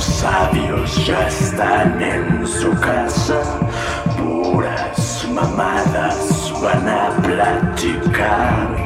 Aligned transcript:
monosabios 0.00 1.06
ya 1.06 1.28
están 1.28 2.00
en 2.00 2.46
su 2.46 2.70
casa. 2.80 3.42
Puras 4.16 5.28
mamadas 5.30 6.52
van 6.62 6.88
a 6.88 7.16
platicar. 7.22 8.76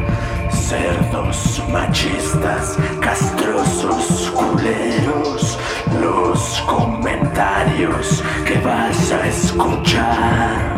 Cerdos 0.50 1.62
machistas, 1.70 2.77
castrosos 3.00 4.32
culeros. 4.32 5.59
Los 6.00 6.61
comentarios 6.66 8.23
que 8.45 8.59
vas 8.59 9.12
a 9.12 9.27
escuchar. 9.28 10.74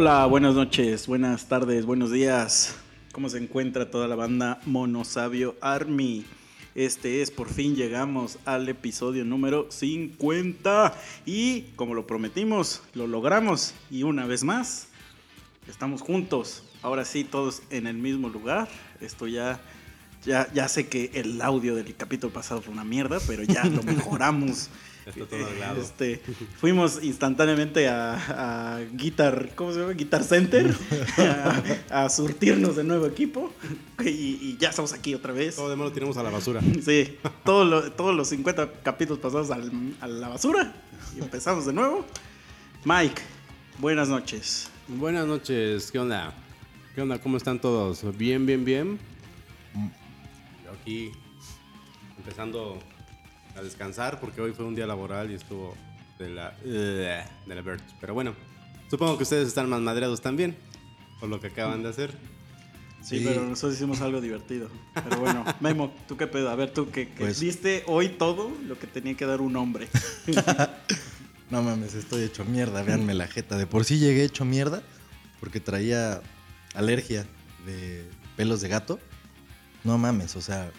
Hola, 0.00 0.24
buenas 0.24 0.54
noches, 0.54 1.06
buenas 1.06 1.44
tardes, 1.44 1.84
buenos 1.84 2.10
días. 2.10 2.79
¿Cómo 3.12 3.28
se 3.28 3.38
encuentra 3.38 3.90
toda 3.90 4.06
la 4.06 4.14
banda 4.14 4.60
Monosabio 4.66 5.56
Army? 5.60 6.24
Este 6.76 7.22
es, 7.22 7.32
por 7.32 7.48
fin 7.48 7.74
llegamos 7.74 8.38
al 8.44 8.68
episodio 8.68 9.24
número 9.24 9.66
50 9.68 10.94
y 11.26 11.62
como 11.74 11.94
lo 11.94 12.06
prometimos, 12.06 12.82
lo 12.94 13.08
logramos 13.08 13.74
y 13.90 14.04
una 14.04 14.26
vez 14.26 14.44
más, 14.44 14.86
estamos 15.68 16.02
juntos. 16.02 16.62
Ahora 16.82 17.04
sí, 17.04 17.24
todos 17.24 17.62
en 17.70 17.88
el 17.88 17.96
mismo 17.96 18.28
lugar. 18.28 18.68
Esto 19.00 19.26
ya, 19.26 19.60
ya, 20.24 20.48
ya 20.52 20.68
sé 20.68 20.86
que 20.86 21.10
el 21.14 21.42
audio 21.42 21.74
del 21.74 21.96
capítulo 21.96 22.32
pasado 22.32 22.62
fue 22.62 22.72
una 22.72 22.84
mierda, 22.84 23.18
pero 23.26 23.42
ya 23.42 23.64
lo 23.64 23.82
mejoramos. 23.82 24.70
Está 25.10 25.26
todo 25.26 25.46
arreglado. 25.46 25.80
Este, 25.80 26.20
fuimos 26.58 27.02
instantáneamente 27.02 27.88
a, 27.88 28.76
a 28.76 28.80
Guitar, 28.92 29.50
¿cómo 29.54 29.72
se 29.72 29.80
llama? 29.80 29.92
Guitar 29.92 30.24
Center 30.24 30.74
a, 31.90 32.04
a 32.04 32.08
surtirnos 32.08 32.76
de 32.76 32.84
nuevo 32.84 33.06
equipo 33.06 33.52
y, 34.04 34.08
y 34.08 34.56
ya 34.58 34.70
estamos 34.70 34.92
aquí 34.92 35.14
otra 35.14 35.32
vez. 35.32 35.56
Todo 35.56 35.68
demás 35.70 35.86
lo 35.88 35.92
tiramos 35.92 36.16
a 36.16 36.22
la 36.22 36.30
basura. 36.30 36.60
Sí, 36.84 37.16
todo 37.44 37.64
lo- 37.64 37.92
todos 37.92 38.14
los 38.14 38.28
50 38.28 38.72
capítulos 38.82 39.18
pasados 39.20 39.50
al- 39.50 39.70
a 40.00 40.06
la 40.08 40.28
basura 40.28 40.74
y 41.16 41.20
empezamos 41.20 41.66
de 41.66 41.72
nuevo. 41.72 42.04
Mike, 42.84 43.20
buenas 43.78 44.08
noches. 44.08 44.68
Buenas 44.88 45.26
noches, 45.26 45.90
¿qué 45.92 45.98
onda? 45.98 46.32
¿Qué 46.94 47.02
onda? 47.02 47.20
¿Cómo 47.20 47.36
están 47.36 47.60
todos? 47.60 48.02
Bien, 48.16 48.44
bien, 48.46 48.64
bien. 48.64 48.98
Yo 50.64 50.72
aquí 50.80 51.10
empezando 52.18 52.78
a 53.60 53.62
descansar 53.62 54.18
porque 54.20 54.40
hoy 54.40 54.52
fue 54.52 54.64
un 54.64 54.74
día 54.74 54.86
laboral 54.86 55.30
y 55.30 55.34
estuvo 55.34 55.76
de 56.18 56.28
la 56.30 56.50
de 56.64 57.24
la 57.46 57.60
Birch. 57.62 57.82
Pero 58.00 58.14
bueno, 58.14 58.34
supongo 58.90 59.16
que 59.16 59.22
ustedes 59.24 59.48
están 59.48 59.68
más 59.68 59.80
madreados 59.80 60.20
también 60.20 60.56
por 61.20 61.28
lo 61.28 61.40
que 61.40 61.48
acaban 61.48 61.82
de 61.82 61.90
hacer. 61.90 62.10
Sí, 63.02 63.18
Sí. 63.20 63.24
pero 63.26 63.42
nosotros 63.46 63.74
hicimos 63.76 64.00
algo 64.02 64.20
divertido. 64.20 64.68
Pero 64.94 65.20
bueno, 65.20 65.44
Memo, 65.60 65.94
¿tú 66.06 66.16
qué 66.18 66.26
pedo? 66.26 66.50
A 66.50 66.54
ver, 66.54 66.70
tú 66.72 66.90
que, 66.90 67.08
que 67.08 67.24
Pues- 67.24 67.40
diste 67.40 67.82
hoy 67.86 68.10
todo 68.10 68.50
lo 68.66 68.78
que 68.78 68.86
tenía 68.86 69.14
que 69.16 69.24
dar 69.26 69.40
un 69.40 69.56
hombre. 69.56 69.88
No 71.50 71.62
mames, 71.62 71.94
estoy 71.94 72.22
hecho 72.22 72.44
mierda, 72.44 72.82
véanme 72.84 73.12
la 73.12 73.26
jeta. 73.26 73.56
De 73.58 73.66
por 73.66 73.84
sí 73.84 73.98
llegué 73.98 74.22
hecho 74.24 74.44
mierda 74.44 74.82
porque 75.40 75.58
traía 75.58 76.20
alergia 76.74 77.26
de 77.66 78.08
pelos 78.36 78.60
de 78.60 78.68
gato. 78.68 79.00
No 79.82 79.98
mames, 79.98 80.36
o 80.36 80.40
sea. 80.40 80.70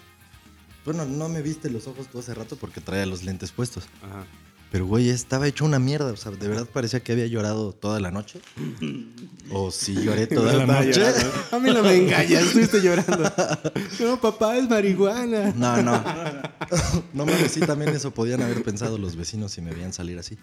Bueno, 0.86 1.06
no 1.06 1.30
me 1.30 1.42
viste 1.42 1.70
los 1.70 1.88
ojos 1.88 2.08
todo 2.08 2.22
hace 2.22 2.34
rato 2.34 2.56
porque 2.56 2.82
traía 2.82 3.06
los 3.06 3.24
lentes 3.24 3.52
puestos. 3.52 3.86
Ajá. 4.02 4.26
Pero, 4.72 4.86
güey, 4.86 5.10
estaba 5.10 5.48
hecho 5.48 5.66
una 5.66 5.80
mierda. 5.80 6.12
O 6.12 6.16
sea, 6.16 6.32
de 6.32 6.48
verdad 6.48 6.66
parecía 6.66 7.02
que 7.02 7.12
había 7.12 7.28
llorado 7.28 7.74
toda 7.74 8.00
la 8.00 8.10
noche. 8.12 8.40
O 9.54 9.70
sí 9.70 9.94
lloré 10.02 10.28
toda 10.28 10.54
la 10.54 10.66
noche. 10.66 10.94
llorando. 10.94 11.32
A 11.52 11.60
mí 11.60 11.72
no 11.74 11.84
me 11.84 11.94
engañas, 11.98 12.44
estuviste 12.44 12.82
llorando. 12.82 13.30
No, 14.00 14.20
papá, 14.22 14.58
es 14.58 14.70
marihuana. 14.70 15.52
No, 15.56 15.82
no. 15.82 16.02
No 17.14 17.26
mames, 17.26 17.52
sí, 17.52 17.60
también 17.60 17.94
eso 17.94 18.12
podían 18.12 18.42
haber 18.42 18.64
pensado 18.64 18.98
los 18.98 19.16
vecinos 19.18 19.52
si 19.52 19.62
me 19.62 19.72
veían 19.74 19.92
salir 19.92 20.18
así. 20.18 20.38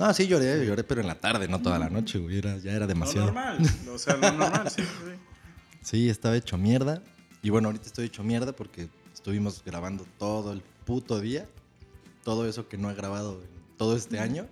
No, 0.00 0.12
sí 0.14 0.26
lloré, 0.26 0.66
lloré, 0.66 0.82
pero 0.82 1.00
en 1.00 1.06
la 1.06 1.14
tarde, 1.14 1.46
no 1.48 1.60
toda 1.62 1.78
la 1.78 1.88
noche, 1.88 2.18
güey. 2.18 2.38
era- 2.38 2.58
ya 2.58 2.72
era 2.72 2.80
Lo 2.80 2.86
demasiado. 2.88 3.26
normal, 3.26 3.58
o 3.92 3.98
sea, 3.98 4.16
lo 4.16 4.32
normal, 4.32 4.68
sí, 4.74 4.82
sí. 4.82 5.12
Sí, 5.82 6.08
estaba 6.10 6.36
hecho 6.36 6.58
mierda. 6.58 7.02
Y 7.40 7.50
bueno, 7.50 7.68
ahorita 7.68 7.86
estoy 7.86 8.06
hecho 8.06 8.24
mierda 8.24 8.52
porque 8.52 8.88
estuvimos 9.28 9.62
grabando 9.62 10.06
todo 10.18 10.54
el 10.54 10.62
puto 10.86 11.20
día. 11.20 11.46
Todo 12.24 12.48
eso 12.48 12.66
que 12.66 12.78
no 12.78 12.90
he 12.90 12.94
grabado 12.94 13.42
en 13.42 13.76
todo 13.76 13.94
este 13.94 14.18
año. 14.18 14.46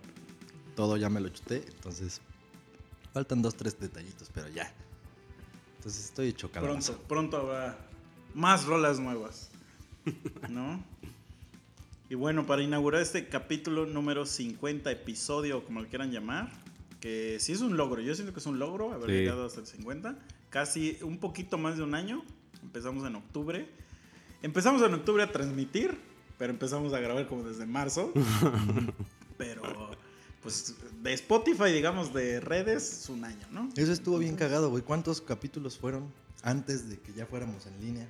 Todo 0.74 0.98
ya 0.98 1.08
me 1.08 1.18
lo 1.18 1.30
chuté. 1.30 1.64
Entonces, 1.66 2.20
faltan 3.14 3.40
dos, 3.40 3.54
tres 3.56 3.80
detallitos, 3.80 4.28
pero 4.34 4.48
ya. 4.50 4.70
Entonces 5.78 6.04
estoy 6.04 6.28
hecho 6.28 6.50
calabaza. 6.50 6.92
Pronto, 6.92 7.08
pronto 7.08 7.36
habrá 7.38 7.78
más 8.34 8.66
rolas 8.66 9.00
nuevas. 9.00 9.48
¿No? 10.50 10.84
Y 12.10 12.14
bueno, 12.14 12.44
para 12.44 12.60
inaugurar 12.62 13.00
este 13.00 13.30
capítulo 13.30 13.86
número 13.86 14.26
50, 14.26 14.90
episodio, 14.90 15.64
como 15.64 15.80
lo 15.80 15.88
quieran 15.88 16.10
llamar, 16.12 16.52
que 17.00 17.38
sí 17.40 17.52
es 17.52 17.62
un 17.62 17.78
logro. 17.78 18.02
Yo 18.02 18.14
siento 18.14 18.34
que 18.34 18.40
es 18.40 18.46
un 18.46 18.58
logro 18.58 18.92
haber 18.92 19.08
Sí. 19.08 19.16
llegado 19.16 19.46
hasta 19.46 19.60
el 19.60 19.66
50. 19.66 20.18
Casi 20.50 20.98
un 21.00 21.16
poquito 21.16 21.56
más 21.56 21.78
de 21.78 21.82
un 21.82 21.94
año. 21.94 22.22
Empezamos 22.62 23.06
en 23.06 23.14
octubre. 23.14 23.85
Empezamos 24.46 24.80
en 24.82 24.94
octubre 24.94 25.24
a 25.24 25.32
transmitir, 25.32 25.98
pero 26.38 26.52
empezamos 26.52 26.92
a 26.92 27.00
grabar 27.00 27.26
como 27.26 27.42
desde 27.42 27.66
marzo. 27.66 28.12
pero, 29.36 29.90
pues, 30.40 30.76
de 31.02 31.12
Spotify, 31.14 31.72
digamos, 31.72 32.14
de 32.14 32.38
redes, 32.38 33.00
es 33.00 33.08
un 33.08 33.24
año, 33.24 33.44
¿no? 33.50 33.68
Eso 33.74 33.90
estuvo 33.90 34.18
bien 34.18 34.36
cagado, 34.36 34.70
güey. 34.70 34.84
¿Cuántos 34.84 35.20
capítulos 35.20 35.76
fueron 35.76 36.12
antes 36.44 36.88
de 36.88 36.96
que 37.00 37.12
ya 37.12 37.26
fuéramos 37.26 37.66
en 37.66 37.80
línea? 37.80 38.06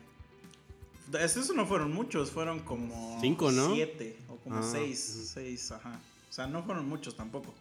Esos 1.18 1.54
no 1.54 1.64
fueron 1.64 1.94
muchos, 1.94 2.30
fueron 2.30 2.60
como 2.60 3.18
Cinco, 3.22 3.50
¿no? 3.50 3.72
siete 3.72 4.18
o 4.28 4.36
como 4.36 4.58
Ah, 4.58 4.62
seis, 4.62 5.30
seis, 5.32 5.72
ajá. 5.72 5.98
O 6.28 6.32
sea, 6.34 6.46
no 6.46 6.62
fueron 6.64 6.86
muchos 6.86 7.16
tampoco. 7.16 7.54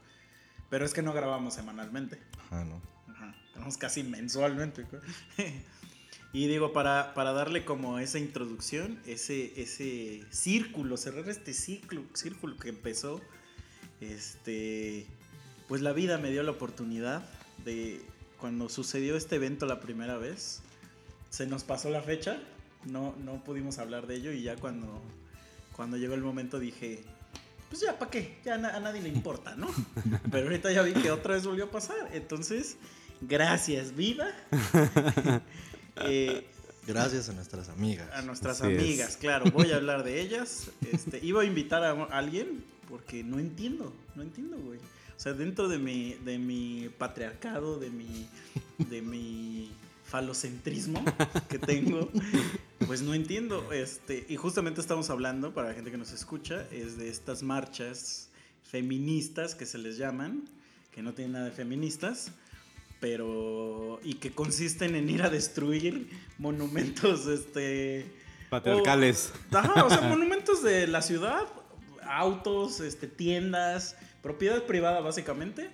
Pero 0.69 0.83
es 0.83 0.93
que 0.93 1.01
no 1.01 1.13
grabamos 1.13 1.53
semanalmente. 1.53 2.19
Ajá, 2.47 2.65
no. 2.65 2.81
Ajá. 3.07 3.33
Tenemos 3.53 3.77
casi 3.77 4.03
mensualmente. 4.03 4.85
y 6.35 6.47
digo, 6.47 6.73
para, 6.73 7.13
para 7.13 7.31
darle 7.31 7.63
como 7.63 7.97
esa 7.99 8.19
introducción, 8.19 8.99
ese, 9.05 9.53
ese 9.61 10.23
círculo, 10.31 10.97
cerrar 10.97 11.29
este 11.29 11.53
ciclo, 11.53 12.03
círculo 12.13 12.57
que 12.57 12.69
empezó, 12.69 13.21
este, 14.01 15.05
pues 15.67 15.81
la 15.81 15.93
vida 15.93 16.17
me 16.17 16.29
dio 16.31 16.43
la 16.43 16.51
oportunidad 16.51 17.23
de, 17.63 18.01
cuando 18.39 18.67
sucedió 18.69 19.15
este 19.15 19.37
evento 19.37 19.65
la 19.65 19.79
primera 19.79 20.17
vez, 20.17 20.61
se 21.29 21.45
nos 21.47 21.63
pasó 21.63 21.89
la 21.89 22.01
fecha, 22.01 22.37
no, 22.85 23.15
no 23.23 23.43
pudimos 23.43 23.77
hablar 23.79 24.05
de 24.05 24.15
ello 24.15 24.31
y 24.33 24.43
ya 24.43 24.55
cuando, 24.57 25.01
cuando 25.73 25.95
llegó 25.97 26.15
el 26.15 26.21
momento 26.21 26.59
dije, 26.59 26.99
pues 27.69 27.81
ya, 27.81 27.97
¿para 27.97 28.11
qué? 28.11 28.37
Ya 28.43 28.57
na- 28.57 28.75
a 28.75 28.79
nadie 28.79 29.01
le 29.01 29.09
importa, 29.09 29.55
¿no? 29.55 29.67
Pero 30.31 30.43
ahorita 30.43 30.71
ya 30.71 30.81
vi 30.81 30.93
que 30.93 31.11
otra 31.11 31.35
vez 31.35 31.45
volvió 31.45 31.65
a 31.65 31.71
pasar, 31.71 32.09
entonces, 32.13 32.77
gracias, 33.21 33.95
vida. 33.95 34.35
Eh, 35.97 36.45
Gracias 36.87 37.29
a 37.29 37.33
nuestras 37.33 37.69
amigas. 37.69 38.07
a 38.13 38.21
nuestras 38.21 38.61
Así 38.61 38.71
es. 38.71 38.79
amigas, 38.79 39.17
claro, 39.17 39.45
voy 39.51 39.71
a 39.71 39.77
hablar 39.77 40.03
de 40.03 40.21
ellas. 40.21 40.69
Este, 40.91 41.19
iba 41.25 41.41
a 41.41 41.45
invitar 41.45 41.83
a 41.83 42.03
alguien 42.15 42.63
porque 42.87 43.23
no 43.23 43.39
entiendo, 43.39 43.91
no 44.15 44.21
entiendo, 44.21 44.57
güey. 44.57 44.77
O 44.79 45.19
sea, 45.19 45.33
dentro 45.33 45.67
de 45.67 45.79
mi, 45.79 46.13
de 46.25 46.37
mi 46.37 46.89
patriarcado, 46.97 47.79
de 47.79 47.89
mi, 47.89 48.27
de 48.77 49.01
mi 49.01 49.71
falocentrismo 50.05 51.03
que 51.49 51.57
tengo, 51.57 52.11
pues 52.85 53.01
no 53.01 53.13
entiendo. 53.13 53.71
Este, 53.71 54.25
y 54.29 54.35
justamente 54.35 54.81
estamos 54.81 55.09
hablando, 55.09 55.53
para 55.53 55.69
la 55.69 55.73
gente 55.73 55.89
que 55.89 55.97
nos 55.97 56.11
escucha, 56.11 56.67
es 56.71 56.97
de 56.97 57.09
estas 57.09 57.43
marchas 57.43 58.29
feministas 58.63 59.55
que 59.55 59.65
se 59.65 59.77
les 59.77 59.97
llaman, 59.97 60.43
que 60.91 61.01
no 61.01 61.13
tienen 61.13 61.33
nada 61.33 61.45
de 61.45 61.51
feministas, 61.51 62.31
pero 62.99 63.99
y 64.03 64.15
que 64.15 64.31
consisten 64.31 64.95
en 64.95 65.09
ir 65.09 65.23
a 65.23 65.29
destruir 65.29 66.09
monumentos, 66.37 67.27
este, 67.27 68.05
Patriarcales. 68.49 69.31
o, 69.51 69.57
ajá, 69.57 69.85
o 69.85 69.89
sea, 69.89 70.01
monumentos 70.01 70.63
de 70.63 70.87
la 70.87 71.01
ciudad, 71.01 71.43
autos, 72.07 72.79
este, 72.79 73.07
tiendas, 73.07 73.95
propiedad 74.21 74.63
privada 74.63 75.01
básicamente, 75.01 75.69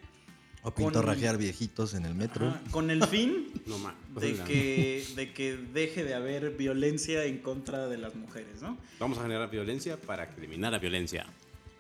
O 0.64 0.72
con- 0.74 0.86
pintorrajear 0.86 1.38
viejitos 1.38 1.94
en 1.94 2.06
el 2.06 2.16
metro. 2.16 2.48
ajá, 2.50 2.62
con 2.72 2.90
el 2.92 3.06
fin 3.08 3.52
No 3.66 3.78
de 4.20 4.36
que, 4.44 5.06
de 5.16 5.34
que 5.34 5.58
deje 5.58 6.04
de 6.04 6.14
haber 6.14 6.52
violencia 6.52 7.24
en 7.26 7.40
contra 7.40 7.88
de 7.88 7.98
las 7.98 8.16
mujeres, 8.16 8.62
¿no? 8.62 8.78
Vamos 9.00 9.18
a 9.20 9.24
generar 9.24 9.50
violencia 9.50 9.98
para 10.00 10.26
eliminar 10.38 10.72
la 10.72 10.80
violencia. 10.80 11.26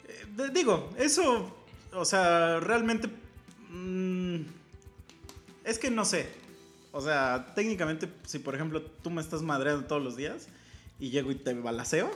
Eh, 0.08 0.26
de- 0.36 0.50
digo, 0.50 0.90
eso, 0.98 1.56
o 1.94 2.06
sea, 2.06 2.60
realmente... 2.60 3.08
mm, 3.70 4.61
es 5.72 5.80
que 5.80 5.90
no 5.92 6.06
sé. 6.06 6.28
O 6.92 7.02
sea, 7.02 7.54
técnicamente, 7.56 8.10
si 8.28 8.40
por 8.40 8.54
ejemplo 8.56 8.82
tú 8.82 9.10
me 9.10 9.22
estás 9.22 9.42
madreando 9.42 9.86
todos 9.88 10.04
los 10.04 10.16
días 10.18 10.48
y 11.00 11.10
llego 11.10 11.32
y 11.32 11.36
te 11.36 11.54
balaceo, 11.54 12.12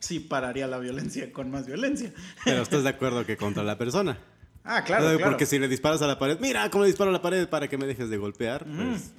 sí 0.00 0.18
pararía 0.20 0.66
la 0.66 0.78
violencia 0.78 1.32
con 1.32 1.50
más 1.50 1.66
violencia. 1.66 2.12
Pero 2.44 2.62
estás 2.62 2.82
de 2.82 2.88
acuerdo 2.90 3.24
que 3.24 3.36
contra 3.36 3.62
la 3.62 3.78
persona. 3.78 4.18
Ah, 4.64 4.84
claro, 4.84 5.04
claro. 5.16 5.20
Porque 5.30 5.46
si 5.46 5.58
le 5.58 5.68
disparas 5.68 6.02
a 6.02 6.06
la 6.06 6.18
pared, 6.18 6.38
mira 6.40 6.68
cómo 6.70 6.84
le 6.84 6.88
disparo 6.88 7.10
a 7.10 7.12
la 7.12 7.22
pared 7.22 7.48
para 7.48 7.68
que 7.68 7.78
me 7.78 7.86
dejes 7.86 8.10
de 8.10 8.16
golpear, 8.18 8.66
Ujú. 8.68 8.76
pues 8.76 9.10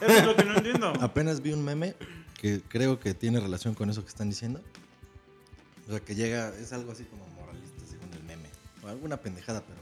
Eso 0.00 0.18
es 0.20 0.26
lo 0.26 0.36
que 0.36 0.44
no 0.44 0.56
entiendo. 0.56 0.92
Apenas 1.00 1.40
vi 1.42 1.52
un 1.52 1.64
meme 1.64 1.96
que 2.40 2.60
creo 2.68 3.00
que 3.00 3.14
tiene 3.14 3.40
relación 3.40 3.74
con 3.74 3.90
eso 3.90 4.02
que 4.02 4.08
están 4.08 4.28
diciendo. 4.30 4.60
O 5.88 5.90
sea, 5.90 6.00
que 6.00 6.14
llega, 6.14 6.54
es 6.56 6.72
algo 6.72 6.92
así 6.92 7.02
como 7.04 7.26
moralista 7.28 7.82
según 7.90 8.12
el 8.14 8.22
meme. 8.22 8.48
O 8.82 8.88
alguna 8.88 9.16
pendejada, 9.16 9.62
pero 9.66 9.80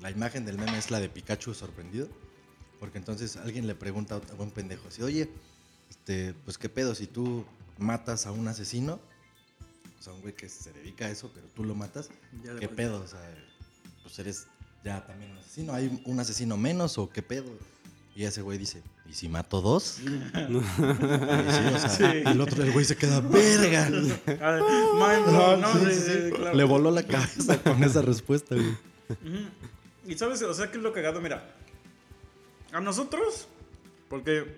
la 0.00 0.10
imagen 0.10 0.44
del 0.44 0.58
meme 0.58 0.78
es 0.78 0.90
la 0.90 1.00
de 1.00 1.08
Pikachu 1.08 1.54
sorprendido. 1.54 2.08
Porque 2.80 2.98
entonces 2.98 3.36
alguien 3.36 3.66
le 3.66 3.74
pregunta 3.74 4.16
a 4.16 4.42
un 4.42 4.50
pendejo 4.52 4.86
así, 4.88 5.02
oye, 5.02 5.28
este, 5.90 6.32
pues 6.44 6.58
qué 6.58 6.68
pedo, 6.68 6.94
si 6.94 7.06
tú 7.08 7.44
matas 7.76 8.26
a 8.26 8.30
un 8.30 8.46
asesino, 8.46 9.00
o 9.98 10.02
sea, 10.02 10.12
un 10.12 10.20
güey 10.20 10.32
que 10.34 10.48
se 10.48 10.72
dedica 10.72 11.06
a 11.06 11.10
eso, 11.10 11.30
pero 11.34 11.48
tú 11.48 11.64
lo 11.64 11.74
matas, 11.74 12.08
Ya 12.44 12.54
¿qué 12.56 12.68
pedo? 12.68 13.00
O 13.02 13.06
sea, 13.08 13.18
pues 14.04 14.16
eres 14.20 14.46
ya 14.84 15.04
también 15.04 15.32
un 15.32 15.38
asesino, 15.38 15.72
¿hay 15.74 16.02
un 16.04 16.20
asesino 16.20 16.56
menos 16.56 16.98
o 16.98 17.10
qué 17.10 17.20
pedo? 17.20 17.46
Y 18.14 18.24
ese 18.24 18.42
güey 18.42 18.58
dice, 18.58 18.82
¿y 19.08 19.12
si 19.12 19.28
mato 19.28 19.60
dos? 19.60 19.98
Y 20.00 20.06
sí, 20.06 20.14
o 20.54 21.78
sea, 21.78 21.88
Sí. 21.88 22.04
El 22.04 22.40
otro, 22.40 22.62
el 22.62 22.70
güey 22.72 22.84
se 22.84 22.96
queda, 22.96 23.20
verga. 23.20 23.90
No, 25.58 25.90
sí. 25.90 26.30
claro. 26.34 26.56
Le 26.56 26.64
voló 26.64 26.90
la 26.92 27.02
cabeza 27.04 27.60
con 27.62 27.82
esa 27.82 28.02
respuesta, 28.02 28.54
güey. 28.54 28.76
Y 30.08 30.16
sabes, 30.16 30.40
o 30.40 30.54
sea, 30.54 30.70
¿qué 30.70 30.78
es 30.78 30.82
lo 30.82 30.92
cagado? 30.92 31.20
Mira, 31.20 31.54
a 32.72 32.80
nosotros, 32.80 33.46
porque 34.08 34.56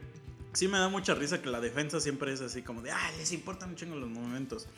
sí 0.52 0.68
me 0.68 0.78
da 0.78 0.88
mucha 0.88 1.12
risa 1.14 1.42
que 1.42 1.50
la 1.50 1.60
defensa 1.60 1.98
siempre 1.98 2.32
es 2.32 2.40
así 2.40 2.62
como 2.62 2.82
de, 2.82 2.92
ah, 2.92 3.10
les 3.18 3.32
importan 3.32 3.70
un 3.70 3.74
chingo 3.74 3.96
los 3.96 4.08
momentos. 4.08 4.68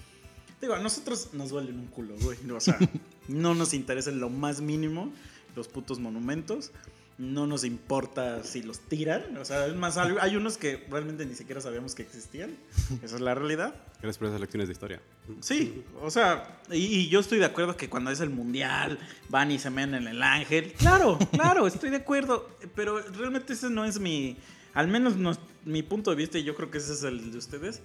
Digo, 0.63 0.73
a 0.73 0.79
nosotros 0.79 1.35
nos 1.35 1.51
duelen 1.51 1.79
un 1.79 1.89
culo, 1.89 2.15
güey. 2.21 2.39
O 2.51 2.61
sea, 2.61 2.79
no 3.29 3.55
nos 3.55 3.75
interesa 3.75 4.09
en 4.09 4.21
lo 4.21 4.31
más 4.31 4.63
mínimo 4.63 5.13
los 5.55 5.69
putos 5.69 5.99
monumentos. 5.99 6.73
No 7.19 7.47
nos 7.47 7.65
importa 7.65 8.43
si 8.43 8.63
los 8.63 8.81
tiran. 8.81 9.37
O 9.37 9.45
sea, 9.45 9.67
es 9.67 9.75
más, 9.75 9.97
hay 9.99 10.37
unos 10.37 10.57
que 10.57 10.87
realmente 10.91 11.27
ni 11.27 11.35
siquiera 11.35 11.61
sabíamos 11.61 11.95
que 11.95 12.03
existían. 12.03 12.57
Esa 13.03 13.17
es 13.17 13.21
la 13.21 13.35
realidad. 13.35 13.75
Gracias 14.01 14.19
por 14.19 14.29
esas 14.29 14.41
lecciones 14.41 14.69
de 14.69 14.73
historia. 14.73 15.01
Sí, 15.41 15.85
o 16.01 16.11
sea, 16.11 16.61
y, 16.71 16.79
y 16.79 17.09
yo 17.09 17.21
estoy 17.21 17.39
de 17.39 17.45
acuerdo 17.45 17.77
que 17.77 17.89
cuando 17.89 18.11
es 18.11 18.21
el 18.21 18.31
mundial 18.31 18.99
van 19.29 19.51
y 19.51 19.59
se 19.59 19.71
mean 19.71 19.95
en 19.95 20.09
el 20.09 20.23
ángel. 20.23 20.73
Claro, 20.73 21.19
claro, 21.33 21.67
estoy 21.67 21.91
de 21.91 21.99
acuerdo. 21.99 22.49
Pero 22.75 23.01
realmente 23.01 23.53
ese 23.53 23.71
no 23.71 23.85
es 23.85 24.01
mi, 24.01 24.37
al 24.75 24.89
menos 24.89 25.17
no 25.17 25.37
mi 25.65 25.83
punto 25.83 26.11
de 26.11 26.17
vista, 26.17 26.39
y 26.39 26.45
yo 26.45 26.55
creo 26.55 26.71
que 26.71 26.79
ese 26.79 26.93
es 26.93 27.03
el 27.03 27.31
de 27.31 27.39
ustedes. 27.39 27.83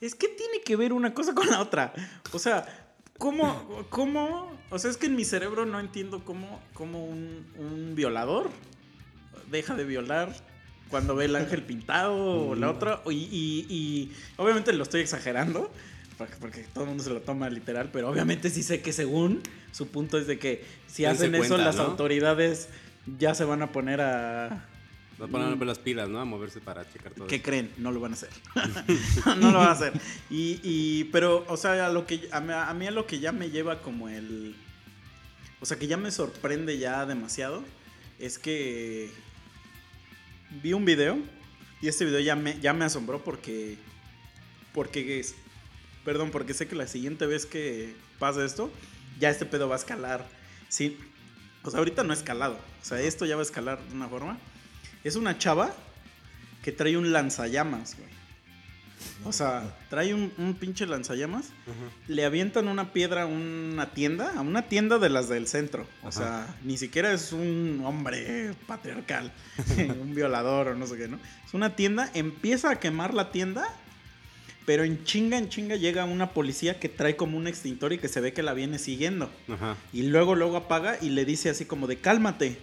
Es 0.00 0.14
que 0.14 0.28
tiene 0.28 0.60
que 0.64 0.74
ver 0.76 0.92
una 0.92 1.14
cosa 1.14 1.34
con 1.34 1.48
la 1.48 1.60
otra. 1.60 1.92
O 2.32 2.38
sea, 2.38 2.81
¿cómo, 3.22 3.84
cómo? 3.88 4.50
O 4.70 4.78
sea, 4.80 4.90
es 4.90 4.96
que 4.96 5.06
en 5.06 5.14
mi 5.14 5.24
cerebro 5.24 5.64
no 5.64 5.78
entiendo 5.78 6.24
cómo, 6.24 6.60
cómo 6.74 7.04
un, 7.04 7.46
un 7.56 7.94
violador 7.94 8.50
deja 9.50 9.74
de 9.76 9.84
violar 9.84 10.34
cuando 10.88 11.14
ve 11.14 11.26
el 11.26 11.36
ángel 11.36 11.62
pintado 11.62 12.14
o 12.16 12.54
la 12.56 12.68
otra. 12.70 13.00
Y, 13.06 13.12
y- 13.12 13.66
y 13.70 14.12
obviamente 14.36 14.72
lo 14.72 14.82
estoy 14.82 15.00
exagerando. 15.02 15.70
Porque, 16.18 16.34
porque 16.40 16.64
todo 16.74 16.84
el 16.84 16.88
mundo 16.90 17.04
se 17.04 17.10
lo 17.10 17.20
toma 17.20 17.48
literal, 17.48 17.90
pero 17.92 18.08
obviamente 18.10 18.50
sí 18.50 18.62
sé 18.62 18.80
que 18.82 18.92
según 18.92 19.40
su 19.72 19.88
punto 19.88 20.18
es 20.18 20.26
de 20.26 20.38
que 20.38 20.64
si 20.86 21.04
hacen 21.04 21.34
eso 21.34 21.48
cuenta, 21.48 21.64
las 21.64 21.76
¿no? 21.76 21.82
autoridades 21.84 22.68
ya 23.18 23.34
se 23.34 23.44
van 23.44 23.62
a 23.62 23.72
poner 23.72 24.00
a... 24.00 24.66
Nos 25.18 25.30
ponen 25.30 25.66
las 25.66 25.78
pilas, 25.78 26.08
¿no? 26.08 26.20
A 26.20 26.24
moverse 26.24 26.60
para 26.60 26.90
checar 26.90 27.12
todo. 27.12 27.26
¿Qué 27.26 27.36
eso. 27.36 27.44
creen? 27.44 27.72
No 27.76 27.92
lo 27.92 28.00
van 28.00 28.12
a 28.12 28.14
hacer. 28.14 28.30
no 29.38 29.50
lo 29.52 29.58
van 29.58 29.68
a 29.68 29.72
hacer. 29.72 29.92
Y, 30.30 30.60
y- 30.62 31.04
pero, 31.12 31.44
o 31.48 31.56
sea, 31.56 31.86
a, 31.86 31.90
lo 31.90 32.06
que, 32.06 32.28
a, 32.32 32.40
mí, 32.40 32.52
a 32.52 32.72
mí 32.74 32.86
a 32.86 32.90
lo 32.90 33.06
que 33.06 33.20
ya 33.20 33.32
me 33.32 33.50
lleva 33.50 33.80
como 33.82 34.08
el... 34.08 34.56
O 35.60 35.66
sea, 35.66 35.78
que 35.78 35.86
ya 35.86 35.96
me 35.96 36.10
sorprende 36.10 36.78
ya 36.78 37.06
demasiado, 37.06 37.62
es 38.18 38.38
que 38.38 39.10
vi 40.62 40.72
un 40.72 40.84
video 40.84 41.18
y 41.80 41.88
este 41.88 42.04
video 42.04 42.18
ya 42.18 42.34
me, 42.34 42.58
ya 42.60 42.72
me 42.72 42.84
asombró 42.84 43.22
porque... 43.22 43.78
Porque 44.72 45.20
es... 45.20 45.34
Perdón, 46.04 46.30
porque 46.32 46.52
sé 46.54 46.66
que 46.66 46.74
la 46.74 46.88
siguiente 46.88 47.26
vez 47.26 47.46
que 47.46 47.94
pase 48.18 48.44
esto, 48.44 48.72
ya 49.20 49.30
este 49.30 49.46
pedo 49.46 49.68
va 49.68 49.76
a 49.76 49.78
escalar. 49.78 50.26
Sí. 50.68 50.98
O 51.62 51.70
sea, 51.70 51.78
ahorita 51.78 52.02
no 52.02 52.10
ha 52.12 52.16
escalado. 52.16 52.54
O 52.54 52.84
sea, 52.84 53.00
esto 53.00 53.24
ya 53.24 53.36
va 53.36 53.42
a 53.42 53.44
escalar 53.44 53.80
de 53.86 53.94
una 53.94 54.08
forma. 54.08 54.38
Es 55.04 55.16
una 55.16 55.38
chava 55.38 55.74
que 56.62 56.72
trae 56.72 56.96
un 56.96 57.12
lanzallamas, 57.12 57.96
güey. 57.96 58.12
O 59.24 59.32
sea, 59.32 59.76
trae 59.88 60.14
un, 60.14 60.32
un 60.38 60.54
pinche 60.54 60.86
lanzallamas. 60.86 61.46
Le 62.08 62.24
avientan 62.24 62.68
una 62.68 62.92
piedra 62.92 63.22
a 63.22 63.26
una 63.26 63.90
tienda, 63.90 64.32
a 64.36 64.40
una 64.40 64.62
tienda 64.62 64.98
de 64.98 65.10
las 65.10 65.28
del 65.28 65.46
centro. 65.46 65.86
O 66.02 66.08
Ajá. 66.08 66.12
sea, 66.12 66.56
ni 66.62 66.76
siquiera 66.78 67.12
es 67.12 67.32
un 67.32 67.82
hombre 67.84 68.54
patriarcal, 68.66 69.32
un 70.00 70.14
violador 70.14 70.68
o 70.68 70.74
no 70.76 70.86
sé 70.86 70.96
qué, 70.96 71.08
¿no? 71.08 71.18
Es 71.46 71.54
una 71.54 71.74
tienda, 71.76 72.10
empieza 72.14 72.70
a 72.70 72.80
quemar 72.80 73.14
la 73.14 73.32
tienda, 73.32 73.68
pero 74.66 74.84
en 74.84 75.04
chinga, 75.04 75.38
en 75.38 75.48
chinga 75.48 75.76
llega 75.76 76.04
una 76.04 76.30
policía 76.30 76.78
que 76.78 76.88
trae 76.88 77.16
como 77.16 77.36
un 77.36 77.46
extintor 77.48 77.92
y 77.92 77.98
que 77.98 78.08
se 78.08 78.20
ve 78.20 78.32
que 78.32 78.42
la 78.42 78.54
viene 78.54 78.78
siguiendo. 78.78 79.30
Ajá. 79.52 79.76
Y 79.92 80.02
luego, 80.02 80.34
luego 80.36 80.56
apaga 80.56 80.96
y 81.00 81.10
le 81.10 81.24
dice 81.24 81.50
así 81.50 81.64
como 81.64 81.86
de 81.88 81.96
cálmate. 81.96 82.58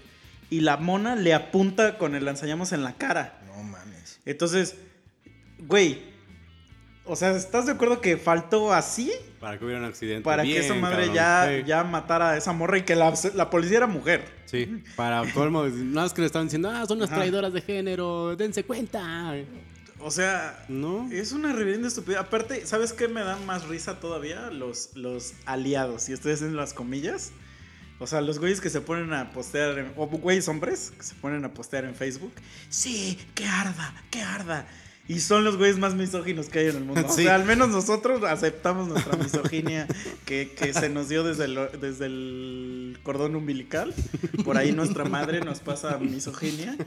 Y 0.50 0.62
la 0.62 0.78
mona 0.78 1.16
le 1.16 1.34
apunta 1.34 1.98
con 1.98 2.16
el 2.16 2.26
lanzallamas 2.26 2.72
en 2.72 2.84
la 2.84 2.94
cara. 2.94 3.40
No 3.48 3.62
mames. 3.64 4.20
Entonces, 4.26 4.76
güey, 5.60 6.02
o 7.06 7.16
sea, 7.16 7.32
¿estás 7.32 7.66
de 7.66 7.72
acuerdo 7.74 8.02
que 8.02 8.18
faltó 8.18 8.72
así 8.74 9.12
Para 9.40 9.58
que 9.58 9.66
hubiera 9.66 9.80
un 9.82 9.88
accidente. 9.88 10.24
para 10.24 10.44
que 10.44 10.60
esa 10.60 10.76
madre 10.76 11.08
cabrón. 11.08 11.16
ya, 11.16 11.64
ya 11.66 11.84
matara 11.84 12.32
a 12.32 12.38
esa 12.38 12.54
morra 12.54 12.78
y 12.78 12.82
que 12.84 12.96
la, 12.96 13.14
la 13.36 13.50
policía 13.50 13.78
era 13.78 13.88
mujer? 13.88 14.24
Sí, 14.46 14.84
para 14.96 15.24
colmo, 15.34 15.66
nada 15.68 16.04
más 16.06 16.14
que 16.14 16.22
le 16.22 16.28
estaban 16.28 16.48
diciendo, 16.48 16.70
ah, 16.72 16.86
son 16.88 17.02
Ajá. 17.04 17.16
traidoras 17.16 17.54
de 17.54 17.62
género, 17.62 18.36
dense 18.36 18.64
cuenta. 18.64 19.34
O 20.02 20.12
sea, 20.12 20.64
¿No? 20.70 21.10
es 21.12 21.32
una 21.34 21.52
reverenda 21.52 21.88
estupidez. 21.88 22.20
Aparte, 22.20 22.66
¿sabes 22.66 22.94
qué 22.94 23.08
me 23.08 23.22
da 23.22 23.38
más 23.46 23.68
risa 23.68 24.00
todavía? 24.00 24.50
Los, 24.50 24.92
los 24.96 25.34
aliados, 25.46 26.08
y 26.10 26.14
ustedes 26.14 26.42
en 26.42 26.56
las 26.56 26.74
comillas. 26.74 27.32
O 28.00 28.08
sea, 28.08 28.22
los 28.22 28.40
güeyes 28.40 28.62
que 28.62 28.70
se 28.70 28.80
ponen 28.82 29.14
a 29.14 29.32
postear, 29.32 29.78
en- 29.78 29.94
o 29.98 30.08
güeyes 30.08 30.48
hombres 30.48 30.92
que 30.98 31.04
se 31.04 31.16
ponen 31.16 31.44
a 31.46 31.54
postear 31.54 31.84
en 31.86 31.96
Facebook. 31.96 32.32
Sí, 32.70 33.20
que 33.36 33.46
arda, 33.46 33.94
que 34.10 34.22
arda. 34.22 34.66
Y 35.08 35.22
son 35.22 35.44
los 35.44 35.58
güeyes 35.58 35.80
más 35.80 35.96
misóginos 35.96 36.50
que 36.50 36.60
hay 36.60 36.68
en 36.68 36.76
el 36.78 36.84
mundo. 36.86 37.04
O 37.08 37.12
sea, 37.12 37.34
al 37.34 37.44
menos 37.44 37.70
nosotros 37.70 38.24
aceptamos 38.24 38.88
nuestra 38.88 39.18
misoginia 39.18 39.88
que, 40.26 40.54
que 40.56 40.72
se 40.72 40.88
nos 40.88 41.10
dio 41.10 41.24
desde 41.24 41.46
el, 41.46 41.58
desde 41.82 42.06
el 42.06 43.00
cordón 43.02 43.36
umbilical. 43.36 43.92
Por 44.46 44.56
ahí 44.58 44.72
nuestra 44.72 45.06
madre 45.06 45.40
nos 45.42 45.62
pasa 45.62 45.98
misoginia 45.98 46.78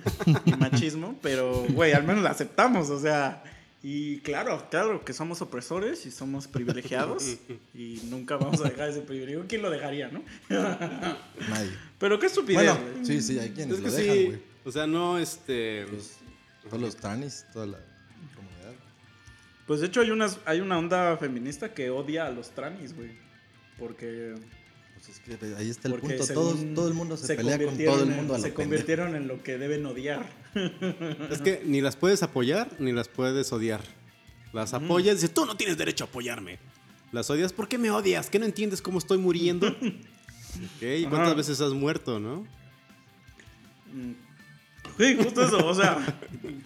y 0.44 0.52
machismo, 0.52 1.18
pero, 1.20 1.66
güey, 1.70 1.92
al 1.94 2.04
menos 2.04 2.22
la 2.22 2.30
aceptamos, 2.30 2.90
o 2.90 3.00
sea. 3.00 3.42
Y 3.84 4.18
claro, 4.20 4.68
claro 4.70 5.04
que 5.04 5.12
somos 5.12 5.42
opresores 5.42 6.06
y 6.06 6.12
somos 6.12 6.46
privilegiados 6.46 7.38
y 7.74 8.00
nunca 8.04 8.36
vamos 8.36 8.60
a 8.60 8.68
dejar 8.68 8.88
ese 8.90 9.00
privilegio. 9.00 9.44
¿Quién 9.48 9.60
lo 9.62 9.70
dejaría, 9.70 10.08
no? 10.08 10.22
Nadie. 10.48 11.70
Pero 11.98 12.18
qué 12.18 12.26
estupidez. 12.26 12.62
Bueno, 12.62 12.78
güey. 12.92 13.04
sí, 13.06 13.20
sí, 13.20 13.38
hay 13.40 13.50
quienes 13.50 13.78
Es 13.78 13.82
que 13.84 13.90
lo 13.90 13.92
dejan, 13.96 14.26
güey. 14.26 14.42
o 14.64 14.70
sea, 14.72 14.86
no, 14.86 15.18
este... 15.18 15.86
Los- 15.90 16.12
Todos 16.68 16.80
los 16.80 16.96
tranis, 16.96 17.44
toda 17.52 17.66
la 17.66 17.78
comunidad. 18.36 18.72
Pues 19.66 19.80
de 19.80 19.88
hecho 19.88 20.00
hay, 20.00 20.10
unas, 20.12 20.38
hay 20.44 20.60
una 20.60 20.78
onda 20.78 21.16
feminista 21.16 21.74
que 21.74 21.90
odia 21.90 22.26
a 22.26 22.30
los 22.30 22.50
tranis, 22.50 22.94
güey. 22.94 23.10
Porque, 23.80 24.34
Pues 25.04 25.18
es 25.18 25.38
que 25.38 25.46
ahí 25.56 25.68
está 25.68 25.88
el 25.88 25.94
porque 25.94 26.14
punto. 26.16 26.32
todo 26.74 26.88
el 26.88 26.94
mundo 26.94 27.16
se, 27.16 27.34
pelea 27.34 27.56
con 27.58 27.66
convirtieron 27.66 27.94
todo 27.94 28.04
el 28.04 28.10
en- 28.10 28.16
mundo 28.16 28.34
a 28.34 28.38
Se 28.38 28.54
convirtieron 28.54 29.16
en 29.16 29.26
lo 29.28 29.42
que 29.42 29.58
deben 29.58 29.84
odiar. 29.86 30.28
Es 31.30 31.40
que 31.40 31.62
ni 31.64 31.80
las 31.80 31.96
puedes 31.96 32.22
apoyar 32.22 32.68
ni 32.78 32.92
las 32.92 33.08
puedes 33.08 33.52
odiar. 33.52 33.80
Las 34.52 34.74
apoyas 34.74 35.14
y 35.14 35.16
dices, 35.16 35.34
tú 35.34 35.44
no 35.46 35.56
tienes 35.56 35.76
derecho 35.78 36.04
a 36.04 36.06
apoyarme. 36.06 36.58
Las 37.10 37.28
odias, 37.30 37.52
¿por 37.52 37.68
qué 37.68 37.78
me 37.78 37.90
odias? 37.90 38.30
¿Qué 38.30 38.38
no 38.38 38.44
entiendes 38.46 38.80
cómo 38.82 38.98
estoy 38.98 39.18
muriendo? 39.18 39.68
Ok, 40.76 40.82
¿y 40.82 41.02
¿Cuántas 41.04 41.28
Ajá. 41.28 41.34
veces 41.34 41.60
has 41.62 41.72
muerto, 41.72 42.20
no? 42.20 42.46
Mm. 43.90 44.12
Sí, 44.98 45.16
justo 45.16 45.42
eso. 45.42 45.66
O 45.66 45.74
sea, 45.74 46.18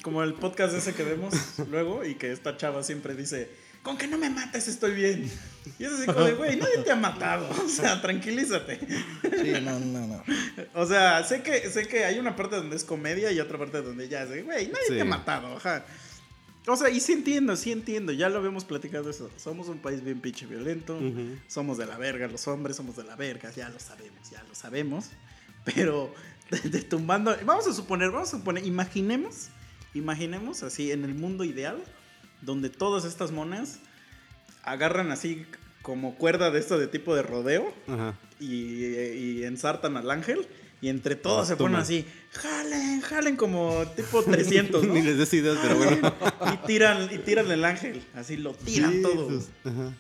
como 0.03 0.25
el 0.25 0.35
podcast 0.35 0.75
ese 0.75 0.93
que 0.93 1.05
vemos 1.05 1.33
luego 1.71 2.05
y 2.05 2.17
que 2.17 2.33
esta 2.33 2.57
chava 2.57 2.83
siempre 2.83 3.15
dice, 3.15 3.49
con 3.87 3.97
que 3.97 4.09
no 4.09 4.19
me 4.19 4.29
mates 4.29 4.67
estoy 4.67 4.95
bien. 4.95 5.31
Y 5.79 5.85
es 5.85 5.93
así 5.93 6.07
como 6.07 6.21
de, 6.25 6.33
güey, 6.35 6.57
nadie 6.57 6.79
te 6.85 6.91
ha 6.91 6.97
matado. 6.97 7.49
O 7.65 7.69
sea, 7.69 8.03
tranquilízate. 8.03 8.81
Sí, 9.23 9.53
no, 9.63 9.79
no, 9.79 10.07
no. 10.09 10.25
O 10.75 10.87
sea, 10.87 11.23
sé 11.25 11.43
que, 11.43 11.71
sé 11.71 11.87
que 11.87 12.05
hay 12.05 12.19
una 12.19 12.35
parte 12.35 12.57
donde 12.57 12.75
es 12.75 12.83
comedia 12.85 13.31
y 13.31 13.39
otra 13.39 13.59
parte 13.59 13.81
donde 13.83 14.09
ya 14.09 14.25
es 14.25 14.31
de, 14.31 14.43
güey, 14.43 14.67
nadie 14.67 14.87
Sí. 14.89 14.95
te 14.95 15.01
ha 15.03 15.05
matado. 15.05 15.57
Ajá. 15.57 15.85
O 16.67 16.77
sea, 16.77 16.91
y 16.91 16.99
sí 16.99 17.13
entiendo, 17.13 17.55
sí 17.55 17.71
entiendo. 17.71 18.11
Ya 18.13 18.29
lo 18.29 18.39
habíamos 18.39 18.65
platicado 18.65 19.09
eso. 19.09 19.31
Somos 19.37 19.69
un 19.69 19.79
país 19.79 20.03
bien 20.03 20.21
pinche 20.21 20.47
violento. 20.47 20.99
Somos 21.47 21.79
de 21.79 21.87
la 21.87 21.97
verga, 21.97 22.27
los 22.27 22.47
hombres 22.49 22.77
somos 22.77 22.97
de 22.97 23.05
la 23.05 23.15
verga. 23.15 23.53
Ya 23.55 23.69
lo 23.69 23.79
sabemos, 23.79 24.31
ya 24.33 24.43
lo 24.49 24.55
sabemos. 24.55 25.07
Pero 25.65 26.13
de, 26.51 26.69
de 26.71 26.83
tumbando. 26.83 27.37
Vamos 27.45 27.67
a 27.69 27.73
suponer, 27.73 28.11
vamos 28.11 28.35
a 28.35 28.39
suponer, 28.39 28.67
imaginemos, 28.67 29.49
imaginemos 29.95 30.63
así 30.65 30.91
en 30.91 31.05
el 31.05 31.15
mundo 31.15 31.45
ideal, 31.45 31.83
donde 32.43 32.71
todas 32.71 33.05
estas 33.05 33.33
monas 33.33 33.79
agarran 34.63 35.11
así 35.13 35.47
como 35.83 36.17
cuerda 36.17 36.51
de 36.51 36.59
esto 36.59 36.79
de 36.79 36.89
tipo 36.89 37.15
de 37.15 37.23
rodeo 37.23 37.73
Ajá. 37.87 38.15
y, 38.41 38.85
y 38.85 39.45
ensartan 39.45 39.97
al 39.97 40.11
ángel 40.11 40.47
Y 40.81 40.89
entre 40.89 41.17
todos 41.17 41.45
Ah, 41.45 41.47
se 41.47 41.57
ponen 41.57 41.79
así, 41.79 42.05
jalen, 42.33 43.01
jalen 43.01 43.37
como 43.37 43.85
tipo 43.97 44.23
300, 44.25 44.85
¿no? 44.85 44.93
Ni 44.95 45.03
les 45.03 45.17
des 45.17 45.33
ideas, 45.35 45.59
pero 45.63 45.77
bueno. 45.77 46.15
y 46.53 46.67
tiran, 46.67 47.09
y 47.11 47.19
tiran 47.19 47.51
el 47.51 47.65
ángel, 47.65 48.03
así 48.15 48.37
lo 48.37 48.53
tiran 48.53 49.01
todo. 49.03 49.29
Jesus. 49.29 49.49
Ajá. 49.65 49.93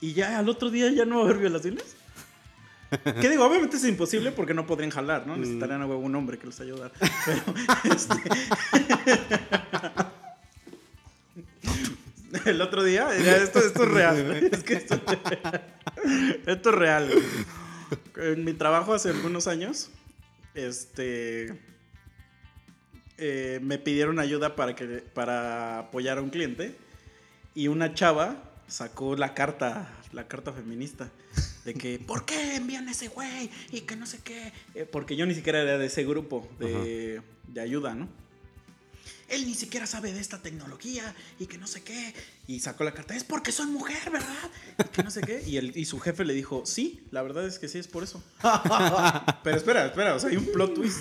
Y 0.00 0.12
ya 0.12 0.38
al 0.38 0.48
otro 0.48 0.70
día 0.70 0.90
ya 0.92 1.04
no 1.04 1.16
va 1.16 1.22
a 1.22 1.24
haber 1.24 1.38
violaciones. 1.38 1.96
¿Qué 3.20 3.28
digo? 3.28 3.44
Obviamente 3.44 3.76
es 3.76 3.84
imposible 3.84 4.30
porque 4.32 4.54
no 4.54 4.64
podrían 4.66 4.90
jalar, 4.90 5.26
¿no? 5.26 5.36
Necesitarían 5.36 5.82
a 5.82 5.86
huevo 5.86 6.00
un 6.00 6.14
hombre 6.14 6.38
que 6.38 6.46
los 6.46 6.58
ayudara. 6.60 6.94
Pero, 7.26 7.42
este... 7.94 8.14
El 12.44 12.60
otro 12.60 12.84
día, 12.84 13.08
esto, 13.16 13.58
esto 13.58 13.84
es 13.84 13.88
real. 13.90 14.48
Es 14.52 14.62
que 14.62 14.74
esto, 14.74 15.00
esto 16.46 16.70
es 16.70 16.74
real. 16.74 17.10
En 18.16 18.44
mi 18.44 18.52
trabajo 18.52 18.94
hace 18.94 19.10
algunos 19.10 19.46
años, 19.46 19.90
este, 20.54 21.58
eh, 23.16 23.60
me 23.62 23.78
pidieron 23.78 24.18
ayuda 24.18 24.56
para, 24.56 24.74
que, 24.74 24.84
para 24.86 25.78
apoyar 25.78 26.18
a 26.18 26.22
un 26.22 26.30
cliente 26.30 26.74
y 27.54 27.68
una 27.68 27.94
chava 27.94 28.36
sacó 28.66 29.16
la 29.16 29.34
carta, 29.34 29.88
la 30.12 30.28
carta 30.28 30.52
feminista. 30.52 31.10
De 31.64 31.74
que, 31.74 31.98
¿por 31.98 32.24
qué 32.24 32.56
envían 32.56 32.88
a 32.88 32.92
ese 32.92 33.08
güey? 33.08 33.50
Y 33.72 33.82
que 33.82 33.96
no 33.96 34.06
sé 34.06 34.20
qué. 34.22 34.52
Eh, 34.74 34.86
porque 34.90 35.16
yo 35.16 35.26
ni 35.26 35.34
siquiera 35.34 35.60
era 35.60 35.78
de 35.78 35.86
ese 35.86 36.04
grupo 36.04 36.48
de, 36.58 37.22
de 37.46 37.60
ayuda, 37.60 37.94
¿no? 37.94 38.08
Él 39.28 39.46
ni 39.46 39.54
siquiera 39.54 39.86
sabe 39.86 40.12
de 40.12 40.20
esta 40.20 40.40
tecnología 40.40 41.14
y 41.38 41.46
que 41.46 41.58
no 41.58 41.66
sé 41.66 41.82
qué. 41.82 42.14
Y 42.46 42.60
sacó 42.60 42.84
la 42.84 42.92
carta, 42.92 43.14
es 43.14 43.24
porque 43.24 43.52
soy 43.52 43.66
mujer, 43.66 44.10
¿verdad? 44.10 44.50
Y 44.78 44.84
que 44.84 45.02
no 45.02 45.10
sé 45.10 45.20
qué. 45.20 45.42
Y, 45.46 45.58
el, 45.58 45.76
y 45.76 45.84
su 45.84 46.00
jefe 46.00 46.24
le 46.24 46.32
dijo, 46.32 46.62
sí, 46.64 47.06
la 47.10 47.22
verdad 47.22 47.46
es 47.46 47.58
que 47.58 47.68
sí, 47.68 47.78
es 47.78 47.88
por 47.88 48.02
eso. 48.02 48.22
Pero 49.44 49.56
espera, 49.56 49.86
espera, 49.86 50.14
o 50.14 50.18
sea, 50.18 50.30
hay 50.30 50.36
un 50.36 50.46
plot 50.46 50.74
twist. 50.74 51.00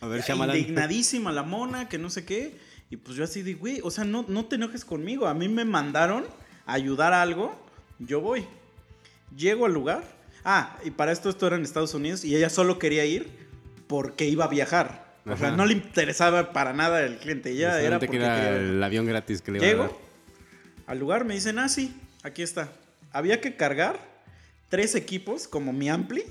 A 0.00 0.06
ver. 0.06 0.24
Indignadísima 0.28 1.32
la 1.32 1.42
mona, 1.42 1.88
que 1.88 1.98
no 1.98 2.08
sé 2.08 2.24
qué. 2.24 2.56
Y 2.88 2.96
pues 2.96 3.16
yo 3.16 3.24
así 3.24 3.42
de, 3.42 3.54
güey, 3.54 3.80
o 3.82 3.90
sea, 3.90 4.04
no, 4.04 4.24
no 4.28 4.46
te 4.46 4.56
enojes 4.56 4.84
conmigo. 4.84 5.26
A 5.26 5.34
mí 5.34 5.48
me 5.48 5.64
mandaron 5.64 6.24
a 6.66 6.74
ayudar 6.74 7.12
a 7.12 7.22
algo, 7.22 7.54
yo 7.98 8.20
voy. 8.20 8.46
Llego 9.36 9.66
al 9.66 9.72
lugar. 9.72 10.04
Ah, 10.44 10.78
y 10.84 10.90
para 10.90 11.12
esto 11.12 11.28
esto 11.28 11.46
era 11.46 11.56
en 11.56 11.62
Estados 11.62 11.94
Unidos 11.94 12.24
y 12.24 12.34
ella 12.36 12.50
solo 12.50 12.78
quería 12.78 13.04
ir 13.04 13.30
porque 13.86 14.26
iba 14.26 14.44
a 14.44 14.48
viajar. 14.48 15.11
O 15.24 15.36
sea, 15.36 15.52
no 15.52 15.64
le 15.66 15.74
interesaba 15.74 16.52
para 16.52 16.72
nada 16.72 17.02
el 17.04 17.18
cliente. 17.18 17.50
Ella 17.50 17.80
era 17.80 17.98
porque 17.98 18.18
que 18.18 18.24
era 18.24 18.34
quería 18.36 18.56
el 18.56 18.82
avión 18.82 19.06
gratis 19.06 19.40
que 19.42 19.52
le 19.52 19.58
iba 19.58 19.66
a 19.66 19.70
dar. 19.70 19.76
Llego 19.88 20.00
al 20.86 20.98
lugar, 20.98 21.24
me 21.24 21.34
dicen, 21.34 21.58
ah, 21.58 21.68
sí, 21.68 21.94
aquí 22.22 22.42
está. 22.42 22.72
Había 23.12 23.40
que 23.40 23.56
cargar 23.56 23.98
tres 24.68 24.94
equipos 24.94 25.46
como 25.46 25.72
mi 25.72 25.88
ampli 25.88 26.24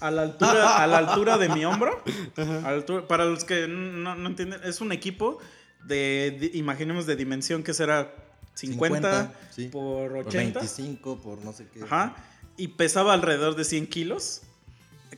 a 0.00 0.10
la 0.10 0.22
altura, 0.22 0.82
a 0.82 0.86
la 0.86 0.98
altura 0.98 1.38
de 1.38 1.48
mi 1.48 1.64
hombro. 1.64 2.02
A 2.36 2.42
la 2.44 2.68
altura- 2.68 3.06
para 3.08 3.24
los 3.24 3.44
que 3.44 3.66
no, 3.68 4.14
no 4.14 4.28
entienden, 4.28 4.60
es 4.64 4.80
un 4.80 4.92
equipo 4.92 5.38
de, 5.84 6.36
de- 6.38 6.50
imaginemos, 6.58 7.06
de 7.06 7.16
dimensión 7.16 7.62
que 7.62 7.72
será 7.74 8.14
50, 8.54 9.32
sí. 9.50 9.68
por 9.68 10.10
Por 10.12 10.26
80. 10.28 10.60
25, 10.60 11.22
por 11.22 11.42
no 11.44 11.52
sé 11.52 11.66
qué. 11.72 11.82
Ajá. 11.82 12.14
Y 12.58 12.68
pesaba 12.68 13.14
alrededor 13.14 13.56
de 13.56 13.64
100 13.64 13.86
kilos. 13.86 14.42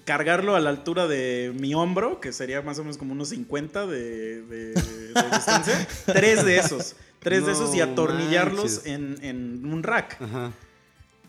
Cargarlo 0.04 0.54
a 0.54 0.60
la 0.60 0.70
altura 0.70 1.06
de 1.06 1.52
mi 1.58 1.74
hombro, 1.74 2.20
que 2.20 2.32
sería 2.32 2.60
más 2.62 2.78
o 2.78 2.82
menos 2.82 2.98
como 2.98 3.12
unos 3.12 3.30
50 3.30 3.86
de, 3.86 4.42
de- 4.42 4.72
de 4.74 5.22
distancia. 5.32 5.88
tres 6.06 6.44
de 6.44 6.58
esos. 6.58 6.96
Tres 7.20 7.46
de 7.46 7.52
esos 7.52 7.74
y 7.74 7.80
atornillarlos 7.80 8.84
en, 8.84 9.16
en 9.22 9.64
un 9.64 9.82
rack. 9.82 10.20
Ajá. 10.20 10.52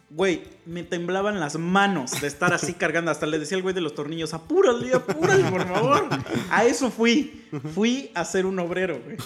Güey, 0.09 0.43
me 0.65 0.83
temblaban 0.83 1.39
las 1.39 1.57
manos 1.57 2.11
de 2.21 2.27
estar 2.27 2.53
así 2.53 2.73
cargando. 2.77 3.11
Hasta 3.11 3.25
le 3.25 3.39
decía 3.39 3.55
al 3.57 3.63
güey 3.63 3.73
de 3.73 3.81
los 3.81 3.95
tornillos, 3.95 4.33
apúrale, 4.33 4.93
apúrale, 4.93 5.49
por 5.49 5.65
favor. 5.67 6.07
A 6.51 6.65
eso 6.65 6.91
fui. 6.91 7.45
Fui 7.73 8.11
a 8.13 8.25
ser 8.25 8.45
un 8.45 8.59
obrero, 8.59 9.01
güey. 9.03 9.17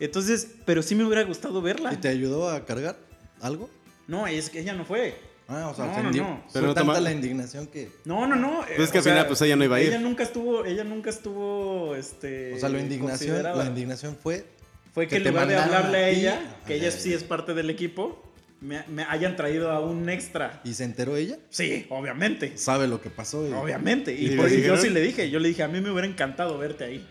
Entonces, 0.00 0.48
pero 0.64 0.82
sí 0.82 0.94
me 0.94 1.04
hubiera 1.04 1.22
gustado 1.22 1.62
verla. 1.62 1.92
¿Y 1.92 1.96
te 1.98 2.08
ayudó 2.08 2.50
a 2.50 2.64
cargar 2.64 2.96
algo? 3.40 3.70
No, 4.08 4.26
es 4.26 4.50
que 4.50 4.60
ella 4.60 4.74
no 4.74 4.84
fue. 4.84 5.16
Ah, 5.48 5.68
o 5.68 5.74
sea, 5.74 5.86
No, 5.86 5.92
ofendió. 5.92 6.22
no, 6.24 6.28
no. 6.30 6.36
Fue 6.42 6.50
Pero 6.54 6.66
no 6.66 6.74
tanta 6.74 6.92
toma- 6.94 7.00
la 7.00 7.12
indignación 7.12 7.66
que. 7.68 7.90
No, 8.04 8.26
no, 8.26 8.34
no. 8.36 8.62
eh, 8.64 8.72
Pues 8.76 8.86
es 8.88 8.90
que 8.92 8.98
o 8.98 9.00
al 9.00 9.04
final, 9.04 9.26
pues, 9.28 9.40
ella 9.42 9.56
no 9.56 9.64
iba 9.64 9.76
a 9.76 9.80
ir. 9.80 9.88
Ella 9.88 10.00
nunca 10.00 10.22
estuvo, 10.24 10.64
ella 10.64 10.82
nunca 10.84 11.10
estuvo, 11.10 11.94
este. 11.94 12.54
O 12.54 12.58
sea, 12.58 12.68
la 12.68 12.80
indignación, 12.80 13.42
la 13.42 13.64
indignación 13.64 14.16
fue. 14.20 14.44
Fue 14.92 15.06
que, 15.06 15.16
que 15.22 15.28
en 15.28 15.34
lugar 15.34 15.46
de 15.48 15.56
hablarle 15.56 16.04
a 16.06 16.10
ti, 16.10 16.16
ella, 16.20 16.56
que 16.66 16.74
ella 16.76 16.90
sí 16.90 17.12
es 17.12 17.22
parte 17.22 17.52
del 17.54 17.68
equipo, 17.70 18.22
me, 18.62 18.82
me 18.88 19.04
hayan 19.04 19.36
traído 19.36 19.70
a 19.70 19.78
un 19.80 20.08
extra. 20.08 20.60
¿Y 20.64 20.72
se 20.74 20.84
enteró 20.84 21.16
ella? 21.16 21.36
Sí, 21.50 21.86
obviamente. 21.90 22.56
Sabe 22.56 22.88
lo 22.88 23.00
que 23.00 23.10
pasó. 23.10 23.46
y- 23.46 23.52
Obviamente. 23.52 24.14
Y, 24.14 24.32
¿Y 24.32 24.36
por- 24.36 24.50
le 24.50 24.56
y 24.58 24.62
yo 24.62 24.76
sí 24.78 24.88
le 24.88 25.00
dije, 25.00 25.30
yo 25.30 25.38
le 25.38 25.48
dije, 25.48 25.62
a 25.62 25.68
mí 25.68 25.80
me 25.80 25.90
hubiera 25.90 26.08
encantado 26.08 26.56
verte 26.58 26.84
ahí. 26.84 27.06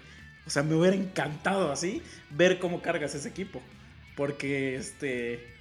O 0.45 0.49
sea, 0.49 0.63
me 0.63 0.75
hubiera 0.75 0.95
encantado 0.95 1.71
así 1.71 2.01
ver 2.31 2.59
cómo 2.59 2.81
cargas 2.81 3.15
ese 3.15 3.29
equipo. 3.29 3.61
Porque, 4.15 4.75
este... 4.75 5.54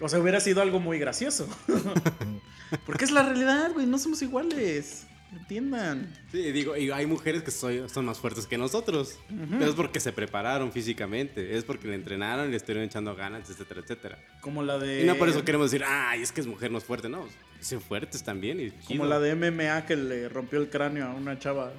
O 0.00 0.08
sea, 0.08 0.18
hubiera 0.18 0.40
sido 0.40 0.60
algo 0.62 0.78
muy 0.80 0.98
gracioso. 0.98 1.48
Porque 2.86 3.04
es 3.04 3.10
la 3.10 3.22
realidad, 3.22 3.72
güey. 3.72 3.86
No 3.86 3.98
somos 3.98 4.20
iguales. 4.22 5.06
Entiendan. 5.32 6.12
Sí, 6.32 6.52
digo, 6.52 6.76
y 6.76 6.90
hay 6.90 7.04
mujeres 7.06 7.42
que 7.42 7.50
soy- 7.50 7.88
son 7.88 8.04
más 8.06 8.18
fuertes 8.18 8.46
que 8.46 8.56
nosotros. 8.58 9.18
Pero 9.28 9.64
es 9.66 9.74
porque 9.74 10.00
se 10.00 10.12
prepararon 10.12 10.72
físicamente. 10.72 11.56
Es 11.56 11.64
porque 11.64 11.88
le 11.88 11.94
entrenaron, 11.94 12.50
le 12.50 12.56
estuvieron 12.56 12.84
echando 12.84 13.14
ganas, 13.16 13.48
etcétera, 13.50 13.80
etcétera. 13.82 14.18
Como 14.40 14.62
la 14.62 14.78
de... 14.78 15.02
Y 15.02 15.04
no 15.06 15.16
por 15.16 15.28
eso 15.28 15.44
queremos 15.44 15.70
decir, 15.70 15.84
ay, 15.86 16.22
es 16.22 16.32
que 16.32 16.40
es 16.40 16.46
mujer, 16.46 16.70
no 16.70 16.78
es 16.78 16.84
fuerte. 16.84 17.08
No, 17.08 17.26
son 17.60 17.80
fuertes 17.80 18.22
también. 18.22 18.60
Y 18.60 18.70
Como 18.86 19.04
la 19.06 19.18
de 19.18 19.34
MMA 19.34 19.84
que 19.86 19.96
le 19.96 20.28
rompió 20.28 20.58
el 20.60 20.70
cráneo 20.70 21.06
a 21.08 21.12
una 21.14 21.38
chava. 21.38 21.72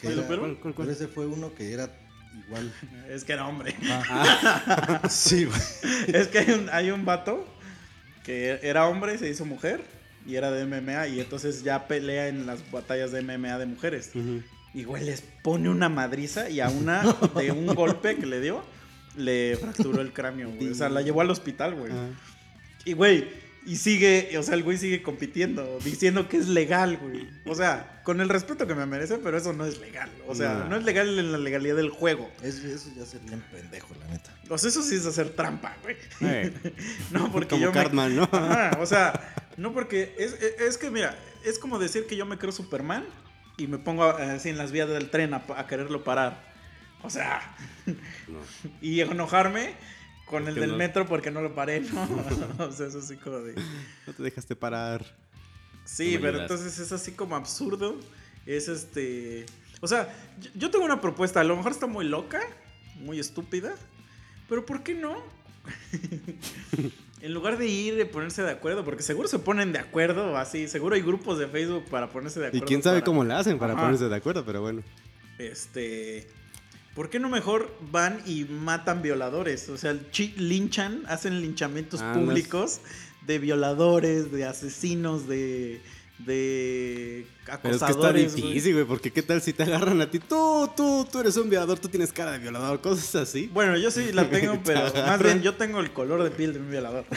que 0.00 0.08
¿Sí, 0.08 0.12
era- 0.12 0.22
lo 0.22 0.28
peor? 0.28 0.40
¿Cuál, 0.40 0.58
cuál, 0.60 0.74
cuál? 0.74 0.88
Pero 0.88 0.96
ese 0.98 1.08
fue 1.08 1.26
uno 1.26 1.54
que 1.54 1.72
era 1.72 1.88
igual. 2.46 2.72
Es 3.08 3.24
que 3.24 3.32
era 3.32 3.46
hombre. 3.46 3.74
sí, 5.08 5.44
güey. 5.44 5.60
es 6.08 6.28
que 6.28 6.38
hay 6.38 6.50
un, 6.50 6.68
hay 6.70 6.90
un 6.90 7.04
vato 7.04 7.46
que 8.24 8.60
era 8.62 8.86
hombre, 8.86 9.18
se 9.18 9.28
hizo 9.28 9.44
mujer 9.44 9.82
y 10.26 10.36
era 10.36 10.50
de 10.50 10.64
MMA 10.64 11.08
y 11.08 11.20
entonces 11.20 11.62
ya 11.62 11.88
pelea 11.88 12.28
en 12.28 12.46
las 12.46 12.70
batallas 12.70 13.12
de 13.12 13.22
MMA 13.22 13.58
de 13.58 13.66
mujeres. 13.66 14.10
Ujú. 14.14 14.42
Y 14.74 14.84
güey, 14.84 15.04
les 15.04 15.22
pone 15.42 15.68
una 15.68 15.88
madriza 15.88 16.48
y 16.48 16.60
a 16.60 16.70
una 16.70 17.02
de 17.36 17.52
un 17.52 17.66
golpe 17.66 18.16
que 18.16 18.24
le 18.24 18.40
dio, 18.40 18.62
le 19.16 19.56
fracturó 19.60 20.00
el 20.00 20.12
cráneo, 20.12 20.50
güey. 20.50 20.70
O 20.70 20.74
sea, 20.74 20.88
la 20.88 21.02
llevó 21.02 21.20
al 21.20 21.30
hospital, 21.30 21.74
güey. 21.74 21.92
Y 22.86 22.94
güey, 22.94 23.28
y 23.64 23.76
sigue, 23.76 24.36
o 24.38 24.42
sea, 24.42 24.54
el 24.54 24.62
güey 24.64 24.76
sigue 24.76 25.02
compitiendo, 25.02 25.78
diciendo 25.84 26.28
que 26.28 26.36
es 26.36 26.48
legal, 26.48 26.96
güey. 26.96 27.28
O 27.46 27.54
sea, 27.54 28.00
con 28.04 28.20
el 28.20 28.28
respeto 28.28 28.66
que 28.66 28.74
me 28.74 28.86
merece, 28.86 29.18
pero 29.18 29.36
eso 29.38 29.52
no 29.52 29.64
es 29.64 29.78
legal. 29.78 30.10
O 30.26 30.34
sea, 30.34 30.54
No. 30.54 30.70
no 30.70 30.76
es 30.76 30.84
legal 30.84 31.18
en 31.18 31.30
la 31.32 31.38
legalidad 31.38 31.76
del 31.76 31.90
juego. 31.90 32.28
Eso, 32.42 32.66
eso 32.66 32.90
ya 32.96 33.06
sería 33.06 33.28
bien 33.28 33.44
pendejo, 33.52 33.94
la 34.00 34.06
neta. 34.08 34.34
O 34.48 34.58
sea, 34.58 34.68
eso 34.70 34.82
sí 34.82 34.96
es 34.96 35.06
hacer 35.06 35.30
trampa, 35.30 35.76
güey. 35.82 35.96
No, 37.12 37.30
porque 37.30 37.48
Como 37.50 37.62
yo 37.62 37.68
me- 37.68 37.74
Cartman, 37.74 38.16
¿no? 38.16 38.28
Ajá, 38.32 38.78
o 38.80 38.86
sea, 38.86 39.34
no 39.56 39.72
porque 39.72 40.14
es, 40.18 40.32
es- 40.34 40.60
es 40.60 40.78
que 40.78 40.90
mira, 40.90 41.16
es 41.44 41.58
como 41.58 41.78
decir 41.78 42.06
que 42.06 42.16
yo 42.16 42.26
me 42.26 42.38
creo 42.38 42.50
Superman 42.52 43.04
y 43.58 43.66
me 43.68 43.78
pongo 43.78 44.18
eh, 44.18 44.22
así 44.24 44.48
en 44.48 44.58
las 44.58 44.72
vías 44.72 44.88
del 44.88 45.10
tren 45.10 45.34
a, 45.34 45.44
a 45.56 45.66
quererlo 45.66 46.02
parar. 46.04 46.50
O 47.04 47.10
sea, 47.10 47.54
No. 47.86 48.38
y 48.80 49.00
enojarme 49.00 49.74
con 50.32 50.48
el 50.48 50.54
del 50.54 50.70
no? 50.72 50.76
metro 50.78 51.06
porque 51.06 51.30
no 51.30 51.42
lo 51.42 51.54
paré, 51.54 51.80
¿no? 51.80 52.08
o 52.66 52.72
sea, 52.72 52.86
eso 52.88 52.98
así 52.98 53.16
como 53.16 53.38
de... 53.40 53.54
No 54.06 54.12
te 54.14 54.22
dejaste 54.22 54.56
parar. 54.56 55.04
Sí, 55.84 56.14
No 56.16 56.22
pero 56.22 56.40
entonces 56.42 56.78
es 56.78 56.90
así 56.90 57.12
como 57.12 57.36
absurdo. 57.36 57.96
Es 58.46 58.66
este... 58.68 59.44
O 59.80 59.86
sea, 59.86 60.12
yo, 60.54 60.70
tengo 60.70 60.84
una 60.84 61.00
propuesta, 61.00 61.40
a 61.40 61.44
lo 61.44 61.54
mejor 61.56 61.72
está 61.72 61.86
muy 61.86 62.04
loca, 62.06 62.40
muy 63.00 63.20
estúpida, 63.20 63.74
pero 64.48 64.64
¿por 64.64 64.82
qué 64.82 64.94
no? 64.94 65.16
en 67.20 67.34
lugar 67.34 67.58
de 67.58 67.66
ir 67.66 67.98
y 68.00 68.04
ponerse 68.04 68.42
de 68.42 68.50
acuerdo, 68.50 68.84
porque 68.84 69.02
seguro 69.02 69.28
se 69.28 69.38
ponen 69.38 69.72
de 69.72 69.78
acuerdo, 69.80 70.36
así, 70.36 70.66
seguro 70.68 70.94
hay 70.94 71.02
grupos 71.02 71.38
de 71.38 71.46
Facebook 71.48 71.84
para 71.90 72.08
ponerse 72.10 72.40
de 72.40 72.46
Y 72.46 72.48
acuerdo. 72.48 72.66
quién 72.66 72.82
sabe 72.82 73.00
para- 73.00 73.04
cómo 73.06 73.24
le 73.24 73.34
hacen 73.34 73.58
para 73.58 73.74
Ajá. 73.74 73.82
ponerse 73.82 74.08
de 74.08 74.16
acuerdo, 74.16 74.44
pero 74.44 74.60
bueno. 74.62 74.82
Este... 75.38 76.28
¿Por 76.94 77.08
qué 77.10 77.18
no 77.18 77.28
mejor 77.30 77.74
van 77.90 78.20
y 78.26 78.44
matan 78.44 79.00
violadores? 79.02 79.68
O 79.70 79.78
sea, 79.78 79.96
linchan, 80.36 81.02
hacen 81.08 81.40
linchamientos 81.40 82.00
Ah, 82.02 82.12
no 82.14 82.20
es- 82.20 82.26
públicos 82.26 82.80
de 83.26 83.38
violadores, 83.38 84.30
de 84.32 84.44
asesinos, 84.44 85.26
de, 85.28 85.80
de 86.18 87.24
Pero 87.46 87.56
es 87.56 87.60
que 87.62 87.70
está 87.70 87.86
acosadores. 87.86 88.34
difícil, 88.34 88.74
güey, 88.74 88.84
porque 88.84 89.10
qué 89.10 89.22
tal 89.22 89.40
si 89.40 89.52
te 89.54 89.62
agarran 89.62 90.00
a 90.02 90.10
ti, 90.10 90.18
tú, 90.18 90.70
tú, 90.76 91.06
tú 91.10 91.20
eres 91.20 91.36
un 91.38 91.48
violador, 91.48 91.78
tú 91.78 91.88
tienes 91.88 92.12
cara 92.12 92.32
de 92.32 92.38
violador, 92.40 92.80
cosas 92.82 93.14
así. 93.14 93.48
Bueno, 93.54 93.78
yo 93.78 93.90
sí 93.90 94.12
la 94.12 94.28
tengo, 94.28 94.60
pero 94.64 94.80
más 95.06 95.22
bien 95.22 95.40
yo 95.40 95.54
tengo 95.54 95.80
el 95.80 95.92
color 95.92 96.22
de 96.24 96.30
piel 96.30 96.52
de 96.52 96.58
un 96.60 96.70
violador. 96.70 97.06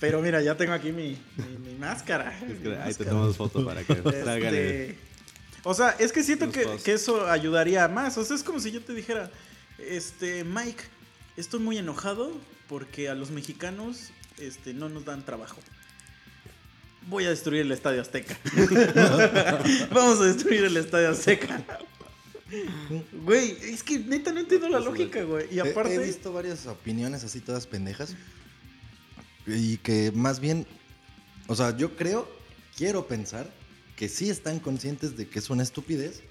pero 0.00 0.22
mira, 0.22 0.40
ya 0.40 0.56
tengo 0.56 0.72
aquí 0.72 0.92
mi, 0.92 1.18
mi- 1.36 1.68
mi 1.72 1.74
máscara. 1.78 2.32
Es 2.38 2.58
que 2.58 2.68
ahí 2.68 2.74
te 2.74 2.78
máscara. 2.86 3.10
tomamos 3.10 3.36
foto 3.36 3.64
para 3.64 3.82
que. 3.84 3.92
Este, 3.92 4.96
o 5.64 5.74
sea, 5.74 5.90
es 5.98 6.12
que 6.12 6.22
siento 6.22 6.50
que, 6.50 6.80
eso 6.92 7.28
ayudaría 7.28 7.86
más. 7.88 8.16
O 8.18 8.24
sea, 8.24 8.36
es 8.36 8.42
como 8.42 8.60
si 8.60 8.70
yo 8.70 8.80
te 8.80 8.94
dijera, 8.94 9.30
este, 9.78 10.44
Mike, 10.44 10.84
estoy 11.36 11.60
muy 11.60 11.78
enojado 11.78 12.32
porque 12.68 13.08
a 13.08 13.14
los 13.14 13.30
mexicanos 13.30 14.10
este, 14.38 14.72
no 14.72 14.88
nos 14.88 15.04
dan 15.04 15.24
trabajo. 15.24 15.58
voy 17.08 17.24
a 17.24 17.30
destruir 17.30 17.62
el 17.62 17.72
Estadio 17.72 18.00
Azteca. 18.00 18.38
Vamos 19.92 20.20
a 20.20 20.24
destruir 20.24 20.64
el 20.64 20.76
Estadio 20.76 21.10
Azteca. 21.10 21.62
Güey, 23.24 23.56
es 23.62 23.82
que 23.82 23.98
neta 23.98 24.32
no 24.32 24.40
entiendo 24.40 24.68
la 24.68 24.80
lógica, 24.80 25.22
güey. 25.22 25.46
Y 25.54 25.58
He- 25.58 25.70
aparte... 25.70 25.94
He, 25.94 25.98
visto 25.98 26.32
varias 26.32 26.66
opiniones 26.66 27.22
así 27.22 27.40
todas 27.40 27.66
pendejas. 27.66 28.16
Y 29.46 29.76
que 29.78 30.12
más 30.14 30.40
bien, 30.40 30.66
o 31.46 31.54
sea, 31.54 31.76
yo 31.76 31.96
creo, 31.96 32.28
quiero 32.76 33.06
pensar 33.06 33.50
que 34.00 34.08
sí 34.08 34.30
están 34.30 34.60
conscientes 34.60 35.14
de 35.18 35.28
que 35.28 35.38
es 35.40 35.50
una 35.50 35.62
estupidez. 35.62 36.22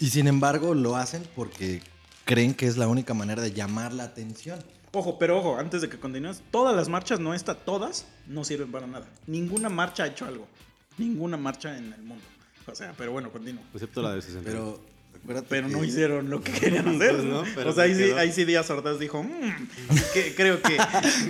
Y 0.00 0.10
sin 0.10 0.26
embargo 0.26 0.74
lo 0.74 0.96
hacen 0.96 1.22
porque 1.36 1.80
creen 2.24 2.52
que 2.52 2.66
es 2.66 2.76
la 2.76 2.88
única 2.88 3.14
manera 3.14 3.40
de 3.40 3.52
llamar 3.52 3.92
la 3.92 4.02
atención. 4.02 4.58
Ojo, 4.90 5.20
pero 5.20 5.38
ojo, 5.38 5.56
antes 5.56 5.82
de 5.82 5.88
que 5.88 6.00
continúes, 6.00 6.42
todas 6.50 6.74
las 6.74 6.88
marchas, 6.88 7.20
no 7.20 7.32
esta, 7.32 7.54
todas, 7.54 8.06
no 8.26 8.42
sirven 8.42 8.72
para 8.72 8.88
nada. 8.88 9.06
Ninguna 9.28 9.68
marcha 9.68 10.02
ha 10.02 10.06
hecho 10.08 10.24
algo. 10.24 10.48
Ninguna 10.96 11.36
marcha 11.36 11.78
en 11.78 11.92
el 11.92 12.02
mundo. 12.02 12.24
O 12.66 12.74
sea, 12.74 12.92
pero 12.98 13.12
bueno, 13.12 13.30
continúo. 13.30 13.62
Excepto 13.72 14.02
la 14.02 14.14
de 14.16 14.22
60. 14.22 14.50
Pero 14.50 14.80
Pero 15.48 15.68
que- 15.68 15.72
no 15.72 15.84
hicieron 15.84 16.28
lo 16.28 16.40
que 16.42 16.50
querían 16.50 16.88
hacer. 16.88 17.12
Pues 17.14 17.24
no, 17.24 17.44
pero 17.54 17.70
o 17.70 17.72
sea, 17.72 17.84
ahí 17.84 17.94
sí, 17.94 18.02
ahí 18.16 18.32
sí 18.32 18.44
Díaz 18.44 18.68
Ordaz 18.70 18.98
dijo, 18.98 19.22
"Mm, 19.22 19.52
que- 20.12 20.34
creo, 20.34 20.60
que, 20.60 20.76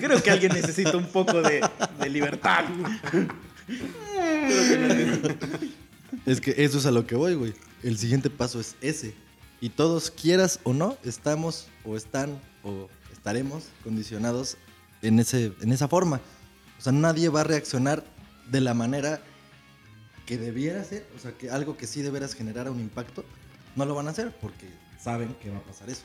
creo 0.01 0.23
que 0.23 0.31
alguien 0.31 0.53
necesita 0.55 0.97
un 0.97 1.07
poco 1.09 1.43
de, 1.43 1.61
de 2.01 2.09
libertad. 2.09 2.65
Es 6.27 6.41
que 6.41 6.55
eso 6.57 6.79
es 6.79 6.87
a 6.87 6.91
lo 6.91 7.07
que 7.07 7.15
voy, 7.15 7.35
güey. 7.35 7.55
El 7.83 7.99
siguiente 7.99 8.31
paso 8.31 8.61
es 8.61 8.77
ese. 8.81 9.15
Y 9.61 9.71
todos, 9.71 10.11
quieras 10.11 10.61
o 10.65 10.73
no, 10.73 10.97
estamos 11.05 11.69
o 11.85 11.97
están 11.97 12.41
o 12.63 12.89
estaremos 13.13 13.65
condicionados 13.85 14.57
en, 15.03 15.19
ese, 15.19 15.53
en 15.61 15.73
esa 15.73 15.89
forma. 15.89 16.21
O 16.79 16.81
sea, 16.81 16.93
nadie 16.93 17.29
va 17.29 17.43
a 17.43 17.45
reaccionar 17.45 18.05
de 18.51 18.61
la 18.61 18.73
manera 18.75 19.21
que 20.27 20.39
debiera 20.39 20.83
ser. 20.85 21.07
O 21.17 21.19
sea, 21.19 21.33
que 21.33 21.51
algo 21.51 21.77
que 21.77 21.87
sí 21.87 22.03
deberás 22.03 22.35
generar 22.35 22.71
un 22.71 22.81
impacto, 22.81 23.25
no 23.77 23.85
lo 23.85 23.95
van 23.95 24.09
a 24.09 24.11
hacer 24.11 24.35
porque 24.41 24.69
saben 25.01 25.35
que 25.43 25.51
va 25.51 25.59
a 25.59 25.63
pasar 25.63 25.91
eso. 25.91 26.03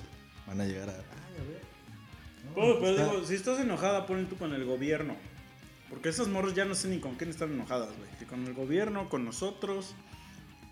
Van 0.48 0.60
a 0.62 0.66
llegar 0.66 0.90
a... 0.90 0.94
Ay, 0.94 1.00
a 1.40 1.50
ver. 1.50 1.62
No, 2.44 2.56
Pero, 2.56 2.80
pero 2.80 2.90
está- 2.92 3.12
digo, 3.14 3.26
si 3.28 3.36
estás 3.36 3.60
enojada, 3.60 4.06
ponle 4.06 4.26
tú 4.26 4.36
con 4.38 4.54
el 4.54 4.66
gobierno. 4.66 5.16
Porque 5.94 6.10
esas 6.10 6.28
morras 6.28 6.56
ya 6.56 6.66
no 6.66 6.74
sé 6.74 6.88
ni 6.88 6.98
con 7.00 7.14
quién 7.16 7.30
están 7.30 7.54
enojadas, 7.54 7.90
güey. 7.98 8.10
Si 8.18 8.26
con 8.26 8.44
el 8.48 8.54
gobierno, 8.56 9.10
con 9.10 9.24
nosotros. 9.24 9.94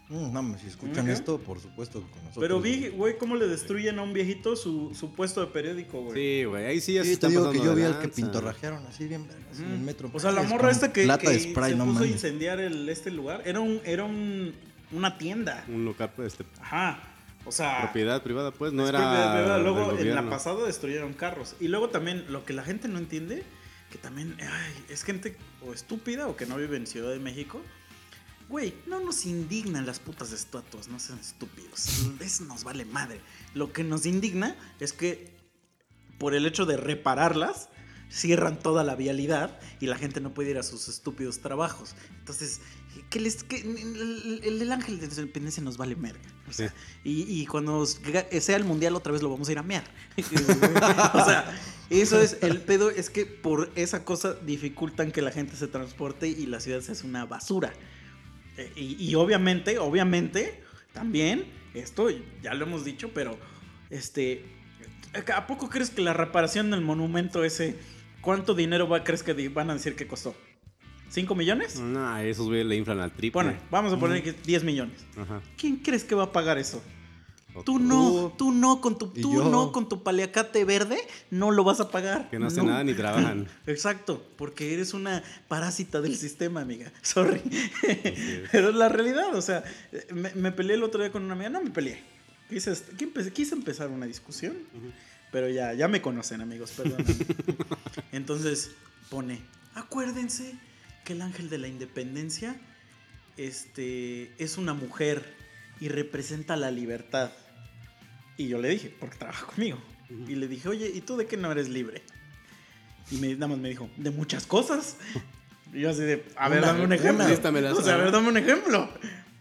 Mm, 0.10 0.34
no, 0.34 0.58
si 0.58 0.66
escuchan 0.68 1.06
qué? 1.06 1.12
esto, 1.14 1.38
por 1.38 1.60
supuesto 1.60 2.00
que 2.04 2.10
con 2.10 2.20
nosotros. 2.24 2.42
Pero 2.42 2.60
vi, 2.60 2.90
güey, 2.90 3.18
cómo 3.20 3.36
le 3.36 3.48
destruyen 3.48 4.00
a 4.00 4.02
un 4.02 4.14
viejito 4.14 4.56
su, 4.56 4.94
su 4.96 5.14
puesto 5.14 5.40
de 5.42 5.48
periódico, 5.48 6.02
güey. 6.02 6.16
Sí, 6.16 6.44
güey, 6.46 6.66
ahí 6.66 6.82
sí 6.82 6.94
ya 6.96 7.04
se 7.04 7.12
Sí, 7.12 7.18
te 7.18 7.28
digo 7.28 7.52
que 7.52 7.60
yo 7.60 7.76
vi 7.76 7.84
al 7.84 8.00
que 8.00 8.08
pintorrajearon 8.08 8.84
así 8.88 9.08
bien 9.08 9.28
vergas 9.28 9.60
en 9.60 9.72
el 9.72 9.80
metro. 9.80 10.10
O 10.12 10.20
sea, 10.20 10.32
la 10.32 10.42
morra 10.44 10.72
esta 10.72 10.92
que, 10.92 11.08
que 11.08 11.30
de 11.30 11.40
spray, 11.40 11.72
se 11.74 11.78
no 11.78 11.86
puso 11.86 12.04
a 12.04 12.08
incendiar 12.08 12.60
el, 12.60 12.90
este 12.90 13.12
lugar, 13.12 13.44
era 13.46 13.60
un, 13.60 13.80
era 13.86 14.04
un, 14.04 14.54
una 14.92 15.18
tienda. 15.20 15.64
Un 15.70 15.86
local, 15.86 16.12
pues, 16.16 16.34
este, 16.34 16.46
Ajá. 16.60 17.00
O 17.46 17.52
sea, 17.52 17.82
propiedad 17.84 18.22
privada, 18.22 18.52
pues, 18.52 18.74
no 18.74 18.88
era. 18.88 19.00
de- 19.00 19.06
de 19.36 19.42
verdad, 19.42 19.56
del 19.56 19.64
luego 19.64 19.98
en 19.98 20.14
la 20.16 20.30
pasada 20.30 20.66
destruyeron 20.66 21.14
carros. 21.14 21.56
Y 21.60 21.70
luego 21.70 21.90
también 21.90 22.26
lo 22.30 22.44
que 22.44 22.54
la 22.54 22.64
gente 22.64 22.88
no 22.88 22.98
entiende, 23.00 23.44
que 23.92 23.98
también 23.98 24.36
ay, 24.42 24.86
es 24.90 25.04
gente 25.04 25.38
o 25.66 25.74
estúpida 25.74 26.28
o 26.28 26.36
que 26.36 26.46
no 26.46 26.56
vive 26.58 26.78
en 26.78 26.88
Ciudad 26.88 27.12
de 27.12 27.20
México. 27.20 27.62
Güey, 28.50 28.74
no 28.88 29.00
nos 29.00 29.26
indignan 29.26 29.86
las 29.86 30.00
putas 30.00 30.32
estatuas, 30.34 30.88
no 30.90 31.00
sean 31.00 31.20
estúpidos. 31.20 32.06
Eso 32.20 32.44
nos 32.46 32.64
vale 32.64 32.84
madre. 32.86 33.22
Lo 33.54 33.72
que 33.72 33.84
nos 33.84 34.06
indigna 34.06 34.56
es 34.80 34.92
que 34.94 35.34
por 36.18 36.34
el 36.36 36.46
hecho 36.46 36.66
de 36.66 36.76
repararlas, 36.78 37.70
cierran 38.10 38.60
toda 38.60 38.84
la 38.84 38.96
vialidad 38.96 39.58
y 39.80 39.86
la 39.86 39.96
gente 39.98 40.20
no 40.20 40.34
puede 40.34 40.52
ir 40.52 40.58
a 40.58 40.64
sus 40.64 40.90
estúpidos 40.90 41.40
trabajos. 41.40 41.96
Entonces, 42.20 42.60
que 43.10 43.22
les, 43.22 43.46
el, 43.52 44.42
el- 44.44 44.62
el 44.62 44.72
ángel 44.72 45.00
de 45.00 45.06
independencia 45.06 45.64
nos 45.64 45.78
vale 45.78 45.96
merga. 45.96 46.20
O 46.50 46.52
sea, 46.52 46.74
y, 47.06 47.22
y 47.42 47.46
cuando 47.46 47.86
sea 47.86 48.58
el 48.58 48.66
mundial 48.66 48.96
otra 48.98 49.14
vez 49.14 49.22
lo 49.22 49.30
vamos 49.30 49.48
a 49.48 49.54
ir 49.54 49.60
a 49.60 49.64
mear. 49.64 49.86
o 50.18 51.26
sea, 51.26 51.58
eso 52.00 52.22
es, 52.22 52.38
el 52.42 52.62
pedo 52.62 52.90
es 52.90 53.10
que 53.10 53.26
por 53.26 53.70
esa 53.76 54.06
cosa 54.06 54.34
dificultan 54.34 55.12
que 55.12 55.22
la 55.22 55.32
gente 55.32 55.56
se 55.56 55.68
transporte 55.68 56.28
y 56.28 56.46
la 56.46 56.60
ciudad 56.60 56.82
se 56.82 56.94
hace 56.94 57.06
una 57.06 57.26
basura. 57.26 57.74
Eh, 58.58 58.72
Y, 58.76 59.10
y 59.10 59.16
obviamente, 59.16 59.78
obviamente, 59.80 60.64
también, 60.94 61.46
esto 61.74 62.08
ya 62.42 62.54
lo 62.54 62.66
hemos 62.66 62.86
dicho, 62.86 63.12
pero 63.14 63.38
este, 63.90 64.46
¿a 65.34 65.48
poco 65.48 65.70
crees 65.70 65.90
que 65.90 66.02
la 66.02 66.14
reparación 66.14 66.72
del 66.72 66.82
monumento 66.82 67.44
ese, 67.44 67.76
cuánto 68.22 68.54
dinero 68.54 68.88
va, 68.88 69.04
crees 69.04 69.24
que 69.24 69.50
van 69.50 69.70
a 69.70 69.74
decir 69.74 69.96
que 69.96 70.08
costó? 70.08 70.36
¿5 71.14 71.36
millones? 71.36 71.78
No, 71.80 72.18
esos 72.20 72.50
le 72.50 72.76
inflan 72.76 73.02
al 73.02 73.12
triple. 73.12 73.32
Pone, 73.32 73.58
vamos 73.70 73.92
a 73.92 74.00
poner 74.00 74.24
que 74.24 74.32
10 74.32 74.64
millones. 74.64 75.06
Ajá. 75.18 75.42
¿Quién 75.58 75.78
crees 75.78 76.06
que 76.06 76.16
va 76.16 76.24
a 76.24 76.32
pagar 76.32 76.58
eso? 76.58 76.82
O- 77.54 77.64
Tú 77.64 77.80
no, 77.80 78.34
tú 78.38 78.52
no 78.52 78.80
con 78.82 78.98
tu, 78.98 79.08
tú 79.08 79.34
yo. 79.36 79.50
no 79.50 79.72
con 79.72 79.90
tu 79.90 80.04
paliacate 80.04 80.64
verde, 80.66 80.98
no 81.30 81.52
lo 81.52 81.64
vas 81.64 81.80
a 81.82 81.90
pagar. 81.90 82.30
Que 82.30 82.40
no 82.40 82.48
hacen 82.48 82.66
nada 82.66 82.84
ni 82.84 82.94
trabajan. 82.94 83.48
Exacto, 83.68 84.26
porque 84.38 84.74
eres 84.74 84.94
una 84.94 85.22
parásita 85.48 86.00
del 86.02 86.16
sistema, 86.16 86.62
amiga. 86.62 86.92
Sorry. 87.02 87.42
Pero 88.52 88.70
es 88.70 88.76
la 88.76 88.90
realidad, 88.90 89.36
o 89.36 89.42
sea, 89.42 89.64
me, 90.14 90.34
me 90.36 90.52
peleé 90.52 90.76
el 90.78 90.84
otro 90.84 91.02
día 91.02 91.12
con 91.12 91.24
una 91.24 91.34
amiga, 91.34 91.50
no 91.50 91.62
me 91.62 91.72
peleé. 91.72 92.02
Quise, 92.50 92.74
quise- 92.98 93.32
quise 93.32 93.56
empezar 93.56 93.90
una 93.90 94.06
discusión, 94.06 94.54
pero 95.32 95.50
ya, 95.50 95.74
ya 95.74 95.88
me 95.88 96.02
conocen, 96.02 96.42
amigos, 96.42 96.72
perdón. 96.72 97.04
Entonces 98.12 98.72
pone, 99.10 99.42
acuérdense 99.76 100.56
que 101.06 101.14
el 101.14 101.22
ángel 101.22 101.50
de 101.50 101.58
la 101.58 101.68
independencia 101.68 102.56
este, 103.38 104.32
es 104.44 104.58
una 104.58 104.74
mujer 104.74 105.41
y 105.82 105.90
representa 105.90 106.56
la 106.56 106.72
libertad. 106.72 107.32
Y 108.38 108.48
yo 108.48 108.60
le 108.60 108.70
dije, 108.70 108.96
porque 108.98 109.18
trabaja 109.18 109.46
conmigo. 109.48 109.78
Y 110.28 110.36
le 110.36 110.48
dije, 110.48 110.70
oye, 110.70 110.90
¿y 110.94 111.02
tú 111.02 111.18
de 111.18 111.26
qué 111.26 111.36
no 111.36 111.52
eres 111.52 111.68
libre? 111.68 112.02
Y 113.10 113.18
me, 113.18 113.34
nada 113.34 113.48
más 113.50 113.58
me 113.58 113.68
dijo, 113.70 113.90
de 113.98 114.12
muchas 114.12 114.46
cosas. 114.46 114.98
Y 115.74 115.82
yo 115.82 115.90
así 115.90 116.02
de, 116.02 116.24
a 116.36 116.48
ver, 116.50 116.60
Una, 116.60 116.68
dame 116.68 116.84
un 116.86 116.94
ejemplo. 116.94 117.26
una. 117.26 117.74
O 117.74 117.82
sea, 117.82 117.96
a 117.96 117.98
ver, 117.98 118.12
dame 118.12 118.30
un 118.30 118.38
ejemplo. 118.38 118.90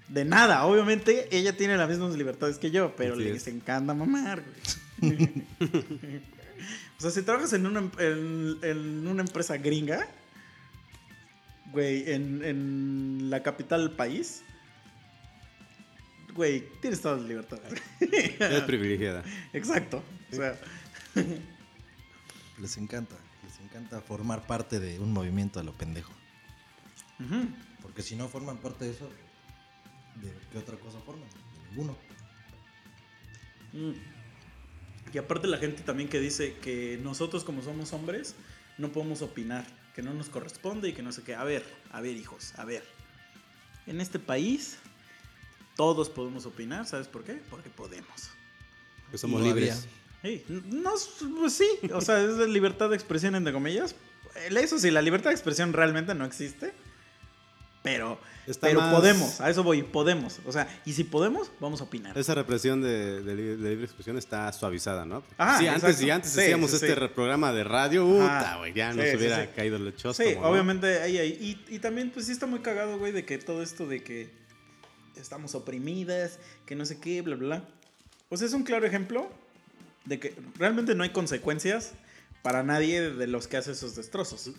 De 0.09 0.24
nada, 0.24 0.64
obviamente 0.64 1.29
ella 1.31 1.57
tiene 1.57 1.76
las 1.76 1.88
mismas 1.88 2.16
libertades 2.16 2.59
que 2.59 2.70
yo, 2.72 2.96
pero 2.96 3.14
Así 3.14 3.22
le 3.22 3.31
es. 3.33 3.46
encanta 3.46 3.94
mamar, 3.94 4.42
güey. 5.00 5.18
o 6.98 7.00
sea, 7.00 7.11
si 7.11 7.22
trabajas 7.22 7.53
en 7.53 7.66
una, 7.66 7.90
en, 7.98 8.59
en 8.62 9.07
una 9.07 9.22
empresa 9.22 9.57
gringa, 9.57 10.07
güey, 11.72 12.11
en, 12.12 12.44
en 12.44 13.31
la 13.31 13.42
capital 13.42 13.87
del 13.87 13.96
país, 13.96 14.42
güey, 16.35 16.69
tienes 16.81 17.01
todas 17.01 17.21
las 17.21 17.29
libertades. 17.29 17.81
Es 18.01 18.62
privilegiada. 18.62 19.23
Exacto. 19.53 20.03
O 20.33 20.37
sea, 20.37 20.59
Les 22.61 22.77
encanta, 22.77 23.16
les 23.43 23.59
encanta 23.61 24.01
formar 24.03 24.47
parte 24.47 24.81
de 24.81 24.99
un 24.99 25.12
movimiento 25.12 25.61
a 25.61 25.62
lo 25.62 25.73
pendejo. 25.73 26.12
Porque 27.83 28.03
si 28.03 28.16
no 28.16 28.29
forman 28.29 28.59
parte 28.59 28.85
de 28.85 28.93
eso, 28.93 29.09
¿de 30.16 30.33
qué 30.53 30.59
otra 30.59 30.77
cosa 30.77 30.99
forman? 31.01 31.29
De 31.29 31.71
ninguno. 31.71 31.97
Mm. 33.73 33.93
Y 35.12 35.19
aparte 35.19 35.47
la 35.47 35.59
gente 35.59 35.83
también 35.83 36.09
que 36.09 36.21
dice 36.21 36.55
que 36.62 36.99
nosotros 37.03 37.45
como 37.45 37.62
somos 37.62 37.93
hombres 37.93 38.37
no 38.79 38.93
podemos 38.93 39.23
opinar, 39.23 39.66
que 39.95 40.03
no 40.03 40.14
nos 40.14 40.29
corresponde 40.29 40.90
y 40.90 40.93
que 40.93 41.03
no 41.03 41.12
sé 41.12 41.23
qué. 41.23 41.35
A 41.35 41.45
ver, 41.45 41.64
a 41.90 42.01
ver 42.01 42.16
hijos, 42.16 42.55
a 42.59 42.64
ver. 42.64 42.85
En 43.87 44.01
este 44.01 44.19
país 44.19 44.79
todos 45.81 46.11
podemos 46.11 46.45
opinar, 46.45 46.87
¿sabes 46.87 47.09
por 47.09 47.25
qué? 47.25 47.40
Porque 47.49 47.71
podemos. 47.71 48.29
Que 49.11 49.16
somos 49.16 49.40
Todavía. 49.40 49.64
libres. 49.64 49.88
Sí, 50.21 50.45
no, 50.49 50.93
pues 51.38 51.55
sí, 51.55 51.66
o 51.90 52.03
sea, 52.03 52.23
es 52.23 52.37
de 52.37 52.47
libertad 52.49 52.90
de 52.90 52.97
expresión 52.97 53.35
entre 53.35 53.51
comillas. 53.55 53.95
Eso 54.51 54.79
sí, 54.79 54.90
la 54.90 55.01
libertad 55.01 55.31
de 55.31 55.37
expresión 55.37 55.73
realmente 55.73 56.14
no 56.14 56.27
existe. 56.27 56.75
Pero, 57.83 58.21
Está 58.47 58.66
pero 58.66 58.81
más- 58.83 58.95
podemos, 58.95 59.40
a 59.40 59.49
eso 59.49 59.62
voy, 59.64 59.83
podemos. 59.83 60.38
O 60.45 60.53
sea, 60.53 60.69
y 60.85 60.93
si 60.93 61.05
podemos, 61.05 61.51
vamos 61.61 61.81
a 61.81 61.85
opinar. 61.85 62.19
Esa 62.19 62.35
represión 62.35 62.83
de, 62.83 63.23
de 63.23 63.35
de 63.57 63.71
libre 63.71 63.85
expresión 63.87 64.19
está 64.19 64.53
suavizada, 64.53 65.07
¿no? 65.07 65.23
Ah, 65.38 65.57
sí, 65.59 65.66
antes, 65.66 65.97
si 65.97 66.11
antes 66.11 66.31
Sí, 66.31 66.40
hacíamos 66.43 66.69
sí, 66.73 66.77
este 66.77 66.95
sí. 66.95 67.01
programa 67.14 67.55
de 67.55 67.64
radio, 67.64 68.05
puta, 68.05 68.57
güey, 68.59 68.75
ya 68.75 68.93
Sí, 68.93 68.99
nos 68.99 69.09
sí, 69.09 69.16
hubiera 69.16 69.45
sí. 69.45 69.51
caído 69.57 69.77
el 69.79 69.97
chosco. 69.97 70.23
Sí, 70.23 70.35
¿no? 70.35 70.43
obviamente 70.43 71.01
ahí, 71.01 71.16
ahí. 71.16 71.38
Y, 71.69 71.75
y 71.77 71.79
también, 71.79 72.11
pues 72.11 72.27
sí 72.27 72.33
está 72.33 72.45
muy 72.45 72.61
cagado, 72.61 72.99
güey, 72.99 73.12
de 73.12 73.25
que 73.25 73.38
todo 73.38 73.62
esto 73.62 73.87
de 73.87 74.03
que 74.03 74.29
estamos 75.20 75.54
oprimidas, 75.54 76.38
que 76.66 76.74
no 76.74 76.85
sé 76.85 76.98
qué, 77.00 77.22
bla, 77.22 77.37
bla, 77.37 77.64
sea, 78.37 78.46
es 78.46 78.52
un 78.52 78.62
claro 78.62 78.87
ejemplo 78.87 79.30
de 80.04 80.18
que 80.18 80.35
realmente 80.56 80.94
no 80.94 81.02
hay 81.02 81.11
consecuencias 81.11 81.92
para 82.42 82.62
nadie 82.62 83.11
de 83.11 83.26
los 83.26 83.48
que 83.48 83.56
hace 83.56 83.72
esos 83.72 83.96
destrozos. 83.96 84.50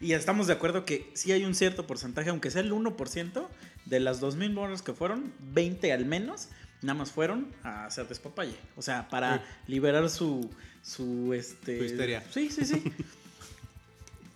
Y 0.00 0.12
estamos 0.12 0.46
de 0.46 0.52
acuerdo 0.54 0.84
que 0.84 1.10
sí 1.14 1.32
hay 1.32 1.44
un 1.44 1.54
cierto 1.54 1.86
porcentaje, 1.86 2.30
aunque 2.30 2.50
sea 2.50 2.62
el 2.62 2.72
1% 2.72 3.48
de 3.86 4.00
las 4.00 4.22
2.000 4.22 4.52
morras 4.52 4.82
que 4.82 4.92
fueron, 4.94 5.32
20 5.52 5.92
al 5.92 6.06
menos, 6.06 6.48
nada 6.82 6.98
más 6.98 7.10
fueron 7.10 7.48
a 7.62 7.86
hacer 7.86 8.06
despapalle. 8.08 8.56
O 8.76 8.82
sea, 8.82 9.08
para 9.08 9.38
Sí. 9.38 9.42
liberar 9.72 10.08
su, 10.08 10.48
su, 10.82 11.34
este... 11.34 11.78
Su 11.78 11.84
histeria. 11.84 12.24
Sí, 12.32 12.48
sí, 12.50 12.64
sí. 12.64 12.82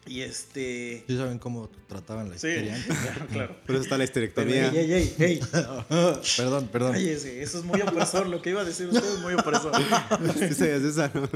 Y 0.06 0.20
este. 0.20 1.02
¿Sí 1.06 1.16
saben 1.16 1.38
cómo 1.38 1.70
trataban 1.88 2.28
la 2.28 2.38
Sí, 2.38 2.48
histeria 2.48 2.74
antes? 2.76 2.96
claro, 2.98 3.26
claro. 3.32 3.56
Por 3.66 3.74
eso 3.74 3.84
está 3.84 3.96
la 3.98 4.04
histerectomía. 4.04 4.68
ey, 4.70 4.76
ey, 4.78 4.92
ey, 4.92 5.14
ey. 5.18 5.40
Perdón, 6.36 6.68
perdón. 6.68 6.92
Cállese, 6.92 7.42
eso 7.42 7.58
es 7.58 7.64
muy 7.64 7.80
opresor. 7.80 8.26
Lo 8.26 8.42
que 8.42 8.50
iba 8.50 8.60
a 8.60 8.64
decir 8.64 8.86
usted 8.88 9.04
es 9.14 9.20
muy 9.20 9.34
opresor. 9.34 9.72
Sí 10.48 10.54
sabías 10.54 10.82
esa, 10.82 11.10
¿no? 11.14 11.28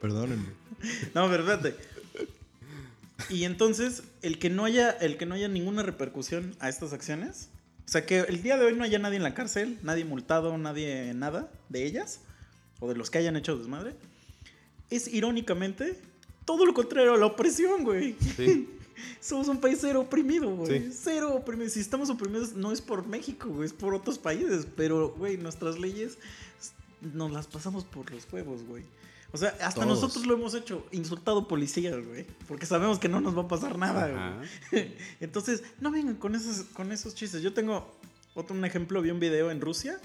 Perdónenme. 0.00 0.48
No, 1.14 1.28
pero 1.30 1.48
espérate. 1.48 1.76
Y 3.30 3.44
entonces, 3.44 4.02
el 4.22 4.38
que 4.38 4.48
no 4.50 4.64
haya, 4.64 4.90
el 4.90 5.16
que 5.16 5.26
no 5.26 5.34
haya 5.34 5.48
ninguna 5.48 5.82
repercusión 5.82 6.54
a 6.60 6.68
estas 6.68 6.92
acciones, 6.92 7.48
o 7.86 7.90
sea 7.90 8.06
que 8.06 8.20
el 8.20 8.42
día 8.42 8.56
de 8.56 8.64
hoy 8.66 8.74
no 8.74 8.84
haya 8.84 8.98
nadie 8.98 9.16
en 9.16 9.22
la 9.22 9.34
cárcel, 9.34 9.78
nadie 9.82 10.04
multado, 10.04 10.56
nadie 10.56 11.12
nada 11.14 11.50
de 11.68 11.84
ellas, 11.84 12.20
o 12.80 12.88
de 12.88 12.94
los 12.94 13.10
que 13.10 13.18
hayan 13.18 13.36
hecho 13.36 13.56
desmadre, 13.56 13.94
es 14.90 15.08
irónicamente 15.08 15.98
todo 16.48 16.64
lo 16.64 16.72
contrario 16.72 17.12
a 17.12 17.18
la 17.18 17.26
opresión, 17.26 17.84
güey. 17.84 18.16
Sí. 18.34 18.70
Somos 19.20 19.48
un 19.48 19.60
país 19.60 19.76
cero 19.82 20.00
oprimido, 20.00 20.48
güey. 20.56 20.80
Sí. 20.80 20.98
Cero 20.98 21.34
oprimido. 21.34 21.68
Si 21.68 21.78
estamos 21.78 22.08
oprimidos, 22.08 22.54
no 22.54 22.72
es 22.72 22.80
por 22.80 23.06
México, 23.06 23.50
güey, 23.50 23.66
es 23.66 23.74
por 23.74 23.92
otros 23.92 24.18
países. 24.18 24.66
Pero, 24.74 25.10
güey, 25.10 25.36
nuestras 25.36 25.78
leyes 25.78 26.16
nos 27.02 27.30
las 27.32 27.46
pasamos 27.46 27.84
por 27.84 28.10
los 28.10 28.26
huevos, 28.32 28.64
güey. 28.64 28.82
O 29.30 29.36
sea, 29.36 29.50
hasta 29.60 29.82
Todos. 29.82 29.88
nosotros 29.88 30.26
lo 30.26 30.32
hemos 30.32 30.54
hecho, 30.54 30.86
insultado 30.90 31.46
policías, 31.46 32.02
güey. 32.06 32.24
Porque 32.48 32.64
sabemos 32.64 32.98
que 32.98 33.10
no 33.10 33.20
nos 33.20 33.36
va 33.36 33.42
a 33.42 33.48
pasar 33.48 33.76
nada, 33.76 34.40
güey. 34.70 34.94
Entonces, 35.20 35.62
no 35.82 35.90
vengan 35.90 36.16
con 36.16 36.34
esos, 36.34 36.64
con 36.72 36.92
esos 36.92 37.14
chistes. 37.14 37.42
Yo 37.42 37.52
tengo 37.52 37.94
otro 38.34 38.56
un 38.56 38.64
ejemplo, 38.64 39.02
vi 39.02 39.10
un 39.10 39.20
video 39.20 39.50
en 39.50 39.60
Rusia 39.60 40.00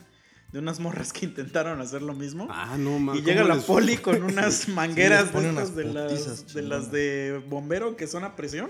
de 0.53 0.59
unas 0.59 0.79
morras 0.79 1.11
que 1.11 1.25
intentaron 1.25 1.81
hacer 1.81 2.03
lo 2.03 2.13
mismo. 2.13 2.47
Ah, 2.49 2.77
no, 2.77 2.99
mames. 2.99 3.21
Y 3.21 3.25
llega 3.25 3.43
la 3.43 3.57
poli 3.57 3.97
con 3.97 4.21
unas 4.23 4.69
mangueras 4.69 5.25
de, 5.25 5.31
ponen 5.31 5.57
estas 5.57 5.69
unas 5.71 5.75
de, 5.75 5.83
las, 5.85 6.53
de 6.53 6.61
las 6.61 6.91
de 6.91 7.43
bombero 7.49 7.97
que 7.97 8.05
son 8.05 8.23
a 8.23 8.35
presión. 8.35 8.69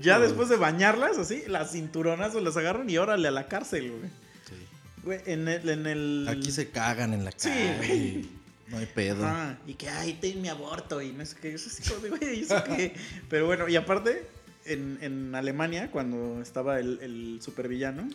Ya 0.00 0.20
después 0.20 0.48
de 0.48 0.56
bañarlas, 0.56 1.18
así, 1.18 1.42
las 1.48 1.72
cinturonazos 1.72 2.40
las 2.42 2.56
agarran 2.56 2.88
y 2.88 2.96
órale 2.98 3.26
a 3.26 3.32
la 3.32 3.48
cárcel, 3.48 3.90
güey. 3.90 4.10
Sí. 4.48 4.54
Güey, 5.02 5.20
en 5.26 5.48
el, 5.48 5.68
en 5.68 5.86
el... 5.88 6.26
Aquí 6.30 6.52
se 6.52 6.70
cagan 6.70 7.12
en 7.14 7.24
la 7.24 7.32
Sí, 7.32 7.48
calle. 7.48 7.76
güey. 7.78 8.42
No 8.68 8.78
hay 8.78 8.86
pedo. 8.86 9.26
Ajá, 9.26 9.58
y 9.66 9.74
que, 9.74 9.88
ay, 9.88 10.16
ten 10.20 10.40
mi 10.40 10.48
aborto 10.48 11.02
y 11.02 11.10
no 11.12 11.26
sé 11.26 11.36
qué. 11.42 11.56
Como 11.88 12.00
de, 12.00 12.10
güey, 12.10 12.40
¿eso 12.42 12.62
qué? 12.64 12.94
Pero 13.28 13.46
bueno, 13.46 13.68
y 13.68 13.74
aparte, 13.74 14.24
en, 14.66 14.98
en 15.02 15.34
Alemania, 15.34 15.90
cuando 15.90 16.40
estaba 16.40 16.78
el, 16.78 17.00
el 17.02 17.40
supervillano, 17.42 18.08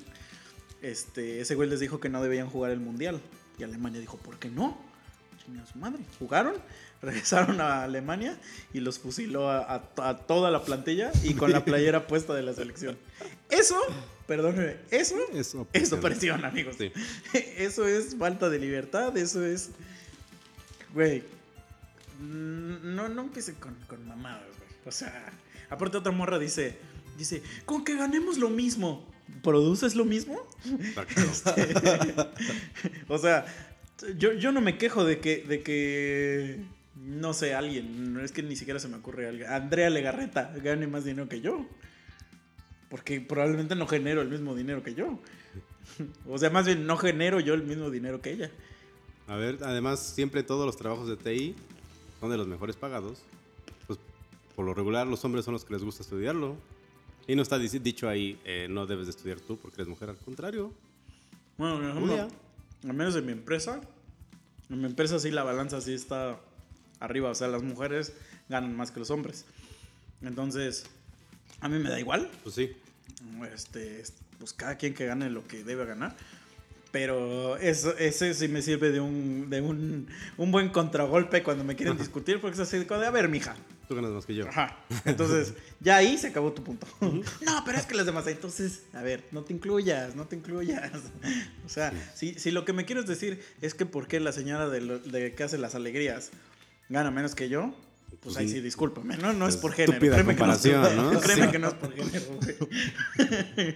este, 0.82 1.42
ese 1.42 1.56
güey 1.56 1.70
les 1.70 1.80
dijo 1.80 2.00
que 2.00 2.10
no 2.10 2.22
debían 2.22 2.50
jugar 2.50 2.72
el 2.72 2.80
mundial. 2.80 3.22
Y 3.60 3.64
Alemania 3.64 4.00
dijo, 4.00 4.18
¿por 4.18 4.38
qué 4.40 4.50
no? 4.50 4.78
Chinga 5.44 5.66
su 5.66 5.78
madre. 5.80 6.00
Jugaron, 6.20 6.56
regresaron 7.02 7.60
a 7.62 7.84
Alemania 7.84 8.38
y 8.74 8.80
los 8.80 9.00
fusiló 9.00 9.50
a, 9.50 9.60
a- 9.98 10.10
a 10.10 10.18
toda 10.18 10.52
la 10.52 10.64
plantilla 10.64 11.12
y 11.24 11.34
con 11.34 11.52
la 11.52 11.64
playera 11.66 12.08
puesta 12.08 12.34
de 12.34 12.44
la 12.44 12.54
selección. 12.54 12.98
Eso, 13.50 13.80
perdónenme, 14.28 14.78
eso 14.92 15.16
Eso. 15.34 15.68
es 15.74 15.92
opresión, 15.94 16.44
amigos. 16.46 16.76
Sí. 16.78 16.92
Eso 17.58 17.88
es 17.88 18.16
falta 18.18 18.50
de 18.50 18.60
libertad, 18.60 19.16
eso 19.18 19.44
es. 19.46 19.70
Güey. 20.94 21.24
mm, 22.20 22.96
No, 22.96 23.08
no 23.10 23.22
empiece 23.24 23.54
con, 23.56 23.76
con 23.88 24.06
mamadas, 24.08 24.48
güey. 24.58 24.70
O 24.86 24.92
sea, 24.92 25.32
aparte 25.70 25.98
otra 25.98 26.12
morra 26.12 26.40
dice, 26.40 26.78
dice, 27.18 27.42
con 27.66 27.84
que 27.84 27.96
ganemos 27.96 28.38
lo 28.38 28.50
mismo. 28.50 29.06
¿Produces 29.44 29.96
lo 29.96 30.06
mismo? 30.06 30.40
Este, 30.80 31.74
o 33.08 33.18
sea, 33.18 33.46
yo, 34.18 34.34
yo 34.34 34.52
no 34.52 34.62
me 34.62 34.78
quejo 34.78 35.04
de 35.04 35.20
que, 35.20 35.44
de 35.44 35.62
que, 35.62 36.64
no 36.96 37.34
sé, 37.34 37.54
alguien, 37.54 38.14
no 38.14 38.22
es 38.22 38.32
que 38.32 38.44
ni 38.44 38.56
siquiera 38.56 38.80
se 38.80 38.88
me 38.88 38.98
ocurre 38.98 39.28
alguien, 39.28 39.50
Andrea 39.50 39.90
Legarreta 39.90 40.54
gane 40.64 40.88
más 40.88 41.06
dinero 41.06 41.30
que 41.30 41.42
yo. 41.42 41.66
Porque 42.90 43.20
probablemente 43.20 43.76
no 43.76 43.86
genero 43.86 44.22
el 44.22 44.30
mismo 44.30 44.56
dinero 44.56 44.82
que 44.82 44.94
yo. 44.94 45.20
O 46.28 46.38
sea, 46.38 46.50
más 46.50 46.66
bien 46.66 46.86
no 46.86 46.98
genero 46.98 47.40
yo 47.40 47.54
el 47.54 47.64
mismo 47.64 47.90
dinero 47.90 48.22
que 48.22 48.32
ella. 48.32 48.52
A 49.28 49.36
ver, 49.36 49.60
además, 49.62 50.00
siempre 50.00 50.44
todos 50.44 50.66
los 50.66 50.78
trabajos 50.78 51.08
de 51.08 51.18
TI 51.18 51.56
son 52.20 52.30
de 52.30 52.38
los 52.38 52.48
mejores 52.48 52.76
pagados. 52.76 53.20
Pues 53.88 54.00
por 54.56 54.66
lo 54.66 54.74
regular, 54.74 55.06
los 55.06 55.24
hombres 55.26 55.44
son 55.46 55.54
los 55.54 55.66
que 55.66 55.74
les 55.74 55.84
gusta 55.84 56.04
estudiarlo. 56.04 56.56
Y 57.28 57.36
no 57.36 57.42
está 57.42 57.60
dicho 57.60 58.08
ahí, 58.08 58.40
eh, 58.46 58.68
no 58.70 58.86
debes 58.86 59.08
de 59.08 59.12
estudiar 59.12 59.42
tú 59.42 59.58
porque 59.58 59.76
eres 59.76 59.88
mujer. 59.88 60.10
Al 60.10 60.18
contrario, 60.18 60.74
Bueno, 61.58 61.76
por 61.76 61.86
ejemplo, 61.86 62.28
al 62.84 62.94
menos 62.94 63.16
en 63.16 63.26
mi 63.26 63.34
empresa, 63.34 63.82
en 64.70 64.80
mi 64.80 64.86
empresa 64.86 65.20
sí 65.20 65.30
la 65.32 65.44
balanza 65.44 65.82
sí 65.82 65.94
está 65.94 66.40
arriba. 67.00 67.30
O 67.30 67.36
sea, 67.36 67.50
las 67.50 67.64
mujeres 67.64 68.14
ganan 68.48 68.76
más 68.76 68.92
que 68.92 69.00
los 69.00 69.12
hombres. 69.12 69.46
Entonces, 70.22 70.86
a 71.60 71.68
mí 71.68 71.78
me 71.80 71.90
da 71.90 72.00
igual. 72.00 72.30
pues 72.44 72.56
sí. 72.56 72.72
Este, 73.54 74.04
pues 74.40 74.54
cada 74.54 74.76
quien 74.76 74.94
que 74.94 75.06
gane 75.06 75.30
lo 75.30 75.46
que 75.48 75.64
debe 75.64 75.86
ganar. 75.86 76.16
Pero 76.92 77.58
eso, 77.58 77.96
ese 77.98 78.34
sí 78.34 78.48
me 78.48 78.62
sirve 78.62 78.92
de 78.92 79.02
un, 79.02 79.50
de 79.50 79.60
un, 79.62 80.08
un 80.38 80.52
buen 80.52 80.70
contragolpe 80.70 81.44
cuando 81.44 81.66
me 81.66 81.76
quieren 81.76 81.98
discutir, 81.98 82.40
porque 82.40 82.56
es 82.56 82.62
así 82.62 82.80
de, 82.80 82.96
a 82.96 83.12
ver, 83.12 83.28
mija. 83.28 83.56
Tú 83.88 83.96
ganas 83.96 84.12
más 84.12 84.26
que 84.26 84.36
yo. 84.36 84.48
Ajá. 84.50 84.78
Entonces, 85.06 85.54
ya 85.80 85.96
ahí 85.98 86.18
se 86.18 86.28
acabó 86.28 86.52
tu 86.52 86.64
punto. 86.64 86.86
no, 87.02 87.64
pero 87.66 87.78
es 87.78 87.86
que 87.86 87.96
las 87.96 88.06
demás, 88.06 88.28
entonces, 88.28 88.84
a 88.94 89.02
ver, 89.02 89.24
no 89.32 89.44
te 89.44 89.54
incluyas, 89.54 90.16
no 90.16 90.26
te 90.28 90.36
incluyas. 90.36 90.92
o 91.66 91.70
sea, 91.70 91.94
si, 92.16 92.34
si 92.36 92.52
lo 92.52 92.66
que 92.66 92.74
me 92.74 92.84
quieres 92.86 93.08
decir 93.08 93.42
es 93.62 93.74
que 93.74 93.86
por 93.86 94.08
qué 94.08 94.20
la 94.20 94.32
señora 94.34 94.68
de, 94.70 94.82
lo- 94.82 95.00
de 95.00 95.34
que 95.34 95.44
hace 95.44 95.58
las 95.58 95.74
alegrías 95.76 96.32
gana 96.90 97.12
menos 97.12 97.34
que 97.36 97.48
yo, 97.48 97.74
pues 98.10 98.20
Pues 98.22 98.38
ahí 98.38 98.50
sí. 98.50 98.60
discúlpame, 98.62 99.18
¿no? 99.18 99.32
No 99.34 99.48
es 99.48 99.56
por 99.58 99.72
género. 99.74 100.00
Créeme 100.00 100.36
que, 100.36 100.44
no 100.46 100.54
es, 100.54 100.66
¿no? 100.96 101.20
créeme 101.22 101.46
Sí. 101.46 101.52
que 101.52 101.60
no 101.60 101.68
es 101.70 101.74
por 101.76 101.94
género, 101.94 102.26
güey. 103.56 103.76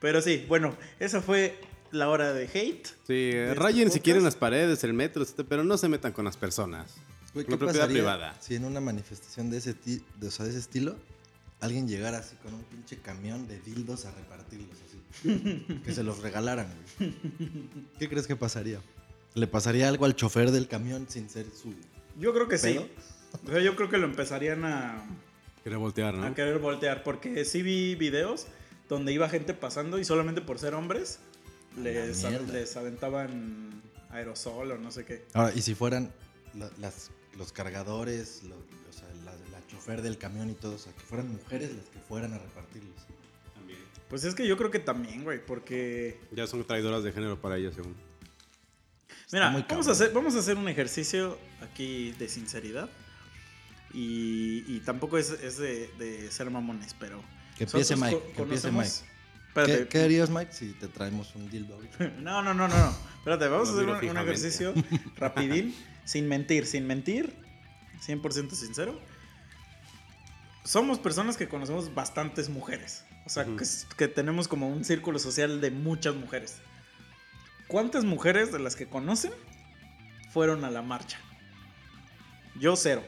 Pero 0.00 0.20
sí, 0.20 0.44
bueno, 0.48 0.76
esa 1.00 1.20
fue 1.22 1.58
la 1.90 2.08
hora 2.08 2.32
de 2.32 2.44
hate. 2.44 2.86
Sí, 3.06 3.30
este 3.32 3.54
rayen 3.54 3.90
si 3.90 4.00
quieren 4.00 4.22
las 4.24 4.36
paredes, 4.36 4.84
el 4.84 4.92
metro, 4.92 5.24
pero 5.48 5.64
no 5.64 5.78
se 5.78 5.88
metan 5.88 6.12
con 6.12 6.24
las 6.24 6.36
personas. 6.36 6.94
Güey, 7.36 7.46
La 7.46 7.56
propiedad 7.56 7.72
pasaría 7.74 7.96
privada. 8.02 8.36
Si 8.40 8.54
en 8.54 8.64
una 8.64 8.80
manifestación 8.80 9.50
de 9.50 9.58
ese, 9.58 9.74
ti- 9.74 10.02
de, 10.18 10.28
o 10.28 10.30
sea, 10.30 10.44
de 10.44 10.50
ese 10.52 10.60
estilo, 10.60 10.96
alguien 11.60 11.86
llegara 11.86 12.18
así 12.18 12.34
con 12.36 12.54
un 12.54 12.62
pinche 12.64 12.96
camión 12.98 13.46
de 13.46 13.60
dildos 13.60 14.06
a 14.06 14.10
repartirlos 14.12 14.70
así. 14.86 15.66
que 15.84 15.92
se 15.92 16.02
los 16.02 16.20
regalaran, 16.20 16.66
güey. 16.98 17.12
¿Qué 17.98 18.08
crees 18.08 18.26
que 18.26 18.36
pasaría? 18.36 18.80
¿Le 19.34 19.46
pasaría 19.46 19.88
algo 19.88 20.04
al 20.06 20.16
chofer 20.16 20.50
del 20.50 20.66
camión 20.66 21.06
sin 21.08 21.28
ser 21.28 21.46
su... 21.50 21.74
Yo 22.18 22.32
creo 22.32 22.48
que 22.48 22.56
sí. 22.58 22.78
O 23.46 23.50
sea, 23.50 23.60
yo 23.60 23.76
creo 23.76 23.90
que 23.90 23.98
lo 23.98 24.06
empezarían 24.06 24.64
a, 24.64 25.04
Quiere 25.62 25.76
voltear, 25.76 26.14
¿no? 26.14 26.24
a 26.26 26.34
querer 26.34 26.58
voltear. 26.58 27.02
Porque 27.02 27.44
sí 27.44 27.60
vi 27.60 27.94
videos 27.96 28.46
donde 28.88 29.12
iba 29.12 29.28
gente 29.28 29.52
pasando 29.52 29.98
y 29.98 30.04
solamente 30.06 30.40
por 30.40 30.58
ser 30.58 30.72
hombres 30.74 31.18
les, 31.82 32.22
les 32.50 32.76
aventaban 32.78 33.82
aerosol 34.10 34.70
o 34.72 34.78
no 34.78 34.90
sé 34.90 35.04
qué. 35.04 35.24
Ahora, 35.34 35.52
y 35.54 35.60
si 35.60 35.74
fueran 35.74 36.10
la- 36.54 36.70
las, 36.78 37.10
los 37.36 37.52
cargadores, 37.52 38.42
lo- 38.44 38.56
o 38.56 38.92
sea, 38.92 39.08
la, 39.24 39.32
la 39.50 39.66
chofer 39.66 40.02
del 40.02 40.18
camión 40.18 40.50
y 40.50 40.54
todo, 40.54 40.74
o 40.74 40.78
sea, 40.78 40.92
que 40.92 41.00
fueran 41.00 41.30
mujeres 41.30 41.74
las 41.74 41.86
que 41.86 41.98
fueran 41.98 42.32
a 42.34 42.38
repartirlos. 42.38 42.94
También. 43.54 43.78
Pues 44.08 44.24
es 44.24 44.34
que 44.34 44.46
yo 44.46 44.56
creo 44.56 44.70
que 44.70 44.78
también, 44.78 45.24
güey, 45.24 45.44
porque... 45.44 46.20
Ya 46.32 46.46
son 46.46 46.64
traidoras 46.64 47.02
de 47.04 47.12
género 47.12 47.40
para 47.40 47.56
ellas, 47.56 47.74
según. 47.74 47.94
Mira, 49.32 49.64
vamos 49.68 49.88
a, 49.88 49.92
hacer, 49.92 50.12
vamos 50.12 50.36
a 50.36 50.38
hacer 50.38 50.56
un 50.56 50.68
ejercicio 50.68 51.36
aquí 51.60 52.12
de 52.12 52.28
sinceridad. 52.28 52.88
Y, 53.92 54.64
y 54.66 54.80
tampoco 54.84 55.18
es, 55.18 55.30
es 55.30 55.58
de, 55.58 55.88
de 55.98 56.30
ser 56.30 56.50
mamones, 56.50 56.94
pero... 56.98 57.22
Que 57.56 57.64
empiece 57.64 57.96
Mike, 57.96 58.32
que 58.36 58.42
empiece 58.42 58.70
Mike. 58.70 58.90
Espérate, 59.60 59.84
¿Qué, 59.84 59.88
qué 59.88 60.02
harías, 60.04 60.30
Mike, 60.30 60.52
si 60.52 60.72
te 60.74 60.88
traemos 60.88 61.34
un 61.34 61.48
dildo 61.50 61.74
ahorita? 61.74 62.12
No, 62.20 62.42
no, 62.42 62.52
no, 62.54 62.68
no, 62.68 62.76
no. 62.76 62.96
Espérate, 63.18 63.48
vamos 63.48 63.68
Lo 63.70 63.74
a 63.92 63.96
hacer 63.96 64.10
un, 64.10 64.16
un 64.16 64.22
ejercicio 64.22 64.74
rapidín, 65.16 65.74
sin 66.04 66.28
mentir, 66.28 66.66
sin 66.66 66.86
mentir, 66.86 67.34
100% 68.06 68.50
sincero. 68.52 69.00
Somos 70.64 70.98
personas 70.98 71.36
que 71.36 71.48
conocemos 71.48 71.94
bastantes 71.94 72.48
mujeres. 72.48 73.04
O 73.24 73.28
sea, 73.28 73.44
Ujú. 73.44 73.56
que, 73.56 73.64
s- 73.64 73.86
que 73.96 74.08
tenemos 74.08 74.48
como 74.48 74.68
un 74.68 74.84
círculo 74.84 75.18
social 75.18 75.60
de 75.60 75.70
muchas 75.70 76.14
mujeres. 76.14 76.56
¿Cuántas 77.68 78.04
mujeres 78.04 78.52
de 78.52 78.58
las 78.58 78.76
que 78.76 78.86
conocen 78.86 79.32
fueron 80.32 80.64
a 80.64 80.70
la 80.70 80.82
marcha? 80.82 81.18
Yo 82.58 82.76
cero. 82.76 83.02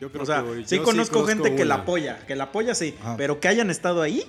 Yo 0.00 0.10
creo 0.10 0.22
O 0.22 0.26
sea, 0.26 0.42
que 0.42 0.64
sí 0.66 0.76
yo 0.76 0.82
conozco 0.84 1.24
gente 1.26 1.54
que 1.56 1.64
la 1.64 1.76
una. 1.76 1.82
apoya, 1.84 2.18
que 2.26 2.36
la 2.36 2.44
apoya 2.44 2.74
sí, 2.74 2.94
Ajá. 3.00 3.16
pero 3.16 3.40
que 3.40 3.48
hayan 3.48 3.70
estado 3.70 4.02
ahí, 4.02 4.24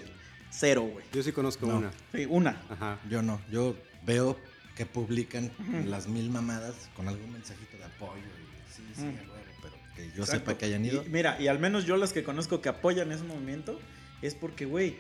cero, 0.52 0.90
güey. 0.92 1.06
Yo 1.14 1.24
sí 1.24 1.32
conozco 1.32 1.66
No. 1.66 1.78
una. 1.78 1.92
Sí, 2.14 2.26
una. 2.30 2.62
Ajá. 2.70 3.00
Yo 3.10 3.22
no, 3.22 3.40
yo 3.52 3.76
veo 4.06 4.38
que 4.76 4.86
publican 4.86 5.52
las 5.86 6.08
mil 6.08 6.30
mamadas 6.30 6.76
con 6.96 7.08
algún 7.08 7.32
mensajito 7.34 7.78
de 7.78 7.84
apoyo. 7.86 8.22
y 8.22 8.74
sí, 8.76 8.84
sí, 8.96 9.06
pero 9.62 9.74
que 9.96 10.04
yo 10.16 10.24
Exacto. 10.24 10.32
sepa 10.34 10.58
que 10.58 10.66
hayan 10.66 10.86
ido. 10.86 11.04
Y 11.04 11.10
mira, 11.10 11.40
y 11.42 11.48
al 11.48 11.60
menos 11.60 11.86
yo 11.86 11.98
las 11.98 12.14
que 12.14 12.24
conozco 12.24 12.62
que 12.62 12.70
apoyan 12.70 13.12
ese 13.12 13.24
movimiento 13.24 13.80
es 14.22 14.36
porque, 14.36 14.66
güey, 14.66 14.96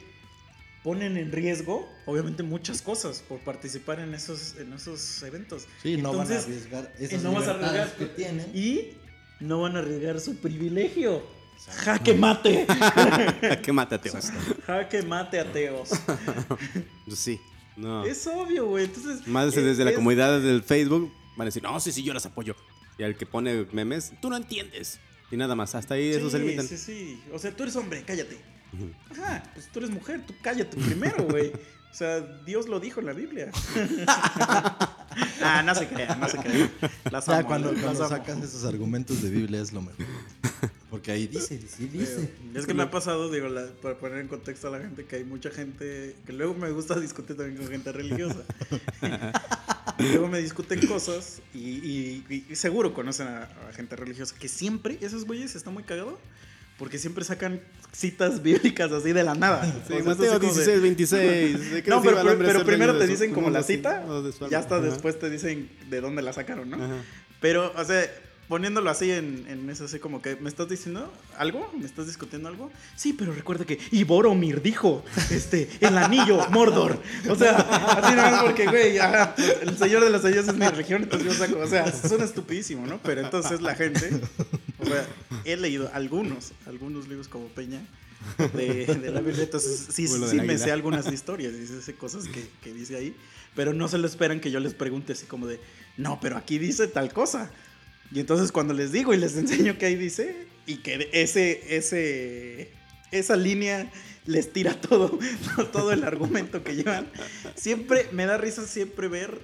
ponen 0.83 1.17
en 1.17 1.31
riesgo, 1.31 1.87
obviamente, 2.05 2.43
muchas 2.43 2.81
cosas 2.81 3.21
por 3.27 3.39
participar 3.39 3.99
en 3.99 4.13
esos, 4.13 4.55
en 4.57 4.73
esos 4.73 5.21
eventos. 5.23 5.67
Sí, 5.83 5.97
no 5.97 6.09
van 6.11 6.21
a 6.21 6.23
Entonces, 6.23 6.45
arriesgar 6.45 6.85
eh, 6.97 7.05
esas 7.05 7.23
no 7.23 7.33
vas 7.33 7.47
a 7.47 7.51
arriesgar. 7.51 7.95
que 7.97 8.05
tienen. 8.05 8.49
Y 8.55 8.93
no 9.39 9.61
van 9.61 9.75
a 9.75 9.79
arriesgar 9.79 10.19
su 10.19 10.37
privilegio. 10.37 11.23
Jaque 11.65 12.13
mate. 12.13 12.65
que 13.63 13.73
mátate. 13.73 14.11
Jaque 14.65 15.01
mate 15.03 15.39
ateos. 15.39 15.89
Pues 17.05 17.19
sí. 17.19 17.39
No. 17.75 18.05
Es 18.05 18.25
obvio, 18.27 18.65
güey. 18.67 18.85
Entonces. 18.85 19.27
Más 19.27 19.47
es- 19.55 19.63
desde 19.63 19.83
la 19.83 19.91
es- 19.91 19.95
comunidad 19.95 20.39
del 20.41 20.63
Facebook 20.63 21.11
van 21.35 21.45
a 21.45 21.49
decir, 21.49 21.61
no, 21.63 21.79
sí, 21.79 21.91
sí, 21.91 22.03
yo 22.03 22.13
las 22.13 22.25
apoyo. 22.25 22.55
Y 22.97 23.03
al 23.03 23.15
que 23.15 23.25
pone 23.25 23.67
memes, 23.71 24.13
tú 24.21 24.29
no 24.29 24.37
entiendes. 24.37 24.99
Y 25.29 25.37
nada 25.37 25.55
más, 25.55 25.75
hasta 25.75 25.93
ahí 25.95 26.09
eso 26.09 26.29
se 26.29 26.37
Sí, 26.37 26.43
limitan. 26.43 26.67
sí, 26.67 26.77
sí. 26.77 27.21
O 27.33 27.37
sea, 27.37 27.55
tú 27.55 27.63
eres 27.63 27.75
hombre, 27.75 28.03
cállate. 28.05 28.37
Ajá, 29.11 29.43
pues 29.53 29.67
tú 29.71 29.79
eres 29.79 29.91
mujer, 29.91 30.23
tú 30.25 30.33
cállate 30.41 30.75
primero, 30.77 31.23
güey. 31.25 31.51
O 31.91 31.95
sea, 31.97 32.19
Dios 32.45 32.67
lo 32.67 32.79
dijo 32.79 32.99
en 32.99 33.05
la 33.07 33.13
Biblia. 33.13 33.51
ah, 35.43 35.63
no 35.65 35.73
se 35.75 35.87
crean, 35.87 36.19
no 36.19 36.27
se 36.29 36.37
crean. 36.37 36.71
Las 37.11 37.25
Ya 37.25 37.43
cuando, 37.43 37.71
las 37.71 37.81
cuando 37.81 38.05
amo. 38.05 38.09
sacas 38.15 38.43
esos 38.43 38.63
argumentos 38.65 39.21
de 39.21 39.29
Biblia 39.29 39.61
es 39.61 39.73
lo 39.73 39.81
mejor. 39.81 40.05
Porque 40.89 41.11
ahí 41.11 41.27
dice, 41.27 41.59
sí 41.67 41.87
dice. 41.87 42.31
Es 42.53 42.65
que 42.65 42.73
me 42.73 42.83
ha 42.83 42.91
pasado, 42.91 43.31
digo, 43.31 43.49
la- 43.49 43.65
para 43.81 43.97
poner 43.97 44.19
en 44.19 44.27
contexto 44.27 44.67
a 44.67 44.71
la 44.71 44.79
gente, 44.79 45.05
que 45.05 45.17
hay 45.17 45.23
mucha 45.23 45.49
gente 45.49 46.15
que 46.25 46.33
luego 46.33 46.53
me 46.53 46.69
gusta 46.71 46.95
discutir 46.99 47.35
también 47.35 47.57
con 47.57 47.67
gente 47.67 47.91
religiosa. 47.91 48.39
Y 49.99 50.03
luego 50.09 50.27
me 50.27 50.37
discuten 50.39 50.85
cosas 50.85 51.41
y, 51.55 51.59
y- 52.29 52.45
y 52.49 52.55
seguro 52.55 52.93
conocen 52.93 53.27
a, 53.29 53.49
a 53.67 53.73
gente 53.73 53.95
religiosa 53.95 54.35
que 54.39 54.47
siempre, 54.47 54.99
esos 55.01 55.25
güeyes 55.25 55.55
están 55.55 55.73
muy 55.73 55.81
cagados 55.81 56.19
porque 56.77 56.97
siempre 56.97 57.23
sacan 57.25 57.59
citas 57.91 58.41
bíblicas 58.43 58.91
así 58.91 59.13
de 59.13 59.23
la 59.23 59.35
nada. 59.35 59.63
Sí, 59.65 59.71
O 59.83 59.87
sea, 59.87 59.97
es 59.97 60.05
Mateo 60.05 60.31
así 60.31 60.39
como 60.39 60.53
de- 60.53 60.59
16, 60.77 60.81
26. 60.81 61.71
¿de 61.71 61.83
qué 61.83 61.89
No, 61.89 62.01
sirve 62.01 62.35
pero, 62.37 62.63
primero 62.65 62.97
te 62.97 63.07
dicen 63.07 63.33
como 63.33 63.49
la 63.49 63.63
cita, 63.63 64.05
ya 64.49 64.59
hasta 64.59 64.79
después 64.79 65.19
te 65.19 65.29
dicen 65.29 65.69
de 65.89 66.01
dónde 66.01 66.21
la 66.21 66.33
sacaron, 66.33 66.69
¿no? 66.69 66.77
Ajá. 66.77 66.95
Pero, 67.39 67.71
o 67.75 67.83
sea, 67.85 68.03
poniéndolo 68.47 68.89
así 68.89 69.11
en, 69.11 69.45
en 69.47 69.69
eso, 69.69 69.85
así 69.85 69.99
como 69.99 70.21
que, 70.21 70.35
¿me 70.37 70.49
estás 70.49 70.69
diciendo 70.69 71.11
algo? 71.37 71.71
¿Me 71.77 71.85
estás 71.85 72.07
discutiendo 72.07 72.47
algo? 72.47 72.71
Sí, 72.95 73.13
pero 73.13 73.33
recuerda 73.33 73.65
que 73.65 73.79
Iboromir 73.91 74.61
dijo, 74.61 75.03
este, 75.29 75.69
el 75.81 75.97
anillo, 75.97 76.49
Mordor. 76.49 77.01
O 77.29 77.35
sea, 77.35 77.57
así 77.57 78.15
más 78.15 78.43
porque, 78.43 78.65
güey, 78.65 78.97
ajá, 78.97 79.35
pues, 79.35 79.57
el 79.61 79.77
señor 79.77 80.03
de 80.03 80.09
los 80.09 80.23
anillos 80.23 80.47
es 80.47 80.55
mi 80.55 80.67
región, 80.67 81.03
entonces 81.03 81.27
yo 81.27 81.33
saco, 81.33 81.59
o 81.59 81.67
sea, 81.67 81.91
suena 81.91 82.25
estupidísimo, 82.25 82.85
¿no? 82.85 82.99
Pero 83.03 83.21
entonces 83.21 83.61
la 83.61 83.75
gente, 83.75 84.21
o 84.79 84.85
sea, 84.85 85.05
he 85.43 85.57
leído 85.57 85.89
algunos, 85.93 86.53
algunos 86.65 87.07
libros 87.07 87.27
como 87.27 87.47
Peña. 87.47 87.81
De, 88.37 88.85
de 88.87 89.11
la 89.11 89.21
Biblia, 89.21 89.43
entonces 89.43 89.87
sí, 89.91 90.07
sí 90.07 90.41
me 90.41 90.57
sé 90.57 90.71
algunas 90.71 91.09
historias, 91.11 91.53
y 91.53 91.93
cosas 91.93 92.27
que, 92.27 92.49
que 92.63 92.73
dice 92.73 92.97
ahí, 92.97 93.15
pero 93.55 93.73
no 93.73 93.87
se 93.87 93.99
lo 93.99 94.07
esperan 94.07 94.39
que 94.39 94.49
yo 94.49 94.59
les 94.59 94.73
pregunte 94.73 95.13
así 95.13 95.27
como 95.27 95.45
de, 95.45 95.59
no, 95.97 96.19
pero 96.19 96.35
aquí 96.35 96.57
dice 96.57 96.87
tal 96.87 97.13
cosa. 97.13 97.51
Y 98.11 98.19
entonces 98.19 98.51
cuando 98.51 98.73
les 98.73 98.91
digo 98.91 99.13
y 99.13 99.17
les 99.17 99.35
enseño 99.35 99.77
que 99.77 99.85
ahí 99.85 99.95
dice, 99.95 100.47
y 100.65 100.77
que 100.77 101.09
ese, 101.13 101.75
ese, 101.75 102.71
esa 103.11 103.35
línea 103.35 103.91
les 104.25 104.51
tira 104.51 104.73
todo, 104.79 105.17
todo 105.71 105.91
el 105.91 106.03
argumento 106.03 106.63
que 106.63 106.75
llevan, 106.75 107.07
siempre 107.55 108.07
me 108.11 108.25
da 108.25 108.37
risa 108.37 108.65
siempre 108.65 109.07
ver 109.07 109.39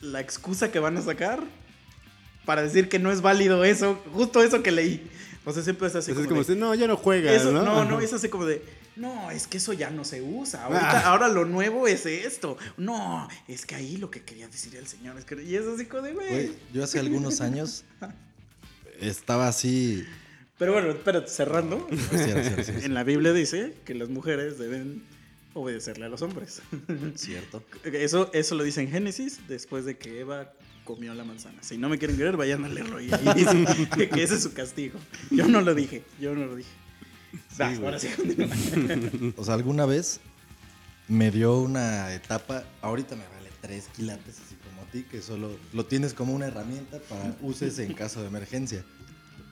la 0.00 0.20
excusa 0.20 0.72
que 0.72 0.78
van 0.78 0.96
a 0.96 1.02
sacar 1.02 1.42
para 2.44 2.62
decir 2.62 2.88
que 2.88 2.98
no 2.98 3.12
es 3.12 3.20
válido 3.20 3.64
eso, 3.64 4.00
justo 4.12 4.42
eso 4.42 4.62
que 4.62 4.72
leí. 4.72 5.02
O 5.44 5.52
sea, 5.52 5.62
siempre 5.62 5.88
es 5.88 5.96
así 5.96 6.12
Es 6.12 6.16
como, 6.16 6.28
como 6.28 6.40
de, 6.40 6.46
si, 6.46 6.54
no, 6.54 6.74
ya 6.74 6.86
no 6.86 6.96
juegas, 6.96 7.34
eso, 7.34 7.50
¿no? 7.50 7.64
no, 7.64 7.84
no, 7.84 8.00
es 8.00 8.12
así 8.12 8.28
como 8.28 8.46
de, 8.46 8.62
no, 8.96 9.30
es 9.30 9.46
que 9.46 9.56
eso 9.58 9.72
ya 9.72 9.90
no 9.90 10.04
se 10.04 10.20
usa. 10.22 10.64
Ahorita, 10.64 11.00
Ah. 11.00 11.10
ahora 11.12 11.28
lo 11.28 11.44
nuevo 11.44 11.86
es 11.88 12.04
esto. 12.06 12.56
No, 12.76 13.28
es 13.48 13.64
que 13.66 13.74
ahí 13.74 13.96
lo 13.96 14.10
que 14.10 14.22
quería 14.22 14.48
decir 14.48 14.76
el 14.76 14.86
señor 14.86 15.18
es 15.18 15.24
que. 15.24 15.42
Y 15.42 15.56
es 15.56 15.66
así 15.66 15.86
como 15.86 16.02
de, 16.02 16.12
güey. 16.12 16.52
Yo 16.72 16.84
hace 16.84 16.98
algunos 16.98 17.40
años 17.40 17.84
estaba 19.00 19.48
así. 19.48 20.04
Pero 20.58 20.74
bueno, 20.74 20.90
espérate, 20.90 21.28
cerrando. 21.28 21.86
Sí, 21.90 21.96
sí, 22.18 22.64
sí, 22.64 22.64
sí, 22.64 22.84
En 22.84 22.94
la 22.94 23.02
Biblia 23.04 23.32
dice 23.32 23.74
que 23.84 23.94
las 23.94 24.08
mujeres 24.10 24.58
deben 24.58 25.02
obedecerle 25.54 26.06
a 26.06 26.08
los 26.08 26.22
hombres. 26.22 26.62
Cierto. 27.16 27.64
Eso, 27.84 28.30
eso 28.32 28.54
lo 28.54 28.62
dice 28.64 28.80
en 28.82 28.90
Génesis 28.90 29.40
después 29.48 29.84
de 29.84 29.96
que 29.98 30.20
Eva 30.20 30.52
comió 30.84 31.14
la 31.14 31.24
manzana. 31.24 31.62
Si 31.62 31.78
no 31.78 31.88
me 31.88 31.98
quieren 31.98 32.16
creer, 32.16 32.36
vayan 32.36 32.64
a 32.64 32.68
leerlo. 32.68 33.00
Y 33.00 33.06
dice 33.34 34.08
que 34.08 34.22
ese 34.22 34.34
es 34.36 34.42
su 34.42 34.52
castigo. 34.52 34.98
Yo 35.30 35.46
no 35.48 35.60
lo 35.62 35.74
dije, 35.74 36.04
yo 36.20 36.34
no 36.34 36.46
lo 36.46 36.54
dije. 36.56 36.70
Va, 37.60 37.68
güey. 37.68 37.84
ahora 37.84 37.98
sí, 37.98 38.08
continúa. 38.16 39.32
O 39.36 39.44
sea, 39.44 39.54
alguna 39.54 39.86
vez 39.86 40.20
me 41.08 41.30
dio 41.30 41.58
una 41.58 42.12
etapa. 42.14 42.64
Ahorita 42.80 43.16
me 43.16 43.24
vale 43.28 43.50
tres 43.60 43.88
quilates, 43.94 44.40
así 44.40 44.54
como 44.56 44.82
a 44.82 44.84
ti, 44.86 45.04
que 45.04 45.20
solo 45.22 45.56
lo 45.72 45.86
tienes 45.86 46.14
como 46.14 46.32
una 46.34 46.46
herramienta 46.46 46.98
para 47.08 47.36
uses 47.42 47.78
en 47.78 47.94
caso 47.94 48.20
de 48.22 48.28
emergencia. 48.28 48.84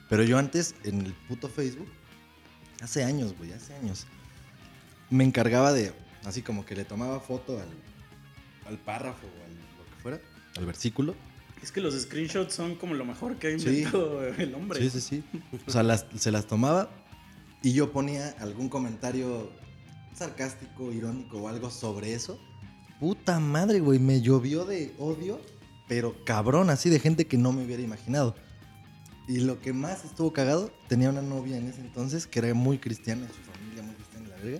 Pero 0.09 0.23
yo 0.23 0.37
antes, 0.37 0.75
en 0.83 1.01
el 1.05 1.13
puto 1.13 1.47
Facebook, 1.47 1.87
hace 2.81 3.03
años, 3.03 3.33
güey, 3.37 3.53
hace 3.53 3.73
años, 3.75 4.05
me 5.09 5.23
encargaba 5.23 5.71
de, 5.73 5.93
así 6.25 6.41
como 6.41 6.65
que 6.65 6.75
le 6.75 6.83
tomaba 6.83 7.19
foto 7.21 7.59
al, 7.59 7.67
al 8.67 8.77
párrafo 8.77 9.25
o 9.27 9.45
al 9.45 9.51
lo 9.53 9.95
que 9.95 10.01
fuera, 10.01 10.19
al 10.57 10.65
versículo. 10.65 11.15
Es 11.63 11.71
que 11.71 11.79
los 11.79 11.93
screenshots 11.97 12.53
son 12.55 12.75
como 12.75 12.93
lo 12.95 13.05
mejor 13.05 13.37
que 13.37 13.53
ha 13.53 13.59
Sí. 13.59 13.67
inventado 13.69 14.25
el 14.25 14.53
hombre. 14.55 14.81
Sí, 14.81 14.89
sí, 14.89 15.01
sí. 15.01 15.23
O 15.67 15.71
sea, 15.71 15.83
las- 15.83 16.05
se 16.17 16.31
las 16.31 16.45
tomaba 16.47 16.89
y 17.63 17.73
yo 17.73 17.91
ponía 17.91 18.35
algún 18.39 18.69
comentario 18.69 19.51
sarcástico, 20.15 20.91
irónico 20.91 21.37
o 21.37 21.47
algo 21.47 21.69
sobre 21.69 22.13
eso. 22.13 22.39
Puta 22.99 23.39
madre, 23.39 23.79
güey, 23.79 23.99
me 23.99 24.21
llovió 24.21 24.65
de 24.65 24.93
odio, 24.99 25.39
pero 25.87 26.23
cabrón, 26.25 26.69
así 26.69 26.89
de 26.89 26.99
gente 26.99 27.25
que 27.25 27.37
no 27.37 27.51
me 27.51 27.65
hubiera 27.65 27.81
imaginado. 27.81 28.35
Y 29.27 29.39
lo 29.39 29.61
que 29.61 29.73
más 29.73 30.03
estuvo 30.03 30.33
cagado, 30.33 30.71
tenía 30.87 31.09
una 31.09 31.21
novia 31.21 31.57
en 31.57 31.67
ese 31.67 31.81
entonces 31.81 32.27
que 32.27 32.39
era 32.39 32.53
muy 32.53 32.79
cristiana, 32.79 33.27
su 33.27 33.51
familia 33.51 33.83
muy 33.83 33.95
cristiana, 33.95 34.29
la 34.29 34.35
verga. 34.37 34.59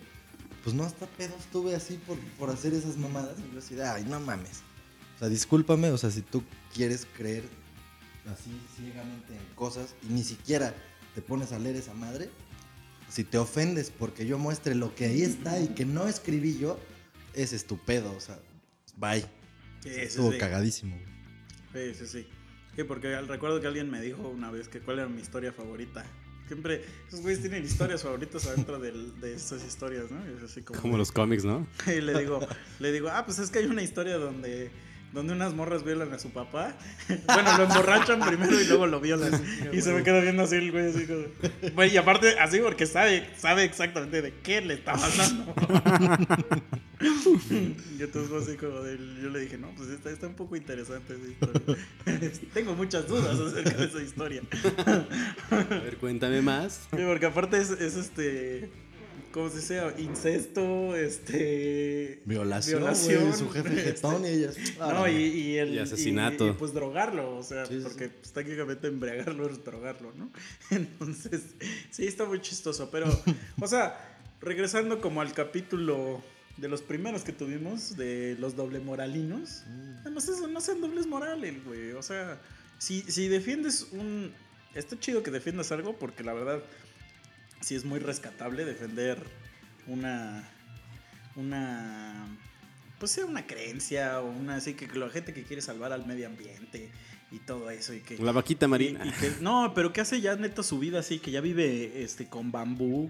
Pues 0.64 0.76
no, 0.76 0.84
hasta 0.84 1.08
pedo 1.08 1.36
estuve 1.40 1.76
así 1.76 2.00
por, 2.06 2.18
por 2.38 2.50
hacer 2.50 2.74
esas 2.74 2.98
mamadas. 2.98 3.36
Y 3.40 3.54
yo 3.54 3.60
así, 3.60 3.80
ay, 3.80 4.06
no 4.06 4.20
mames. 4.20 4.62
O 5.16 5.20
sea, 5.20 5.30
discúlpame, 5.30 5.90
o 5.90 5.98
sea, 5.98 6.12
si 6.12 6.22
tú 6.22 6.44
quieres 6.74 7.08
creer 7.18 7.44
así 8.32 8.52
ciegamente 8.76 9.36
en 9.36 9.56
cosas 9.56 9.96
y 10.08 10.14
ni 10.14 10.24
siquiera 10.24 10.74
te 11.16 11.22
pones 11.22 11.52
a 11.52 11.60
leer 11.60 11.76
esa 11.76 11.94
madre, 11.94 12.30
si 13.12 13.24
te 13.24 13.38
ofendes 13.38 13.92
porque 13.92 14.26
yo 14.26 14.38
muestre 14.40 14.74
lo 14.74 14.96
que 14.96 15.06
ahí 15.06 15.22
está 15.22 15.60
y 15.60 15.68
que 15.70 15.86
no 15.86 16.08
escribí 16.08 16.58
yo, 16.58 16.80
es 17.34 17.54
estupendo, 17.54 18.12
o 18.16 18.20
sea, 18.20 18.40
bye. 18.98 19.22
Sí, 19.84 19.90
Estuvo 19.90 20.32
sí. 20.32 20.38
cagadísimo. 20.38 20.96
güey. 21.74 21.92
Sí, 21.94 22.00
sí, 22.00 22.08
sí. 22.08 22.28
Sí, 22.76 22.84
porque 22.86 23.14
al- 23.16 23.28
recuerdo 23.28 23.60
que 23.60 23.68
alguien 23.68 23.90
me 23.90 24.00
dijo 24.02 24.28
una 24.30 24.50
vez 24.52 24.68
que 24.68 24.80
cuál 24.80 25.00
era 25.00 25.08
mi 25.10 25.22
historia 25.22 25.52
favorita. 25.52 26.06
Siempre, 26.48 26.84
esos 27.08 27.22
güeyes 27.22 27.42
tienen 27.42 27.64
historias 27.64 28.04
favoritas 28.04 28.46
adentro 28.48 28.78
del- 28.80 29.20
de 29.22 29.34
esas 29.36 29.64
historias, 29.66 30.12
¿no? 30.12 30.24
Es 30.26 30.44
así 30.44 30.62
como... 30.62 30.80
Como 30.82 30.98
los 30.98 31.12
cómics, 31.12 31.44
¿no? 31.46 31.66
Y 31.88 32.02
le 32.02 32.18
digo, 32.20 32.46
le 32.80 32.92
digo, 32.92 33.10
ah, 33.10 33.26
pues 33.26 33.40
es 33.40 33.50
que 33.50 33.60
hay 33.60 33.66
una 33.66 33.82
historia 33.82 34.18
donde, 34.18 34.70
donde 35.14 35.34
unas 35.34 35.54
morras 35.54 35.84
violan 35.84 36.14
a 36.14 36.20
su 36.20 36.30
papá. 36.30 36.74
Bueno, 37.26 37.58
lo 37.58 37.64
emborrachan 37.64 38.20
primero 38.20 38.60
y 38.60 38.66
luego 38.66 38.88
lo 38.88 39.00
violan. 39.00 39.32
Y 39.72 39.82
se 39.82 39.94
me 39.94 40.04
queda 40.04 40.20
viendo 40.22 40.44
así 40.44 40.56
el 40.56 40.72
güey, 40.72 40.90
así 40.90 41.06
como. 41.06 41.24
Güey, 41.74 41.94
y 41.94 41.98
aparte, 41.98 42.40
así 42.40 42.60
porque 42.60 42.86
sabe, 42.86 43.30
sabe 43.38 43.64
exactamente 43.64 44.22
de 44.22 44.34
qué 44.44 44.62
le 44.62 44.76
está 44.76 44.94
pasando. 44.94 45.54
y 47.02 48.04
entonces 48.04 48.32
así 48.32 48.58
como 48.58 48.82
de, 48.82 48.98
yo 49.22 49.30
le 49.30 49.40
dije, 49.40 49.58
no, 49.58 49.70
pues 49.76 49.90
está, 49.90 50.10
está 50.10 50.28
un 50.28 50.36
poco 50.36 50.56
interesante 50.56 51.16
esa 51.16 51.28
historia. 51.28 51.62
Tengo 52.54 52.76
muchas 52.76 53.08
dudas 53.08 53.40
acerca 53.40 53.78
de 53.78 53.86
esa 53.86 54.02
historia. 54.02 54.42
A 55.50 55.56
ver, 55.56 55.98
cuéntame 55.98 56.42
más. 56.42 56.88
Sí, 56.92 57.04
porque 57.06 57.26
aparte 57.26 57.58
es, 57.58 57.72
es 57.72 57.96
este. 57.96 58.70
¿Cómo 59.32 59.50
se 59.50 59.58
dice? 59.58 59.82
Incesto, 60.00 60.96
este. 60.96 62.22
Violación, 62.26 62.80
violación, 62.82 63.34
su 63.36 63.50
jefe 63.50 63.70
este, 63.70 63.82
jetón 63.94 64.26
y 64.26 64.30
ellas. 64.30 64.56
No, 64.80 65.08
y, 65.08 65.14
y 65.16 65.58
el. 65.58 65.74
Y 65.76 65.80
asesinato. 65.80 66.48
y- 66.48 66.50
y, 66.50 66.54
pues 66.54 66.74
drogarlo, 66.74 67.38
o 67.38 67.44
sea, 67.44 67.66
Sí, 67.66 67.78
sí, 67.78 67.84
porque 67.84 68.10
pues, 68.10 68.32
técnicamente 68.34 68.88
embriagarlo 68.88 69.50
es 69.50 69.64
drogarlo, 69.64 70.12
¿no? 70.16 70.32
Entonces, 70.72 71.42
sí, 71.90 72.06
está 72.08 72.26
muy 72.26 72.42
chistoso. 72.42 72.90
Pero, 72.92 73.08
o 73.60 73.68
sea, 73.68 73.98
regresando 74.42 75.00
como 75.02 75.22
al 75.22 75.34
capítulo 75.34 76.22
de 76.58 76.68
los 76.68 76.82
primeros 76.82 77.24
que 77.24 77.32
tuvimos, 77.32 77.96
de 77.98 78.36
los 78.40 78.56
doble 78.56 78.80
moralinos, 78.80 79.64
no, 80.12 80.20
sean, 80.20 80.52
no 80.52 80.60
sean 80.62 80.82
dobles 80.82 81.08
morales, 81.08 81.64
güey. 81.66 81.92
O 81.94 82.02
sea, 82.04 82.40
si, 82.78 83.02
si 83.04 83.28
defiendes 83.30 83.88
un. 83.92 84.32
Está 84.76 84.98
chido 85.00 85.22
que 85.24 85.32
defiendas 85.32 85.72
algo, 85.72 85.98
porque 85.98 86.24
la 86.24 86.34
verdad, 86.34 86.62
sí 87.62 87.76
es 87.76 87.86
muy 87.86 88.00
rescatable 88.00 88.66
defender 88.66 89.24
una. 89.88 90.48
Una 91.36 92.28
pues 93.00 93.12
sea 93.14 93.26
una 93.26 93.48
creencia 93.48 94.20
o 94.20 94.30
una 94.30 94.58
así 94.58 94.74
que 94.76 94.86
la 94.88 95.10
gente 95.10 95.34
que 95.34 95.44
quiere 95.44 95.62
salvar 95.62 95.92
al 95.94 96.06
medio 96.06 96.28
ambiente 96.28 96.92
y 97.32 97.40
todo 97.40 97.72
eso 97.72 97.94
y 97.96 98.02
que 98.02 98.18
La 98.20 98.32
vaquita 98.34 98.68
marina. 98.68 99.04
y- 99.06 99.10
y 99.10 99.12
que- 99.14 99.34
no, 99.42 99.74
pero 99.74 99.92
que 99.94 100.02
hace 100.02 100.22
ya 100.22 100.36
neta 100.36 100.62
su 100.62 100.78
vida 100.78 101.00
así, 101.00 101.18
que 101.20 101.32
ya 101.32 101.40
vive 101.42 102.04
este 102.04 102.28
con 102.28 102.52
bambú 102.52 103.10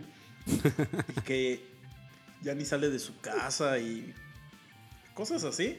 y 1.17 1.21
que 1.21 1.65
ya 2.41 2.53
ni 2.53 2.63
sale 2.63 2.89
de 2.89 2.99
su 2.99 3.19
casa 3.19 3.79
y 3.79 4.13
cosas 5.15 5.43
así. 5.43 5.77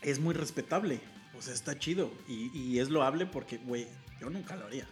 Es 0.00 0.18
muy 0.20 0.34
respetable. 0.34 1.00
O 1.36 1.42
sea, 1.42 1.54
está 1.54 1.78
chido. 1.78 2.12
Y, 2.28 2.50
y 2.58 2.78
es 2.78 2.88
loable 2.88 3.26
porque, 3.26 3.58
güey, 3.58 3.86
yo 4.20 4.30
nunca 4.30 4.56
lo 4.56 4.66
haría. 4.66 4.86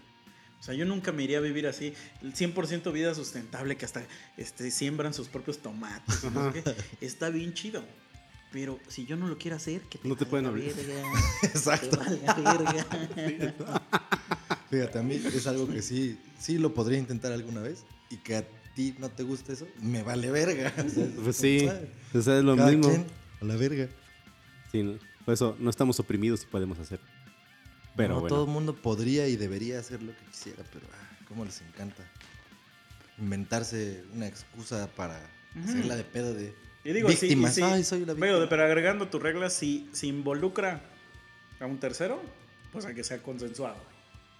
O 0.60 0.62
sea, 0.62 0.74
yo 0.74 0.84
nunca 0.84 1.10
me 1.10 1.22
iría 1.24 1.38
a 1.38 1.40
vivir 1.40 1.66
así. 1.66 1.94
El 2.22 2.34
100% 2.34 2.92
vida 2.92 3.14
sustentable 3.14 3.76
que 3.76 3.86
hasta 3.86 4.04
este, 4.36 4.70
siembran 4.70 5.14
sus 5.14 5.28
propios 5.28 5.58
tomates. 5.58 6.22
y 6.22 6.26
no 6.28 6.52
sé 6.52 6.62
qué. 6.62 6.74
Está 7.06 7.30
bien 7.30 7.54
chido. 7.54 7.82
Pero 8.52 8.78
si 8.88 9.06
yo 9.06 9.16
no 9.16 9.26
lo 9.28 9.38
quiero 9.38 9.56
hacer, 9.56 9.80
que 9.82 9.96
te 9.98 10.08
No 10.08 10.16
te 10.16 10.26
pueden 10.26 10.46
obligar. 10.46 10.74
verga, 10.74 11.02
Exacto. 11.44 11.96
te 11.98 12.42
valga 12.42 12.86
verga. 13.14 13.82
Fíjate, 14.70 14.98
a 14.98 15.02
mí 15.02 15.14
es 15.14 15.46
algo 15.46 15.68
que 15.68 15.82
sí, 15.82 16.18
sí 16.38 16.58
lo 16.58 16.74
podría 16.74 16.98
intentar 16.98 17.32
alguna 17.32 17.60
vez 17.60 17.84
y 18.10 18.16
que 18.18 18.36
a 18.36 18.44
ti 18.74 18.94
no 18.98 19.08
te 19.08 19.22
gusta 19.22 19.52
eso, 19.52 19.66
me 19.80 20.02
vale 20.02 20.30
verga. 20.30 20.72
O 20.84 20.88
sea, 20.88 21.04
es 21.04 21.10
Pues 21.22 21.36
sí, 21.36 21.68
o 22.14 22.20
sea, 22.22 22.38
es 22.38 22.44
lo 22.44 22.56
Cada 22.56 22.70
mismo. 22.70 22.88
quien 22.88 23.06
a 23.40 23.44
la 23.44 23.56
verga. 23.56 23.88
Sí, 24.72 24.82
¿no? 24.82 24.98
Por 25.24 25.34
eso 25.34 25.56
no 25.58 25.70
estamos 25.70 25.98
oprimidos 26.00 26.42
y 26.42 26.46
podemos 26.46 26.78
hacer. 26.78 27.00
Pero 27.96 28.14
no, 28.14 28.20
bueno. 28.20 28.34
todo 28.34 28.44
el 28.44 28.50
mundo 28.50 28.74
podría 28.74 29.26
y 29.28 29.36
debería 29.36 29.78
hacer 29.78 30.02
lo 30.02 30.12
que 30.16 30.24
quisiera, 30.26 30.62
pero 30.72 30.86
ah, 30.92 31.18
cómo 31.28 31.44
les 31.44 31.60
encanta 31.60 32.04
inventarse 33.18 34.04
una 34.14 34.26
excusa 34.26 34.88
para 34.96 35.20
hacerla 35.62 35.96
de 35.96 36.04
pedo 36.04 36.32
de 36.32 36.54
Y 36.84 36.92
digo, 36.92 37.08
sí, 37.10 37.16
y 37.16 37.20
víctimas. 37.28 37.54
sí, 37.54 37.62
Ay, 37.62 37.84
soy 37.84 38.00
la 38.00 38.14
víctima. 38.14 38.26
pero, 38.26 38.48
pero 38.48 38.64
agregando 38.64 39.08
tu 39.08 39.18
regla, 39.18 39.50
si, 39.50 39.88
si 39.92 40.08
involucra 40.08 40.80
a 41.58 41.66
un 41.66 41.78
tercero, 41.78 42.22
pues 42.72 42.86
a 42.86 42.94
que 42.94 43.04
sea 43.04 43.22
consensuado. 43.22 43.76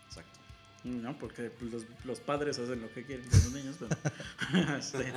Exacto. 0.08 0.38
No, 0.84 1.18
porque 1.18 1.50
los, 1.60 1.84
los 2.04 2.20
padres 2.20 2.58
hacen 2.58 2.80
lo 2.80 2.90
que 2.94 3.04
quieren 3.04 3.28
con 3.28 3.38
los 3.40 3.52
niños, 3.52 3.76
pero. 3.78 4.78
este, 4.78 5.12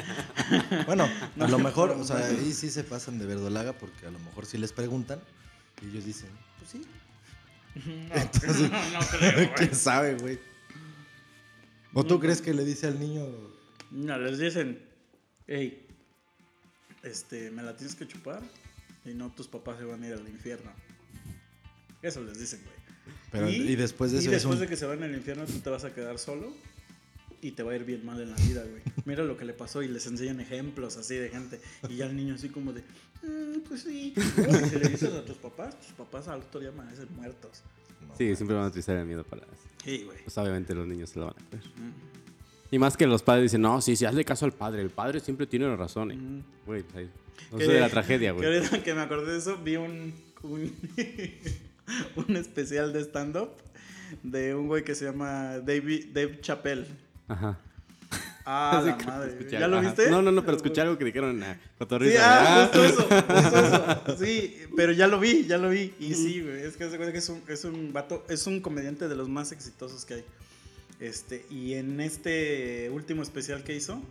Bueno, 0.86 1.08
No, 1.38 1.46
a 1.46 1.48
lo 1.48 1.60
mejor, 1.60 1.92
o 1.92 2.04
sea, 2.04 2.18
ahí 2.18 2.52
sí 2.52 2.70
se 2.70 2.84
pasan 2.84 3.18
de 3.20 3.26
verdolaga 3.26 3.72
porque 3.74 4.06
a 4.08 4.12
lo 4.12 4.20
mejor 4.20 4.46
sí 4.46 4.58
les 4.58 4.74
preguntan 4.74 5.22
y 5.82 5.88
ellos 5.88 6.04
dicen, 6.04 6.30
pues 6.58 6.72
sí. 6.72 6.82
no, 7.86 9.00
no 9.00 9.00
creo, 9.08 9.34
güey. 9.34 9.54
¿Quién 9.56 9.76
sabe, 9.76 10.16
güey? 10.16 10.40
¿O 11.94 12.04
tú 12.04 12.20
crees 12.20 12.42
que 12.42 12.54
le 12.54 12.66
dice 12.66 12.88
al 12.88 13.00
niño, 13.00 13.28
No, 13.92 14.18
les 14.18 14.40
dicen, 14.40 14.82
hey, 15.48 15.86
este, 17.04 17.52
me 17.52 17.62
la 17.62 17.76
tienes 17.76 17.96
que 17.96 18.08
chupar 18.08 18.42
y 19.06 19.14
no 19.14 19.32
tus 19.32 19.48
papás 19.48 19.78
se 19.78 19.86
van 19.86 20.02
a 20.04 20.08
ir 20.08 20.14
al 20.14 20.28
infierno. 20.28 20.72
Eso 22.02 22.24
les 22.24 22.40
dicen, 22.40 22.62
güey. 22.64 23.16
pero 23.32 23.50
y, 23.50 23.76
después 23.76 24.12
de 24.12 24.18
y 24.18 24.20
eso 24.22 24.30
es 24.30 24.34
después 24.36 24.56
un... 24.56 24.62
de 24.62 24.68
que 24.68 24.76
se 24.76 24.86
van 24.86 25.04
al 25.04 25.14
infierno, 25.14 25.46
tú 25.46 25.60
te 25.60 25.70
vas 25.70 25.84
a 25.84 25.94
quedar 25.94 26.18
solo 26.18 26.54
y 27.44 27.52
te 27.52 27.62
va 27.64 27.72
a 27.74 27.76
ir 27.76 27.84
bien 27.84 28.06
mal 28.06 28.20
en 28.22 28.30
la 28.32 28.36
vida, 28.38 28.64
güey. 28.64 28.82
Mira 29.06 29.24
lo 29.24 29.36
que 29.38 29.46
le 29.46 29.54
pasó 29.54 29.84
y 29.84 29.88
les 29.88 30.06
enseñan 30.08 30.40
ejemplos 30.40 30.98
así 30.98 31.16
de 31.16 31.30
gente. 31.30 31.60
Y 31.90 31.98
ya 31.98 32.06
el 32.06 32.16
niño 32.16 32.36
así 32.36 32.50
como 32.50 32.74
de, 32.74 32.82
"Mm, 33.22 33.60
pues 33.68 33.82
sí. 33.82 34.14
Y 34.16 34.22
si 34.70 34.76
le 34.80 34.90
dices 34.90 35.14
a 35.14 35.24
tus 35.26 35.38
papás, 35.38 35.80
tus 35.80 35.92
papás 35.94 36.28
al 36.28 36.40
otro 36.42 36.60
día 36.60 36.70
amanecen 36.70 37.08
muertos. 37.16 37.62
No, 38.08 38.16
Sí, 38.18 38.36
siempre 38.36 38.56
van 38.56 38.66
a 38.66 38.68
utilizar 38.68 38.96
el 38.98 39.06
miedo 39.06 39.24
para... 39.24 39.44
Sí, 39.84 40.04
güey. 40.06 40.24
Pues 40.24 40.38
obviamente 40.38 40.74
los 40.74 40.88
niños 40.88 41.10
se 41.10 41.20
lo 41.20 41.26
van 41.26 41.36
a 41.38 41.50
creer. 41.50 41.66
Mm. 41.78 41.92
Y 42.76 42.80
más 42.80 42.98
que 42.98 43.06
los 43.06 43.22
padres 43.22 43.44
dicen, 43.52 43.62
no, 43.62 43.82
sí, 43.82 43.96
sí, 43.96 44.06
hazle 44.06 44.26
caso 44.26 44.46
al 44.46 44.54
padre. 44.54 44.82
El 44.82 44.90
padre 44.90 45.20
siempre 45.20 45.46
tiene 45.46 45.68
la 45.68 45.76
razón. 45.76 46.12
Y, 46.12 46.16
Mm. 46.16 46.44
Güey. 46.66 46.84
No 47.52 47.58
Que- 47.58 47.66
sé 47.66 47.72
de 47.74 47.80
la 47.80 47.90
tragedia, 47.90 48.30
Que 48.32 48.38
güey. 48.38 48.58
ahorita 48.58 48.84
que 48.84 48.94
me 48.94 49.02
acordé 49.02 49.34
de 49.34 49.38
eso, 49.38 49.58
vi 49.58 49.76
un, 49.76 50.14
un, 50.44 50.72
un 52.16 52.36
especial 52.36 52.94
de 52.94 53.02
stand-up 53.02 53.50
de 54.22 54.54
un 54.56 54.68
güey 54.68 54.84
que 54.84 54.96
se 54.96 55.06
llama 55.06 55.60
David, 55.60 56.08
Dave 56.14 56.40
Chappelle. 56.42 56.86
Ajá. 57.34 57.58
Ah, 58.46 58.82
Sí, 58.84 58.90
la 58.90 58.98
madre. 59.08 59.48
¿Ya 59.50 59.68
lo 59.70 59.78
Ajá. 59.78 59.86
viste? 59.88 60.10
No, 60.12 60.22
no, 60.22 60.30
no, 60.30 60.44
pero 60.44 60.58
escuché 60.58 60.82
algo 60.82 60.98
que 60.98 61.06
dijeron 61.06 61.30
en 61.32 61.40
la 61.40 61.54
Sí, 61.54 61.60
cotorrisa. 61.78 62.20
ah, 62.24 62.64
Ah. 62.64 62.70
justo 62.74 62.84
eso, 62.84 63.02
justo 63.28 63.58
eso. 63.66 64.18
Sí, 64.18 64.58
pero 64.76 64.92
ya 64.92 65.08
lo 65.08 65.18
vi, 65.20 65.46
ya 65.46 65.58
lo 65.58 65.70
vi. 65.70 65.94
Y 65.98 66.14
sí, 66.14 66.42
güey, 66.42 66.62
es 66.64 66.76
que 66.76 66.90
se 66.90 66.98
cuenta 66.98 67.14
que 67.14 67.20
es 67.20 67.30
un, 67.30 67.42
es 67.48 67.64
un 67.64 67.94
vato, 67.94 68.26
es 68.28 68.46
un 68.46 68.60
comediante 68.60 69.08
de 69.08 69.16
los 69.16 69.30
más 69.30 69.54
exitosos 69.54 70.04
que 70.04 70.16
hay. 70.16 70.26
Este, 71.00 71.46
y 71.50 71.76
en 71.76 72.02
este 72.02 72.90
último 72.90 73.24
especial 73.24 73.64
que 73.64 73.76
hizo, 73.78 74.02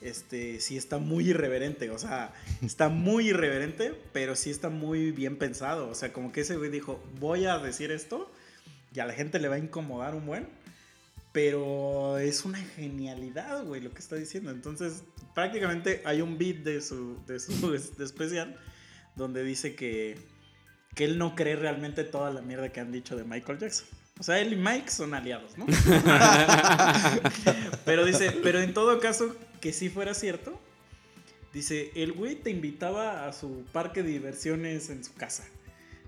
este, 0.00 0.60
sí 0.60 0.76
está 0.76 0.98
muy 0.98 1.28
irreverente, 1.30 1.90
o 1.90 1.98
sea, 1.98 2.32
está 2.62 2.88
muy 2.88 3.28
irreverente, 3.28 3.94
pero 4.12 4.34
sí 4.34 4.50
está 4.50 4.68
muy 4.68 5.12
bien 5.12 5.36
pensado. 5.36 5.88
O 5.88 5.94
sea, 5.94 6.12
como 6.12 6.32
que 6.32 6.40
ese 6.40 6.56
güey 6.56 6.70
dijo, 6.70 7.00
voy 7.20 7.46
a 7.46 7.58
decir 7.58 7.92
esto 7.92 8.28
y 8.92 8.98
a 8.98 9.06
la 9.06 9.12
gente 9.12 9.38
le 9.38 9.46
va 9.46 9.54
a 9.54 9.58
incomodar 9.58 10.16
un 10.16 10.26
buen. 10.26 10.48
Pero 11.32 12.18
es 12.18 12.44
una 12.44 12.58
genialidad, 12.58 13.64
güey, 13.64 13.80
lo 13.80 13.92
que 13.92 14.00
está 14.00 14.16
diciendo. 14.16 14.50
Entonces, 14.50 15.04
prácticamente 15.34 16.02
hay 16.04 16.22
un 16.22 16.38
beat 16.38 16.58
de 16.58 16.80
su, 16.80 17.18
de 17.26 17.38
su 17.38 17.74
especial 18.02 18.58
donde 19.14 19.44
dice 19.44 19.74
que, 19.74 20.18
que 20.94 21.04
él 21.04 21.18
no 21.18 21.36
cree 21.36 21.56
realmente 21.56 22.04
toda 22.04 22.30
la 22.30 22.40
mierda 22.40 22.70
que 22.70 22.80
han 22.80 22.90
dicho 22.90 23.16
de 23.16 23.24
Michael 23.24 23.58
Jackson. 23.58 23.86
O 24.18 24.22
sea, 24.22 24.38
él 24.38 24.52
y 24.52 24.56
Mike 24.56 24.90
son 24.90 25.14
aliados, 25.14 25.56
¿no? 25.56 25.66
pero 27.86 28.04
dice, 28.04 28.32
pero 28.42 28.60
en 28.60 28.74
todo 28.74 29.00
caso, 29.00 29.34
que 29.62 29.72
si 29.72 29.88
fuera 29.88 30.12
cierto, 30.12 30.60
dice, 31.54 31.90
el 31.94 32.12
güey 32.12 32.36
te 32.36 32.50
invitaba 32.50 33.26
a 33.26 33.32
su 33.32 33.64
parque 33.72 34.02
de 34.02 34.10
diversiones 34.10 34.90
en 34.90 35.04
su 35.04 35.14
casa. 35.14 35.46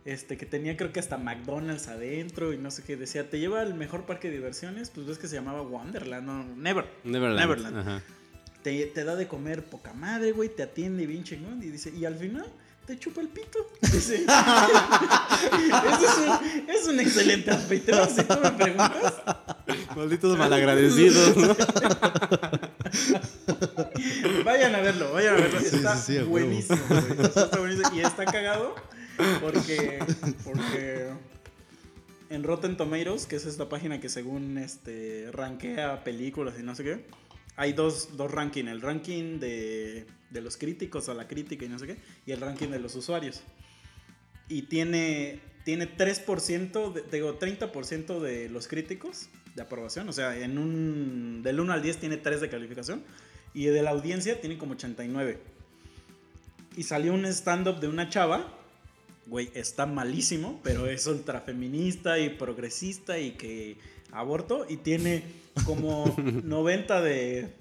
Este, 0.04 0.36
que 0.36 0.46
tenía 0.46 0.76
creo 0.76 0.92
que 0.92 0.98
hasta 0.98 1.16
McDonald's 1.16 1.86
adentro 1.86 2.52
y 2.52 2.58
no 2.58 2.70
sé 2.70 2.82
qué. 2.82 2.96
Decía, 2.96 3.30
te 3.30 3.38
lleva 3.38 3.60
al 3.60 3.74
mejor 3.74 4.04
parque 4.04 4.28
de 4.28 4.36
diversiones, 4.36 4.90
pues 4.90 5.06
ves 5.06 5.18
que 5.18 5.28
se 5.28 5.36
llamaba 5.36 5.62
Wonderland, 5.62 6.26
no, 6.26 6.44
Never. 6.56 6.86
Neverland. 7.04 7.40
Neverland. 7.40 7.78
Ajá. 7.78 8.02
Te, 8.62 8.86
te 8.86 9.04
da 9.04 9.16
de 9.16 9.28
comer 9.28 9.64
poca 9.64 9.92
madre, 9.92 10.32
güey, 10.32 10.48
te 10.48 10.62
atiende 10.62 11.06
bien 11.06 11.24
chingón. 11.24 11.62
Y 11.62 11.66
dice, 11.66 11.92
y 11.96 12.04
al 12.04 12.16
final 12.16 12.46
te 12.86 12.98
chupa 12.98 13.20
el 13.20 13.28
pito. 13.28 13.64
Dice, 13.80 14.24
Ese 14.24 14.24
es, 16.04 16.18
un, 16.18 16.70
es 16.70 16.88
un 16.88 17.00
excelente 17.00 17.50
anfitrión, 17.52 18.08
si 18.08 18.24
tú 18.24 18.34
me 18.42 18.50
preguntas. 18.50 19.14
Malditos 19.96 20.36
malagradecidos. 20.36 21.36
¿no? 21.36 21.56
Vayan 24.44 24.74
a 24.74 24.80
verlo, 24.80 25.12
vayan 25.12 25.34
a 25.34 25.36
verlo. 25.36 25.60
Está 25.60 25.96
sí, 25.96 26.16
sí, 26.18 26.22
buenísimo, 26.24 26.80
güey. 26.88 27.02
Está 27.22 27.58
buenísimo. 27.58 27.90
Y 27.94 28.00
está 28.00 28.24
cagado 28.24 28.74
porque, 29.40 29.98
porque 30.44 31.08
en 32.30 32.42
Rotten 32.42 32.76
Tomatoes, 32.76 33.26
que 33.26 33.36
es 33.36 33.46
esta 33.46 33.68
página 33.68 34.00
que 34.00 34.08
según 34.08 34.58
este 34.58 35.28
rankea 35.32 36.04
películas 36.04 36.54
y 36.58 36.62
no 36.62 36.74
sé 36.74 36.84
qué, 36.84 37.04
hay 37.56 37.72
dos, 37.72 38.16
dos 38.16 38.30
rankings. 38.30 38.70
El 38.70 38.80
ranking 38.80 39.38
de, 39.38 40.06
de 40.30 40.40
los 40.40 40.56
críticos 40.56 41.08
a 41.08 41.14
la 41.14 41.28
crítica 41.28 41.64
y 41.64 41.68
no 41.68 41.78
sé 41.78 41.86
qué, 41.86 41.96
y 42.26 42.32
el 42.32 42.40
ranking 42.40 42.68
de 42.68 42.78
los 42.78 42.94
usuarios. 42.94 43.42
Y 44.48 44.62
tiene, 44.62 45.40
tiene 45.64 45.96
3%, 45.96 46.92
de, 46.92 47.02
digo, 47.10 47.38
30% 47.38 48.20
de 48.20 48.48
los 48.48 48.68
críticos 48.68 49.28
de 49.54 49.62
aprobación. 49.62 50.08
O 50.08 50.12
sea, 50.12 50.36
en 50.36 50.58
un, 50.58 51.42
del 51.42 51.60
1 51.60 51.72
al 51.72 51.82
10 51.82 51.98
tiene 51.98 52.16
3 52.16 52.40
de 52.40 52.48
calificación. 52.48 53.02
Y 53.54 53.66
de 53.66 53.82
la 53.82 53.90
audiencia 53.90 54.40
tiene 54.40 54.58
como 54.58 54.72
89. 54.72 55.38
Y 56.76 56.82
salió 56.84 57.12
un 57.12 57.26
stand-up 57.26 57.80
de 57.80 57.88
una 57.88 58.08
chava. 58.08 58.58
Güey, 59.26 59.50
está 59.54 59.86
malísimo, 59.86 60.60
pero 60.64 60.86
es 60.86 61.06
ultrafeminista 61.06 62.18
y 62.18 62.30
progresista 62.30 63.18
y 63.18 63.32
que 63.32 63.76
aborto. 64.10 64.66
Y 64.68 64.78
tiene 64.78 65.22
como 65.64 66.14
90 66.44 67.00
de 67.02 67.54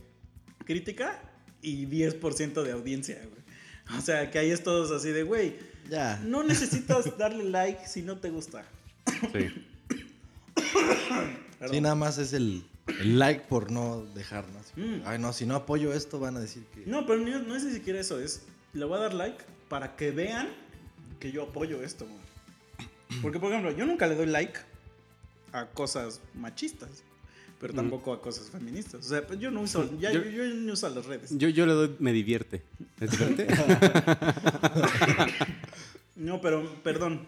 crítica 0.66 1.22
y 1.62 1.86
10% 1.86 2.64
de 2.64 2.72
audiencia, 2.72 3.20
güey. 3.30 3.42
O 4.00 4.02
sea, 4.02 4.32
que 4.32 4.40
ahí 4.40 4.50
es 4.52 4.64
todos 4.64 4.92
así 4.92 5.10
de, 5.12 5.24
güey, 5.24 5.56
Ya. 5.90 6.20
no 6.26 6.44
necesitas 6.44 7.18
darle 7.18 7.44
like 7.44 7.86
si 7.88 8.02
no 8.02 8.18
te 8.18 8.30
gusta. 8.30 8.66
Sí. 9.34 9.48
Sí, 11.70 11.80
nada 11.80 11.94
más 11.94 12.18
es 12.18 12.34
el, 12.34 12.64
el 12.88 13.20
like 13.20 13.42
por 13.48 13.72
no 13.72 14.04
dejar, 14.16 14.48
¿no? 14.50 14.60
Así, 14.60 14.72
Mm. 14.82 15.02
Ay, 15.06 15.20
no, 15.20 15.32
si 15.34 15.46
no 15.46 15.56
apoyo 15.56 15.94
esto 15.94 16.20
van 16.20 16.38
a 16.38 16.40
decir 16.40 16.64
que... 16.74 16.84
No, 16.88 17.06
pero 17.06 17.20
no, 17.20 17.40
no 17.40 17.56
es 17.56 17.64
ni 17.64 17.72
siquiera 17.74 18.00
eso, 18.00 18.20
es 18.20 18.42
le 18.74 18.86
voy 18.86 18.98
a 18.98 19.02
dar 19.02 19.14
like 19.14 19.44
para 19.70 19.96
que 19.96 20.10
vean 20.12 20.48
que 21.22 21.32
yo 21.32 21.44
apoyo 21.44 21.82
esto. 21.82 22.06
güey. 22.06 23.22
Porque, 23.22 23.40
por 23.40 23.50
ejemplo, 23.52 23.72
yo 23.72 23.86
nunca 23.86 24.08
le 24.08 24.16
doy 24.16 24.26
like 24.26 24.60
a 25.54 25.66
cosas 25.68 26.20
machistas, 26.34 26.90
pero 27.60 27.74
tampoco 27.74 28.12
a 28.14 28.22
cosas 28.22 28.50
feministas. 28.50 29.06
O 29.06 29.10
sea, 29.10 29.26
pues 29.28 29.40
yo 29.40 29.52
no 29.52 29.62
uso, 29.62 29.90
ya, 30.00 30.12
yo, 30.12 30.24
Yo- 30.24 30.32
yo 30.32 30.44
no 30.56 30.74
uso 30.74 30.90
las 30.90 31.06
redes. 31.06 31.38
Yo, 31.38 31.48
yo 31.50 31.66
le 31.66 31.74
doy, 31.74 31.96
me 32.00 32.12
divierte. 32.12 32.64
¿Es 33.00 33.12
diferente? 33.12 33.48
No, 36.16 36.40
pero, 36.40 36.64
perdón, 36.84 37.22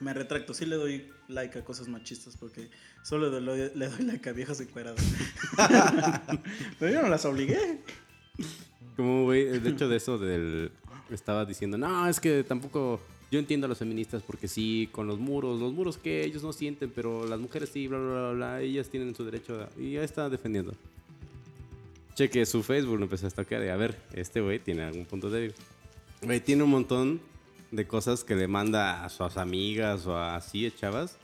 me 0.00 0.14
retracto, 0.14 0.54
sí 0.54 0.64
le 0.64 0.76
doy 0.76 1.06
like 1.28 1.58
a 1.58 1.64
cosas 1.64 1.88
machistas 1.88 2.34
porque 2.38 2.70
solo 3.02 3.28
le 3.30 3.40
doy, 3.44 3.70
le 3.74 3.88
doy 3.88 4.04
like 4.06 4.26
a 4.28 4.32
viejas 4.32 4.58
encueradas. 4.60 5.04
pero 6.78 6.92
yo 6.92 7.02
no 7.02 7.08
las 7.08 7.24
obligué. 7.26 7.80
Como, 8.96 9.24
güey, 9.24 9.58
de 9.58 9.68
hecho 9.70 9.88
de 9.88 9.96
eso 9.96 10.16
del... 10.18 10.72
Estaba 11.10 11.44
diciendo, 11.44 11.76
no, 11.76 12.08
es 12.08 12.20
que 12.20 12.42
tampoco... 12.42 13.00
Yo 13.32 13.38
entiendo 13.38 13.64
a 13.64 13.68
los 13.68 13.78
feministas 13.78 14.22
porque 14.22 14.46
sí, 14.46 14.90
con 14.92 15.06
los 15.06 15.18
muros, 15.18 15.58
los 15.58 15.72
muros 15.72 15.96
que 15.96 16.22
ellos 16.22 16.42
no 16.42 16.52
sienten, 16.52 16.90
pero 16.90 17.26
las 17.26 17.40
mujeres 17.40 17.70
sí, 17.72 17.88
bla, 17.88 17.96
bla, 17.96 18.10
bla, 18.10 18.32
bla, 18.32 18.60
ellas 18.60 18.90
tienen 18.90 19.14
su 19.14 19.24
derecho 19.24 19.58
a... 19.58 19.70
Y 19.80 19.92
ya 19.92 20.04
está 20.04 20.28
defendiendo. 20.28 20.74
Cheque 22.14 22.44
su 22.44 22.62
Facebook, 22.62 22.98
lo 22.98 23.04
empecé 23.04 23.26
a 23.26 23.64
y 23.64 23.68
a 23.68 23.76
ver, 23.76 23.98
este 24.12 24.42
güey 24.42 24.58
tiene 24.58 24.82
algún 24.82 25.06
punto 25.06 25.30
débil. 25.30 25.54
Güey, 26.20 26.40
tiene 26.40 26.62
un 26.62 26.68
montón 26.68 27.22
de 27.70 27.86
cosas 27.86 28.22
que 28.22 28.36
le 28.36 28.48
manda 28.48 29.02
a 29.02 29.08
sus 29.08 29.38
amigas 29.38 30.06
o 30.06 30.14
así, 30.18 30.70
chavas. 30.70 31.16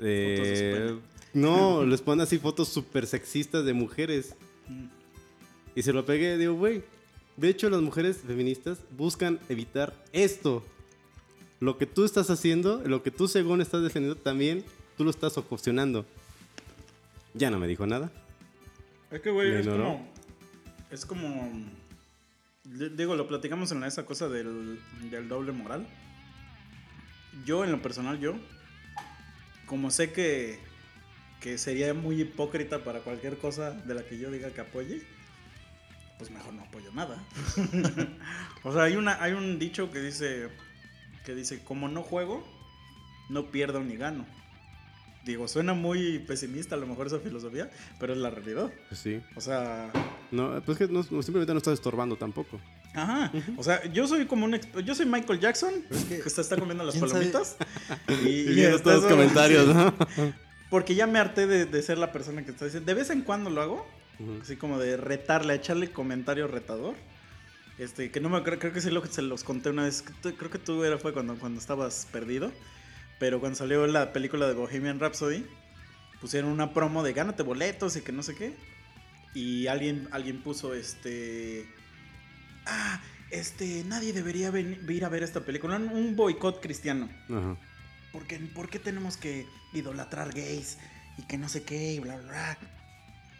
Eh, 0.00 0.98
no, 1.32 1.84
les 1.86 2.00
pone 2.00 2.24
así 2.24 2.38
fotos 2.38 2.70
súper 2.70 3.06
sexistas 3.06 3.64
de 3.64 3.72
mujeres. 3.72 4.34
Mm. 4.66 4.86
Y 5.76 5.82
se 5.82 5.92
lo 5.92 6.04
pegué, 6.04 6.38
digo, 6.38 6.54
güey. 6.54 6.82
De 7.36 7.50
hecho, 7.50 7.70
las 7.70 7.82
mujeres 7.82 8.16
feministas 8.16 8.80
buscan 8.96 9.38
evitar 9.48 9.94
esto. 10.12 10.64
Lo 11.64 11.78
que 11.78 11.86
tú 11.86 12.04
estás 12.04 12.28
haciendo, 12.30 12.82
lo 12.84 13.02
que 13.02 13.10
tú 13.10 13.26
según 13.28 13.60
estás 13.62 13.82
defendiendo, 13.82 14.20
también 14.20 14.64
tú 14.98 15.04
lo 15.04 15.10
estás 15.10 15.38
ocasionando. 15.38 16.04
Ya 17.32 17.50
no 17.50 17.58
me 17.58 17.66
dijo 17.66 17.86
nada. 17.86 18.10
Es 19.10 19.20
que, 19.22 19.30
güey, 19.30 19.54
es 19.54 19.66
como. 19.66 20.12
Es 20.90 21.06
como. 21.06 21.50
di- 22.64 22.90
Digo, 22.90 23.16
lo 23.16 23.26
platicamos 23.26 23.72
en 23.72 23.82
esa 23.84 24.04
cosa 24.04 24.28
del, 24.28 24.78
del 25.10 25.28
doble 25.28 25.52
moral. 25.52 25.86
Yo, 27.46 27.64
en 27.64 27.72
lo 27.72 27.80
personal, 27.80 28.18
yo. 28.20 28.34
Como 29.66 29.90
sé 29.90 30.12
que. 30.12 30.58
Que 31.40 31.56
sería 31.58 31.92
muy 31.94 32.20
hipócrita 32.20 32.84
para 32.84 33.00
cualquier 33.00 33.38
cosa 33.38 33.70
de 33.72 33.94
la 33.94 34.02
que 34.04 34.18
yo 34.18 34.30
diga 34.30 34.50
que 34.50 34.60
apoye. 34.60 35.02
Pues 36.18 36.30
mejor 36.30 36.52
no 36.54 36.62
apoyo 36.62 36.92
nada. 36.92 37.22
o 38.64 38.72
sea, 38.72 38.82
hay, 38.84 38.96
una, 38.96 39.22
hay 39.22 39.32
un 39.32 39.58
dicho 39.58 39.90
que 39.90 40.00
dice. 40.00 40.48
Que 41.24 41.34
dice: 41.34 41.62
Como 41.64 41.88
no 41.88 42.02
juego, 42.02 42.46
no 43.28 43.50
pierdo 43.50 43.80
ni 43.80 43.96
gano. 43.96 44.26
Digo, 45.24 45.48
suena 45.48 45.72
muy 45.72 46.18
pesimista 46.18 46.74
a 46.74 46.78
lo 46.78 46.86
mejor 46.86 47.06
esa 47.06 47.18
filosofía, 47.18 47.70
pero 47.98 48.12
es 48.12 48.18
la 48.18 48.28
realidad. 48.28 48.70
Pues 48.90 49.00
sí. 49.00 49.22
O 49.36 49.40
sea, 49.40 49.90
No, 50.30 50.60
pues 50.62 50.76
que 50.76 50.86
no, 50.86 51.02
simplemente 51.02 51.52
no 51.52 51.58
estás 51.58 51.74
estorbando 51.74 52.16
tampoco. 52.16 52.60
ajá. 52.92 53.32
O 53.56 53.62
sea, 53.64 53.82
yo 53.90 54.06
soy 54.06 54.26
como 54.26 54.44
un 54.44 54.60
yo 54.84 54.94
soy 54.94 55.06
Michael 55.06 55.40
Jackson, 55.40 55.72
que, 56.08 56.28
se 56.28 56.40
está 56.42 56.56
comiendo 56.56 56.84
las 56.84 56.96
palomitas. 56.96 57.56
Y, 58.08 58.28
Y 58.28 58.28
y 58.28 58.54
viendo 58.54 58.76
está 58.76 58.90
todos 58.90 59.04
los 59.04 59.12
comentarios. 59.12 59.66
¿no? 59.74 59.94
Porque 60.70 60.94
ya 60.94 61.06
me 61.06 61.18
harté 61.18 61.46
de, 61.46 61.64
de 61.64 61.82
ser 61.82 61.96
la 61.96 62.12
persona 62.12 62.44
que 62.44 62.50
está 62.50 62.66
diciendo. 62.66 62.86
De 62.86 62.94
vez 62.94 63.08
en 63.08 63.22
cuando 63.22 63.48
lo 63.48 63.62
hago, 63.62 63.86
así 64.42 64.56
como 64.56 64.78
de 64.78 64.98
retarle, 64.98 65.54
echarle 65.54 65.90
comentario 65.90 66.48
retador. 66.48 66.96
Este, 67.78 68.10
que 68.10 68.20
no 68.20 68.28
me 68.28 68.42
creo, 68.42 68.58
creo 68.58 68.72
que 68.72 68.80
sí 68.80 68.90
lo 68.90 69.02
que 69.02 69.08
se 69.08 69.22
los 69.22 69.42
conté 69.44 69.70
una 69.70 69.84
vez. 69.84 70.04
Creo 70.22 70.50
que 70.50 70.58
tú 70.58 70.84
era 70.84 70.98
fue 70.98 71.12
cuando, 71.12 71.34
cuando 71.36 71.60
estabas 71.60 72.06
perdido. 72.12 72.52
Pero 73.18 73.40
cuando 73.40 73.56
salió 73.58 73.86
la 73.86 74.12
película 74.12 74.46
de 74.46 74.54
Bohemian 74.54 75.00
Rhapsody, 75.00 75.44
pusieron 76.20 76.50
una 76.50 76.72
promo 76.72 77.02
de 77.02 77.12
gánate 77.12 77.42
boletos 77.42 77.96
y 77.96 78.02
que 78.02 78.12
no 78.12 78.22
sé 78.22 78.34
qué. 78.34 78.54
Y 79.34 79.66
alguien, 79.66 80.08
alguien 80.12 80.42
puso 80.42 80.74
este. 80.74 81.66
Ah, 82.66 83.02
este, 83.30 83.82
nadie 83.84 84.12
debería 84.12 84.50
ven- 84.50 84.80
ir 84.88 85.04
a 85.04 85.08
ver 85.08 85.22
esta 85.22 85.40
película. 85.40 85.76
Un, 85.76 85.88
un 85.88 86.16
boicot 86.16 86.60
cristiano. 86.60 87.08
Ajá. 87.28 87.56
Porque, 88.12 88.38
¿Por 88.38 88.70
qué 88.70 88.78
tenemos 88.78 89.16
que 89.16 89.46
idolatrar 89.72 90.32
gays? 90.32 90.78
Y 91.18 91.22
que 91.22 91.36
no 91.38 91.48
sé 91.48 91.64
qué, 91.64 91.94
y 91.94 91.98
bla, 91.98 92.16
bla, 92.16 92.28
bla. 92.28 92.58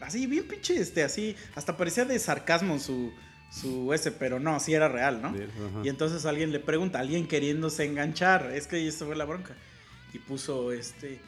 Así, 0.00 0.26
bien 0.26 0.46
pinche, 0.48 0.76
este, 0.76 1.04
así. 1.04 1.36
Hasta 1.54 1.76
parecía 1.76 2.04
de 2.04 2.18
sarcasmo 2.18 2.78
su, 2.80 3.12
su 3.50 3.92
ese, 3.92 4.10
pero 4.10 4.40
no, 4.40 4.58
sí 4.60 4.74
era 4.74 4.88
real, 4.88 5.22
¿no? 5.22 5.32
Bien. 5.32 5.50
Y 5.84 5.88
entonces 5.88 6.26
alguien 6.26 6.52
le 6.52 6.60
pregunta, 6.60 6.98
alguien 6.98 7.26
queriéndose 7.26 7.84
enganchar, 7.84 8.50
es 8.52 8.66
que 8.66 8.86
eso 8.86 9.06
fue 9.06 9.16
la 9.16 9.24
bronca. 9.24 9.54
Y 10.12 10.18
puso 10.18 10.72
este, 10.72 11.20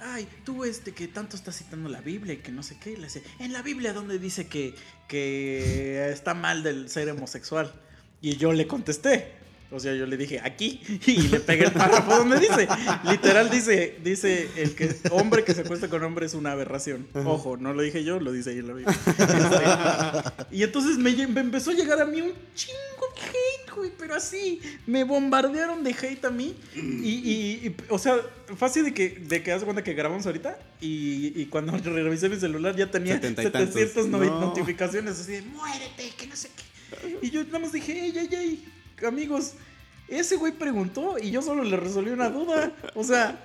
ay, 0.00 0.28
tú 0.44 0.64
este 0.64 0.92
que 0.92 1.08
tanto 1.08 1.36
estás 1.36 1.56
citando 1.56 1.88
la 1.88 2.00
Biblia 2.00 2.34
y 2.34 2.38
que 2.38 2.52
no 2.52 2.62
sé 2.62 2.78
qué, 2.78 2.92
y 2.92 2.96
le 2.96 3.04
dice, 3.04 3.22
en 3.38 3.52
la 3.52 3.62
Biblia 3.62 3.92
donde 3.92 4.18
dice 4.18 4.48
que, 4.48 4.74
que 5.06 6.10
está 6.10 6.34
mal 6.34 6.62
del 6.62 6.88
ser 6.88 7.10
homosexual. 7.10 7.72
Y 8.20 8.36
yo 8.36 8.52
le 8.52 8.66
contesté. 8.66 9.37
O 9.70 9.78
sea, 9.80 9.94
yo 9.94 10.06
le 10.06 10.16
dije 10.16 10.40
aquí 10.42 10.80
y 11.06 11.28
le 11.28 11.40
pegué 11.40 11.66
el 11.66 11.72
párrafo 11.72 12.16
donde 12.16 12.40
dice, 12.40 12.66
literal 13.10 13.50
dice, 13.50 13.98
dice 14.02 14.48
el 14.56 14.74
que 14.74 14.96
hombre 15.10 15.44
que 15.44 15.52
se 15.52 15.60
acuesta 15.60 15.88
con 15.88 16.02
hombre 16.04 16.24
es 16.24 16.32
una 16.34 16.52
aberración. 16.52 17.06
Ojo, 17.26 17.58
no 17.58 17.74
lo 17.74 17.82
dije 17.82 18.02
yo, 18.02 18.18
lo 18.18 18.32
dice 18.32 18.50
ahí 18.50 18.58
en 18.60 18.66
la 18.68 18.72
Biblia. 18.74 18.98
Este, 19.06 20.46
y 20.56 20.62
entonces 20.62 20.96
me, 20.96 21.10
empezó 21.10 21.70
a 21.70 21.74
llegar 21.74 22.00
a 22.00 22.06
mí 22.06 22.20
un 22.22 22.32
chingo 22.54 22.78
de 23.14 23.20
hate, 23.28 23.74
güey, 23.76 23.92
pero 23.98 24.14
así, 24.14 24.60
me 24.86 25.04
bombardearon 25.04 25.84
de 25.84 25.90
hate 25.90 26.24
a 26.24 26.30
mí. 26.30 26.54
Y, 26.74 26.80
y- 26.80 27.66
y, 27.66 27.76
o 27.90 27.98
sea, 27.98 28.16
fácil 28.56 28.84
de 28.84 28.94
que, 28.94 29.10
de 29.10 29.42
que 29.42 29.52
de 29.52 29.60
cuenta 29.60 29.84
que 29.84 29.92
grabamos 29.92 30.24
ahorita 30.24 30.58
y, 30.80 31.40
y 31.40 31.46
cuando 31.46 31.76
revisé 31.84 32.28
mi 32.30 32.36
celular 32.40 32.74
ya 32.74 32.90
tenía 32.90 33.14
Setenta 33.16 33.42
y 33.42 33.50
tantos. 33.50 33.74
700 33.74 34.06
novi- 34.06 34.30
No. 34.30 34.40
notificaciones 34.40 35.20
así 35.20 35.32
de 35.32 35.42
muérete, 35.42 36.10
que 36.16 36.26
no 36.26 36.36
sé 36.36 36.48
qué. 36.56 37.18
Y 37.20 37.30
yo 37.30 37.44
nada 37.44 37.58
más 37.58 37.72
dije, 37.72 37.92
ey, 37.92 38.16
ey, 38.16 38.28
ey, 38.32 38.64
amigos, 39.06 39.52
ese 40.08 40.36
güey 40.36 40.52
preguntó 40.52 41.16
y 41.18 41.30
yo 41.30 41.42
solo 41.42 41.62
le 41.64 41.76
resolví 41.76 42.10
una 42.10 42.30
duda. 42.30 42.72
O 42.94 43.04
sea, 43.04 43.38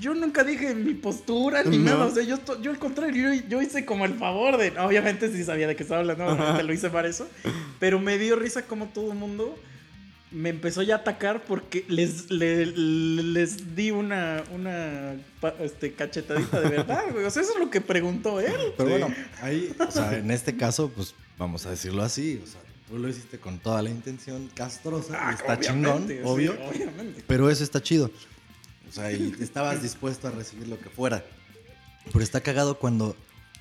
yo 0.00 0.14
nunca 0.14 0.42
dije 0.44 0.74
mi 0.74 0.94
postura 0.94 1.62
ni 1.62 1.76
No. 1.78 1.84
nada. 1.92 2.06
O 2.06 2.10
sea, 2.10 2.22
yo, 2.24 2.38
yo 2.62 2.70
al 2.70 2.78
contrario, 2.78 3.34
yo, 3.34 3.42
yo 3.48 3.62
hice 3.62 3.84
como 3.84 4.04
el 4.06 4.14
favor 4.14 4.56
de. 4.56 4.70
Obviamente 4.78 5.30
sí 5.30 5.44
sabía 5.44 5.66
de 5.66 5.76
qué 5.76 5.82
estaba 5.82 6.00
hablando, 6.00 6.26
obviamente 6.26 6.62
lo 6.62 6.72
hice 6.72 6.88
para 6.90 7.08
eso. 7.08 7.28
Pero 7.78 8.00
me 8.00 8.16
dio 8.18 8.36
risa 8.36 8.62
como 8.66 8.86
todo 8.86 9.12
el 9.12 9.18
mundo 9.18 9.58
me 10.32 10.48
empezó 10.50 10.82
ya 10.82 10.96
a 10.96 10.98
atacar 10.98 11.44
porque 11.44 11.84
les, 11.88 12.30
le- 12.30 12.66
les 12.66 13.76
di 13.76 13.90
una, 13.92 14.42
este, 15.60 15.92
cachetadita 15.92 16.60
de 16.60 16.68
verdad, 16.68 17.04
güey. 17.12 17.24
O 17.24 17.30
sea, 17.30 17.42
eso 17.42 17.52
es 17.54 17.58
lo 17.58 17.70
que 17.70 17.80
preguntó 17.80 18.40
él. 18.40 18.52
Pero 18.76 18.88
Sí. 18.88 18.98
bueno, 18.98 19.14
ahí, 19.40 19.72
o 19.78 19.90
sea, 19.90 20.16
en 20.18 20.30
este 20.30 20.56
caso, 20.56 20.90
pues 20.94 21.14
vamos 21.38 21.64
a 21.64 21.70
decirlo 21.70 22.02
así. 22.02 22.40
O 22.42 22.46
sea, 22.46 22.60
tú 22.88 22.98
lo 22.98 23.08
hiciste 23.08 23.38
con 23.38 23.58
toda 23.58 23.82
la 23.82 23.90
intención 23.90 24.48
castrosa. 24.54 25.12
y 25.14 25.16
Ah, 25.18 25.32
está 25.32 25.58
chingón, 25.60 26.06
sí, 26.08 26.18
obvio. 26.24 26.56
obviamente. 26.68 27.24
Pero 27.26 27.50
eso 27.50 27.64
está 27.64 27.82
chido. 27.82 28.10
O 28.88 28.92
sea, 28.92 29.12
y 29.12 29.34
estabas 29.40 29.82
dispuesto 29.82 30.28
a 30.28 30.30
recibir 30.30 30.68
lo 30.68 30.78
que 30.78 30.88
fuera. 30.88 31.24
Pero 32.12 32.20
está 32.22 32.40
cagado 32.40 32.78
cuando 32.78 33.16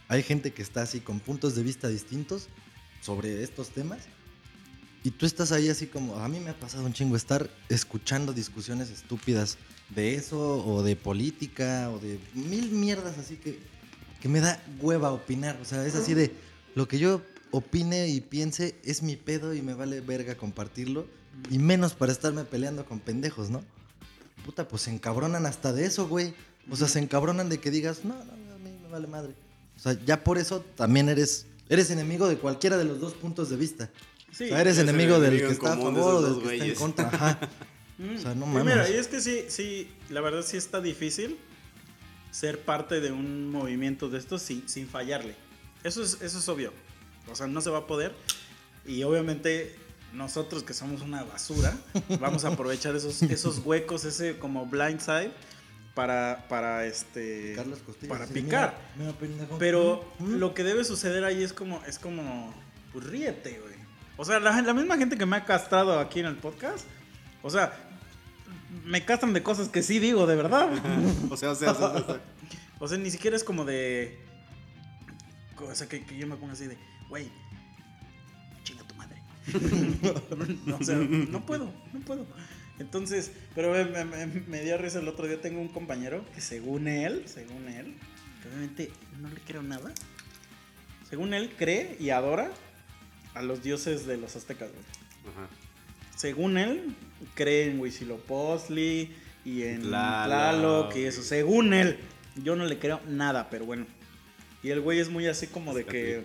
hay 0.08 0.22
gente 0.22 0.54
que 0.54 0.62
está 0.62 0.84
así 0.84 1.00
con 1.00 1.20
puntos 1.20 1.56
de 1.56 1.64
vista 1.64 1.88
distintos 1.88 2.48
sobre 3.02 3.44
estos 3.44 3.70
temas. 3.70 4.00
Y 5.04 5.12
tú 5.12 5.26
estás 5.26 5.52
ahí 5.52 5.70
así 5.70 5.88
como, 5.88 6.16
a 6.18 6.28
mí 6.30 6.40
me 6.40 6.50
ha 6.52 6.60
pasado 6.60 6.86
un 6.86 6.94
chingo 6.94 7.16
estar 7.16 7.50
escuchando 7.70 8.34
discusiones 8.34 8.90
estúpidas 8.90 9.58
de 9.90 10.16
eso 10.16 10.66
o 10.66 10.82
de 10.82 10.96
política 10.96 11.92
o 11.92 12.00
de 12.00 12.20
mil 12.34 12.72
mierdas 12.72 13.18
así 13.20 13.38
que, 13.38 13.60
que 14.20 14.30
me 14.30 14.40
da 14.42 14.64
hueva 14.82 15.12
opinar. 15.12 15.58
O 15.62 15.66
sea, 15.66 15.86
es 15.86 15.96
así 15.96 16.14
de 16.16 16.32
lo 16.74 16.88
que 16.88 16.98
yo 16.98 17.22
opine 17.52 18.08
y 18.08 18.22
piense 18.22 18.76
es 18.84 19.02
mi 19.02 19.16
pedo 19.16 19.54
y 19.54 19.62
me 19.62 19.74
vale 19.74 20.02
verga 20.02 20.36
compartirlo. 20.36 21.08
Y 21.50 21.60
menos 21.60 21.94
para 21.94 22.12
estarme 22.12 22.46
peleando 22.46 22.86
con 22.86 23.00
pendejos, 23.00 23.50
¿no? 23.50 23.64
Puta, 24.46 24.68
pues 24.68 24.84
se 24.84 24.92
encabronan 24.92 25.46
hasta 25.46 25.74
de 25.74 25.86
eso, 25.86 26.08
güey. 26.08 26.34
O 26.70 26.76
sea, 26.76 26.88
se 26.88 27.00
encabronan 27.00 27.50
de 27.50 27.60
que 27.60 27.72
digas, 27.72 28.06
no, 28.06 28.14
no, 28.14 28.32
a 28.32 28.58
mí 28.58 28.72
me 28.82 28.90
vale 28.90 29.08
madre. 29.08 29.34
O 29.76 29.80
sea, 29.80 30.00
ya 30.06 30.24
por 30.24 30.38
eso 30.38 30.62
también 30.76 31.10
eres, 31.10 31.46
eres 31.70 31.90
enemigo 31.92 32.28
de 32.28 32.38
cualquiera 32.38 32.78
de 32.78 32.86
los 32.86 33.00
dos 33.00 33.14
puntos 33.14 33.50
de 33.50 33.58
vista. 33.58 33.90
Sí. 34.32 34.46
o 34.46 34.48
sea, 34.50 34.62
eres 34.62 34.78
enemigo 34.78 35.20
del 35.20 35.40
que 35.40 35.52
está 35.52 35.74
a 35.74 35.78
favor 35.78 36.16
o 36.16 36.22
del 36.22 36.44
que 36.44 36.54
está 36.54 36.66
en 36.66 36.76
contra. 36.76 37.08
Ajá. 37.14 37.40
Mm. 37.98 38.16
O 38.16 38.18
sea, 38.18 38.36
no 38.36 38.46
Y 38.46 38.50
mames. 38.50 38.66
Mira, 38.66 38.90
y 38.90 38.94
es 38.94 39.08
que 39.08 39.22
sí, 39.22 39.46
sí, 39.48 39.90
la 40.10 40.22
verdad 40.22 40.44
sí 40.46 40.58
está 40.58 40.82
difícil 40.82 41.38
ser 42.32 42.60
parte 42.60 43.00
de 43.00 43.12
un 43.12 43.50
movimiento 43.50 44.10
de 44.10 44.20
estos 44.20 44.42
sin, 44.42 44.68
sin 44.68 44.88
fallarle. 44.88 45.36
Eso 45.84 46.04
es, 46.04 46.22
eso 46.22 46.40
es 46.40 46.50
obvio. 46.50 46.74
O 47.32 47.36
sea, 47.36 47.48
no 47.48 47.62
se 47.62 47.70
va 47.70 47.80
a 47.80 47.88
poder. 47.88 48.14
Y 48.86 49.04
obviamente 49.04 49.76
nosotros 50.14 50.64
que 50.64 50.74
somos 50.74 51.02
una 51.02 51.24
basura, 51.24 51.76
vamos 52.20 52.46
a 52.46 52.50
aprovechar 52.50 52.96
esos, 52.96 53.22
esos 53.24 53.60
huecos, 53.60 54.06
ese 54.06 54.38
como 54.38 54.66
blind 54.66 55.00
side 55.00 55.32
para, 55.94 56.46
para 56.50 56.86
este... 56.86 57.54
Carlos 57.56 57.80
Costillo, 57.80 58.10
para 58.14 58.28
picar. 58.28 58.78
mira, 58.96 59.12
mira, 59.12 59.18
pendejo. 59.18 59.58
Pero 59.58 60.06
Mm, 60.20 60.36
mm. 60.36 60.40
lo 60.40 60.54
que 60.54 60.64
debe 60.64 60.84
suceder 60.84 61.24
ahí 61.24 61.44
es 61.44 61.54
como, 61.54 61.82
es 61.86 62.00
como, 62.00 62.54
pues 62.94 63.06
ríete, 63.06 63.60
güey. 63.60 63.76
O 64.18 64.24
sea, 64.24 64.40
la, 64.40 64.62
la 64.62 64.74
misma 64.74 64.98
gente 64.98 65.18
que 65.18 65.26
me 65.26 65.36
ha 65.36 65.46
castrado 65.46 66.00
aquí 66.00 66.22
en 66.22 66.28
el 66.28 66.38
podcast, 66.38 66.86
o 67.42 67.50
sea, 67.50 67.74
me 68.86 69.04
castran 69.04 69.34
de 69.34 69.44
cosas 69.44 69.68
que 69.70 69.84
sí 69.84 70.00
digo, 70.00 70.26
de 70.28 70.36
verdad. 70.36 70.70
O 71.30 71.38
sea, 71.38 71.52
o 71.52 71.56
sea, 71.56 71.72
o 71.72 71.76
sea, 71.76 71.88
o 71.88 72.06
sea. 72.06 72.22
o 72.80 72.88
sea, 72.88 72.98
ni 72.98 73.12
siquiera 73.12 73.36
es 73.36 73.44
como 73.44 73.66
de, 73.66 74.18
o 75.60 75.76
sea, 75.76 75.88
que, 75.88 76.06
que 76.06 76.18
yo 76.18 76.28
me 76.28 76.36
pongo 76.38 76.54
así 76.54 76.68
de, 76.68 76.78
güey, 77.10 77.30
chinga 78.64 78.84
tu 78.84 78.96
madre. 78.96 79.22
no, 80.66 80.76
o 80.80 80.84
sea, 80.84 80.96
no 80.98 81.46
puedo, 81.46 81.72
no 81.94 82.00
puedo. 82.02 82.26
Entonces, 82.80 83.32
pero 83.54 83.72
me, 83.72 84.26
me- 84.26 84.62
dio 84.62 84.78
risa 84.78 85.00
el 85.00 85.08
otro 85.08 85.28
día. 85.28 85.40
Tengo 85.40 85.62
un 85.62 85.70
compañero 85.70 86.26
que, 86.34 86.42
según 86.42 86.88
él, 86.88 87.24
según 87.26 87.70
él, 87.70 87.96
que 88.42 88.50
obviamente 88.50 88.92
no 89.22 89.30
le 89.30 89.40
creo 89.42 89.64
nada. 89.64 89.94
Según 91.10 91.34
él, 91.34 91.54
cree 91.58 91.96
y 92.00 92.10
adora 92.10 92.52
a 93.34 93.42
los 93.42 93.64
dioses 93.64 94.06
de 94.06 94.18
los 94.18 94.36
aztecas, 94.36 94.70
güey. 94.72 94.84
Ajá. 95.34 95.48
Según 96.18 96.58
él, 96.58 96.96
cree 97.34 97.70
en 97.72 97.80
Huitzilopochtli 97.80 99.16
y 99.46 99.64
en 99.64 99.84
Tlaloc. 99.84 100.26
Tlaloc 100.26 100.96
y 100.98 101.04
eso. 101.06 101.24
Según 101.24 101.74
él, 101.74 101.98
yo 102.44 102.56
no 102.58 102.66
le 102.66 102.78
creo 102.80 103.00
nada, 103.08 103.50
pero 103.50 103.66
bueno. 103.66 103.86
Y 104.64 104.72
el 104.72 104.82
güey 104.82 105.00
es 105.00 105.10
muy 105.10 105.28
así 105.28 105.48
como 105.48 105.74
de 105.74 105.86
que. 105.86 106.22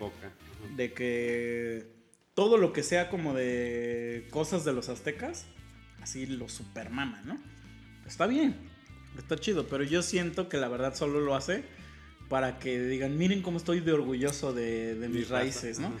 De 0.75 0.93
que 0.93 1.87
todo 2.33 2.57
lo 2.57 2.73
que 2.73 2.83
sea 2.83 3.09
como 3.09 3.33
de 3.33 4.27
cosas 4.31 4.63
de 4.65 4.73
los 4.73 4.89
aztecas, 4.89 5.45
así 6.01 6.25
lo 6.25 6.49
supermama, 6.49 7.21
¿no? 7.23 7.37
Está 8.07 8.27
bien, 8.27 8.55
está 9.17 9.37
chido, 9.37 9.67
pero 9.67 9.83
yo 9.83 10.01
siento 10.01 10.49
que 10.49 10.57
la 10.57 10.67
verdad 10.67 10.95
solo 10.95 11.19
lo 11.21 11.35
hace 11.35 11.63
para 12.29 12.59
que 12.59 12.79
digan, 12.79 13.17
miren 13.17 13.41
cómo 13.41 13.57
estoy 13.57 13.81
de 13.81 13.91
orgulloso 13.91 14.53
de, 14.53 14.95
de 14.95 15.09
mis 15.09 15.29
raza, 15.29 15.43
raíces, 15.43 15.79
¿no? 15.79 15.87
ajá. 15.87 15.97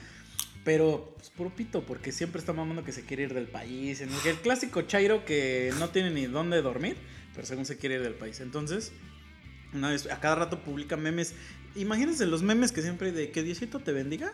Pero, 0.63 1.15
pues 1.17 1.29
puro 1.31 1.49
pito, 1.55 1.83
porque 1.85 2.11
siempre 2.11 2.39
está 2.39 2.53
mamando 2.53 2.83
que 2.83 2.91
se 2.91 3.03
quiere 3.03 3.23
ir 3.23 3.33
del 3.33 3.47
país. 3.47 4.01
en 4.01 4.09
el, 4.09 4.27
el 4.27 4.35
clásico 4.37 4.83
Chairo 4.83 5.25
que 5.25 5.73
no 5.79 5.89
tiene 5.89 6.11
ni 6.11 6.27
dónde 6.27 6.61
dormir, 6.61 6.97
pero 7.33 7.47
según 7.47 7.65
se 7.65 7.77
quiere 7.77 7.95
ir 7.95 8.03
del 8.03 8.13
país. 8.13 8.39
Entonces, 8.41 8.91
una 9.73 9.89
vez, 9.89 10.09
a 10.11 10.19
cada 10.19 10.35
rato 10.35 10.61
publica 10.63 10.97
memes. 10.97 11.33
Imagínense 11.75 12.25
los 12.25 12.43
memes 12.43 12.71
que 12.71 12.81
siempre 12.81 13.07
hay 13.07 13.13
de 13.13 13.31
que 13.31 13.43
Diosito 13.43 13.79
te 13.79 13.91
bendiga, 13.93 14.33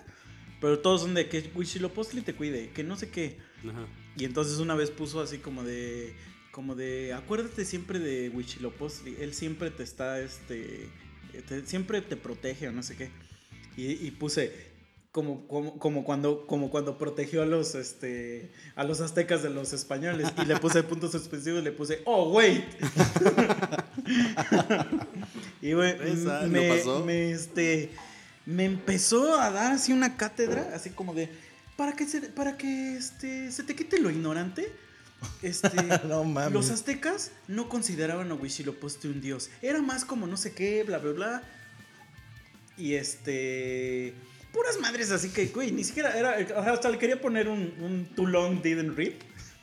pero 0.59 0.79
todos 0.79 1.01
son 1.01 1.13
de 1.13 1.29
que 1.29 1.49
Huitzilopochtli 1.53 2.21
te 2.21 2.33
cuide, 2.33 2.69
que 2.71 2.83
no 2.83 2.95
sé 2.97 3.09
qué. 3.09 3.37
Ajá. 3.67 3.85
Y 4.17 4.25
entonces 4.25 4.57
una 4.59 4.75
vez 4.75 4.89
puso 4.91 5.21
así 5.21 5.37
como 5.37 5.63
de. 5.63 6.13
Como 6.51 6.75
de. 6.75 7.13
Acuérdate 7.13 7.65
siempre 7.65 7.99
de 7.99 8.29
Huitzilopochtli. 8.29 9.15
Él 9.19 9.33
siempre 9.33 9.69
te 9.71 9.83
está. 9.83 10.19
Este. 10.19 10.89
te- 11.47 11.65
siempre 11.67 12.01
te 12.01 12.15
protege 12.17 12.67
o 12.69 12.71
no 12.71 12.81
sé 12.81 12.95
qué. 12.95 13.09
Y, 13.75 14.07
y 14.07 14.11
puse. 14.11 14.51
Como, 15.11 15.47
como, 15.47 15.79
como 15.79 16.03
cuando 16.03 16.45
como 16.45 16.69
cuando 16.69 16.97
protegió 16.97 17.41
a 17.41 17.45
los 17.45 17.73
este 17.73 18.51
a 18.75 18.83
los 18.83 19.01
aztecas 19.01 19.41
de 19.41 19.49
los 19.49 19.73
españoles 19.73 20.31
y 20.41 20.45
le 20.45 20.57
puse 20.57 20.83
puntos 20.91 21.11
suspensivos 21.11 21.61
y 21.61 21.63
le 21.63 21.71
puse 21.71 22.01
oh 22.05 22.31
wait 22.31 22.65
y 25.61 25.73
güey 25.73 25.95
Esa, 26.11 26.41
¿no 26.41 26.47
me, 26.49 26.69
pasó? 26.69 27.03
me, 27.03 27.31
este 27.31 27.89
me 28.45 28.65
empezó 28.65 29.39
a 29.39 29.49
dar 29.49 29.71
así 29.71 29.91
una 29.91 30.17
cátedra 30.17 30.69
así 30.75 30.91
como 30.91 31.15
de 31.15 31.31
para 31.77 31.93
que 31.93 32.05
se, 32.05 32.21
para 32.21 32.57
que 32.57 32.97
este 32.97 33.51
se 33.51 33.63
te 33.63 33.75
quite 33.75 33.99
lo 33.99 34.11
ignorante 34.11 34.71
este 35.41 35.69
No 36.07 36.49
los 36.49 36.69
aztecas 36.69 37.31
no 37.47 37.69
consideraban 37.69 38.31
a 38.31 38.35
Huitzilopochtli 38.35 39.09
un 39.09 39.21
dios. 39.21 39.49
Era 39.61 39.81
más 39.81 40.05
como 40.05 40.27
no 40.27 40.37
sé 40.37 40.53
qué, 40.53 40.83
bla, 40.83 40.97
bla, 40.99 41.11
bla. 41.11 41.43
Y 42.77 42.93
este. 42.95 44.13
Puras 44.57 44.79
madres 44.79 45.11
así 45.11 45.29
que, 45.29 45.45
güey, 45.47 45.71
ni 45.71 45.83
siquiera 45.83 46.17
era. 46.17 46.35
o 46.57 46.61
Hasta 46.61 46.89
le 46.89 46.97
quería 46.97 47.21
poner 47.21 47.47
un, 47.47 47.75
un 47.79 48.07
too 48.15 48.25
long 48.25 48.59
didn't 48.59 48.97
read. 48.97 49.13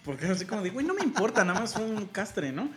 Porque 0.05 0.26
así 0.26 0.45
como 0.45 0.62
de, 0.62 0.70
güey, 0.70 0.86
no 0.86 0.95
me 0.95 1.03
importa, 1.03 1.45
nada 1.45 1.59
más 1.59 1.72
fue 1.72 1.82
un 1.82 2.07
castre, 2.07 2.53
¿no? 2.53 2.70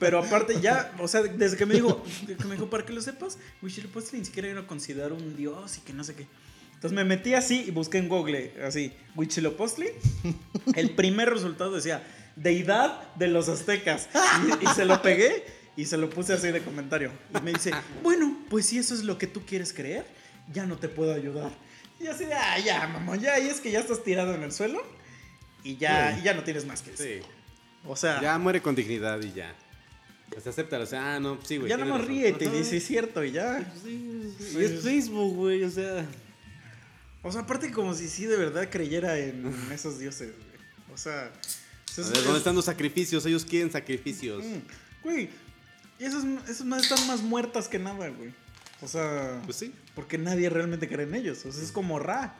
Pero 0.00 0.18
aparte 0.18 0.60
ya, 0.60 0.92
o 0.98 1.06
sea, 1.06 1.22
desde 1.22 1.56
que 1.56 1.66
me 1.66 1.74
dijo, 1.74 2.02
que 2.26 2.44
me 2.46 2.54
dijo, 2.56 2.68
para 2.68 2.84
que 2.84 2.92
lo 2.92 3.00
sepas, 3.00 3.38
Huitzilopochtli 3.62 4.18
ni 4.18 4.24
siquiera 4.24 4.48
era 4.48 4.66
considerado 4.66 5.14
un 5.14 5.36
dios 5.36 5.78
y 5.78 5.82
que 5.82 5.92
no 5.92 6.02
sé 6.02 6.16
qué. 6.16 6.26
Entonces 6.74 6.92
me 6.96 7.04
metí 7.04 7.34
así 7.34 7.66
y 7.68 7.70
busqué 7.70 7.98
en 7.98 8.08
Google, 8.08 8.54
así, 8.66 8.92
Huitzilopochtli. 9.14 9.86
El 10.74 10.96
primer 10.96 11.30
resultado 11.30 11.70
decía, 11.70 12.02
deidad 12.34 13.14
de 13.14 13.28
los 13.28 13.48
aztecas. 13.48 14.08
Y, 14.48 14.64
y 14.64 14.68
se 14.74 14.84
lo 14.84 15.00
pegué 15.00 15.44
y 15.76 15.84
se 15.84 15.96
lo 15.96 16.10
puse 16.10 16.32
así 16.32 16.48
de 16.48 16.62
comentario. 16.62 17.12
Y 17.38 17.40
me 17.42 17.52
dice, 17.52 17.70
bueno, 18.02 18.36
pues 18.50 18.66
si 18.66 18.78
eso 18.78 18.94
es 18.94 19.04
lo 19.04 19.18
que 19.18 19.26
tú 19.26 19.42
quieres 19.46 19.72
creer, 19.72 20.06
ya 20.52 20.66
no 20.66 20.76
te 20.76 20.88
puedo 20.88 21.12
ayudar. 21.14 21.50
Y 22.00 22.06
así 22.06 22.24
de, 22.24 22.34
ah, 22.34 22.58
ya, 22.58 22.86
mamá, 22.88 23.16
ya, 23.16 23.38
y 23.38 23.48
es 23.48 23.60
que 23.60 23.70
ya 23.70 23.80
estás 23.80 24.02
tirado 24.02 24.34
en 24.34 24.42
el 24.42 24.52
suelo 24.52 24.82
y 25.62 25.76
ya, 25.76 26.18
y 26.18 26.22
ya 26.22 26.34
no 26.34 26.42
tienes 26.42 26.66
más 26.66 26.82
que 26.82 26.90
decir. 26.92 27.22
Sí. 27.22 27.28
O 27.86 27.96
sea, 27.96 28.20
Ya 28.20 28.38
muere 28.38 28.60
con 28.62 28.74
dignidad 28.74 29.20
y 29.22 29.32
ya. 29.32 29.54
Pues 30.30 30.46
acéptalo, 30.46 30.84
o 30.84 30.86
sea, 30.86 31.16
ah, 31.16 31.20
no, 31.20 31.38
sí, 31.44 31.58
güey. 31.58 31.68
ya 31.68 31.76
nomás 31.76 32.04
ríete 32.06 32.46
y 32.46 32.48
dice, 32.48 32.78
es 32.78 32.86
cierto, 32.86 33.22
y 33.22 33.32
ya. 33.32 33.60
Sí, 33.82 34.32
sí, 34.38 34.56
Y 34.58 34.64
es 34.64 34.82
Facebook, 34.82 35.34
güey, 35.34 35.62
o 35.62 35.70
sea. 35.70 36.06
O 37.22 37.30
sea, 37.30 37.42
aparte 37.42 37.70
como 37.70 37.94
si 37.94 38.08
sí 38.08 38.24
de 38.26 38.36
verdad 38.36 38.68
creyera 38.70 39.16
en 39.18 39.54
esos 39.72 39.98
dioses, 39.98 40.32
güey. 40.36 40.94
O 40.94 40.96
sea... 40.96 41.24
A 41.26 41.30
es- 42.00 42.08
ver, 42.08 42.16
es- 42.18 42.24
¿dónde 42.24 42.38
están 42.38 42.54
los 42.56 42.64
sacrificios? 42.64 43.24
Ellos 43.26 43.44
quieren 43.44 43.70
sacrificios. 43.70 44.42
Mm, 44.44 44.58
Güey, 45.04 45.28
y 45.98 46.04
esas, 46.04 46.24
esas 46.48 46.82
están 46.82 47.06
más 47.06 47.20
muertas 47.22 47.68
que 47.68 47.78
nada, 47.78 48.08
güey. 48.08 48.32
O 48.82 48.88
sea, 48.88 49.40
Pues 49.44 49.56
sí. 49.56 49.72
porque 49.94 50.18
nadie 50.18 50.50
realmente 50.50 50.88
cree 50.88 51.06
en 51.06 51.14
ellos. 51.14 51.44
O 51.46 51.52
sea, 51.52 51.62
es 51.62 51.72
como 51.72 51.98
Ra. 51.98 52.34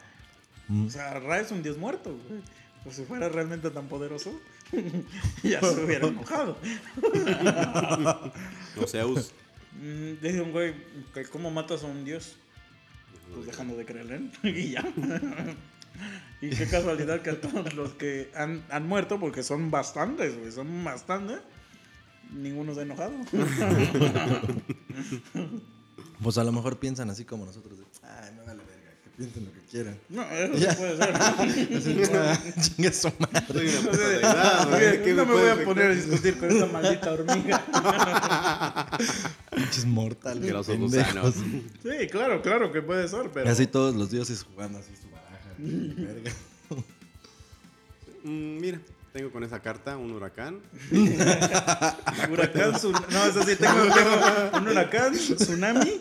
Mm. 0.68 0.86
O 0.86 0.90
sea, 0.90 1.18
Ra 1.20 1.40
es 1.40 1.51
un 1.51 1.62
dios 1.62 1.78
muerto, 1.78 2.11
güey. 2.28 2.43
Pues 2.84 2.97
si 2.97 3.05
fuera 3.05 3.28
realmente 3.28 3.70
tan 3.70 3.86
poderoso, 3.86 4.32
ya 5.45 5.61
se 5.61 5.84
hubiera 5.84 6.09
enojado. 6.09 6.59
O 8.76 8.86
Zeus. 8.86 9.32
Mm, 9.80 10.20
Dice 10.22 10.40
un 10.40 10.51
güey, 10.53 10.74
¿cómo 11.30 11.51
matas 11.51 11.84
a 11.84 11.86
un 11.86 12.05
dios? 12.05 12.36
Pues 13.34 13.47
dejando 13.47 13.76
de 13.76 13.84
creer 13.84 14.07
en 14.11 14.32
él. 14.43 14.57
y 14.57 14.70
ya. 14.72 14.84
y 16.40 16.51
qué 16.51 16.66
casualidad 16.66 17.22
que 17.22 17.32
todos 17.34 17.72
los 17.74 17.93
que 17.95 18.30
han, 18.34 18.64
han 18.68 18.86
muerto, 18.88 19.20
porque 19.20 19.43
son 19.45 19.70
bastantes, 19.70 20.36
güey, 20.38 20.51
son 20.51 20.82
bastantes, 20.84 21.38
ninguno 22.32 22.74
se 22.74 22.80
ha 22.80 22.82
enojado. 22.82 23.12
Pues 26.22 26.38
a 26.38 26.44
lo 26.44 26.52
mejor 26.52 26.78
piensan 26.78 27.10
así 27.10 27.24
como 27.24 27.44
nosotros. 27.46 27.78
de, 27.78 27.84
Ay, 28.02 28.30
me 28.36 28.42
vale 28.44 28.62
verga, 28.64 28.92
que 29.02 29.10
piensen 29.16 29.44
lo 29.44 29.52
que 29.52 29.60
quieran. 29.70 29.98
No, 30.08 30.22
eso 30.22 30.54
Ya. 30.54 30.72
no 30.72 30.78
puede 30.78 30.96
ser. 30.96 31.14
"Ah, 31.16 32.38
Chingue 32.60 32.92
su 32.92 33.10
madre. 33.18 33.46
Soy 33.52 33.68
una 33.68 33.90
puta 33.90 34.66
güey, 34.70 35.02
¿qué 35.02 35.14
no 35.14 35.26
me 35.26 35.32
voy 35.32 35.40
puede 35.40 35.50
a 35.50 35.64
poner 35.64 35.86
a 35.90 35.94
discutir 35.94 36.38
con 36.38 36.50
esa 36.56 36.66
maldita 36.66 37.12
hormiga. 37.12 37.58
Pinches 39.56 39.84
pendejos. 40.76 40.78
gusanos. 40.78 41.34
Sí, 41.82 42.06
claro, 42.10 42.42
claro 42.42 42.72
que 42.72 42.82
puede 42.82 43.08
ser, 43.08 43.30
pero. 43.32 43.50
Así 43.50 43.66
todos 43.66 43.94
los 43.94 44.10
dioses 44.10 44.42
jugando 44.44 44.78
así 44.78 44.90
su 45.00 45.08
baraja. 45.10 45.54
verga. 45.58 46.32
Mm, 48.24 48.60
mira, 48.60 48.80
tengo 49.12 49.30
con 49.30 49.44
esa 49.44 49.60
carta 49.60 49.96
un 49.98 50.10
huracán. 50.12 50.60
Huracán, 52.30 52.72
no, 53.10 53.26
es 53.26 53.36
así, 53.36 53.56
tengo, 53.56 53.82
tengo 53.94 54.58
un 54.58 54.68
huracán, 54.68 55.12
tsunami 55.14 56.00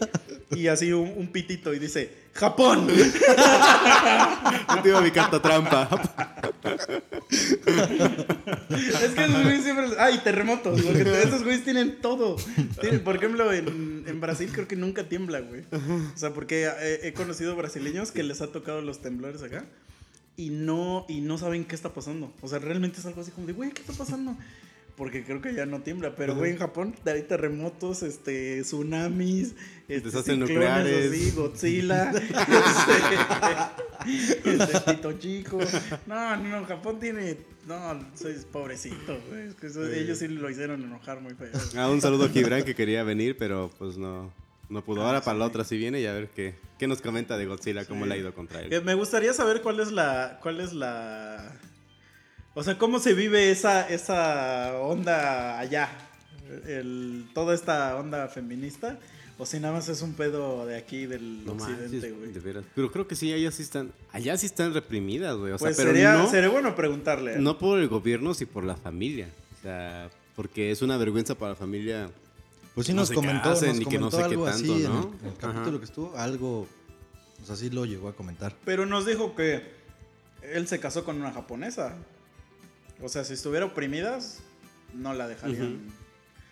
y 0.52 0.68
así 0.68 0.94
un, 0.94 1.12
un 1.18 1.28
pitito 1.32 1.74
y 1.74 1.80
dice, 1.80 2.14
¡Japón! 2.34 2.88
Yo 2.90 4.82
tengo 4.82 5.02
mi 5.02 5.12
carta 5.12 5.42
trampa. 5.42 5.90
Es 7.30 9.12
que 9.14 9.24
esos 9.26 9.44
güeyes 9.44 9.64
siempre... 9.64 9.88
¡Ay, 10.00 10.20
terremotos! 10.24 10.82
Porque 10.82 11.02
esos 11.24 11.44
güeyes 11.44 11.64
tienen 11.64 12.00
todo. 12.02 12.38
Tienen- 12.80 13.04
por 13.04 13.16
ejemplo, 13.18 13.52
en, 13.52 14.06
en 14.08 14.22
Brasil 14.22 14.50
creo 14.54 14.68
que 14.68 14.76
nunca 14.78 15.04
tiembla, 15.10 15.42
güey. 15.42 15.64
O 15.72 16.18
sea, 16.18 16.32
porque 16.34 16.70
he, 16.82 17.08
he 17.10 17.14
conocido 17.14 17.56
brasileños 17.56 18.12
que 18.12 18.24
les 18.24 18.42
ha 18.42 18.48
tocado 18.52 18.82
los 18.82 19.02
temblores 19.02 19.44
acá 19.44 19.66
y 20.36 20.50
no, 20.50 21.06
y 21.08 21.22
no 21.22 21.38
saben 21.38 21.66
qué 21.66 21.76
está 21.76 21.94
pasando. 21.94 22.34
O 22.42 22.48
sea, 22.48 22.60
realmente 22.60 23.00
es 23.00 23.06
algo 23.06 23.22
así 23.22 23.32
como 23.32 23.48
de, 23.48 23.54
güey, 23.54 23.72
¿qué 23.72 23.82
está 23.82 23.94
pasando? 23.94 24.36
Porque 24.96 25.24
creo 25.24 25.42
que 25.42 25.54
ya 25.54 25.66
no 25.66 25.82
tiembla, 25.82 26.16
pero 26.16 26.36
güey, 26.36 26.52
en 26.52 26.58
Japón 26.58 26.94
hay 27.06 27.24
terremotos, 27.24 28.04
este, 28.04 28.62
tsunamis, 28.62 29.56
este, 29.88 30.02
Desastres 30.10 30.38
nucleares. 30.38 31.12
así, 31.12 31.32
Godzilla, 31.32 32.12
este, 34.06 34.64
este, 34.64 34.82
Pito 34.82 35.14
Chico. 35.14 35.60
No, 36.06 36.38
no, 36.38 36.66
Japón 36.66 37.00
tiene, 37.00 37.38
no, 37.68 38.00
soy 38.16 38.36
pobrecito, 38.52 39.20
güey, 39.30 39.50
ellos 39.98 40.20
sí 40.20 40.28
lo 40.28 40.50
hicieron 40.50 40.84
enojar 40.84 41.22
muy 41.22 41.34
feo. 41.34 41.50
Ah, 41.76 41.90
un 41.90 42.02
saludo 42.02 42.26
a 42.26 42.30
Gibran 42.30 42.64
que 42.64 42.76
quería 42.76 43.04
venir, 43.04 43.38
pero 43.38 43.72
pues 43.80 43.98
no, 43.98 44.32
no 44.72 44.84
pudo. 44.84 45.02
Ahora 45.06 45.22
para 45.22 45.38
la 45.38 45.46
otra 45.46 45.64
sí 45.64 45.78
viene 45.78 46.00
y 46.02 46.06
a 46.08 46.14
ver 46.14 46.30
qué, 46.30 46.56
qué 46.80 46.88
nos 46.88 47.02
comenta 47.02 47.38
de 47.38 47.46
Godzilla, 47.46 47.86
cómo 47.86 48.06
Sí. 48.06 48.10
le 48.10 48.16
ha 48.16 48.18
ido 48.18 48.34
contra 48.34 48.62
Eh, 48.62 48.68
él. 48.72 48.84
Me 48.84 48.94
gustaría 48.96 49.34
saber 49.34 49.62
cuál 49.62 49.80
es 49.80 49.92
la, 49.92 50.40
cuál 50.42 50.60
es 50.62 50.74
la, 50.74 51.52
o 52.54 52.64
sea, 52.64 52.78
cómo 52.78 53.00
se 53.00 53.14
vive 53.14 53.52
esa, 53.52 53.88
esa 53.90 54.78
onda 54.80 55.60
allá, 55.60 55.90
el, 56.68 57.26
toda 57.34 57.54
esta 57.56 57.96
onda 57.98 58.28
feminista, 58.28 58.98
o 59.38 59.46
si 59.46 59.60
nada 59.60 59.74
más 59.74 59.90
es 59.90 60.02
un 60.02 60.14
pedo 60.14 60.66
de 60.66 60.78
aquí 60.78 61.06
del 61.08 61.46
No 61.46 61.54
occidente, 61.54 62.12
güey. 62.12 62.32
de 62.32 62.40
veras. 62.40 62.64
Pero 62.76 62.92
creo 62.92 63.08
que 63.08 63.16
sí, 63.16 63.34
allá 63.34 63.50
sí 63.52 63.64
están, 63.64 63.92
allá 64.12 64.38
sí 64.38 64.46
están 64.46 64.74
reprimidas, 64.74 65.36
güey. 65.38 65.52
O 65.54 65.58
sea, 65.58 65.66
Pues 65.68 65.78
pero 65.78 65.92
sería, 65.92 66.14
no, 66.14 66.30
sería 66.30 66.50
bueno 66.50 66.76
preguntarle. 66.76 67.34
¿eh? 67.36 67.40
no 67.40 67.58
por 67.58 67.80
el 67.80 67.88
gobierno, 67.88 68.34
sino 68.34 68.52
por 68.52 68.64
la 68.64 68.76
familia. 68.76 69.30
O 69.58 69.62
sea, 69.64 70.10
porque 70.36 70.72
es 70.72 70.82
una 70.82 70.98
vergüenza 70.98 71.36
para 71.36 71.52
la 71.52 71.56
familia. 71.56 72.10
Pues 72.76 72.88
sí 72.88 72.94
No 72.94 73.02
nos 73.02 73.10
se 73.10 73.16
comentó, 73.16 73.50
casen 73.50 73.70
nos 73.70 73.80
y 73.82 73.86
que 73.86 74.00
no 74.00 74.10
comentó 74.10 74.18
sé 74.18 74.18
qué 74.18 74.24
algo 74.34 74.46
tanto, 74.46 74.58
así 74.74 74.86
en 74.86 74.94
¿no? 74.94 75.00
el, 75.02 75.20
en 75.20 75.26
el 75.28 75.38
capítulo 75.38 75.70
Ajá. 75.70 75.80
que 75.80 75.86
estuvo, 75.86 76.18
algo, 76.18 76.68
pues 77.38 77.50
así 77.50 77.70
lo 77.70 77.86
llegó 77.86 78.08
a 78.08 78.14
comentar. 78.16 78.56
Pero 78.66 78.86
nos 78.86 79.06
dijo 79.06 79.36
que 79.36 79.72
él 80.42 80.68
se 80.68 80.80
casó 80.80 81.04
con 81.04 81.18
una 81.20 81.32
japonesa. 81.34 81.96
O 83.02 83.10
sea, 83.10 83.24
si 83.24 83.34
estuviera 83.34 83.66
oprimidas, 83.66 84.40
no 84.94 85.14
la 85.14 85.28
dejarían. 85.28 85.82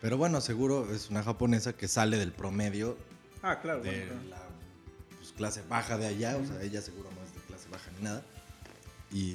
Pero 0.01 0.17
bueno, 0.17 0.41
seguro 0.41 0.93
es 0.93 1.09
una 1.09 1.24
japonesa 1.24 1.74
que 1.74 1.88
sale 1.88 2.17
del 2.17 2.32
promedio 2.32 2.97
Ah, 3.41 3.59
claro. 3.61 3.82
de 3.82 3.89
bueno, 4.07 4.22
claro. 4.28 4.43
la 5.09 5.17
pues, 5.17 5.32
clase 5.34 5.61
baja 5.70 5.97
de 5.97 6.07
allá, 6.07 6.38
o 6.38 6.45
sea, 6.45 6.61
ella 6.61 6.82
seguro 6.82 7.09
no 7.15 7.24
es 7.26 7.34
de 7.34 7.39
clase 7.41 7.70
baja 7.70 7.89
ni 7.97 8.03
nada. 8.03 8.24
Y 9.11 9.34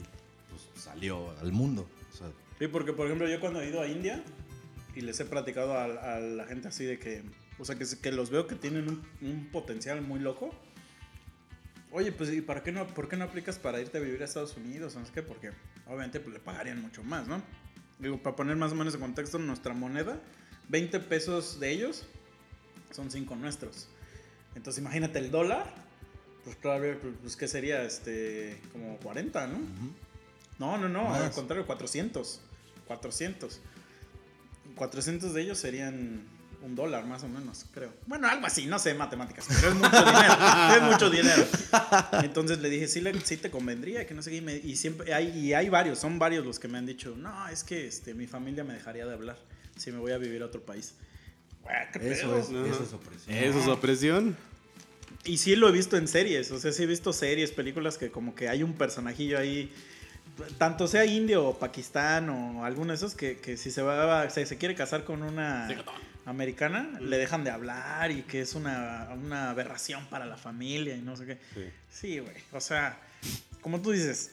pues 0.51 0.83
salió 0.85 1.31
al 1.41 1.53
mundo. 1.53 1.87
O 2.13 2.17
sea, 2.17 2.27
Sí, 2.59 2.69
porque 2.69 2.93
por 2.93 3.07
ejemplo 3.07 3.29
yo 3.29 3.41
cuando 3.41 3.61
he 3.61 3.69
ido 3.69 3.81
a 3.81 3.87
India 3.87 4.23
y 4.95 5.01
les 5.01 5.19
he 5.21 5.25
platicado 5.25 5.75
a, 5.75 5.85
a 5.85 6.21
la 6.21 6.45
gente 6.47 6.69
así 6.69 6.85
de 6.85 6.99
que, 6.99 7.23
o 7.59 7.65
sea, 7.65 7.77
que, 7.77 7.85
que 8.01 8.13
los 8.13 8.31
veo 8.31 8.47
que 8.47 8.55
tienen 8.55 8.89
un, 8.89 9.03
un 9.23 9.47
potencial 9.51 10.01
muy 10.03 10.21
loco. 10.21 10.55
Oye, 11.91 12.11
pues 12.13 12.31
¿y 12.33 12.41
para 12.41 12.63
qué 12.63 12.73
no, 12.73 12.87
por 12.89 13.09
qué 13.09 13.17
no 13.17 13.25
aplicas 13.25 13.59
para 13.59 13.81
irte 13.81 13.99
a 13.99 14.01
vivir 14.01 14.21
a 14.23 14.25
Estados 14.25 14.57
Unidos? 14.57 14.97
No 14.97 15.05
sé 15.07 15.13
qué, 15.13 15.23
porque 15.23 15.51
obviamente 15.87 16.21
pues, 16.21 16.35
le 16.35 16.41
pagarían 16.41 16.81
mucho 16.81 17.03
más, 17.05 17.29
¿no? 17.29 17.43
Digo, 17.99 18.21
para 18.23 18.35
poner 18.35 18.57
más 18.57 18.73
o 18.73 18.75
menos 18.75 18.95
en 18.95 19.01
contexto, 19.01 19.39
nuestra 19.39 19.75
moneda, 19.75 20.21
20 20.69 20.99
pesos 21.01 21.61
de 21.61 21.71
ellos 21.71 22.05
son 22.91 23.11
5 23.11 23.37
nuestros. 23.37 23.89
Entonces 24.57 24.81
imagínate 24.81 25.19
el 25.21 25.31
dólar, 25.31 25.73
pues 26.45 26.61
todavía, 26.61 26.99
pues 27.21 27.37
¿qué 27.37 27.49
sería? 27.49 27.83
Este, 27.85 28.61
como 28.73 28.97
40, 28.99 29.47
¿no? 29.47 29.59
No, 30.59 30.79
no, 30.79 30.89
no, 30.89 31.13
al 31.15 31.23
Más. 31.25 31.35
contrario, 31.35 31.67
400. 31.67 32.41
400. 32.87 33.61
400 34.75 35.33
de 35.35 35.43
ellos 35.43 35.59
serían 35.59 36.23
un 36.63 36.75
dólar 36.75 37.05
más 37.07 37.23
o 37.25 37.29
menos, 37.29 37.67
creo. 37.75 37.93
Bueno, 38.07 38.27
algo 38.27 38.47
así, 38.47 38.65
no 38.67 38.79
sé 38.79 38.95
matemáticas, 38.95 39.45
pero 39.49 39.69
es 39.69 39.75
mucho 39.75 40.05
dinero. 40.05 40.35
es 40.77 40.83
mucho 40.83 41.11
dinero. 41.11 41.47
Entonces 42.23 42.59
le 42.61 42.71
dije, 42.71 42.89
sí, 42.89 43.01
le- 43.03 43.21
sí 43.21 43.37
te 43.37 43.51
convendría, 43.51 44.07
que 44.07 44.15
no 44.15 44.23
sé 44.23 44.31
qué. 44.31 44.37
Y, 44.37 44.41
me- 44.41 44.57
y 44.57 44.77
siempre, 44.77 45.13
hay, 45.13 45.29
y 45.39 45.53
hay 45.53 45.69
varios, 45.69 45.99
son 45.99 46.19
varios 46.19 46.45
los 46.47 46.59
que 46.59 46.69
me 46.69 46.79
han 46.79 46.87
dicho, 46.87 47.15
no, 47.19 47.49
es 47.49 47.65
que 47.65 47.87
este, 47.87 48.15
mi 48.15 48.27
familia 48.27 48.65
me 48.65 48.73
dejaría 48.73 49.05
de 49.07 49.13
hablar 49.13 49.39
si 49.77 49.93
me 49.93 49.99
voy 49.99 50.13
a 50.13 50.19
vivir 50.19 50.43
a 50.43 50.47
otro 50.47 50.63
país. 50.65 50.95
¿qué 51.93 52.13
Eso 52.13 52.29
pedo? 52.29 52.39
es, 52.39 52.49
Ajá. 52.51 52.67
eso 52.75 52.83
es 52.85 52.93
opresión. 52.93 53.37
Eso 53.37 53.59
es 53.61 53.69
opresión. 53.69 54.37
Y 55.25 55.39
sí 55.39 55.57
lo 55.57 55.69
he 55.69 55.73
visto 55.73 55.97
en 55.97 56.07
series, 56.09 56.51
o 56.51 56.59
sea, 56.59 56.73
sí 56.73 56.83
he 56.83 56.87
visto 56.87 57.13
series, 57.13 57.51
películas 57.53 57.97
que 57.99 58.11
como 58.11 58.35
que 58.35 58.49
hay 58.49 58.63
un 58.63 58.75
personajillo 58.75 59.39
ahí, 59.39 59.73
tanto 60.59 60.87
sea 60.89 61.05
indio 61.05 61.47
o 61.47 61.59
pakistán 61.59 62.29
o 62.29 62.65
alguno 62.65 62.93
de 62.93 62.97
esos, 62.97 63.15
que, 63.15 63.39
que 63.39 63.57
si 63.57 63.71
se 63.71 63.83
va, 63.83 64.29
se, 64.31 64.47
se 64.47 64.59
quiere 64.59 64.75
casar 64.75 65.05
con 65.05 65.23
una 65.23 65.69
americana, 66.25 66.99
le 67.01 67.19
dejan 67.19 67.45
de 67.45 67.51
hablar 67.51 68.11
y 68.11 68.23
que 68.23 68.41
es 68.41 68.55
una, 68.55 69.09
una 69.15 69.51
aberración 69.51 70.07
para 70.07 70.27
la 70.27 70.37
familia 70.37 70.97
y 70.97 71.03
no 71.03 71.17
sé 71.17 71.27
qué. 71.27 71.39
Sí. 71.55 71.65
Sí, 71.91 72.19
güey, 72.19 72.37
o 72.53 72.61
sea, 72.61 72.99
como 73.61 73.81
tú 73.81 73.93
dices, 73.93 74.33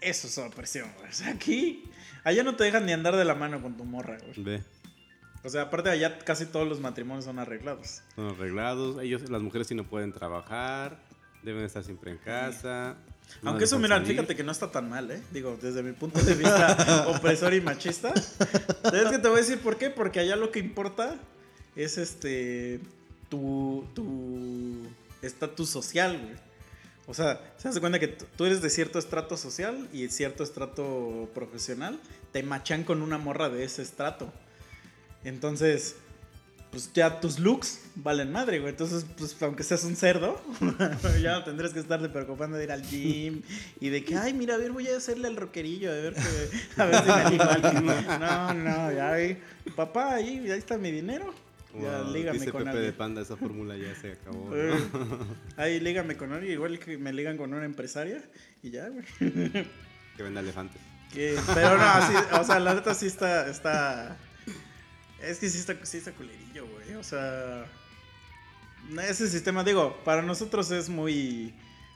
eso 0.00 0.26
es 0.26 0.38
opresión, 0.38 0.90
güey. 0.98 1.10
O 1.10 1.12
sea, 1.12 1.30
aquí, 1.30 1.84
allá 2.24 2.42
no 2.42 2.56
te 2.56 2.64
dejan 2.64 2.86
ni 2.86 2.92
andar 2.92 3.16
de 3.16 3.24
la 3.24 3.34
mano 3.34 3.62
con 3.62 3.76
tu 3.76 3.84
morra, 3.84 4.18
güey. 4.18 4.42
Ve. 4.42 4.62
O 5.44 5.48
sea, 5.48 5.62
aparte 5.62 5.90
allá 5.90 6.18
casi 6.18 6.46
todos 6.46 6.68
los 6.68 6.80
matrimonios 6.80 7.24
son 7.24 7.38
arreglados. 7.38 8.02
Son 8.14 8.28
arreglados. 8.28 9.02
Ellos, 9.02 9.28
las 9.28 9.42
mujeres 9.42 9.66
sí 9.66 9.74
no 9.74 9.84
pueden 9.84 10.12
trabajar. 10.12 10.98
Deben 11.42 11.64
estar 11.64 11.82
siempre 11.82 12.12
en 12.12 12.18
casa. 12.18 12.96
no 13.42 13.50
Aunque 13.50 13.64
eso, 13.64 13.78
mira, 13.78 14.00
fíjate 14.00 14.36
que 14.36 14.44
no 14.44 14.52
está 14.52 14.70
tan 14.70 14.88
mal, 14.88 15.10
¿eh? 15.10 15.22
Digo, 15.32 15.58
desde 15.60 15.82
mi 15.82 15.92
punto 15.92 16.20
de 16.20 16.34
vista 16.34 17.06
opresor 17.08 17.54
y 17.54 17.60
machista. 17.60 18.12
Es 18.14 19.10
que 19.10 19.18
te 19.18 19.28
voy 19.28 19.38
a 19.38 19.40
decir 19.40 19.58
por 19.58 19.76
qué. 19.76 19.90
Porque 19.90 20.20
allá 20.20 20.36
lo 20.36 20.50
que 20.50 20.60
importa 20.60 21.16
es 21.74 21.98
este. 21.98 22.80
tu. 23.28 23.86
tu 23.94 24.88
estatus 25.22 25.70
social, 25.70 26.18
güey. 26.18 26.34
O 27.06 27.14
sea, 27.14 27.40
se 27.56 27.68
hace 27.68 27.80
cuenta 27.80 27.98
que 27.98 28.08
tú 28.08 28.44
eres 28.44 28.62
de 28.62 28.70
cierto 28.70 28.98
estrato 28.98 29.36
social 29.36 29.88
y 29.92 30.08
cierto 30.08 30.44
estrato 30.44 31.28
profesional. 31.34 31.98
Te 32.32 32.42
machan 32.42 32.84
con 32.84 33.02
una 33.02 33.18
morra 33.18 33.48
de 33.48 33.64
ese 33.64 33.82
estrato. 33.82 34.32
Entonces, 35.24 35.96
pues 36.72 36.90
ya 36.92 37.20
tus 37.20 37.38
looks 37.38 37.80
valen 37.94 38.32
madre, 38.32 38.58
güey. 38.58 38.70
Entonces, 38.70 39.06
pues 39.16 39.36
aunque 39.42 39.62
seas 39.62 39.84
un 39.84 39.94
cerdo, 39.94 40.40
ya 41.22 41.32
no 41.38 41.44
tendrás 41.44 41.72
que 41.72 41.78
estarte 41.80 42.08
preocupando 42.08 42.56
de 42.56 42.64
ir 42.64 42.72
al 42.72 42.82
gym 42.82 43.42
y 43.78 43.90
de 43.90 44.02
que, 44.04 44.16
ay, 44.16 44.32
mira, 44.32 44.54
a 44.54 44.58
ver, 44.58 44.72
voy 44.72 44.88
a 44.88 44.96
hacerle 44.96 45.28
el 45.28 45.36
rockerillo, 45.36 45.90
a 45.90 45.94
ver, 45.94 46.14
que- 46.14 46.80
a 46.82 46.84
ver 46.86 46.96
si 47.04 47.10
me 47.24 47.30
ligo 47.30 47.42
a 47.44 47.52
alguien. 47.52 47.86
No, 48.18 48.54
no, 48.54 48.92
ya, 48.92 49.12
ahí, 49.12 49.38
papá, 49.76 50.14
ahí, 50.14 50.38
ahí 50.50 50.58
está 50.58 50.76
mi 50.78 50.90
dinero. 50.90 51.32
Ya, 51.74 52.02
lígame 52.02 52.38
dice 52.38 52.50
con 52.52 52.64
Pepe 52.64 52.72
de 52.72 52.76
alguien. 52.78 52.94
Panda, 52.96 53.22
esa 53.22 53.36
fórmula 53.36 53.76
ya 53.78 53.94
se 53.94 54.12
acabó. 54.12 54.50
¿no? 54.50 54.56
Eh, 54.56 54.74
Ahí 55.56 55.80
lígame 55.80 56.16
con 56.18 56.32
alguien, 56.32 56.52
igual 56.54 56.78
que 56.78 56.98
me 56.98 57.12
ligan 57.14 57.38
con 57.38 57.52
una 57.54 57.64
empresaria 57.64 58.22
y 58.62 58.70
ya, 58.70 58.88
güey. 58.88 59.04
Que 59.18 60.22
venda 60.22 60.40
elefantes. 60.40 60.80
Que- 61.12 61.38
pero 61.54 61.76
no, 61.78 62.06
sí, 62.06 62.12
o 62.40 62.44
sea, 62.44 62.58
la 62.60 62.74
neta 62.74 62.92
sí 62.94 63.06
está, 63.06 63.46
está, 63.48 64.16
es 65.22 65.38
que 65.38 65.48
sí 65.50 65.58
está, 65.58 65.76
sí 65.84 65.98
está 65.98 66.12
culerillo, 66.12 66.66
güey, 66.66 66.94
o 66.94 67.02
sea, 67.04 67.66
ese 69.08 69.28
sistema, 69.28 69.64
digo, 69.64 69.98
para 70.04 70.22
nosotros 70.22 70.70
es 70.70 70.88
muy, 70.88 71.54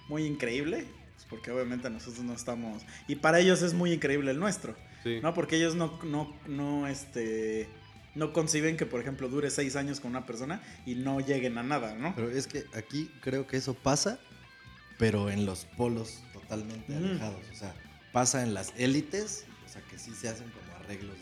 muy 0.09 0.25
increíble, 0.25 0.87
pues, 1.15 1.27
porque 1.29 1.51
obviamente 1.51 1.91
nosotros 1.91 2.25
no 2.25 2.33
estamos, 2.35 2.83
y 3.09 3.17
para 3.17 3.41
ellos 3.41 3.63
es 3.63 3.75
muy 3.75 3.93
increíble 3.93 4.31
el 4.31 4.39
nuestro, 4.39 4.77
Sí. 5.03 5.21
¿no? 5.23 5.35
Porque 5.35 5.57
ellos 5.57 5.77
no, 5.77 6.01
no, 6.03 6.35
no, 6.49 6.89
este, 6.89 7.69
no 8.17 8.33
conciben 8.33 8.77
que, 8.77 8.87
por 8.87 9.01
ejemplo, 9.01 9.29
dure 9.29 9.51
seis 9.51 9.77
años 9.77 10.01
con 10.01 10.11
una 10.11 10.27
persona 10.27 10.61
y 10.85 10.97
no 10.97 11.21
lleguen 11.21 11.59
a 11.59 11.63
nada, 11.63 11.95
¿no? 11.95 12.13
Pero 12.17 12.29
es 12.31 12.49
que 12.49 12.65
aquí 12.75 13.09
creo 13.21 13.47
que 13.47 13.57
eso 13.57 13.75
pasa, 13.75 14.19
pero 14.99 15.31
en 15.31 15.47
los 15.47 15.65
polos 15.77 16.23
totalmente 16.33 16.93
Mm. 16.93 16.97
alejados. 17.05 17.41
O 17.53 17.55
sea, 17.55 17.73
pasa 18.13 18.43
en 18.43 18.53
las 18.53 18.73
élites, 18.79 19.45
o 19.65 19.69
sea, 19.69 19.81
que 19.83 19.97
sí 19.97 20.13
se 20.13 20.29
hacen 20.29 20.51
como 20.51 20.77
arreglos 20.77 21.17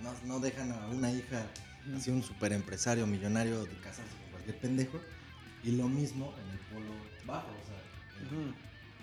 no, 0.00 0.12
no, 0.12 0.18
no 0.24 0.40
dejan 0.40 0.72
a 0.72 0.86
una 0.88 1.10
hija, 1.12 1.46
así 1.96 2.10
un 2.10 2.22
super 2.22 2.52
empresario 2.52 3.06
millonario, 3.06 3.64
de 3.64 3.74
casarse 3.80 4.12
con 4.22 4.30
cualquier 4.32 4.58
pendejo. 4.58 5.00
Y 5.62 5.72
lo 5.72 5.88
mismo 5.88 6.34
en 6.42 6.50
el 6.50 6.58
polo 6.58 6.94
bajo, 7.26 7.48
o 7.48 7.66
sea, 7.66 7.76
en- 8.20 8.26
Ujú. 8.44 8.54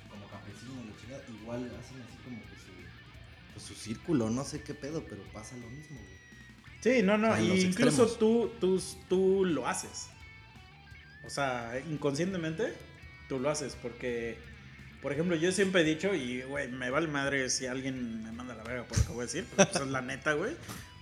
como 0.10 0.28
campesino, 0.28 0.74
la 0.90 1.00
chingada, 1.02 1.24
igual 1.42 1.66
hacen 1.80 2.02
así 2.02 2.18
como 2.24 2.40
que 2.42 2.56
su, 2.56 3.54
pues, 3.54 3.66
su 3.66 3.76
círculo, 3.76 4.30
no 4.30 4.44
sé 4.44 4.64
qué 4.64 4.74
pedo, 4.74 5.04
pero 5.08 5.22
pasa 5.34 5.56
lo 5.58 5.70
mismo, 5.70 5.98
güey. 6.00 6.18
Sí, 6.82 7.04
no, 7.04 7.18
no, 7.18 7.40
y 7.40 7.62
incluso 7.62 8.04
extremos. 8.04 8.20
tú, 8.20 8.52
tú, 8.60 8.82
tú 9.10 9.46
lo 9.46 9.68
haces. 9.68 10.08
O 11.24 11.30
sea, 11.30 11.80
inconscientemente 11.90 12.74
tú 13.28 13.40
lo 13.40 13.50
haces 13.50 13.76
porque, 13.82 14.38
por 15.02 15.12
ejemplo, 15.14 15.36
yo 15.36 15.52
siempre 15.52 15.82
he 15.82 15.84
dicho, 15.84 16.14
y 16.14 16.42
güey, 16.44 16.68
me 16.70 16.90
vale 16.90 17.08
madre 17.08 17.50
si 17.50 17.66
alguien 17.68 18.24
me 18.24 18.32
manda 18.32 18.54
a 18.54 18.58
la 18.58 18.64
verga 18.64 18.84
por 18.86 18.98
lo 18.98 19.04
que 19.06 19.12
voy 19.12 19.20
a 19.22 19.26
decir, 19.26 19.46
pero 19.56 19.70
pues 19.70 19.84
es 19.84 19.90
la 19.90 20.02
neta, 20.02 20.34
güey. 20.34 20.54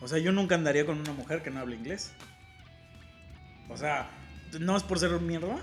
O 0.02 0.08
sea, 0.08 0.18
yo 0.20 0.32
nunca 0.32 0.56
andaría 0.56 0.86
con 0.86 1.00
una 1.00 1.14
mujer 1.14 1.41
que 1.41 1.50
no 1.50 1.60
hable 1.62 1.76
inglés. 1.76 2.12
O 3.70 3.78
sea, 3.78 4.10
no 4.60 4.78
es 4.78 4.84
por 4.84 5.00
ser 5.00 5.14
un 5.14 5.26
mierda, 5.26 5.58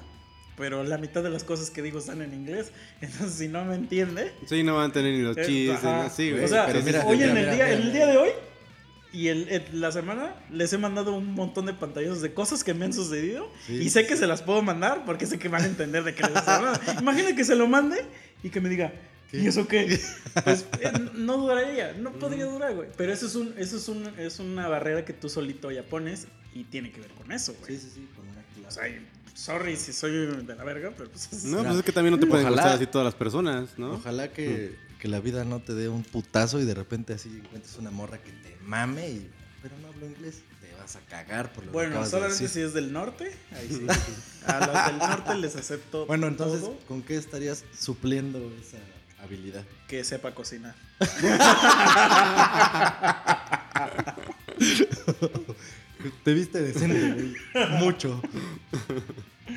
pero 0.57 0.83
la 0.83 0.99
mitad 0.99 1.22
de 1.22 1.30
las 1.30 1.45
cosas 1.45 1.70
que 1.70 1.83
digo 1.83 1.99
están 1.99 2.20
en 2.22 2.35
inglés. 2.35 2.72
Entonces, 3.01 3.35
si 3.39 3.49
no 3.49 3.64
me 3.64 3.74
entiende, 3.74 4.33
Sí, 4.47 4.62
no 4.62 4.76
van 4.76 4.91
a 4.91 4.93
tener 4.93 5.12
ni 5.14 5.22
los 5.22 5.37
eh, 5.37 5.45
chistes. 5.47 5.78
ajá. 5.85 6.03
¿no? 6.05 6.11
Sí, 6.11 6.30
güey. 6.33 6.45
O 6.45 6.49
sea, 6.49 6.66
pero 6.66 6.83
mira, 6.83 7.05
hoy 7.07 7.22
en, 7.22 7.35
mira, 7.35 7.41
el 7.41 7.47
mira, 7.51 7.55
día, 7.55 7.64
mira, 7.64 7.66
en 7.68 7.72
el 7.83 7.93
mira. 7.93 7.93
día 7.93 8.07
de 8.07 8.16
hoy 8.18 8.30
y 9.13 9.29
el, 9.29 9.49
el- 9.49 9.81
la 9.81 9.93
semana 9.93 10.35
les 10.51 10.73
he 10.73 10.79
mandado 10.79 11.13
un 11.15 11.35
montón 11.35 11.67
de 11.67 11.75
pantallazos 11.75 12.23
de 12.23 12.33
cosas 12.33 12.65
que 12.65 12.73
me 12.75 12.85
han 12.87 12.93
sucedido 12.93 13.51
Sí, 13.67 13.75
y 13.75 13.91
sé 13.91 14.03
sí, 14.03 14.07
que 14.09 14.17
se 14.17 14.27
las 14.27 14.43
puedo 14.43 14.63
mandar 14.63 15.05
porque 15.05 15.27
sé 15.27 15.39
que 15.39 15.49
van 15.49 15.63
a 15.63 15.67
entender 15.67 16.03
de 16.05 16.15
qué 16.15 16.23
les 16.23 16.37
estoy 16.37 16.55
hablando. 16.55 16.81
Imagina 17.01 17.35
que 17.37 17.45
se 17.45 17.55
lo 17.55 17.67
mande 17.69 18.05
y 18.43 18.49
que 18.51 18.61
me 18.61 18.69
diga, 18.69 18.93
¿y 19.33 19.47
eso 19.47 19.67
qué? 19.69 20.01
Pues 20.45 20.65
eh, 20.81 20.91
no 21.15 21.37
duraría, 21.37 21.93
no 21.93 22.13
podría 22.13 22.47
durar, 22.47 22.75
güey. 22.75 22.89
Pero 22.97 23.13
eso 23.13 23.27
es 23.27 23.35
un, 23.35 23.55
eso 23.59 23.77
es 23.77 23.89
un, 23.89 24.07
es 24.19 24.39
una 24.39 24.67
barrera 24.69 25.05
que 25.05 25.13
tú 25.13 25.29
solito 25.29 25.71
ya 25.71 25.83
pones 25.83 26.27
y 26.55 26.65
tiene 26.65 26.91
que 26.91 27.01
ver 27.01 27.11
con 27.11 27.31
eso, 27.33 27.55
güey. 27.61 27.77
Sí, 27.77 27.83
sí, 27.87 27.93
sí, 27.97 28.09
con 28.17 28.27
una 28.29 28.43
O 28.67 28.71
sea, 28.71 28.85
sorry 29.35 29.77
si 29.77 29.93
soy 29.93 30.11
de 30.43 30.55
la 30.57 30.65
verga, 30.65 30.93
pero 30.97 31.11
pues 31.11 31.29
es- 31.33 31.45
No, 31.45 31.63
pues 31.63 31.77
es 31.77 31.83
que 31.83 31.93
también 31.93 32.13
no 32.15 32.19
te 32.19 32.27
pueden 32.27 32.47
ojalá- 32.47 32.63
gustar 32.63 32.77
así 32.77 32.87
todas 32.87 33.05
las 33.05 33.15
personas, 33.15 33.71
¿no? 33.79 33.93
Ojalá 33.93 34.33
que, 34.33 34.75
que 35.03 35.09
la 35.09 35.18
vida 35.18 35.44
no 35.44 35.59
te 35.59 35.74
dé 35.74 35.88
un 35.88 36.05
putazo 36.05 36.61
y 36.61 36.64
de 36.64 36.74
repente 36.74 37.12
así 37.12 37.28
encuentres 37.44 37.76
una 37.76 37.90
morra 37.90 38.18
que 38.18 38.30
te 38.30 38.57
mame 38.62 39.09
y... 39.11 39.28
Pero 39.61 39.76
no 39.78 39.88
hablo 39.88 40.07
inglés. 40.07 40.42
Te 40.61 40.72
vas 40.80 40.94
a 40.94 41.00
cagar 41.00 41.53
por 41.53 41.64
lo 41.64 41.72
que 41.72 41.76
Bueno, 41.76 42.05
de 42.05 42.09
solamente 42.09 42.34
decir. 42.44 42.48
si 42.48 42.61
es 42.61 42.72
del 42.72 42.92
norte, 42.92 43.32
ahí 43.50 43.66
sí. 43.68 43.84
A 44.46 44.61
los 44.61 44.86
del 44.86 44.98
norte 44.98 45.34
les 45.38 45.57
acepto 45.57 46.07
Bueno, 46.07 46.28
entonces, 46.28 46.61
todo 46.61 46.78
¿con 46.86 47.03
qué 47.03 47.16
estarías 47.16 47.64
supliendo 47.76 48.38
esa 48.61 48.78
habilidad? 49.24 49.64
que 49.88 50.05
sepa 50.05 50.36
cocinar. 50.36 50.76
Te 56.24 56.32
viste 56.32 56.62
decente, 56.62 57.12
güey. 57.12 57.34
Mucho. 57.80 58.22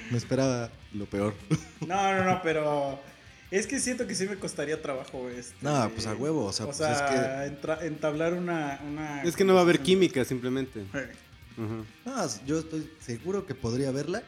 Me 0.10 0.18
esperaba 0.18 0.72
lo 0.94 1.06
peor. 1.06 1.36
No, 1.86 2.14
no, 2.16 2.24
no, 2.24 2.42
pero 2.42 3.00
es 3.52 3.68
que 3.68 3.80
siento 3.80 4.08
que 4.08 4.16
sí 4.16 4.28
me 4.28 4.36
costaría 4.38 4.82
trabajo 4.82 5.30
este, 5.30 5.56
No, 5.62 5.90
pues 5.94 6.06
a 6.08 6.14
huevo, 6.16 6.46
o 6.46 6.54
sea, 6.54 6.66
o 6.66 6.70
pues 6.70 6.78
sea, 6.78 7.46
entra- 7.46 7.84
entablar 7.84 8.34
una, 8.34 8.80
una 8.88 9.24
Es 9.24 9.36
que 9.36 9.44
no 9.44 9.54
va 9.54 9.60
a 9.62 9.64
haber 9.64 9.80
química, 9.80 10.24
simplemente. 10.26 10.82
Eh. 10.94 11.12
No, 12.06 12.28
yo 12.46 12.60
estoy 12.60 12.90
seguro 13.00 13.46
que 13.46 13.56
podría 13.56 13.92
verla, 13.92 14.24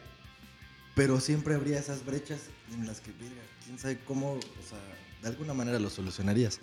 pero 0.94 1.20
siempre 1.20 1.54
habría 1.54 1.78
esas 1.78 2.04
brechas 2.04 2.40
en 2.72 2.86
las 2.86 3.00
que, 3.00 3.10
verga, 3.12 3.42
quién 3.64 3.78
sabe 3.78 3.98
cómo, 4.06 4.34
o 4.34 4.40
sea, 4.68 4.78
de 5.22 5.28
alguna 5.28 5.52
manera 5.54 5.78
lo 5.78 5.90
solucionarías. 5.90 6.60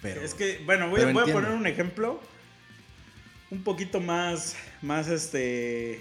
Pero 0.00 0.20
Es 0.22 0.32
que, 0.34 0.62
bueno, 0.64 0.88
voy, 0.88 1.00
a- 1.02 1.12
voy 1.12 1.30
poner 1.32 1.50
un 1.50 1.66
ejemplo 1.66 2.20
un 3.50 3.62
poquito 3.64 4.00
más, 4.00 4.54
más 4.82 5.08
este... 5.08 6.00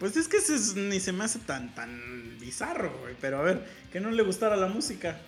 Pues 0.00 0.16
es 0.16 0.26
que 0.26 0.38
ese 0.38 0.56
es- 0.56 0.74
ni 0.74 0.98
se 0.98 1.12
me 1.12 1.22
hace 1.24 1.38
tan, 1.40 1.72
tan 1.74 2.36
bizarro, 2.40 2.90
güey. 3.02 3.14
Pero 3.20 3.38
a 3.38 3.42
ver, 3.42 3.64
que 3.92 4.00
no 4.00 4.10
le 4.10 4.22
gustara 4.24 4.56
la 4.56 4.66
música. 4.66 5.20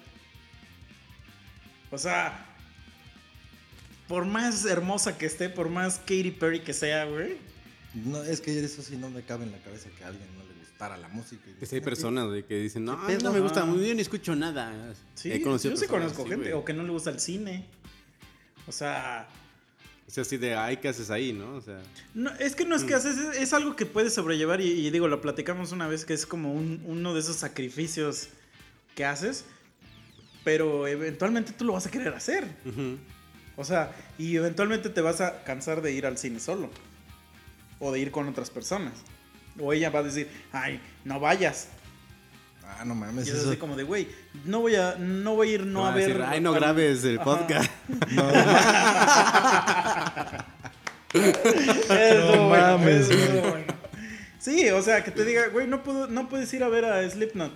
O 1.91 1.99
sea, 1.99 2.47
por 4.09 4.25
más 4.25 4.65
hermosa 4.65 5.17
que 5.19 5.27
esté, 5.27 5.49
por 5.51 5.69
más 5.69 5.99
Katy 5.99 6.31
Perry 6.33 6.61
que 6.61 6.73
sea, 6.73 7.05
güey. 7.05 7.37
no, 7.95 8.23
es 8.23 8.41
que 8.41 8.59
eso 8.65 8.81
sí 8.83 8.97
no 8.97 9.11
me 9.11 9.23
cabe 9.23 9.45
en 9.45 9.53
la 9.53 9.59
cabeza 9.59 9.91
que 9.97 10.03
a 10.05 10.09
alguien 10.09 10.27
no 10.39 10.43
le 10.45 10.59
gustara 10.59 10.97
la 10.97 11.09
música. 11.09 11.43
Que 11.61 11.67
si 11.67 11.75
hay 11.77 11.81
personas 11.83 12.27
güey, 12.27 12.43
que 12.47 12.55
dicen, 12.59 12.87
no, 12.87 12.99
¿Qué 13.07 13.13
a 13.13 13.17
mí 13.19 13.23
no 13.23 13.31
me 13.33 13.41
gusta 13.41 13.61
Ajá. 13.61 13.71
muy 13.71 13.81
bien, 13.81 13.97
ni 13.97 14.03
escucho 14.03 14.35
nada. 14.35 14.73
Sí, 15.15 15.29
yo 15.29 15.59
sí 15.77 15.87
conozco 15.87 16.23
así, 16.23 16.31
gente. 16.31 16.37
güey. 16.37 16.53
O 16.53 16.65
que 16.65 16.73
no 16.73 16.83
le 16.83 16.89
gusta 16.91 17.11
el 17.11 17.21
cine. 17.21 17.67
O 18.67 18.73
sea, 18.73 19.29
O 20.13 20.15
sea, 20.15 20.23
así 20.25 20.37
de, 20.37 20.55
ay, 20.55 20.77
¿qué 20.77 20.89
haces 20.89 21.11
ahí, 21.11 21.33
no? 21.33 21.55
O 21.55 21.63
sea, 21.63 21.81
no, 22.13 22.31
es 22.39 22.55
que 22.55 22.67
no 22.67 22.77
es 22.77 22.85
que 22.85 22.93
haces, 22.93 23.17
es, 23.17 23.37
es 23.39 23.53
algo 23.55 23.77
que 23.77 23.87
puedes 23.87 24.13
sobrellevar 24.13 24.61
y, 24.61 24.67
y 24.71 24.91
digo, 24.91 25.09
lo 25.09 25.23
platicamos 25.23 25.73
una 25.73 25.89
vez 25.89 26.05
que 26.05 26.13
es 26.13 26.27
como 26.27 26.53
un- 26.53 26.83
uno 26.85 27.15
de 27.15 27.21
esos 27.21 27.37
sacrificios 27.37 28.29
que 28.95 29.07
haces, 29.07 29.47
pero 30.45 30.87
eventualmente 30.87 31.53
tú 31.53 31.65
lo 31.65 31.73
vas 31.73 31.87
a 31.87 31.91
querer 31.91 32.13
hacer. 32.13 32.45
ujú. 32.67 32.99
O 33.57 33.65
sea, 33.65 33.91
y 34.19 34.37
eventualmente 34.37 34.91
te 34.91 35.01
vas 35.01 35.23
a 35.23 35.45
cansar 35.45 35.81
de 35.81 35.93
ir 35.93 36.05
al 36.05 36.19
cine 36.19 36.41
solo. 36.41 36.69
O 37.79 37.91
de 37.91 37.99
ir 38.01 38.11
con 38.11 38.29
otras 38.29 38.51
personas. 38.51 38.93
O 39.59 39.73
ella 39.73 39.89
va 39.89 40.01
a 40.01 40.03
decir, 40.03 40.29
ay, 40.53 40.79
no 41.05 41.21
vayas. 41.21 41.69
Ah, 42.65 42.85
no 42.87 42.95
mames. 42.95 43.27
Y 43.27 43.31
es 43.31 43.37
Eso, 43.37 43.51
así 43.51 43.59
como 43.59 43.77
de, 43.77 43.83
güey, 43.83 44.09
no 44.47 44.61
voy 44.61 44.77
a, 44.77 44.95
no 44.99 45.35
voy 45.37 45.51
a 45.51 45.55
ir 45.55 45.67
no 45.67 45.83
Van 45.83 45.93
a 45.93 45.97
ver. 45.97 46.07
decir, 46.09 46.23
ay, 46.27 46.41
no 46.41 46.53
grabes 46.53 47.05
el 47.05 47.17
Ajá. 47.19 47.25
podcast. 47.25 47.71
Eso, 51.15 52.37
No 52.37 52.49
mames, 52.51 53.11
eso, 53.11 53.29
güey. 53.41 53.51
bueno. 53.51 53.75
Sí, 54.39 54.69
o 54.71 54.83
sea, 54.83 55.05
que 55.05 55.11
te 55.11 55.25
diga, 55.25 55.49
güey, 55.49 55.67
no, 55.69 55.83
puedo, 55.83 56.09
no 56.09 56.29
puedes 56.29 56.53
ir 56.53 56.65
a 56.65 56.69
ver 56.69 56.85
a 56.85 57.09
Slipknot 57.09 57.53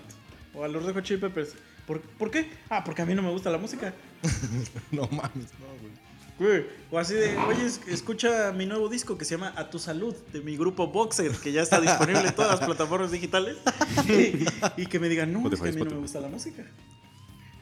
o 0.55 0.65
a 0.65 0.69
los 0.69 0.85
Red 0.85 0.95
Hot 0.95 1.05
Chili 1.05 1.21
Peppers. 1.21 1.55
¿Por, 1.87 2.01
¿Por 2.01 2.31
qué? 2.31 2.49
Ah, 2.69 2.83
porque 2.85 3.03
a 3.03 3.07
mí 3.07 3.15
no 3.15 3.23
me 3.23 3.31
gusta 3.31 3.51
la 3.51 3.59
música. 3.59 3.93
no 4.93 5.03
mames, 5.09 5.47
no, 5.59 5.67
güey. 5.81 6.07
Güey, 6.39 6.67
O 6.91 6.99
así 6.99 7.15
de, 7.15 7.35
oye, 7.39 7.65
es- 7.65 7.81
escucha 7.89 8.53
mi 8.53 8.67
nuevo 8.67 8.89
disco 8.91 9.17
que 9.17 9.25
se 9.25 9.33
llama 9.37 9.55
A 9.57 9.71
Tu 9.71 9.79
Salud, 9.79 10.15
de 10.33 10.41
mi 10.43 10.57
grupo 10.57 10.89
Boxer, 10.89 11.33
que 11.33 11.51
ya 11.51 11.63
está 11.63 11.81
disponible 11.81 12.21
en 12.29 12.35
todas 12.35 12.59
las 12.59 12.67
plataformas 12.67 13.11
digitales. 13.11 13.57
Y, 14.09 14.83
y 14.83 14.87
que 14.87 14.99
me 15.01 15.09
digan, 15.09 15.33
no, 15.33 15.51
es 15.51 15.61
que 15.61 15.71
a 15.71 15.73
mí 15.73 15.81
no 15.83 15.91
me 15.93 15.97
gusta 15.97 16.21
la 16.21 16.29
música. 16.29 16.63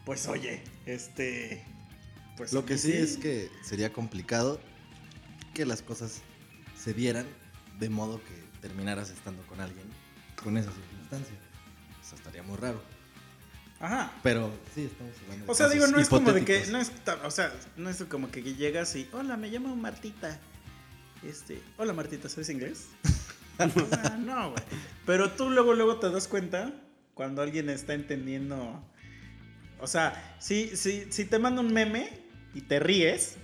Pues 0.04 0.26
oye, 0.26 0.62
este... 0.86 1.64
Pues 2.36 2.52
Lo 2.52 2.66
que 2.66 2.76
sí 2.76 2.92
es 2.92 3.16
que 3.16 3.48
sería 3.62 3.92
complicado 3.92 4.58
que 5.54 5.64
las 5.64 5.82
cosas 5.82 6.20
se 6.76 6.92
dieran 6.92 7.24
de 7.78 7.88
modo 7.88 8.20
que 8.22 8.44
terminaras 8.60 9.10
estando 9.10 9.42
con 9.46 9.60
alguien 9.60 9.86
con 10.42 10.58
esa 10.58 10.70
circunstancia. 10.72 11.34
Eso 12.02 12.16
estaría 12.16 12.42
muy 12.42 12.56
raro. 12.58 12.82
Ajá. 13.80 14.12
Pero 14.22 14.52
sí, 14.74 14.84
estamos 14.84 15.14
hablando 15.22 15.46
de 15.46 15.52
O 15.52 15.54
sea, 15.54 15.68
digo, 15.68 15.86
no 15.86 15.98
es 15.98 16.08
como 16.08 16.32
de 16.32 16.44
que. 16.44 16.66
No 16.66 16.78
es, 16.78 16.92
o 17.24 17.30
sea, 17.30 17.52
no 17.76 17.88
es 17.88 18.02
como 18.04 18.30
que 18.30 18.42
llegas 18.42 18.94
y. 18.96 19.08
Hola, 19.12 19.36
me 19.36 19.48
llamo 19.48 19.74
Martita. 19.76 20.38
Este. 21.22 21.62
Hola, 21.78 21.92
Martita, 21.92 22.28
¿sabes 22.28 22.50
inglés? 22.50 22.88
O 23.58 23.86
sea, 23.88 24.16
no, 24.18 24.50
güey. 24.50 24.62
Pero 25.06 25.30
tú 25.32 25.50
luego, 25.50 25.74
luego 25.74 25.98
te 25.98 26.10
das 26.10 26.28
cuenta 26.28 26.72
cuando 27.14 27.42
alguien 27.42 27.70
está 27.70 27.94
entendiendo. 27.94 28.82
O 29.80 29.86
sea, 29.86 30.36
si, 30.40 30.76
si, 30.76 31.10
si 31.10 31.24
te 31.24 31.38
manda 31.38 31.60
un 31.60 31.72
meme 31.72 32.08
y 32.54 32.62
te 32.62 32.80
ríes. 32.80 33.36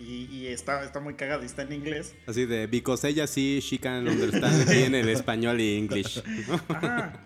Y, 0.00 0.28
y 0.32 0.46
está, 0.46 0.82
está 0.84 0.98
muy 1.00 1.14
cagado 1.14 1.42
y 1.42 1.46
está 1.46 1.62
en 1.62 1.72
inglés. 1.74 2.14
Así 2.26 2.46
de, 2.46 2.66
because 2.66 3.06
ella 3.06 3.26
sí, 3.26 3.60
she 3.60 3.78
can 3.78 4.08
understand 4.08 4.68
bien 4.70 4.94
el 4.94 5.08
español 5.10 5.60
y 5.60 5.76
English. 5.76 6.22
Ajá. 6.68 7.20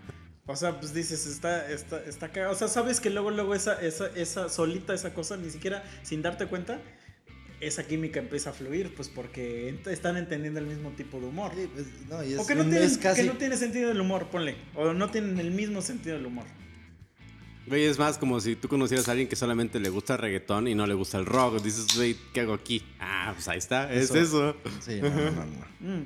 O 0.46 0.56
sea, 0.56 0.78
pues 0.78 0.92
dices, 0.92 1.26
está, 1.26 1.70
está, 1.70 2.02
está 2.04 2.28
cagado. 2.30 2.52
O 2.52 2.56
sea, 2.56 2.68
sabes 2.68 3.00
que 3.00 3.08
luego, 3.10 3.30
luego 3.30 3.54
esa, 3.54 3.80
esa, 3.80 4.08
esa 4.16 4.48
solita, 4.48 4.92
esa 4.92 5.14
cosa, 5.14 5.36
ni 5.36 5.48
siquiera 5.50 5.82
sin 6.02 6.20
darte 6.20 6.46
cuenta, 6.46 6.80
esa 7.60 7.86
química 7.86 8.18
empieza 8.20 8.50
a 8.50 8.52
fluir, 8.52 8.94
pues 8.94 9.08
porque 9.08 9.72
ent- 9.72 9.88
están 9.90 10.16
entendiendo 10.18 10.60
el 10.60 10.66
mismo 10.66 10.90
tipo 10.90 11.18
de 11.20 11.26
humor. 11.28 11.52
Sí, 11.56 11.70
pues, 11.72 11.86
no, 12.10 12.22
y 12.22 12.34
es, 12.34 12.38
o 12.40 12.46
que 12.46 12.54
no, 12.56 12.62
un- 12.64 12.70
tienen, 12.70 12.88
es 12.88 12.98
casi. 12.98 13.22
que 13.22 13.26
no 13.28 13.38
tiene 13.38 13.56
sentido 13.56 13.88
del 13.88 14.00
humor, 14.00 14.26
ponle. 14.30 14.56
O 14.74 14.92
no 14.92 15.10
tienen 15.10 15.38
el 15.38 15.50
mismo 15.50 15.80
sentido 15.80 16.16
del 16.16 16.26
humor. 16.26 16.44
Güey, 17.66 17.84
es 17.84 17.98
más 17.98 18.18
como 18.18 18.40
si 18.40 18.56
tú 18.56 18.68
conocieras 18.68 19.08
a 19.08 19.12
alguien 19.12 19.28
que 19.28 19.36
solamente 19.36 19.80
le 19.80 19.88
gusta 19.88 20.14
el 20.14 20.18
reggaetón 20.20 20.68
y 20.68 20.74
no 20.74 20.86
le 20.86 20.94
gusta 20.94 21.18
el 21.18 21.24
rock. 21.24 21.62
Dices, 21.62 21.86
güey, 21.96 22.16
¿qué 22.34 22.40
hago 22.40 22.52
aquí? 22.52 22.84
Ah, 23.00 23.32
pues 23.34 23.48
ahí 23.48 23.58
está, 23.58 23.92
es 23.92 24.10
Eso. 24.10 24.50
eso. 24.50 24.56
Sí, 24.80 25.00
no, 25.00 25.10
no, 25.10 25.30
no, 25.30 25.44
no. 25.46 25.74
Mm. 25.80 26.04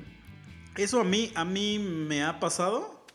Eso 0.75 1.01
a 1.01 1.03
mí, 1.03 1.31
a 1.35 1.45
mí 1.45 1.79
me 1.79 2.23
ha 2.23 2.39
pasado 2.39 3.05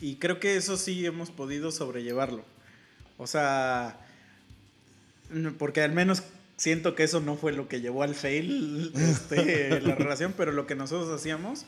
y 0.00 0.16
creo 0.16 0.38
que 0.38 0.56
eso 0.56 0.76
sí 0.76 1.04
hemos 1.06 1.30
podido 1.30 1.70
sobrellevarlo. 1.72 2.44
O 3.16 3.26
sea, 3.26 4.00
porque 5.58 5.82
al 5.82 5.92
menos 5.92 6.22
siento 6.56 6.94
que 6.94 7.04
eso 7.04 7.20
no 7.20 7.36
fue 7.36 7.52
lo 7.52 7.68
que 7.68 7.80
llevó 7.80 8.02
al 8.02 8.14
fail 8.14 8.92
este, 8.94 9.80
la 9.80 9.94
relación, 9.96 10.34
pero 10.36 10.52
lo 10.52 10.66
que 10.66 10.74
nosotros 10.74 11.10
hacíamos 11.10 11.66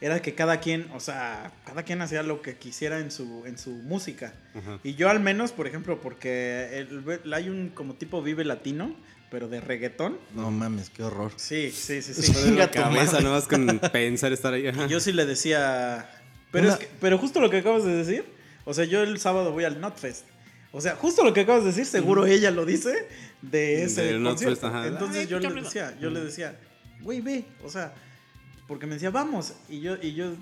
era 0.00 0.20
que 0.22 0.34
cada 0.34 0.60
quien, 0.60 0.88
o 0.94 1.00
sea, 1.00 1.52
cada 1.64 1.82
quien 1.82 2.00
hacía 2.02 2.22
lo 2.22 2.40
que 2.42 2.56
quisiera 2.56 2.98
en 3.00 3.10
su, 3.10 3.44
en 3.46 3.58
su 3.58 3.70
música. 3.70 4.32
Ajá. 4.54 4.78
Y 4.84 4.94
yo 4.94 5.08
al 5.10 5.20
menos, 5.20 5.52
por 5.52 5.66
ejemplo, 5.66 6.00
porque 6.00 6.78
el- 6.78 7.32
hay 7.34 7.48
un 7.48 7.70
como 7.70 7.94
tipo 7.94 8.22
vive 8.22 8.44
latino, 8.44 8.94
pero 9.30 9.48
de 9.48 9.60
reggaetón. 9.60 10.18
No 10.34 10.50
mames, 10.50 10.88
qué 10.90 11.02
horror. 11.02 11.32
Sí, 11.36 11.70
sí, 11.70 12.00
sí, 12.00 12.14
sí. 12.14 12.50
La 12.52 12.70
cabeza 12.70 13.20
nomás 13.20 13.46
con 13.48 13.78
pensar 13.92 14.32
estar 14.32 14.54
ahí. 14.54 14.68
Ajá. 14.68 14.86
Yo 14.86 15.00
sí 15.00 15.12
le 15.12 15.26
decía. 15.26 16.08
Pero, 16.52 16.64
Una- 16.66 16.74
es 16.74 16.80
que- 16.80 16.88
pero 17.00 17.18
justo 17.18 17.40
lo 17.40 17.50
que 17.50 17.58
acabas 17.58 17.84
de 17.84 17.94
decir. 17.94 18.24
O 18.64 18.74
sea, 18.74 18.84
yo 18.84 19.02
el 19.02 19.18
sábado 19.18 19.52
voy 19.52 19.64
al 19.64 19.80
Notfest. 19.80 20.24
O 20.72 20.80
sea, 20.82 20.94
justo 20.96 21.24
lo 21.24 21.32
que 21.32 21.40
acabas 21.40 21.62
de 21.62 21.70
decir, 21.70 21.86
seguro 21.86 22.26
ella 22.26 22.50
lo 22.50 22.64
dice 22.66 23.08
de 23.42 23.84
ese 23.84 24.12
Notfest, 24.18 24.44
concierto. 24.60 24.66
ajá. 24.66 24.86
Entonces 24.86 25.20
Ay, 25.22 25.26
yo 25.26 25.40
le 25.40 25.50
decía, 25.62 25.96
yo 26.00 26.10
le 26.10 26.20
decía, 26.20 26.56
güey, 27.00 27.20
ve. 27.22 27.44
O 27.64 27.70
sea, 27.70 27.94
porque 28.68 28.86
me 28.86 28.94
decía, 28.94 29.10
vamos. 29.10 29.54
Y 29.68 29.80
yo, 29.80 29.96
y 30.00 30.14
yo 30.14 30.32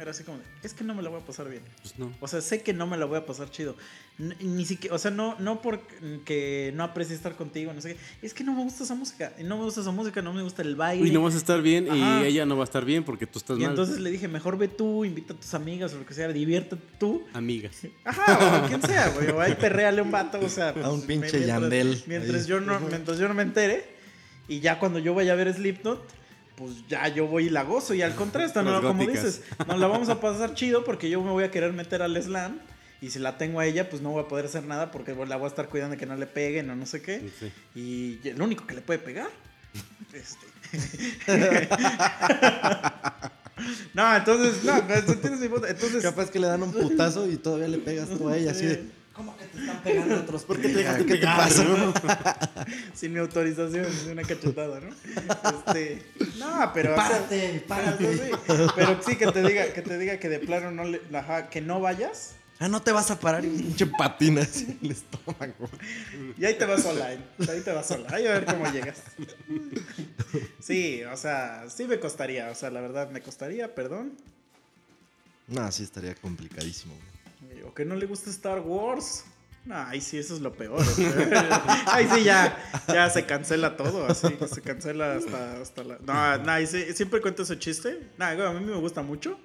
era 0.00 0.12
así 0.12 0.22
como, 0.22 0.38
es 0.62 0.74
que 0.74 0.84
no 0.84 0.94
me 0.94 1.02
la 1.02 1.08
voy 1.10 1.20
a 1.20 1.24
pasar 1.24 1.48
bien. 1.48 1.62
Pues 1.82 1.98
no. 1.98 2.12
O 2.20 2.28
sea, 2.28 2.40
sé 2.40 2.62
que 2.62 2.72
no 2.72 2.86
me 2.86 2.96
la 2.96 3.04
voy 3.06 3.18
a 3.18 3.26
pasar 3.26 3.50
chido. 3.50 3.74
N- 4.20 4.36
Ni 4.40 4.64
siquiera, 4.64 4.94
o 4.94 4.98
sea, 4.98 5.10
no, 5.10 5.34
no 5.40 5.60
porque 5.60 6.72
no 6.76 6.84
aprecie 6.84 7.16
estar 7.16 7.34
contigo, 7.34 7.72
no 7.72 7.80
sé 7.80 7.94
qué. 7.94 8.00
Es 8.26 8.32
que 8.32 8.44
no 8.44 8.52
me 8.54 8.62
gusta 8.62 8.84
esa 8.84 8.94
música. 8.94 9.32
No 9.42 9.56
me 9.58 9.64
gusta 9.64 9.80
esa 9.80 9.90
música, 9.90 10.22
no 10.22 10.32
me 10.32 10.42
gusta 10.44 10.62
el 10.62 10.76
baile. 10.76 11.08
Y 11.08 11.10
no 11.10 11.20
vas 11.22 11.34
a 11.34 11.38
estar 11.38 11.62
bien 11.62 11.90
Ajá. 11.90 12.22
y 12.22 12.26
ella 12.28 12.46
no 12.46 12.56
va 12.56 12.62
a 12.62 12.66
estar 12.66 12.84
bien 12.84 13.02
porque 13.02 13.26
tú 13.26 13.40
estás 13.40 13.56
Y 13.58 13.62
mal. 13.62 13.70
entonces 13.70 13.98
le 13.98 14.10
dije, 14.12 14.28
mejor 14.28 14.56
ve 14.56 14.68
tú, 14.68 15.04
invita 15.04 15.34
a 15.34 15.36
tus 15.36 15.52
amigas 15.54 15.92
o 15.94 15.98
lo 15.98 16.06
que 16.06 16.14
sea, 16.14 16.28
diviértete 16.28 16.80
tú. 17.00 17.24
Amigas. 17.32 17.76
Ajá, 18.04 18.62
o 18.64 18.68
quien 18.68 18.82
sea, 18.82 19.08
güey. 19.10 19.30
O 19.30 19.40
ahí 19.40 19.56
perréale 19.56 20.00
un 20.00 20.12
vato, 20.12 20.38
o 20.40 20.48
sea. 20.48 20.68
A 20.68 20.90
un 20.92 20.98
pues, 21.00 21.06
pinche 21.08 21.38
mientras- 21.38 21.46
Yandel 21.46 22.02
Mientras 22.06 22.42
ahí. 22.42 22.48
yo, 22.48 22.60
no, 22.60 22.78
mientras 22.80 23.18
yo 23.18 23.26
no 23.26 23.34
me 23.34 23.42
entere. 23.42 23.98
Y 24.46 24.60
ya 24.60 24.78
cuando 24.78 24.98
yo 25.00 25.12
vaya 25.12 25.32
a 25.32 25.36
ver 25.36 25.52
Slipknot, 25.52 26.17
pues 26.58 26.86
ya 26.88 27.06
yo 27.08 27.28
voy 27.28 27.46
y 27.46 27.50
la 27.50 27.62
gozo. 27.62 27.94
Y 27.94 28.02
al 28.02 28.16
contrario, 28.16 28.48
esta 28.48 28.62
no, 28.62 28.82
como 28.82 29.04
góticas. 29.04 29.24
dices, 29.24 29.42
nos 29.66 29.78
la 29.78 29.86
vamos 29.86 30.08
a 30.08 30.20
pasar 30.20 30.54
chido 30.54 30.82
porque 30.84 31.08
yo 31.08 31.22
me 31.22 31.30
voy 31.30 31.44
a 31.44 31.52
querer 31.52 31.72
meter 31.72 32.02
al 32.02 32.20
slam. 32.20 32.58
Y 33.00 33.10
si 33.10 33.20
la 33.20 33.38
tengo 33.38 33.60
a 33.60 33.66
ella, 33.66 33.88
pues 33.88 34.02
no 34.02 34.10
voy 34.10 34.24
a 34.24 34.28
poder 34.28 34.46
hacer 34.46 34.64
nada 34.64 34.90
porque 34.90 35.14
la 35.14 35.36
voy 35.36 35.44
a 35.44 35.48
estar 35.48 35.68
cuidando 35.68 35.94
de 35.94 36.00
que 36.00 36.06
no 36.06 36.16
le 36.16 36.26
peguen 36.26 36.68
o 36.70 36.74
no 36.74 36.84
sé 36.84 37.00
qué. 37.00 37.30
Sí. 37.38 37.52
Y 37.76 38.18
el 38.28 38.42
único 38.42 38.66
que 38.66 38.74
le 38.74 38.80
puede 38.80 38.98
pegar. 38.98 39.28
Este. 40.12 40.48
no, 43.94 44.16
entonces, 44.16 44.64
no, 44.64 44.78
¿entiendes 44.78 45.40
mi 45.40 45.48
punto? 45.48 45.68
Entonces, 45.68 46.02
Capaz 46.02 46.30
que 46.30 46.40
le 46.40 46.48
dan 46.48 46.64
un 46.64 46.72
putazo 46.72 47.30
y 47.30 47.36
todavía 47.36 47.68
le 47.68 47.78
pegas 47.78 48.08
tú 48.08 48.28
a 48.28 48.36
ella 48.36 48.50
así 48.50 48.66
de. 48.66 48.97
¿Cómo 49.18 49.36
que 49.36 49.46
te 49.46 49.58
están 49.58 49.82
pegando 49.82 50.14
otros? 50.14 50.44
¿Por 50.44 50.60
qué 50.60 50.68
te 50.68 50.74
dejaste 50.76 51.04
¿Qué 51.06 51.16
te 51.16 51.26
pasa? 51.26 51.64
sin 52.94 53.12
mi 53.12 53.18
autorización, 53.18 53.84
es 53.84 54.04
una 54.06 54.22
cachetada, 54.22 54.78
¿no? 54.78 54.90
Este, 55.50 56.06
no, 56.38 56.70
pero 56.72 56.92
o 56.92 56.96
sea, 56.96 57.08
Párate, 57.08 57.64
párate. 57.66 58.06
Pero, 58.46 58.68
sí, 58.68 58.72
pero 58.76 59.02
sí 59.02 59.16
que 59.16 59.26
te 59.32 59.42
diga, 59.42 59.72
que 59.72 59.82
te 59.82 59.98
diga 59.98 60.20
que 60.20 60.28
de 60.28 60.38
plano 60.38 60.70
no 60.70 60.84
le, 60.84 61.02
ajá, 61.12 61.50
que 61.50 61.60
no 61.60 61.80
vayas 61.80 62.36
Ah, 62.60 62.68
no 62.68 62.80
te 62.80 62.92
vas 62.92 63.10
a 63.10 63.18
parar 63.18 63.44
y 63.44 63.48
pinche 63.48 63.86
patina 63.86 64.42
así 64.42 64.64
en 64.64 64.78
el 64.82 64.90
estómago. 64.92 65.68
y 66.36 66.44
ahí 66.44 66.54
te 66.54 66.64
vas 66.64 66.82
sola, 66.84 67.12
¿eh? 67.12 67.18
ahí 67.48 67.60
te 67.60 67.72
vas 67.72 67.86
sola, 67.88 68.08
ahí 68.12 68.24
a 68.24 68.32
ver 68.32 68.44
cómo 68.46 68.70
llegas. 68.70 69.02
Sí, 70.60 71.02
o 71.04 71.16
sea, 71.16 71.68
sí 71.70 71.84
me 71.88 71.98
costaría, 71.98 72.50
o 72.50 72.54
sea, 72.54 72.70
la 72.70 72.80
verdad 72.80 73.10
me 73.10 73.20
costaría, 73.20 73.74
perdón. 73.74 74.12
No, 75.48 75.72
sí 75.72 75.82
estaría 75.82 76.14
complicadísimo. 76.14 76.94
Güey. 77.58 77.70
O 77.70 77.74
que 77.74 77.84
no 77.84 77.94
le 77.94 78.06
gusta 78.06 78.30
Star 78.30 78.60
Wars. 78.60 79.24
Ahí 79.70 80.00
sí, 80.00 80.16
eso 80.16 80.34
es 80.34 80.40
lo 80.40 80.52
peor. 80.54 80.80
ahí 81.86 82.08
sí 82.14 82.24
ya, 82.24 82.56
ya 82.88 83.10
se 83.10 83.26
cancela 83.26 83.76
todo, 83.76 84.06
así, 84.06 84.28
se 84.50 84.62
cancela 84.62 85.14
hasta, 85.14 85.60
hasta 85.60 85.84
la... 85.84 85.98
No, 85.98 86.38
no, 86.38 86.66
sí, 86.66 86.94
siempre 86.94 87.20
cuento 87.20 87.42
ese 87.42 87.58
chiste. 87.58 88.08
No, 88.16 88.24
a 88.24 88.52
mí 88.54 88.64
me 88.64 88.76
gusta 88.76 89.02
mucho, 89.02 89.38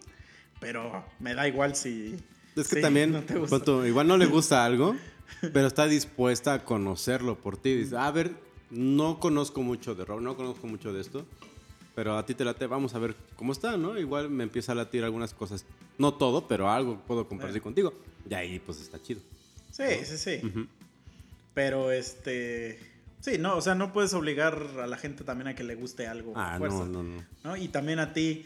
pero 0.61 1.03
me 1.19 1.33
da 1.33 1.47
igual 1.47 1.75
si... 1.75 2.15
Es 2.55 2.69
que 2.69 2.75
sí, 2.75 2.81
también, 2.81 3.11
no 3.11 3.21
te 3.23 3.37
gusta. 3.37 3.57
pon 3.57 3.65
tú, 3.65 3.85
igual 3.85 4.07
no 4.07 4.15
le 4.15 4.27
gusta 4.27 4.63
algo, 4.63 4.95
pero 5.51 5.67
está 5.67 5.87
dispuesta 5.87 6.53
a 6.53 6.63
conocerlo 6.63 7.37
por 7.37 7.57
ti. 7.57 7.75
Dice, 7.75 7.97
a 7.97 8.09
ver, 8.11 8.35
no 8.69 9.19
conozco 9.19 9.61
mucho 9.61 9.93
de 9.93 10.05
rock, 10.05 10.21
no 10.21 10.37
conozco 10.37 10.67
mucho 10.67 10.93
de 10.93 11.01
esto, 11.01 11.25
pero 11.95 12.17
a 12.17 12.25
ti 12.25 12.33
te 12.33 12.43
late, 12.43 12.67
vamos 12.67 12.95
a 12.95 12.99
ver 12.99 13.15
cómo 13.35 13.51
está, 13.51 13.77
¿no? 13.77 13.97
Igual 13.97 14.29
me 14.29 14.43
empieza 14.43 14.71
a 14.71 14.75
latir 14.75 15.03
algunas 15.03 15.33
cosas, 15.33 15.65
no 15.97 16.13
todo, 16.13 16.47
pero 16.47 16.69
algo 16.69 16.99
puedo 17.05 17.27
compartir 17.27 17.61
contigo. 17.61 17.93
Y 18.29 18.33
ahí 18.33 18.59
pues 18.59 18.81
está 18.81 19.01
chido. 19.01 19.21
Sí, 19.71 19.83
sí, 20.03 20.17
sí. 20.17 20.67
Pero 21.53 21.91
este... 21.91 22.79
Sí, 23.19 23.37
no, 23.37 23.55
o 23.55 23.61
sea, 23.61 23.73
no 23.73 23.93
puedes 23.93 24.13
obligar 24.13 24.61
a 24.81 24.87
la 24.87 24.97
gente 24.97 25.23
también 25.23 25.47
a 25.47 25.55
que 25.55 25.63
le 25.63 25.75
guste 25.75 26.07
algo. 26.07 26.33
Ah, 26.35 26.55
fuerza, 26.57 26.79
no, 26.79 26.85
no, 26.85 27.03
no. 27.03 27.25
¿no? 27.43 27.55
Y 27.55 27.69
también 27.69 27.99
a 27.99 28.11
ti, 28.11 28.45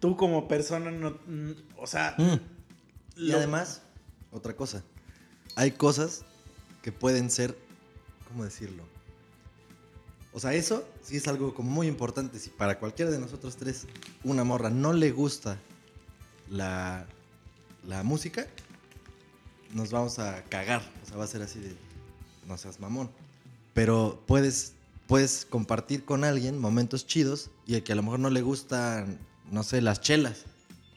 tú 0.00 0.16
como 0.16 0.48
persona, 0.48 0.90
no, 0.90 1.18
mm, 1.26 1.52
o 1.78 1.86
sea... 1.86 2.14
Mm. 2.18 2.38
Y 3.16 3.32
además, 3.32 3.82
otra 4.30 4.54
cosa. 4.54 4.82
Hay 5.54 5.72
cosas 5.72 6.24
que 6.82 6.92
pueden 6.92 7.30
ser, 7.30 7.56
¿cómo 8.28 8.44
decirlo? 8.44 8.84
O 10.32 10.40
sea, 10.40 10.54
eso 10.54 10.84
sí 11.02 11.16
es 11.16 11.28
algo 11.28 11.54
como 11.54 11.70
muy 11.70 11.86
importante. 11.86 12.38
Si 12.38 12.50
para 12.50 12.78
cualquiera 12.78 13.10
de 13.10 13.18
nosotros 13.18 13.56
tres 13.56 13.86
una 14.24 14.44
morra 14.44 14.70
no 14.70 14.92
le 14.92 15.10
gusta 15.10 15.58
la, 16.48 17.06
la 17.86 18.02
música, 18.02 18.46
nos 19.72 19.90
vamos 19.90 20.18
a 20.18 20.42
cagar. 20.44 20.82
O 21.02 21.06
sea, 21.06 21.16
va 21.16 21.24
a 21.24 21.28
ser 21.28 21.42
así 21.42 21.60
de, 21.60 21.76
no 22.46 22.56
seas 22.56 22.80
mamón. 22.80 23.10
Pero 23.74 24.22
puedes, 24.26 24.74
puedes 25.06 25.44
compartir 25.44 26.04
con 26.04 26.24
alguien 26.24 26.58
momentos 26.58 27.06
chidos 27.06 27.50
y 27.66 27.74
el 27.74 27.82
que 27.82 27.92
a 27.92 27.96
lo 27.96 28.02
mejor 28.02 28.20
no 28.20 28.30
le 28.30 28.42
gustan, 28.42 29.18
no 29.50 29.62
sé, 29.62 29.80
las 29.80 30.00
chelas. 30.00 30.44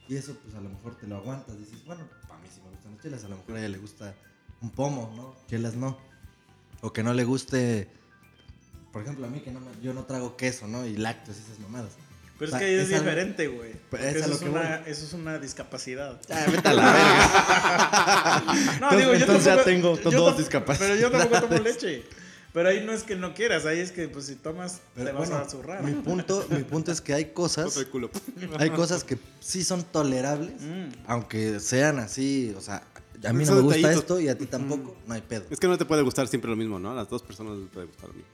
Y 0.08 0.16
eso, 0.16 0.36
pues 0.44 0.56
a 0.56 0.62
lo 0.62 0.70
mejor 0.70 0.96
te 0.96 1.08
lo 1.08 1.18
aguantas. 1.18 1.58
Dices, 1.58 1.84
bueno, 1.86 2.04
para 2.28 2.40
mí 2.40 2.48
sí 2.54 2.62
me 2.62 2.70
gustan 2.70 2.94
las 2.94 3.02
chelas. 3.02 3.24
A 3.24 3.30
lo 3.30 3.38
mejor 3.38 3.56
a 3.56 3.60
ella 3.60 3.70
le 3.70 3.78
gusta 3.78 4.16
un 4.62 4.70
pomo, 4.70 5.12
¿no? 5.16 5.36
Chelas 5.48 5.76
no. 5.76 5.98
O 6.82 6.94
que 6.94 7.04
no 7.04 7.14
le 7.14 7.24
guste, 7.24 7.90
por 8.96 9.02
ejemplo, 9.04 9.26
a 9.28 9.30
mí 9.30 9.42
que 9.42 9.52
no 9.52 9.60
me- 9.60 9.68
yo 9.84 9.94
no 9.94 10.06
trago 10.06 10.38
queso, 10.38 10.70
¿no? 10.70 10.86
Y 10.88 10.96
lácteos 10.96 11.36
y 11.36 11.42
esas 11.42 11.60
mamadas. 11.60 11.92
Pero 12.40 12.48
O 12.48 12.58
sea, 12.58 12.60
es 12.60 12.66
que 12.66 12.72
ahí 12.72 12.80
es, 12.82 12.88
diferente, 12.90 13.48
güey. 13.50 13.74
Pues 13.90 14.04
es 14.06 14.16
Eso, 14.16 14.32
es 14.36 14.40
que 14.40 14.48
una, 14.50 14.80
voy. 14.80 14.92
eso 14.92 15.06
es 15.06 15.12
una 15.12 15.38
discapacidad. 15.38 16.18
Ah, 16.30 16.46
vete 16.50 16.70
a 16.70 16.74
la 16.74 16.84
verga. 16.94 18.44
No, 18.80 18.92
Entonces- 18.92 19.22
entonces 19.22 19.44
ya 19.44 19.64
tengo 19.66 20.00
yo 20.00 20.12
dos 20.12 20.38
discapacidades. 20.38 20.98
Pero 21.02 21.12
yo 21.12 21.18
tampoco 21.18 21.42
tomo 21.48 21.62
leche. 21.70 22.04
Pero 22.54 22.70
ahí 22.70 22.86
no 22.86 22.94
es 22.94 23.04
que 23.04 23.18
no 23.18 23.34
quieras, 23.34 23.66
ahí 23.66 23.80
es 23.80 23.92
que 23.92 24.08
pues 24.08 24.28
si 24.28 24.36
tomas 24.36 24.80
Pero 24.96 25.08
te 25.08 25.12
vas 25.12 25.28
bueno, 25.30 25.44
a 25.44 25.50
zurrar. 25.50 25.84
mi 25.84 25.92
punto, 25.92 26.46
mi 26.52 26.64
punto 26.64 26.94
es 26.94 27.02
que 27.02 27.14
hay 27.14 27.26
cosas, 27.34 27.78
hay 28.58 28.70
cosas 28.70 29.04
que 29.04 29.18
sí 29.42 29.62
son 29.66 29.84
tolerables, 29.84 30.62
Mm. 30.62 30.88
aunque 31.06 31.60
sean 31.60 32.00
así, 32.00 32.54
o 32.58 32.62
sea, 32.62 32.82
a 33.28 33.34
mí 33.34 33.44
no 33.44 33.56
me 33.56 33.62
gusta 33.62 33.76
detallitos. 33.76 34.04
esto 34.04 34.20
y 34.22 34.30
a 34.30 34.38
ti 34.38 34.46
tampoco, 34.46 34.96
no 35.06 35.14
hay 35.16 35.20
pedo. 35.22 35.44
Es 35.50 35.60
que 35.60 35.68
no 35.68 35.78
te 35.78 35.84
puede 35.84 36.02
gustar 36.04 36.30
siempre 36.30 36.50
lo 36.50 36.56
mismo, 36.56 36.80
¿no? 36.80 36.92
A 36.92 36.96
las 36.96 37.10
dos 37.10 37.22
personas 37.24 37.58
les 37.58 37.68
puede 37.70 37.88
gustar 37.88 38.08
lo 38.08 38.14
mismo. 38.16 38.30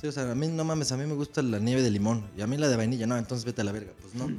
Sí, 0.00 0.06
o 0.06 0.12
sea, 0.12 0.30
a 0.30 0.34
mí 0.34 0.48
no 0.48 0.64
mames, 0.64 0.92
a 0.92 0.96
mí 0.96 1.04
me 1.04 1.14
gusta 1.14 1.42
la 1.42 1.58
nieve 1.58 1.82
de 1.82 1.90
limón 1.90 2.24
y 2.36 2.40
a 2.40 2.46
mí 2.46 2.56
la 2.56 2.68
de 2.68 2.76
vainilla, 2.76 3.06
no, 3.06 3.18
entonces 3.18 3.44
vete 3.44 3.60
a 3.60 3.64
la 3.64 3.72
verga, 3.72 3.92
pues 4.00 4.14
no. 4.14 4.30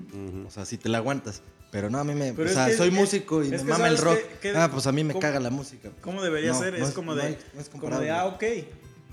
O 0.47 0.51
sea, 0.51 0.66
si 0.66 0.78
te 0.78 0.89
la 0.89 0.97
aguantas. 0.99 1.41
Pero 1.72 1.89
no, 1.89 1.99
a 1.99 2.03
mí 2.03 2.14
me. 2.16 2.34
Pero 2.34 2.49
o 2.49 2.53
sea, 2.53 2.66
que- 2.68 2.76
soy 2.76 2.89
es- 2.89 2.93
músico 2.93 3.43
y 3.43 3.49
me 3.49 3.57
mama 3.64 3.88
el 3.88 3.97
¿sabes 3.97 4.01
rock. 4.01 4.18
qué- 4.41 4.51
qué- 4.51 4.57
ah, 4.57 4.70
pues 4.70 4.88
a 4.88 4.91
mí 4.91 5.03
me 5.05 5.18
caga 5.18 5.39
la 5.39 5.49
música. 5.51 5.89
¿Cómo 6.01 6.22
debería 6.22 6.51
No, 6.51 6.59
ser? 6.59 6.78
no 6.78 6.86
es, 6.86 6.93
como 6.93 7.16
de, 7.16 7.24
hay- 7.24 7.38
no 7.53 7.62
es 7.62 7.70
como 7.70 7.97
de, 7.99 8.12
ah, 8.12 8.26
ok, 8.26 8.43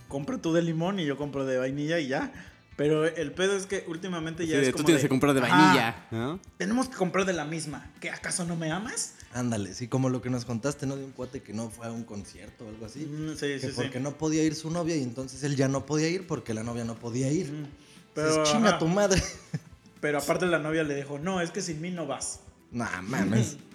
compra 0.08 0.38
tú 0.38 0.52
de 0.52 0.62
limón 0.62 0.98
y 0.98 1.04
yo 1.04 1.16
compro 1.16 1.44
de 1.46 1.56
vainilla 1.58 2.00
y 2.00 2.08
ya. 2.08 2.32
Pero 2.76 3.04
el 3.06 3.32
pedo 3.32 3.56
es 3.56 3.66
que 3.66 3.84
últimamente 3.88 4.46
ya 4.46 4.58
es 4.58 4.68
tú 4.68 4.72
como 4.72 4.84
tienes 4.86 5.02
de, 5.02 5.06
que 5.06 5.08
comprar 5.10 5.34
de 5.34 5.40
"Ajá, 5.42 5.56
vainilla, 5.56 6.06
¿no? 6.10 6.40
Tenemos 6.56 6.88
que 6.88 6.96
comprar 6.96 7.26
de 7.26 7.32
la 7.32 7.44
misma. 7.44 7.90
¿Qué 8.00 8.10
acaso 8.10 8.44
no 8.44 8.56
me 8.56 8.70
amas? 8.72 9.14
Ándale, 9.34 9.74
sí, 9.74 9.88
como 9.88 10.08
lo 10.08 10.22
que 10.22 10.30
nos 10.30 10.44
contaste, 10.44 10.86
¿no? 10.86 10.96
De 10.96 11.04
un 11.04 11.12
cuate 11.12 11.42
que 11.42 11.52
no 11.52 11.68
fue 11.70 11.86
a 11.86 11.92
un 11.92 12.04
concierto 12.04 12.64
o 12.64 12.68
algo 12.68 12.86
así. 12.86 13.00
Mm, 13.00 13.32
sí, 13.34 13.40
que 13.40 13.58
sí, 13.60 13.66
sí. 13.68 13.72
porque 13.76 14.00
no 14.00 14.16
podía 14.16 14.42
ir 14.42 14.54
su 14.54 14.70
novia 14.70 14.96
y 14.96 15.02
entonces 15.02 15.42
él 15.42 15.54
ya 15.54 15.68
no 15.68 15.84
podía 15.84 16.08
ir 16.08 16.26
porque 16.26 16.54
la 16.54 16.62
novia 16.62 16.84
no 16.84 16.94
podía 16.94 17.30
ir. 17.30 17.52
Mm, 17.52 17.66
Pero, 18.14 18.42
chinga 18.44 18.70
ajá, 18.70 18.78
tu 18.78 18.88
madre. 18.88 19.22
pero 20.00 20.18
aparte 20.18 20.46
la 20.46 20.58
novia 20.58 20.82
le 20.82 20.94
dijo, 20.96 21.18
no, 21.18 21.40
es 21.42 21.50
que 21.50 21.60
sin 21.60 21.80
mí 21.80 21.90
no 21.90 22.06
vas. 22.06 22.40
nah, 22.72 23.02
mames. 23.02 23.56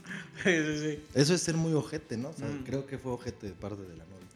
Sí, 0.43 0.49
sí, 0.49 0.79
sí. 0.79 1.03
Eso 1.13 1.33
es 1.35 1.41
ser 1.41 1.55
muy 1.55 1.73
ojete, 1.73 2.17
¿no? 2.17 2.29
O 2.29 2.33
sea, 2.33 2.47
Mm. 2.47 2.63
creo 2.65 2.85
que 2.85 2.97
fue 2.97 3.11
ojete 3.13 3.47
de 3.47 3.53
parte 3.53 3.83
de 3.83 3.95
la 3.95 4.03
novia. 4.03 4.27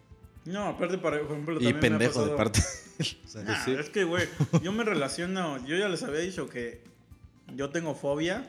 No, 0.45 0.67
aparte, 0.67 0.97
por 0.97 1.13
ejemplo, 1.13 1.55
Y 1.59 1.63
también 1.65 1.73
me 1.73 1.77
ha 1.77 1.81
pendejo 1.81 2.21
de 2.25 2.31
pasado- 2.31 2.37
parte. 2.37 2.61
o 3.25 3.27
sea, 3.27 3.43
Nah, 3.43 3.65
sí. 3.65 3.71
Es 3.71 3.89
que, 3.89 4.03
güey, 4.05 4.27
yo 4.63 4.71
me 4.71 4.83
relaciono, 4.83 5.57
yo 5.65 5.75
ya 5.75 5.89
les 5.89 6.03
había 6.03 6.19
dicho 6.21 6.47
que 6.49 6.81
yo 7.55 7.69
tengo 7.71 7.95
fobia 7.95 8.47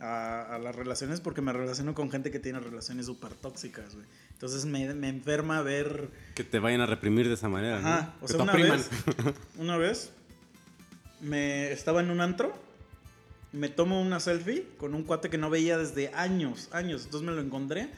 a, 0.00 0.54
a 0.54 0.58
las 0.58 0.74
relaciones 0.76 1.20
porque 1.20 1.40
me 1.40 1.52
relaciono 1.52 1.94
con 1.94 2.10
gente 2.10 2.30
que 2.30 2.38
tiene 2.38 2.60
relaciones 2.60 3.06
súper 3.06 3.32
tóxicas, 3.34 3.94
güey. 3.94 4.06
Entonces 4.32 4.66
me, 4.66 4.92
me 4.94 5.08
enferma 5.08 5.62
ver... 5.62 6.10
Que 6.34 6.44
te 6.44 6.58
vayan 6.58 6.80
a 6.82 6.86
reprimir 6.86 7.28
de 7.28 7.34
esa 7.34 7.48
manera, 7.48 7.78
Ajá, 7.78 8.14
¿no? 8.20 8.24
o 8.24 8.26
Que 8.26 8.28
sea, 8.28 8.36
te 8.36 8.42
una 8.42 8.52
opriman. 8.52 8.78
vez, 8.78 8.90
una 9.56 9.76
vez 9.78 10.10
me 11.20 11.72
estaba 11.72 12.00
en 12.00 12.10
un 12.10 12.20
antro, 12.20 12.54
me 13.52 13.68
tomo 13.70 14.00
una 14.02 14.20
selfie 14.20 14.66
con 14.76 14.94
un 14.94 15.04
cuate 15.04 15.30
que 15.30 15.38
no 15.38 15.48
veía 15.48 15.78
desde 15.78 16.12
años, 16.14 16.68
años. 16.72 17.04
Entonces 17.06 17.26
me 17.26 17.34
lo 17.34 17.40
encontré. 17.40 17.88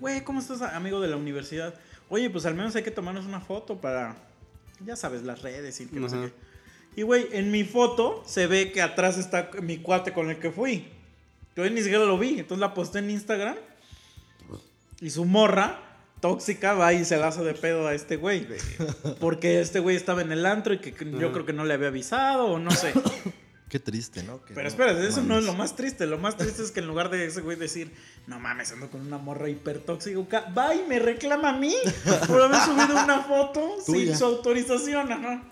Güey, 0.00 0.22
¿cómo 0.22 0.38
estás, 0.40 0.62
amigo 0.62 1.00
de 1.00 1.08
la 1.08 1.16
universidad? 1.16 1.74
Oye, 2.08 2.30
pues 2.30 2.46
al 2.46 2.54
menos 2.54 2.76
hay 2.76 2.84
que 2.84 2.92
tomarnos 2.92 3.26
una 3.26 3.40
foto 3.40 3.80
para, 3.80 4.14
ya 4.84 4.94
sabes, 4.94 5.24
las 5.24 5.42
redes 5.42 5.80
y 5.80 5.86
que 5.86 5.98
no 5.98 6.08
sé 6.08 6.16
qué. 6.20 7.00
Y 7.00 7.02
güey, 7.02 7.26
en 7.32 7.50
mi 7.50 7.64
foto 7.64 8.22
se 8.26 8.46
ve 8.46 8.70
que 8.70 8.80
atrás 8.80 9.18
está 9.18 9.50
mi 9.60 9.78
cuate 9.78 10.12
con 10.12 10.30
el 10.30 10.38
que 10.38 10.52
fui. 10.52 10.86
Yo 11.58 11.68
ni 11.68 11.82
siquiera 11.82 12.04
lo 12.04 12.16
vi, 12.16 12.38
entonces 12.38 12.60
la 12.60 12.72
posté 12.72 13.00
en 13.00 13.10
Instagram. 13.10 13.56
Y 15.00 15.10
su 15.10 15.24
morra 15.24 15.80
tóxica 16.20 16.74
va 16.74 16.92
y 16.92 17.04
se 17.04 17.16
la 17.16 17.28
hace 17.28 17.42
de 17.42 17.54
pedo 17.54 17.88
a 17.88 17.94
este 17.94 18.14
güey. 18.14 18.46
Porque 19.20 19.60
este 19.60 19.80
güey 19.80 19.96
estaba 19.96 20.22
en 20.22 20.30
el 20.30 20.46
antro 20.46 20.74
y 20.74 20.78
que 20.78 20.92
yo 20.92 21.32
creo 21.32 21.44
que 21.44 21.52
no 21.52 21.64
le 21.64 21.74
había 21.74 21.88
avisado 21.88 22.46
o 22.46 22.60
no 22.60 22.70
sé. 22.70 22.92
qué 23.68 23.80
triste, 23.80 24.22
¿no? 24.22 24.40
Que 24.44 24.54
Pero 24.54 24.62
no 24.62 24.68
espera, 24.68 24.92
eso 25.04 25.20
no 25.24 25.36
es 25.36 25.44
lo 25.44 25.52
más 25.54 25.74
triste. 25.74 26.06
Lo 26.06 26.18
más 26.18 26.36
triste 26.36 26.62
es 26.62 26.70
que 26.70 26.78
en 26.78 26.86
lugar 26.86 27.10
de 27.10 27.26
ese 27.26 27.40
güey 27.40 27.56
decir, 27.56 27.92
no 28.28 28.38
mames, 28.38 28.70
ando 28.70 28.88
con 28.88 29.00
una 29.00 29.18
morra 29.18 29.48
hiper 29.48 29.80
tóxica, 29.80 30.52
va 30.56 30.76
y 30.76 30.84
me 30.88 31.00
reclama 31.00 31.50
a 31.50 31.58
mí 31.58 31.74
por 32.28 32.40
haber 32.40 32.60
subido 32.60 33.02
una 33.02 33.22
foto 33.22 33.78
sin 33.84 34.16
su 34.16 34.24
autorización, 34.24 35.10
ajá. 35.10 35.42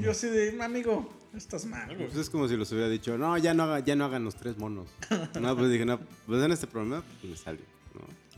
Yo 0.00 0.12
así 0.12 0.28
de, 0.28 0.56
amigo, 0.62 1.21
estás 1.38 1.64
mal, 1.66 1.86
güey. 1.94 2.06
Pues 2.08 2.16
es 2.18 2.30
como 2.30 2.48
si 2.48 2.56
los 2.56 2.70
hubiera 2.72 2.88
dicho, 2.88 3.16
no, 3.18 3.36
ya 3.38 3.54
no, 3.54 3.62
haga, 3.64 3.80
ya 3.80 3.96
no 3.96 4.04
hagan 4.04 4.24
los 4.24 4.36
tres 4.36 4.58
monos. 4.58 4.88
No, 5.40 5.56
pues 5.56 5.70
dije, 5.70 5.84
no, 5.84 5.98
pues 6.26 6.42
en 6.42 6.52
este 6.52 6.66
problema 6.66 7.02
pues 7.20 7.30
me 7.30 7.36
salió, 7.36 7.64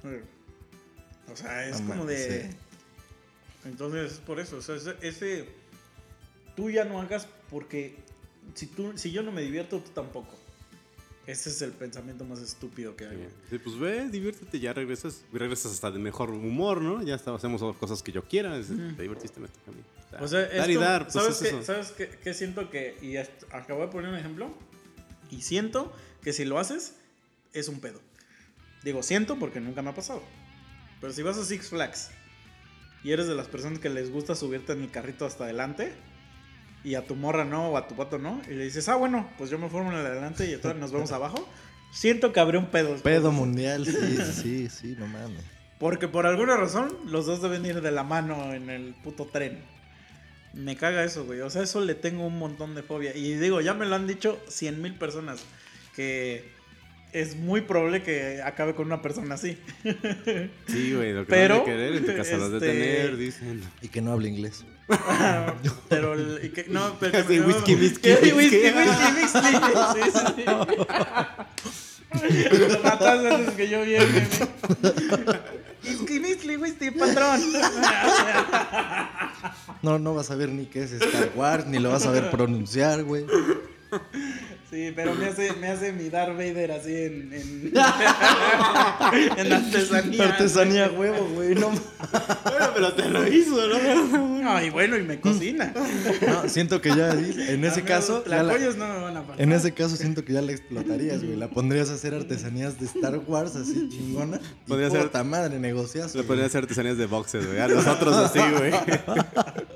¿no? 0.04 1.32
O 1.32 1.36
sea, 1.36 1.66
es 1.68 1.80
No 1.80 1.88
como 1.88 2.04
de. 2.06 2.50
sí. 2.50 2.56
Entonces, 3.64 4.12
es 4.12 4.18
por 4.18 4.38
eso. 4.40 4.58
O 4.58 4.62
sea, 4.62 4.76
ese, 4.76 4.94
ese- 5.00 5.48
Tú 6.54 6.70
ya 6.70 6.84
no 6.84 7.00
hagas 7.00 7.26
porque. 7.50 7.96
Si, 8.54 8.66
tú, 8.66 8.92
si 8.96 9.10
yo 9.10 9.22
no 9.22 9.32
me 9.32 9.42
divierto, 9.42 9.78
tú 9.80 9.90
tampoco. 9.90 10.34
Ese 11.26 11.48
es 11.48 11.62
el 11.62 11.72
pensamiento 11.72 12.24
más 12.24 12.40
estúpido 12.40 12.94
que 12.96 13.06
hay. 13.06 13.28
Sí, 13.48 13.58
pues 13.58 13.78
ve, 13.78 14.08
diviértete, 14.10 14.60
ya 14.60 14.72
regresas, 14.74 15.22
regresas 15.32 15.72
hasta 15.72 15.90
de 15.90 15.98
mejor 15.98 16.30
humor, 16.30 16.82
¿no? 16.82 17.02
Ya 17.02 17.14
está, 17.14 17.34
hacemos 17.34 17.62
cosas 17.78 18.02
que 18.02 18.12
yo 18.12 18.22
quiera, 18.24 18.56
es- 18.58 18.68
te 18.68 19.02
divertiste, 19.02 19.40
me 19.40 19.48
toca 19.48 19.70
a 19.70 19.74
mí. 19.74 19.80
O 20.20 20.28
sea, 20.28 20.46
dar 20.46 20.70
y 20.70 20.74
dar, 20.76 21.02
pues 21.04 21.14
¿sabes, 21.14 21.42
es 21.42 21.52
qué. 21.52 21.62
¿Sabes 21.64 21.90
qué, 21.92 22.08
qué 22.22 22.34
siento 22.34 22.68
que.? 22.70 22.96
Y 23.02 23.16
acabo 23.16 23.80
de 23.80 23.88
poner 23.88 24.10
un 24.10 24.16
ejemplo. 24.16 24.54
Y 25.30 25.40
siento 25.42 25.92
que 26.22 26.32
si 26.32 26.44
lo 26.44 26.58
haces, 26.58 26.94
es 27.52 27.68
un 27.68 27.80
pedo. 27.80 28.00
Digo, 28.84 29.02
siento 29.02 29.38
porque 29.38 29.60
nunca 29.60 29.80
me 29.82 29.90
ha 29.90 29.94
pasado. 29.94 30.22
Pero 31.00 31.12
si 31.12 31.22
vas 31.22 31.38
a 31.38 31.44
Six 31.44 31.70
Flags 31.70 32.10
y 33.02 33.12
eres 33.12 33.26
de 33.26 33.34
las 33.34 33.48
personas 33.48 33.78
que 33.78 33.88
les 33.88 34.10
gusta 34.10 34.34
subirte 34.34 34.72
en 34.72 34.82
el 34.82 34.90
carrito 34.90 35.24
hasta 35.26 35.44
adelante 35.44 35.92
y 36.84 36.94
a 36.94 37.06
tu 37.06 37.16
morra 37.16 37.44
no 37.44 37.70
o 37.70 37.76
a 37.76 37.88
tu 37.88 37.96
pato 37.96 38.18
no, 38.18 38.40
y 38.48 38.54
le 38.54 38.64
dices, 38.64 38.88
ah, 38.88 38.96
bueno, 38.96 39.28
pues 39.38 39.50
yo 39.50 39.58
me 39.58 39.68
formo 39.68 39.90
en 39.90 39.98
el 39.98 40.06
adelante 40.06 40.48
y 40.48 40.52
entonces 40.52 40.78
nos 40.78 40.92
vemos 40.92 41.10
abajo, 41.12 41.48
siento 41.90 42.32
que 42.32 42.40
habría 42.40 42.60
un 42.60 42.66
pedo. 42.66 42.94
Pedo 42.96 43.32
mundial, 43.32 43.86
sí, 43.86 44.18
sí, 44.32 44.68
sí, 44.68 44.96
no 44.98 45.06
mames. 45.06 45.42
Porque 45.78 46.06
por 46.06 46.26
alguna 46.26 46.56
razón 46.56 46.96
los 47.06 47.26
dos 47.26 47.42
deben 47.42 47.66
ir 47.66 47.80
de 47.80 47.90
la 47.90 48.04
mano 48.04 48.54
en 48.54 48.70
el 48.70 48.94
puto 49.02 49.26
tren. 49.26 49.58
Me 50.52 50.76
caga 50.76 51.02
eso, 51.02 51.24
güey. 51.24 51.40
O 51.40 51.50
sea, 51.50 51.62
eso 51.62 51.80
le 51.80 51.96
tengo 51.96 52.26
un 52.26 52.38
montón 52.38 52.76
de 52.76 52.82
fobia. 52.82 53.16
Y 53.16 53.34
digo, 53.34 53.60
ya 53.60 53.74
me 53.74 53.84
lo 53.84 53.96
han 53.96 54.06
dicho 54.06 54.40
cien 54.46 54.80
mil 54.80 54.94
personas. 54.94 55.40
Que 55.96 56.48
es 57.14 57.36
muy 57.36 57.60
probable 57.62 58.02
que 58.02 58.42
acabe 58.44 58.74
con 58.74 58.86
una 58.86 59.00
persona 59.00 59.36
así. 59.36 59.56
Sí, 60.66 60.92
güey, 60.94 61.12
lo 61.12 61.24
que 61.24 61.30
Pero, 61.30 61.58
no 61.58 61.64
que 61.64 61.70
querer 61.70 61.94
en 61.96 62.06
tu 62.06 62.16
casa 62.16 62.36
lo 62.36 62.50
de 62.50 62.56
este- 62.58 62.68
tener, 62.68 63.16
dicen. 63.16 63.62
Y 63.80 63.88
que 63.88 64.02
no 64.02 64.12
hable 64.12 64.28
inglés. 64.28 64.64
pero 65.88 66.12
el, 66.14 66.40
y 66.44 66.48
que, 66.50 66.66
no, 66.68 66.96
pero 67.00 67.18
Así, 67.18 67.38
no, 67.40 67.46
whisky, 67.46 67.74
whisky, 67.76 68.00
que- 68.00 68.14
whisky. 68.14 68.32
whisky, 68.32 68.56
whisky, 68.76 69.06
whisky. 69.16 69.40
Sí, 69.94 70.10
sí, 70.12 70.32
sí. 70.36 70.44
Antes 72.84 73.54
que 73.54 73.68
yo. 73.68 73.78
Whisky, 75.84 76.18
whisky, 76.18 76.56
whisky, 76.56 76.90
patrón. 76.90 77.40
No, 79.82 79.98
no 79.98 80.14
vas 80.14 80.30
a 80.30 80.34
ver 80.36 80.48
ni 80.50 80.66
qué 80.66 80.82
es 80.84 80.92
Star 80.92 81.30
Wars, 81.34 81.66
ni 81.66 81.78
lo 81.78 81.90
vas 81.90 82.06
a 82.06 82.10
ver 82.10 82.30
pronunciar, 82.30 83.04
güey. 83.04 83.26
Sí, 84.70 84.92
pero 84.96 85.14
me 85.14 85.26
hace, 85.26 85.52
me 85.52 85.68
hace 85.68 85.92
mi 85.92 86.08
Darth 86.08 86.32
Vader 86.36 86.72
así 86.72 86.92
en, 86.92 87.32
en, 87.32 87.72
en 89.36 89.52
artesanía. 89.52 90.24
Artesanía 90.30 90.90
huevo, 90.90 91.28
güey. 91.32 91.54
No, 91.54 91.68
Bueno, 91.70 92.66
pero 92.74 92.92
te 92.94 93.08
lo 93.08 93.24
hizo, 93.28 93.56
¿no? 93.68 94.50
Ay, 94.50 94.70
bueno, 94.70 94.96
y 94.96 95.02
me 95.04 95.20
cocina. 95.20 95.72
no, 96.26 96.48
siento 96.48 96.80
que 96.80 96.88
ya 96.88 97.12
en 97.12 97.64
ese 97.64 97.82
caso. 97.82 98.24
ya 98.24 98.42
la- 98.42 98.52
no 98.58 98.58
me 98.58 99.00
van 99.00 99.16
a 99.16 99.22
faltar. 99.22 99.40
en 99.40 99.52
ese 99.52 99.72
caso 99.72 99.94
siento 99.96 100.24
que 100.24 100.32
ya 100.32 100.42
la 100.42 100.50
explotarías, 100.50 101.22
güey. 101.22 101.36
La 101.36 101.48
pondrías 101.48 101.90
a 101.90 101.94
hacer 101.94 102.12
artesanías 102.14 102.80
de 102.80 102.86
Star 102.86 103.18
Wars 103.28 103.54
así 103.54 103.88
chingona. 103.90 104.40
Y 104.66 104.68
Podría 104.68 104.90
ser- 104.90 105.02
puta 105.04 105.22
madre, 105.22 105.60
negocias. 105.60 106.16
Le 106.16 106.24
podría 106.24 106.46
hacer 106.46 106.62
artesanías 106.64 106.98
de 106.98 107.06
boxes, 107.06 107.46
güey. 107.46 107.60
A 107.60 107.68
nosotros 107.68 108.16
así, 108.16 108.40
güey. 108.58 108.72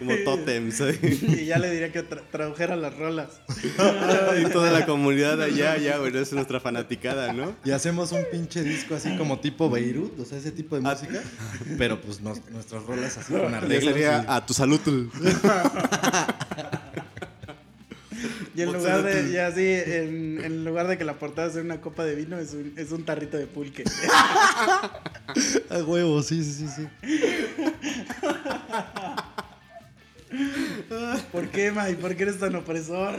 Como 0.00 0.16
tótems. 0.24 0.80
¿eh? 0.80 0.98
Y 1.40 1.44
ya 1.46 1.58
le 1.58 1.70
diría 1.70 1.92
que 1.92 2.02
tra- 2.04 2.22
tradujera 2.32 2.74
las 2.74 2.96
rolas. 2.96 3.28
y 4.40 4.50
toda 4.50 4.72
la 4.72 4.84
comunidad 4.86 5.40
allá, 5.40 5.76
ya, 5.76 5.98
bueno, 5.98 6.18
es 6.18 6.32
nuestra 6.32 6.58
fanaticada, 6.58 7.32
¿no? 7.32 7.54
Y 7.64 7.70
hacemos 7.70 8.10
un 8.12 8.24
pinche 8.32 8.62
disco 8.64 8.96
así 8.96 9.16
como 9.16 9.38
tipo 9.38 9.70
Beirut, 9.70 10.18
o 10.18 10.24
sea, 10.24 10.38
ese 10.38 10.50
tipo 10.50 10.74
de 10.80 10.82
Ah. 10.88 10.94
música. 10.94 11.22
Pero 11.78 12.00
pues 12.00 12.20
nos- 12.20 12.40
nuestras 12.50 12.82
rolas 12.84 13.16
así 13.18 13.32
con 13.32 13.50
Ya 13.52 13.58
arreglos. 13.58 13.84
sería 13.84 14.22
y- 14.22 14.24
a 14.26 14.44
tu 14.46 14.54
salud. 14.54 14.80
Y 18.54 18.62
en 18.62 18.72
lugar 18.72 19.02
de, 19.02 19.32
ya 19.32 19.46
así, 19.46 19.64
en, 19.64 20.40
en 20.44 20.64
lugar 20.64 20.88
de 20.88 20.98
que 20.98 21.04
la 21.04 21.14
portada 21.14 21.48
sea 21.50 21.62
una 21.62 21.80
copa 21.80 22.04
de 22.04 22.14
vino, 22.16 22.38
es 22.38 22.52
un, 22.52 22.74
es 22.76 22.90
un 22.90 23.04
tarrito 23.04 23.38
de 23.38 23.46
pulque. 23.46 23.84
A 25.70 25.78
huevo, 25.84 26.20
sí, 26.22 26.42
sí, 26.44 26.66
sí, 26.66 26.66
sí. 26.76 26.88
¿Por 31.32 31.48
qué, 31.48 31.70
May? 31.72 31.94
¿Por 31.96 32.14
qué 32.16 32.22
eres 32.24 32.38
tan 32.38 32.54
opresor? 32.54 33.18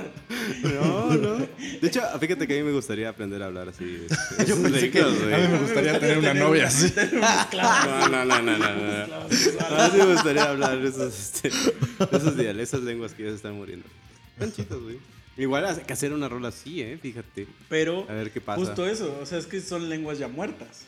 No, 0.63 1.13
no. 1.15 1.37
De 1.37 1.79
hecho, 1.87 2.01
fíjate 2.19 2.47
que 2.47 2.53
a 2.53 2.57
mí 2.57 2.63
me 2.63 2.71
gustaría 2.71 3.09
aprender 3.09 3.41
a 3.43 3.47
hablar 3.47 3.69
así. 3.69 4.05
Yo 4.47 4.61
pensé 4.61 4.89
que 4.91 5.01
a 5.01 5.07
mí 5.07 5.47
me 5.51 5.59
gustaría 5.59 5.99
tener 5.99 6.17
una 6.19 6.33
novia 6.33 6.67
así. 6.67 6.89
Tener 6.91 7.15
un 7.17 7.23
esclavo. 7.23 8.07
No, 8.09 8.25
no, 8.25 8.25
no, 8.25 8.41
no, 8.41 8.57
no. 8.57 9.07
no. 9.07 9.27
esclavo 9.29 9.75
A 9.81 9.87
mí 9.87 9.91
sí 9.91 9.97
me 9.97 10.13
gustaría 10.13 10.43
hablar 10.49 10.77
esos, 10.85 11.13
este, 11.19 11.49
esos 11.49 12.37
diales, 12.37 12.69
esas 12.69 12.81
lenguas 12.81 13.13
que 13.13 13.23
ya 13.23 13.29
se 13.29 13.35
están 13.35 13.53
muriendo. 13.55 13.85
Están 14.33 14.51
chidos, 14.53 14.81
güey. 14.83 14.97
Igual 15.37 15.65
hay 15.65 15.75
que 15.77 15.93
hacer 15.93 16.13
una 16.13 16.27
rola 16.29 16.49
así, 16.49 16.81
¿eh? 16.81 16.97
Fíjate. 17.01 17.47
Pero, 17.69 18.05
A 18.09 18.13
ver 18.13 18.31
qué 18.31 18.41
pasa. 18.41 18.59
justo 18.63 18.85
eso, 18.85 19.17
o 19.21 19.25
sea, 19.25 19.37
es 19.37 19.45
que 19.47 19.61
son 19.61 19.89
lenguas 19.89 20.17
ya 20.17 20.27
muertas. 20.27 20.83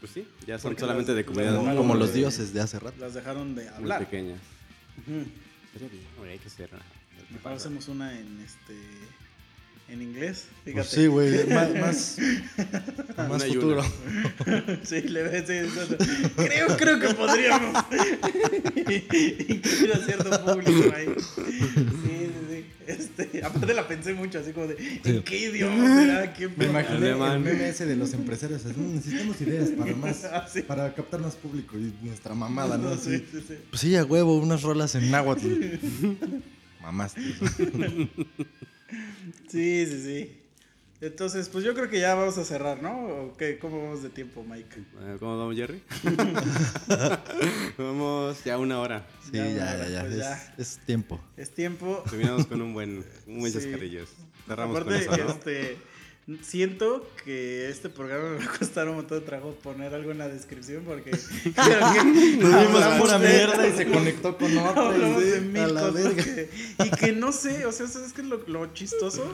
Pues 0.00 0.12
sí, 0.12 0.26
ya 0.46 0.58
son 0.58 0.70
Porque 0.70 0.80
solamente 0.80 1.12
las- 1.12 1.16
de 1.16 1.24
comunidad 1.24 1.56
Como, 1.56 1.84
muy, 1.84 1.98
los 1.98 2.12
dioses 2.12 2.52
de 2.52 2.60
hace 2.60 2.78
rato. 2.78 2.94
Las 3.00 3.14
dejaron 3.14 3.54
de 3.54 3.62
muy 3.64 3.72
hablar. 3.74 4.00
pequeñas. 4.04 4.38
Ujú. 5.06 5.20
Estaría 5.20 5.45
güey, 6.18 6.32
hay 6.32 6.38
que 6.38 6.48
hacer. 6.48 6.70
Mejor 7.30 7.52
hacemos 7.52 7.88
una 7.88 8.12
en 8.18 8.40
este 8.44 8.74
en 9.88 10.02
inglés, 10.02 10.46
Pues 10.64 10.74
fíjate. 10.74 10.88
sí, 10.96 11.06
güey. 11.06 11.46
Más, 11.48 11.70
más, 11.76 13.28
más 13.28 13.44
futuro. 13.44 13.84
Sí, 14.84 15.00
le 15.02 15.22
ves. 15.22 15.44
Creo, 16.36 16.76
creo 16.76 16.98
que 17.00 17.14
podríamos 17.14 17.84
incluir 18.76 19.92
a 19.94 19.98
cierto 20.04 20.44
público 20.44 20.92
ahí. 20.94 21.14
Sí. 21.34 22.15
Este, 22.86 23.42
aparte 23.44 23.74
la 23.74 23.88
pensé 23.88 24.14
mucho, 24.14 24.38
así 24.38 24.52
como 24.52 24.66
de, 24.68 25.00
¿en 25.04 25.22
qué 25.22 25.38
idioma 25.50 25.86
será? 26.00 26.32
¿Qué 26.32 26.48
Me 26.48 26.66
imaginé 26.66 26.96
Alemán. 27.10 27.32
el 27.32 27.40
meme 27.40 27.68
ese 27.68 27.84
de 27.86 27.96
los 27.96 28.12
empresarios. 28.14 28.64
así, 28.64 28.78
"Mm, 28.78 28.94
necesitamos 28.94 29.40
ideas 29.40 29.70
para 29.70 29.94
más, 29.96 30.24
Ah, 30.24 30.46
sí. 30.52 30.62
para 30.62 30.94
captar 30.94 31.20
más 31.20 31.34
público 31.34 31.76
y 31.76 31.92
nuestra 32.04 32.34
mamada, 32.34 32.78
¿no? 32.78 32.90
Sí, 32.96 33.14
Así, 33.16 33.24
sí, 33.32 33.44
sí. 33.48 33.54
Pues 33.70 33.80
sí, 33.80 33.96
a 33.96 34.04
huevo, 34.04 34.36
unas 34.38 34.62
rolas 34.62 34.94
en 34.94 35.10
náhuatl. 35.10 35.46
Mamás. 36.82 37.14
Sí, 39.48 39.86
sí, 39.86 40.02
sí. 40.04 40.30
Entonces, 41.00 41.48
pues 41.50 41.62
yo 41.62 41.74
creo 41.74 41.90
que 41.90 42.00
ya 42.00 42.14
vamos 42.14 42.38
a 42.38 42.44
cerrar, 42.44 42.82
¿no? 42.82 43.06
¿O 43.06 43.36
qué? 43.36 43.58
¿Cómo 43.58 43.82
vamos 43.82 44.02
de 44.02 44.08
tiempo, 44.08 44.42
Mike? 44.42 44.76
Eh, 45.02 45.16
¿Cómo 45.20 45.36
vamos, 45.38 45.54
Jerry? 45.54 45.82
vamos 47.78 48.42
ya 48.44 48.58
una 48.58 48.80
hora. 48.80 49.06
Sí, 49.24 49.30
Ya, 49.32 49.46
ya, 49.46 49.76
ya, 49.76 49.88
ya. 49.88 50.00
pues 50.02 50.12
es, 50.14 50.18
ya. 50.18 50.54
es 50.58 50.78
tiempo. 50.86 51.20
Es 51.36 51.50
tiempo. 51.50 52.02
Terminamos 52.08 52.46
con 52.46 52.62
un 52.62 52.72
buen, 52.72 53.04
un 53.26 53.40
buen 53.40 53.52
Sí. 53.52 53.58
chascarrillo. 53.58 54.04
Cerramos 54.46 54.80
Aparte, 54.80 55.06
con 55.06 55.14
eso, 55.14 55.24
¿no? 55.24 55.30
este, 55.32 55.76
siento 56.42 57.06
que 57.24 57.68
este 57.68 57.88
programa 57.90 58.30
me 58.30 58.38
va 58.38 58.44
a 58.54 58.58
costar 58.58 58.88
un 58.88 58.96
montón 58.96 59.20
de 59.20 59.26
trabajo 59.26 59.54
poner 59.62 59.92
algo 59.94 60.10
en 60.12 60.18
la 60.18 60.28
descripción 60.28 60.82
porque 60.84 61.10
creo 61.42 61.52
que 61.54 62.98
pura 63.00 63.18
mierda 63.18 63.68
y 63.68 63.72
se 63.76 63.86
conectó 63.92 64.36
con 64.38 64.56
otra. 64.56 64.88
hablamos 64.88 65.22
y 65.22 65.26
de 65.26 65.38
sí, 65.40 65.44
mil 65.44 65.62
a 65.62 65.66
la 65.68 65.80
cosas 65.82 65.94
verga. 65.94 66.24
que- 66.24 66.50
y 66.86 66.90
que 66.90 67.12
no 67.12 67.32
sé, 67.32 67.66
o 67.66 67.72
sea, 67.72 67.86
¿sabes 67.86 68.12
qué 68.12 68.22
es 68.22 68.26
lo, 68.28 68.38
lo 68.46 68.72
chistoso? 68.72 69.30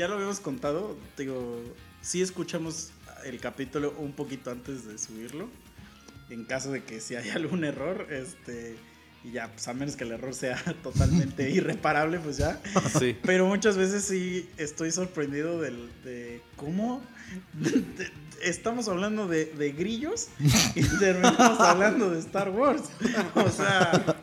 Ya 0.00 0.08
lo 0.08 0.14
habíamos 0.14 0.40
contado, 0.40 0.96
digo, 1.18 1.62
sí 2.00 2.22
escuchamos 2.22 2.90
el 3.26 3.38
capítulo 3.38 3.94
un 3.98 4.12
poquito 4.12 4.50
antes 4.50 4.86
de 4.86 4.96
subirlo, 4.96 5.46
en 6.30 6.46
caso 6.46 6.72
de 6.72 6.82
que 6.84 7.02
si 7.02 7.16
hay 7.16 7.28
algún 7.34 7.64
error, 7.64 8.06
este, 8.10 8.76
y 9.24 9.32
ya, 9.32 9.48
pues 9.52 9.68
a 9.68 9.74
menos 9.74 9.96
que 9.96 10.04
el 10.04 10.12
error 10.12 10.32
sea 10.34 10.56
totalmente 10.82 11.50
irreparable, 11.54 12.18
pues 12.18 12.38
ya. 12.38 12.58
Sí. 12.98 13.14
Pero 13.24 13.44
muchas 13.46 13.76
veces 13.76 14.02
sí 14.06 14.48
estoy 14.56 14.90
sorprendido 14.90 15.60
del, 15.60 15.90
de 16.02 16.40
cómo 16.56 17.02
de- 17.52 17.80
de- 17.82 18.10
estamos 18.42 18.88
hablando 18.88 19.28
de, 19.28 19.44
de 19.44 19.72
grillos 19.72 20.28
y 20.74 20.82
terminamos 20.98 21.60
hablando 21.60 22.08
de 22.10 22.20
Star 22.20 22.48
Wars. 22.48 22.84
O 23.34 23.50
sea, 23.50 24.19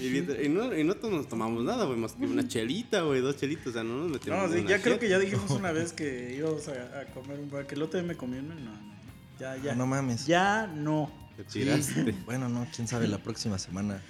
Y, 0.00 0.46
y 0.46 0.48
no, 0.48 0.76
y 0.76 0.84
no 0.84 0.94
nos 0.94 1.28
tomamos 1.28 1.62
nada, 1.62 1.84
güey, 1.84 1.98
más 1.98 2.12
que 2.12 2.24
una 2.26 2.46
chelita, 2.48 3.02
güey, 3.02 3.20
dos 3.20 3.36
chelitas, 3.36 3.66
o 3.68 3.72
sea, 3.72 3.84
no 3.84 3.96
nos 3.98 4.10
metimos 4.10 4.50
no, 4.50 4.56
sí, 4.56 4.64
ya 4.66 4.80
creo 4.80 4.98
que 4.98 5.08
ya 5.08 5.18
dijimos 5.18 5.50
una 5.50 5.72
vez 5.72 5.92
que 5.92 6.34
íbamos 6.36 6.66
a, 6.68 7.00
a 7.00 7.04
comer 7.06 7.38
un 7.38 7.50
bar, 7.50 7.66
que 7.66 7.74
el 7.74 7.82
otro 7.82 8.00
día 8.00 8.08
me 8.08 8.16
comí 8.16 8.38
uno 8.38 8.54
y 8.58 8.62
no, 8.62 8.72
no, 8.72 8.94
ya, 9.38 9.56
ya. 9.56 9.74
No 9.74 9.86
mames. 9.86 10.26
Ya 10.26 10.66
no. 10.66 11.10
Te 11.36 11.44
Sí. 11.44 11.60
tiraste. 11.60 12.14
Bueno, 12.24 12.48
no, 12.48 12.66
quién 12.74 12.86
sabe, 12.88 13.08
la 13.08 13.18
próxima 13.18 13.58
semana 13.58 14.02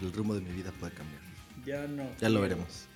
el 0.00 0.12
rumbo 0.12 0.34
de 0.34 0.40
mi 0.40 0.52
vida 0.52 0.72
puede 0.80 0.92
cambiar. 0.92 1.20
Ya 1.64 1.86
no. 1.86 2.08
Ya 2.20 2.28
lo 2.28 2.40
veremos. 2.40 2.86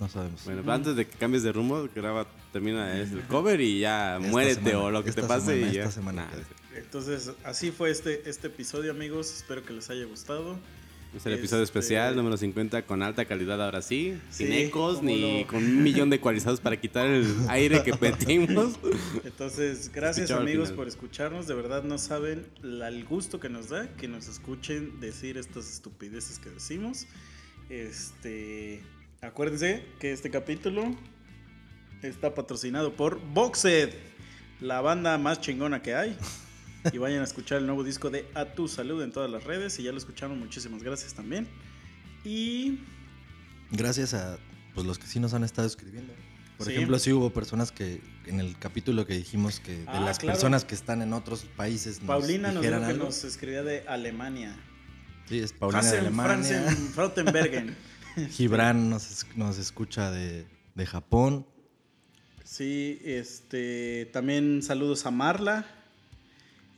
No 0.00 0.08
sabemos. 0.08 0.44
Bueno, 0.44 0.60
pero 0.62 0.72
antes 0.72 0.96
de 0.96 1.06
que 1.06 1.16
cambies 1.16 1.42
de 1.42 1.52
rumbo, 1.52 1.88
graba, 1.94 2.26
termina 2.52 2.96
el 2.98 3.22
cover 3.28 3.60
y 3.60 3.80
ya 3.80 4.16
Esta 4.16 4.28
muérete 4.30 4.54
semana, 4.62 4.78
o 4.80 4.90
lo 4.90 5.02
que 5.04 5.12
te 5.12 5.22
pase 5.22 5.54
semana, 5.54 5.72
y 5.72 5.74
ya. 5.74 5.82
esta 5.84 5.92
semana 5.92 6.26
Nah. 6.26 6.76
Entonces, 6.76 7.30
así 7.44 7.70
fue 7.70 7.90
este, 7.90 8.28
este 8.28 8.48
episodio, 8.48 8.90
amigos. 8.90 9.32
Espero 9.34 9.64
que 9.64 9.72
les 9.72 9.88
haya 9.88 10.04
gustado. 10.04 10.58
Es 11.16 11.24
el 11.24 11.32
episodio 11.32 11.62
Este- 11.62 11.78
especial 11.78 12.14
número 12.14 12.36
50 12.36 12.82
con 12.82 13.02
alta 13.02 13.24
calidad 13.24 13.62
ahora 13.64 13.80
sí, 13.80 14.20
sin 14.30 14.52
ecos 14.52 15.02
ni 15.02 15.44
con 15.46 15.64
un 15.64 15.82
millón 15.82 16.10
de 16.10 16.16
ecualizados 16.16 16.60
para 16.60 16.78
quitar 16.78 17.06
el 17.06 17.26
aire 17.48 17.82
que 17.82 17.94
metimos. 17.98 18.74
Entonces, 19.24 19.90
gracias 19.92 20.30
amigos 20.30 20.72
por 20.72 20.86
escucharnos. 20.88 21.46
De 21.46 21.54
verdad 21.54 21.84
no 21.84 21.96
saben 21.96 22.46
la- 22.60 22.88
el 22.88 23.04
gusto 23.06 23.40
que 23.40 23.48
nos 23.48 23.70
da 23.70 23.88
que 23.96 24.08
nos 24.08 24.28
escuchen 24.28 25.00
decir 25.00 25.38
estas 25.38 25.72
estupideces 25.72 26.38
que 26.38 26.50
decimos. 26.50 27.06
Este, 27.70 28.82
acuérdense 29.22 29.84
que 29.98 30.12
este 30.12 30.30
capítulo 30.30 30.94
está 32.02 32.34
patrocinado 32.34 32.92
por 32.92 33.20
Boxed, 33.32 33.90
la 34.60 34.82
banda 34.82 35.16
más 35.16 35.40
chingona 35.40 35.80
que 35.80 35.94
hay. 35.94 36.16
Y 36.92 36.98
vayan 36.98 37.20
a 37.20 37.24
escuchar 37.24 37.58
el 37.58 37.66
nuevo 37.66 37.84
disco 37.84 38.10
de 38.10 38.26
A 38.34 38.44
Tu 38.54 38.68
Salud 38.68 39.02
en 39.02 39.12
todas 39.12 39.30
las 39.30 39.44
redes. 39.44 39.78
Y 39.78 39.82
ya 39.84 39.92
lo 39.92 39.98
escucharon, 39.98 40.38
muchísimas 40.38 40.82
gracias 40.82 41.14
también. 41.14 41.48
Y 42.24 42.80
Gracias 43.70 44.14
a 44.14 44.38
pues, 44.74 44.86
los 44.86 44.98
que 44.98 45.06
sí 45.06 45.18
nos 45.20 45.34
han 45.34 45.44
estado 45.44 45.66
escribiendo. 45.66 46.12
Por 46.56 46.66
Sí. 46.68 46.72
ejemplo, 46.74 46.98
sí 46.98 47.12
hubo 47.12 47.30
personas 47.30 47.70
que 47.72 48.00
en 48.26 48.40
el 48.40 48.58
capítulo 48.58 49.04
que 49.06 49.14
dijimos 49.14 49.60
que 49.60 49.78
de 49.78 49.84
Ah, 49.88 50.00
las 50.00 50.18
claro. 50.18 50.34
personas 50.34 50.64
que 50.64 50.74
están 50.74 51.02
en 51.02 51.12
otros 51.12 51.44
países 51.56 51.98
nos 52.00 52.06
Paulina 52.08 52.50
nos 52.52 52.62
dijo 52.62 52.78
que 52.78 52.84
algo. 52.84 53.04
nos 53.04 53.24
escribía 53.24 53.62
de 53.62 53.84
Alemania. 53.86 54.56
Sí, 55.28 55.38
es 55.40 55.52
Paulina 55.52 55.82
de 55.82 55.88
Hassen 55.88 56.00
Alemania. 56.00 56.62
Franzen. 56.94 57.76
Gibran 58.30 58.88
nos, 58.88 59.26
nos 59.36 59.58
escucha 59.58 60.10
de, 60.10 60.46
de 60.74 60.86
Japón. 60.86 61.46
Sí, 62.44 63.00
este, 63.04 64.08
también 64.12 64.62
saludos 64.62 65.04
a 65.04 65.10
Marla, 65.10 65.66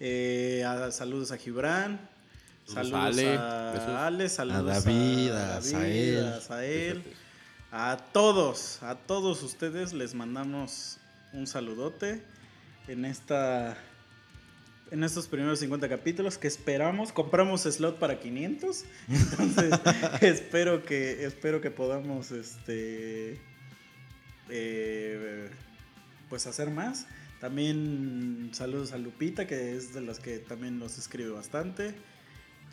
eh, 0.00 0.64
a- 0.66 0.90
saludos 0.92 1.32
a 1.32 1.36
Gibran, 1.38 2.00
Saludos 2.66 2.90
saludos 3.16 3.18
a 3.88 4.06
Ale, 4.06 4.24
a 4.24 4.28
saludos 4.28 4.84
David, 4.84 5.30
a 5.30 5.46
David, 5.60 5.62
Sael. 5.70 6.26
a 6.26 6.40
Sael, 6.40 7.02
a 7.72 7.96
todos, 8.12 8.82
a 8.82 8.94
todos 8.94 9.42
ustedes 9.42 9.92
les 9.94 10.14
mandamos 10.14 10.98
un 11.32 11.46
saludote 11.46 12.22
en 12.88 13.04
esta 13.04 13.76
en 14.90 15.04
estos 15.04 15.28
primeros 15.28 15.58
50 15.60 15.86
capítulos 15.88 16.38
que 16.38 16.48
esperamos, 16.48 17.12
compramos 17.12 17.62
slot 17.64 17.98
para 17.98 18.20
500, 18.20 18.84
entonces 19.08 19.70
espero 20.22 20.82
que 20.84 21.24
espero 21.26 21.60
que 21.60 21.70
podamos 21.70 22.30
este 22.30 23.38
eh, 24.50 25.50
pues 26.28 26.46
hacer 26.46 26.70
más. 26.70 27.06
También 27.40 28.50
saludos 28.52 28.92
a 28.92 28.98
Lupita, 28.98 29.46
que 29.46 29.76
es 29.76 29.94
de 29.94 30.00
las 30.00 30.18
que 30.18 30.38
también 30.38 30.78
nos 30.78 30.98
escribe 30.98 31.30
bastante. 31.30 31.94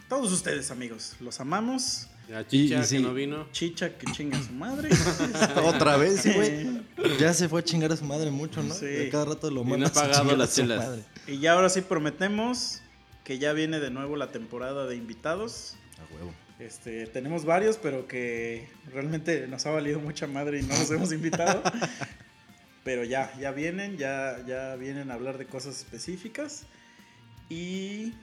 Todos 0.10 0.32
ustedes, 0.32 0.72
amigos, 0.72 1.16
los 1.20 1.40
amamos. 1.40 2.08
Ya 2.30 2.46
Chicha, 2.48 2.78
Y- 2.78 2.82
y 2.82 2.84
sí. 2.84 2.98
que 2.98 3.04
no 3.04 3.14
vino. 3.14 3.48
Chicha, 3.52 3.98
que 3.98 4.12
chinga 4.12 4.42
su 4.42 4.52
madre. 4.54 4.90
Otra 5.64 5.98
vez, 5.98 6.22
sí, 6.22 6.32
güey. 6.34 6.82
Ya 7.20 7.34
se 7.34 7.48
fue 7.48 7.60
a 7.62 7.64
chingar 7.64 7.92
a 7.92 7.98
su 7.98 8.06
madre 8.06 8.32
mucho, 8.32 8.64
¿no? 8.64 8.74
Sí. 8.74 9.10
Cada 9.12 9.26
rato 9.26 9.50
lo 9.52 9.62
no 9.64 9.68
ha 9.68 9.70
mandas 9.78 9.92
a 9.92 10.02
pagado 10.02 10.20
chingar 10.22 10.36
a 10.36 10.38
las 10.38 10.56
chelas. 10.56 11.00
y 11.28 11.38
ya 11.40 11.54
ahora 11.54 11.70
sí 11.70 11.82
prometemos 11.82 12.82
que 13.24 13.38
ya 13.38 13.54
viene 13.54 13.80
de 13.80 13.92
nuevo 13.92 14.16
la 14.16 14.32
temporada 14.32 14.88
de 14.88 14.96
invitados. 14.96 15.76
A 16.00 16.14
huevo. 16.16 16.34
Este, 16.58 17.06
tenemos 17.08 17.44
varios, 17.46 17.78
pero 17.78 18.08
que 18.08 18.68
realmente 18.92 19.48
nos 19.48 19.66
ha 19.66 19.72
valido 19.72 20.00
mucha 20.00 20.26
madre 20.26 20.60
y 20.60 20.64
no 20.64 20.76
los 20.78 20.90
hemos 20.90 21.12
invitado. 21.12 21.62
Pero 22.86 23.04
ya, 23.04 23.34
ya 23.38 23.52
vienen, 23.52 23.98
ya, 23.98 24.42
ya 24.48 24.76
vienen 24.78 25.12
a 25.12 25.16
hablar 25.16 25.38
de 25.38 25.46
cosas 25.48 25.78
específicas. 25.80 26.64
Y 27.50 28.14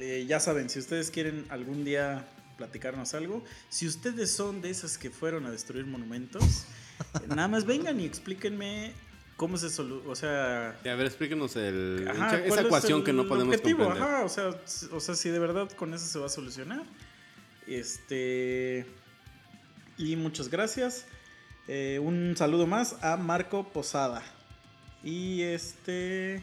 eh, 0.00 0.24
ya 0.26 0.40
saben, 0.40 0.70
si 0.70 0.78
ustedes 0.78 1.10
quieren 1.10 1.44
algún 1.50 1.84
día 1.84 2.26
platicarnos 2.56 3.14
algo. 3.14 3.44
Si 3.68 3.86
ustedes 3.86 4.30
son 4.30 4.62
de 4.62 4.70
esas 4.70 4.96
que 4.96 5.10
fueron 5.10 5.44
a 5.44 5.50
destruir 5.50 5.86
monumentos, 5.86 6.64
nada 7.28 7.48
más 7.48 7.66
vengan 7.66 7.98
y 8.00 8.04
explíquenme 8.06 8.92
cómo 9.36 9.56
se 9.58 9.68
soluciona, 9.68 10.08
o 10.12 10.14
sea... 10.14 10.78
Y 10.84 10.88
a 10.88 10.94
ver, 10.94 11.06
explíquenos 11.06 11.56
el, 11.56 12.06
Ajá, 12.08 12.36
esa 12.38 12.46
¿cuál 12.46 12.60
es 12.60 12.66
ecuación 12.66 12.98
el 13.00 13.04
que 13.04 13.12
no 13.12 13.26
podemos 13.26 13.56
objetivo? 13.56 13.86
comprender. 13.86 14.08
Ajá, 14.14 14.24
o 14.24 14.28
sea, 14.28 14.50
s- 14.64 14.86
o 14.92 15.00
sea, 15.00 15.16
si 15.16 15.30
de 15.30 15.40
verdad 15.40 15.68
con 15.72 15.92
eso 15.92 16.06
se 16.06 16.20
va 16.20 16.26
a 16.26 16.28
solucionar. 16.28 16.84
Este. 17.66 18.86
Y 19.98 20.14
muchas 20.16 20.48
gracias. 20.48 21.06
Eh, 21.66 21.98
un 22.02 22.34
saludo 22.36 22.66
más 22.66 23.02
a 23.02 23.16
Marco 23.16 23.64
Posada. 23.64 24.22
Y 25.02 25.42
este. 25.42 26.42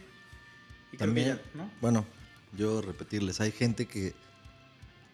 Y 0.92 0.98
También, 0.98 1.38
ya, 1.38 1.42
¿no? 1.54 1.72
bueno, 1.80 2.06
yo 2.54 2.82
repetirles, 2.82 3.40
hay 3.40 3.52
gente 3.52 3.86
que 3.86 4.14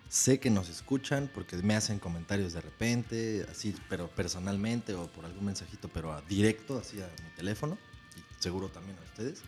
sé 0.10 0.40
que 0.40 0.50
nos 0.50 0.70
escuchan 0.70 1.30
porque 1.34 1.58
me 1.58 1.76
hacen 1.76 2.00
comentarios 2.00 2.54
de 2.54 2.62
repente, 2.62 3.46
así, 3.52 3.76
pero 3.90 4.08
personalmente 4.08 4.96
o 4.96 5.08
por 5.08 5.26
algún 5.26 5.46
mensajito, 5.46 5.88
pero 5.90 6.14
a 6.14 6.22
directo, 6.22 6.80
así 6.80 7.00
a 7.00 7.08
mi 7.24 7.30
teléfono, 7.36 7.78
y 8.16 8.42
seguro 8.42 8.70
también 8.70 8.98
a 8.98 9.02
ustedes. 9.04 9.42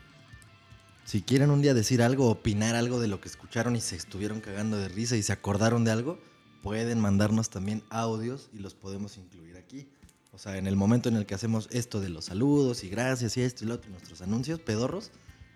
Si 1.05 1.23
quieren 1.23 1.49
un 1.49 1.61
día 1.63 1.73
decir 1.73 2.03
algo, 2.03 2.29
opinar 2.29 2.75
algo 2.75 2.99
de 2.99 3.07
lo 3.07 3.19
que 3.19 3.29
escucharon 3.29 3.75
y 3.75 3.81
se 3.81 3.95
estuvieron 3.95 4.41
cagando 4.41 4.77
de 4.77 4.89
risa 4.89 5.15
y 5.15 5.23
se 5.23 5.33
acordaron 5.33 5.83
de 5.83 5.91
algo, 5.91 6.19
pueden 6.61 6.99
mandarnos 6.99 7.49
también 7.49 7.83
audios 7.89 8.49
y 8.53 8.59
los 8.59 8.75
podemos 8.75 9.17
incluir 9.17 9.57
aquí. 9.57 9.89
O 10.31 10.37
sea, 10.37 10.57
en 10.57 10.67
el 10.67 10.75
momento 10.75 11.09
en 11.09 11.15
el 11.15 11.25
que 11.25 11.35
hacemos 11.35 11.67
esto 11.71 11.99
de 11.99 12.09
los 12.09 12.25
saludos 12.25 12.83
y 12.83 12.89
gracias 12.89 13.35
y 13.37 13.41
esto 13.41 13.63
y 13.63 13.67
lo 13.67 13.75
otro, 13.75 13.89
nuestros 13.91 14.21
anuncios 14.21 14.59
pedorros, 14.59 15.11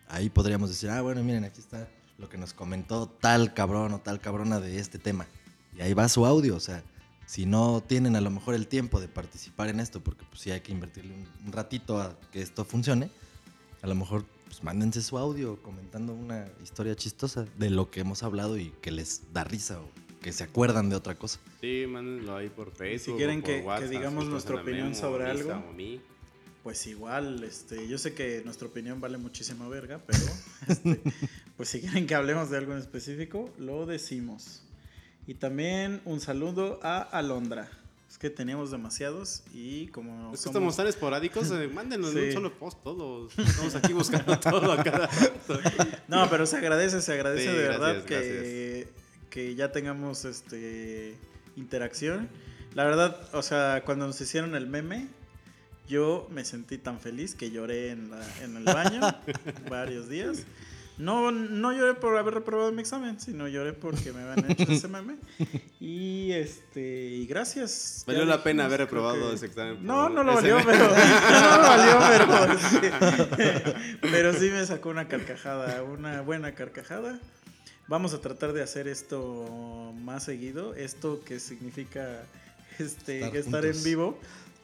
ahí 0.08 0.30
podríamos 0.30 0.70
decir, 0.70 0.90
ah, 0.90 1.02
bueno, 1.02 1.24
miren, 1.24 1.44
aquí 1.44 1.60
está 1.60 1.88
lo 2.18 2.30
que 2.30 2.38
nos 2.38 2.54
comentó 2.54 3.08
tal 3.08 3.54
cabrón 3.54 3.94
o 3.94 4.00
tal 4.00 4.20
cabrona 4.20 4.60
de 4.60 4.80
este 4.80 5.00
tema. 5.00 5.28
Y 5.76 5.82
ahí 5.82 5.94
va 5.94 6.10
su 6.10 6.26
audio, 6.26 6.56
o 6.56 6.60
sea, 6.60 6.84
si 7.26 7.46
no 7.46 7.82
tienen 7.82 8.16
a 8.16 8.22
lo 8.22 8.30
mejor 8.30 8.56
el 8.56 8.68
tiempo 8.68 9.00
de 9.00 9.08
participar 9.08 9.70
en 9.70 9.80
esto, 9.80 10.04
porque 10.04 10.26
pues 10.26 10.42
sí 10.42 10.52
hay 10.52 10.62
que 10.62 10.72
invertirle 10.72 11.16
un 11.46 11.52
ratito 11.52 12.00
a 12.00 12.20
que 12.32 12.42
esto 12.42 12.66
funcione, 12.66 13.10
a 13.82 13.88
lo 13.88 13.96
mejor 13.96 14.26
pues 14.46 14.64
mándense 14.64 15.02
su 15.02 15.18
audio 15.18 15.62
comentando 15.64 16.14
una 16.14 16.48
historia 16.62 16.96
chistosa 16.96 17.46
de 17.58 17.70
lo 17.70 17.90
que 17.90 18.02
hemos 18.02 18.22
hablado 18.22 18.58
y 18.58 18.70
que 18.82 18.92
les 18.92 19.34
da 19.34 19.44
risa 19.44 19.80
o 19.80 19.90
que 20.24 20.32
se 20.34 20.44
acuerdan 20.44 20.90
de 20.90 20.96
otra 20.96 21.14
cosa. 21.16 21.40
Sí, 21.62 21.86
mándenlo 21.88 22.36
ahí 22.36 22.50
por 22.50 22.72
Facebook. 22.72 23.18
quieren 23.18 23.40
o 23.40 23.42
por 23.42 23.50
que- 23.52 23.60
que 23.62 23.68
WhatsApp, 23.68 23.90
digamos 23.92 24.24
si 24.24 24.30
nuestra 24.32 24.56
opinión 24.56 24.90
Memo, 24.90 25.00
sobre 25.00 25.26
algo. 25.30 25.52
a 25.54 25.60
mí. 25.74 26.02
Pues 26.64 26.88
igual, 26.88 27.44
este, 27.44 27.88
yo 27.90 27.98
sé 27.98 28.14
que 28.16 28.42
nuestra 28.46 28.68
opinión 28.70 29.00
vale 29.02 29.18
muchísima 29.18 29.68
verga, 29.68 30.00
pero 30.08 30.18
este, 30.70 31.02
pues 31.58 31.70
si 31.70 31.82
quieren 31.82 32.08
que 32.08 32.16
hablemos 32.16 32.50
de 32.50 32.58
algo 32.58 32.72
en 32.72 32.80
específico, 32.80 33.54
lo 33.60 33.86
decimos. 33.86 34.64
Y 35.28 35.36
también 35.36 36.02
un 36.06 36.20
saludo 36.22 36.80
a 36.82 37.02
Alondra. 37.02 37.70
Es 38.10 38.18
que 38.20 38.30
tenemos 38.30 38.70
demasiados 38.72 39.44
y 39.54 39.88
como 39.88 40.34
Es 40.34 40.40
que 40.40 40.44
somos- 40.44 40.46
estamos 40.46 40.76
tan 40.78 40.88
esporádicos, 40.88 41.52
eh, 41.52 41.68
mándenlo 41.68 42.08
en 42.12 42.14
Sí. 42.14 42.20
un 42.28 42.32
solo 42.34 42.54
post 42.60 42.82
todos. 42.84 43.38
Estamos 43.38 43.76
aquí 43.76 43.92
buscando 43.92 44.40
todo 44.40 44.72
a 44.72 44.82
cada 44.84 45.08
rato. 45.08 45.60
No, 46.08 46.30
pero 46.30 46.46
se 46.46 46.58
agradece, 46.58 47.02
se 47.02 47.12
agradece 47.12 47.50
Sí, 47.52 47.58
de 47.58 47.64
verdad 47.64 48.04
gracias, 48.08 48.94
que, 49.34 49.56
ya 49.56 49.72
tengamos 49.72 50.26
este 50.26 51.18
interacción. 51.56 52.30
La 52.76 52.84
verdad, 52.86 53.18
o 53.34 53.42
sea, 53.42 53.82
cuando 53.86 54.06
nos 54.08 54.20
hicieron 54.22 54.56
el 54.56 54.68
meme, 54.68 55.08
yo 55.88 56.28
me 56.32 56.46
sentí 56.46 56.78
tan 56.78 57.00
feliz 57.00 57.36
que 57.36 57.52
lloré 57.52 57.90
en, 57.92 58.10
la- 58.12 58.44
en 58.44 58.58
el 58.58 58.64
baño 58.64 59.02
varios 59.70 60.08
días. 60.10 60.44
No, 60.96 61.32
no 61.32 61.72
lloré 61.74 61.96
por 61.96 62.16
haber 62.18 62.36
reprobado 62.36 62.72
mi 62.72 62.82
examen, 62.82 63.20
sino 63.20 63.48
lloré 63.48 63.74
porque 63.74 64.14
me 64.14 64.22
habían 64.22 64.52
hecho 64.52 64.72
ese 64.72 64.88
meme. 64.88 65.16
Y 65.80 66.32
este, 66.34 67.08
y 67.08 67.26
gracias. 67.26 68.04
Valió 68.06 68.26
la 68.26 68.44
pena 68.44 68.66
haber 68.66 68.82
reprobado 68.82 69.30
que- 69.30 69.36
ese 69.36 69.48
examen. 69.48 69.80
No, 69.84 70.08
no 70.10 70.24
lo 70.24 70.36
valió, 70.36 70.58
pero. 70.64 70.86
No 71.32 71.58
lo 71.58 71.64
valió, 71.64 72.00
pero. 72.28 72.60
sí. 72.60 72.78
Pero 74.02 74.34
sí 74.34 74.50
me 74.52 74.64
sacó 74.68 74.90
una 74.90 75.08
carcajada, 75.08 75.82
una 75.82 76.22
buena 76.22 76.54
carcajada. 76.54 77.20
Vamos 77.94 78.16
a 78.16 78.22
tratar 78.22 78.54
de 78.54 78.64
hacer 78.64 78.88
esto 78.88 79.94
más 80.02 80.24
seguido. 80.24 80.74
Esto 80.74 81.22
que 81.24 81.40
significa 81.40 82.24
este, 82.80 83.38
Estar 83.38 83.64
en 83.68 83.84
vivo. 83.84 84.18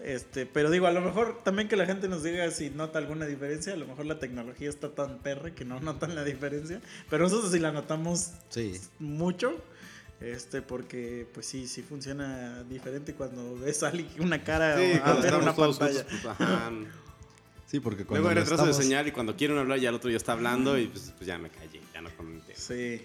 Este, 0.03 0.47
pero 0.47 0.71
digo, 0.71 0.87
a 0.87 0.91
lo 0.91 0.99
mejor 0.99 1.43
también 1.43 1.67
que 1.67 1.75
la 1.75 1.85
gente 1.85 2.07
nos 2.07 2.23
diga 2.23 2.49
si 2.49 2.71
nota 2.71 2.97
alguna 2.97 3.27
diferencia. 3.27 3.73
A 3.73 3.75
lo 3.75 3.85
mejor 3.85 4.07
la 4.07 4.17
tecnología 4.17 4.67
está 4.67 4.89
tan 4.95 5.19
perra 5.19 5.51
que 5.53 5.63
no 5.63 5.79
notan 5.79 6.15
la 6.15 6.23
diferencia. 6.23 6.81
Pero 7.07 7.21
nosotros 7.25 7.51
sí 7.51 7.59
la 7.59 7.71
notamos 7.71 8.31
Sí, 8.49 8.81
mucho. 8.97 9.55
Este, 10.21 10.63
porque 10.63 11.27
pues 11.31 11.45
sí, 11.45 11.67
sí 11.67 11.83
funciona 11.83 12.63
diferente 12.63 13.13
cuando 13.13 13.59
ves 13.59 13.83
a 13.83 13.89
alguien 13.89 14.09
una 14.23 14.43
cara 14.43 14.75
Sí, 14.75 14.99
a 15.03 15.13
ver 15.13 15.35
una 15.35 15.55
pantalla. 15.55 16.03
juntos, 16.03 16.35
pues, 16.39 16.87
sí, 17.67 17.79
porque 17.79 18.05
cuando 18.05 18.23
Luego 18.27 18.29
hay 18.29 18.43
retraso 18.43 18.65
de 18.65 18.73
señal 18.73 19.07
y 19.07 19.11
cuando 19.11 19.35
quieren 19.35 19.59
hablar 19.59 19.77
ya 19.77 19.89
el 19.89 19.95
otro 19.95 20.09
ya 20.09 20.17
está 20.17 20.31
hablando 20.31 20.79
y 20.79 20.87
pues, 20.87 21.13
pues 21.15 21.27
ya 21.27 21.37
me 21.37 21.51
callé, 21.51 21.79
ya 21.93 22.01
no 22.01 22.09
comenté. 22.17 22.55
Sí. 22.55 23.03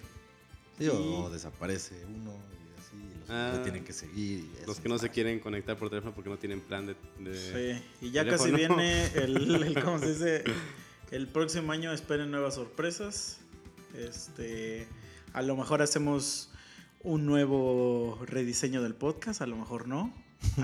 Sí, 0.78 0.88
o 0.88 1.30
desaparece 1.30 2.04
uno 2.06 2.32
y 2.32 2.80
así, 2.80 2.96
y 2.96 3.18
los 3.20 3.30
Ah, 3.30 3.48
otros 3.50 3.62
tienen 3.64 3.84
que 3.84 3.92
seguir. 3.92 4.40
y 4.40 4.56
eso 4.58 4.66
Los 4.66 4.80
que 4.80 4.88
no 4.88 4.98
se 4.98 5.08
quieren 5.10 5.38
conectar 5.40 5.76
por 5.78 5.88
teléfono 5.90 6.14
porque 6.14 6.30
no 6.30 6.36
tienen 6.38 6.60
plan 6.60 6.86
de... 6.86 6.96
de- 7.20 7.80
Sí, 8.00 8.06
y 8.06 8.10
ya 8.10 8.24
teléfono. 8.24 8.52
casi 8.52 8.56
viene 8.56 9.06
el, 9.14 9.36
el- 9.76 9.82
¿cómo 9.84 9.98
se 9.98 10.08
dice? 10.12 10.44
El 11.10 11.28
próximo 11.28 11.70
año 11.72 11.92
esperen 11.92 12.30
nuevas 12.30 12.54
sorpresas. 12.56 13.38
Este, 13.96 14.88
a 15.32 15.42
lo 15.42 15.56
mejor 15.56 15.80
hacemos 15.82 16.50
un 17.02 17.26
nuevo 17.26 18.18
rediseño 18.26 18.82
del 18.82 18.94
podcast, 18.94 19.40
a 19.42 19.46
lo 19.46 19.56
mejor 19.56 19.86
no. 19.86 20.12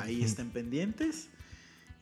Ahí 0.00 0.22
estén 0.24 0.50
pendientes. 0.50 1.28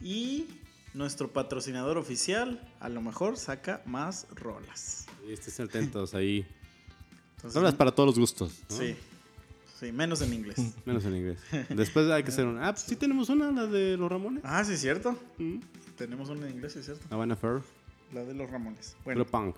Y 0.00 0.46
nuestro 0.94 1.32
patrocinador 1.32 1.98
oficial, 1.98 2.66
a 2.80 2.88
lo 2.88 3.02
mejor 3.02 3.36
saca 3.36 3.82
más 3.84 4.26
rolas. 4.34 5.06
Y 5.28 5.32
Estén 5.32 5.66
atentos 5.66 6.14
ahí. 6.14 6.46
Entonces, 7.38 7.56
Hablas 7.56 7.74
para 7.74 7.92
todos 7.92 8.08
los 8.08 8.18
gustos. 8.18 8.52
¿no? 8.70 8.76
Sí. 8.76 8.96
Sí, 9.78 9.92
menos 9.92 10.20
en 10.22 10.34
inglés. 10.34 10.56
Menos 10.84 11.04
en 11.04 11.14
inglés. 11.14 11.38
Después 11.68 12.10
hay 12.10 12.24
que 12.24 12.30
hacer 12.30 12.46
una... 12.46 12.66
Ah, 12.66 12.72
pues 12.72 12.84
sí 12.84 12.96
tenemos 12.96 13.28
una, 13.28 13.52
la 13.52 13.66
de 13.66 13.96
los 13.96 14.10
Ramones. 14.10 14.42
Ah, 14.44 14.64
sí, 14.64 14.76
cierto. 14.76 15.16
Mm. 15.38 15.58
Tenemos 15.96 16.28
una 16.30 16.48
en 16.48 16.54
inglés, 16.54 16.72
sí, 16.72 16.82
cierto. 16.82 17.06
Havana 17.14 17.36
Fair. 17.36 17.60
La 18.12 18.24
de 18.24 18.34
los 18.34 18.50
Ramones. 18.50 18.96
Pero 19.04 19.24
Bueno, 19.24 19.24
punk. 19.24 19.56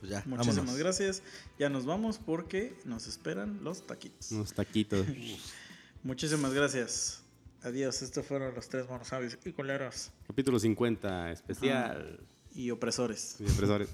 Pues 0.00 0.10
ya, 0.10 0.22
muchísimas 0.24 0.56
vámonos. 0.56 0.78
gracias. 0.78 1.22
Ya 1.58 1.68
nos 1.68 1.84
vamos 1.84 2.18
porque 2.18 2.74
nos 2.86 3.06
esperan 3.08 3.62
los 3.62 3.86
taquitos. 3.86 4.30
Unos 4.32 4.54
taquitos. 4.54 5.06
Muchísimas 6.02 6.54
gracias. 6.54 7.22
Adiós. 7.62 8.00
Estos 8.02 8.24
fueron 8.24 8.54
los 8.54 8.68
tres 8.68 8.88
monosabios 8.88 9.36
y 9.44 9.52
coleros 9.52 10.10
Capítulo 10.26 10.58
50, 10.58 11.32
especial. 11.32 12.20
y 12.54 12.70
opresores. 12.70 13.36
Y 13.40 13.44
impresores. 13.44 13.90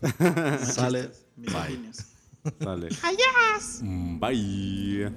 Sale. 0.72 1.10
Misoginios. 1.36 1.98
Dale. 2.58 2.88
Adiós. 3.02 3.82
Mm, 3.86 4.18
bye. 4.18 5.10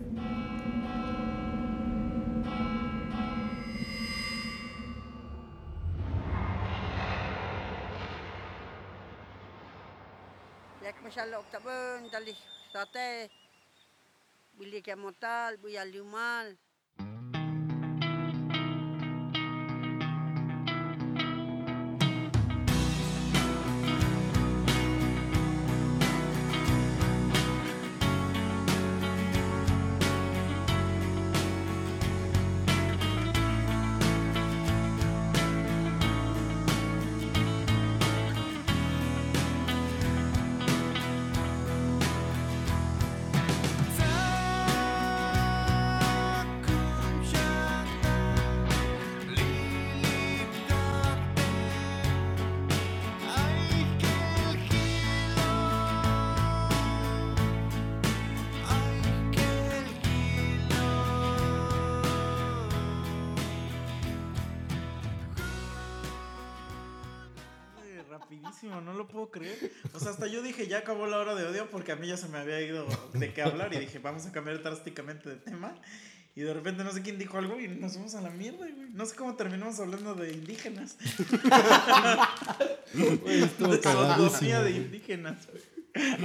Shalom 11.16 11.48
tak 11.48 11.64
pun 11.64 12.12
tali 12.12 12.36
sate 12.76 13.32
bila 14.60 14.84
kiamat 14.84 15.16
tal 15.16 15.56
buaya 15.64 15.88
limal. 15.88 16.52
No 68.64 68.94
lo 68.94 69.08
puedo 69.08 69.30
creer. 69.32 69.72
O 69.94 70.00
sea, 70.00 70.12
hasta 70.12 70.28
yo 70.28 70.42
dije, 70.42 70.68
ya 70.68 70.80
acabó 70.80 71.06
la 71.08 71.18
hora 71.20 71.36
de 71.36 71.46
odio 71.46 71.70
porque 71.70 71.92
a 71.92 71.96
mí 71.96 72.08
ya 72.08 72.18
se 72.18 72.28
me 72.28 72.38
había 72.38 72.62
ido 72.62 72.86
de 73.14 73.34
qué 73.34 73.42
hablar 73.42 73.74
y 73.74 73.80
dije, 73.80 74.00
vamos 74.00 74.26
a 74.26 74.32
cambiar 74.32 74.62
drásticamente 74.64 75.30
de 75.30 75.36
tema. 75.38 75.76
Y 76.38 76.42
de 76.42 76.54
repente 76.54 76.84
no 76.84 76.92
sé 76.92 77.02
quién 77.02 77.18
dijo 77.18 77.38
algo 77.38 77.58
y 77.62 77.68
nos 77.70 77.94
fuimos 77.94 78.14
a 78.16 78.22
la 78.22 78.30
mierda, 78.30 78.58
güey. 78.68 78.90
No 78.94 79.06
sé 79.06 79.16
cómo 79.16 79.36
terminamos 79.36 79.80
hablando 79.80 80.16
de 80.16 80.34
indígenas. 80.34 80.98
De 83.68 83.78
sodomía 84.18 84.60
indígenas, 84.78 85.48
güey. 85.50 85.64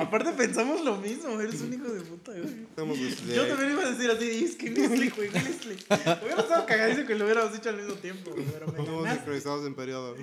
Aparte 0.01 0.33
pensamos 0.33 0.85
lo 0.85 0.97
mismo, 0.97 1.41
eres 1.41 1.61
un 1.61 1.73
hijo 1.73 1.89
de 1.93 2.01
puta, 2.01 2.33
güey. 2.33 2.67
Desde- 2.97 3.37
Yo 3.37 3.47
también 3.47 3.71
iba 3.71 3.83
a 3.85 3.91
decir 3.93 4.11
así, 4.11 4.45
es 4.45 4.57
que 4.57 4.71
Grizzly, 4.71 5.11
güey, 5.11 5.29
Grizzly. 5.29 5.77
Hubiera 6.23 6.41
estado 6.43 6.67
cagadísimo 6.67 7.07
que 7.07 7.15
lo 7.15 7.25
hubiéramos 7.25 7.53
dicho 7.53 7.69
al 7.69 7.77
mismo 7.77 7.95
tiempo, 7.95 8.33
güey, 8.33 8.45
pero 8.53 8.67
me 8.67 8.79
Estamos 8.81 9.09
sincronizados 9.15 9.67
en 9.67 9.75
periodo. 9.77 10.17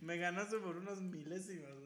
Me 0.00 0.16
ganaste 0.16 0.58
por 0.58 0.76
unos 0.76 1.00
milésimas, 1.02 1.70
así. 1.72 1.77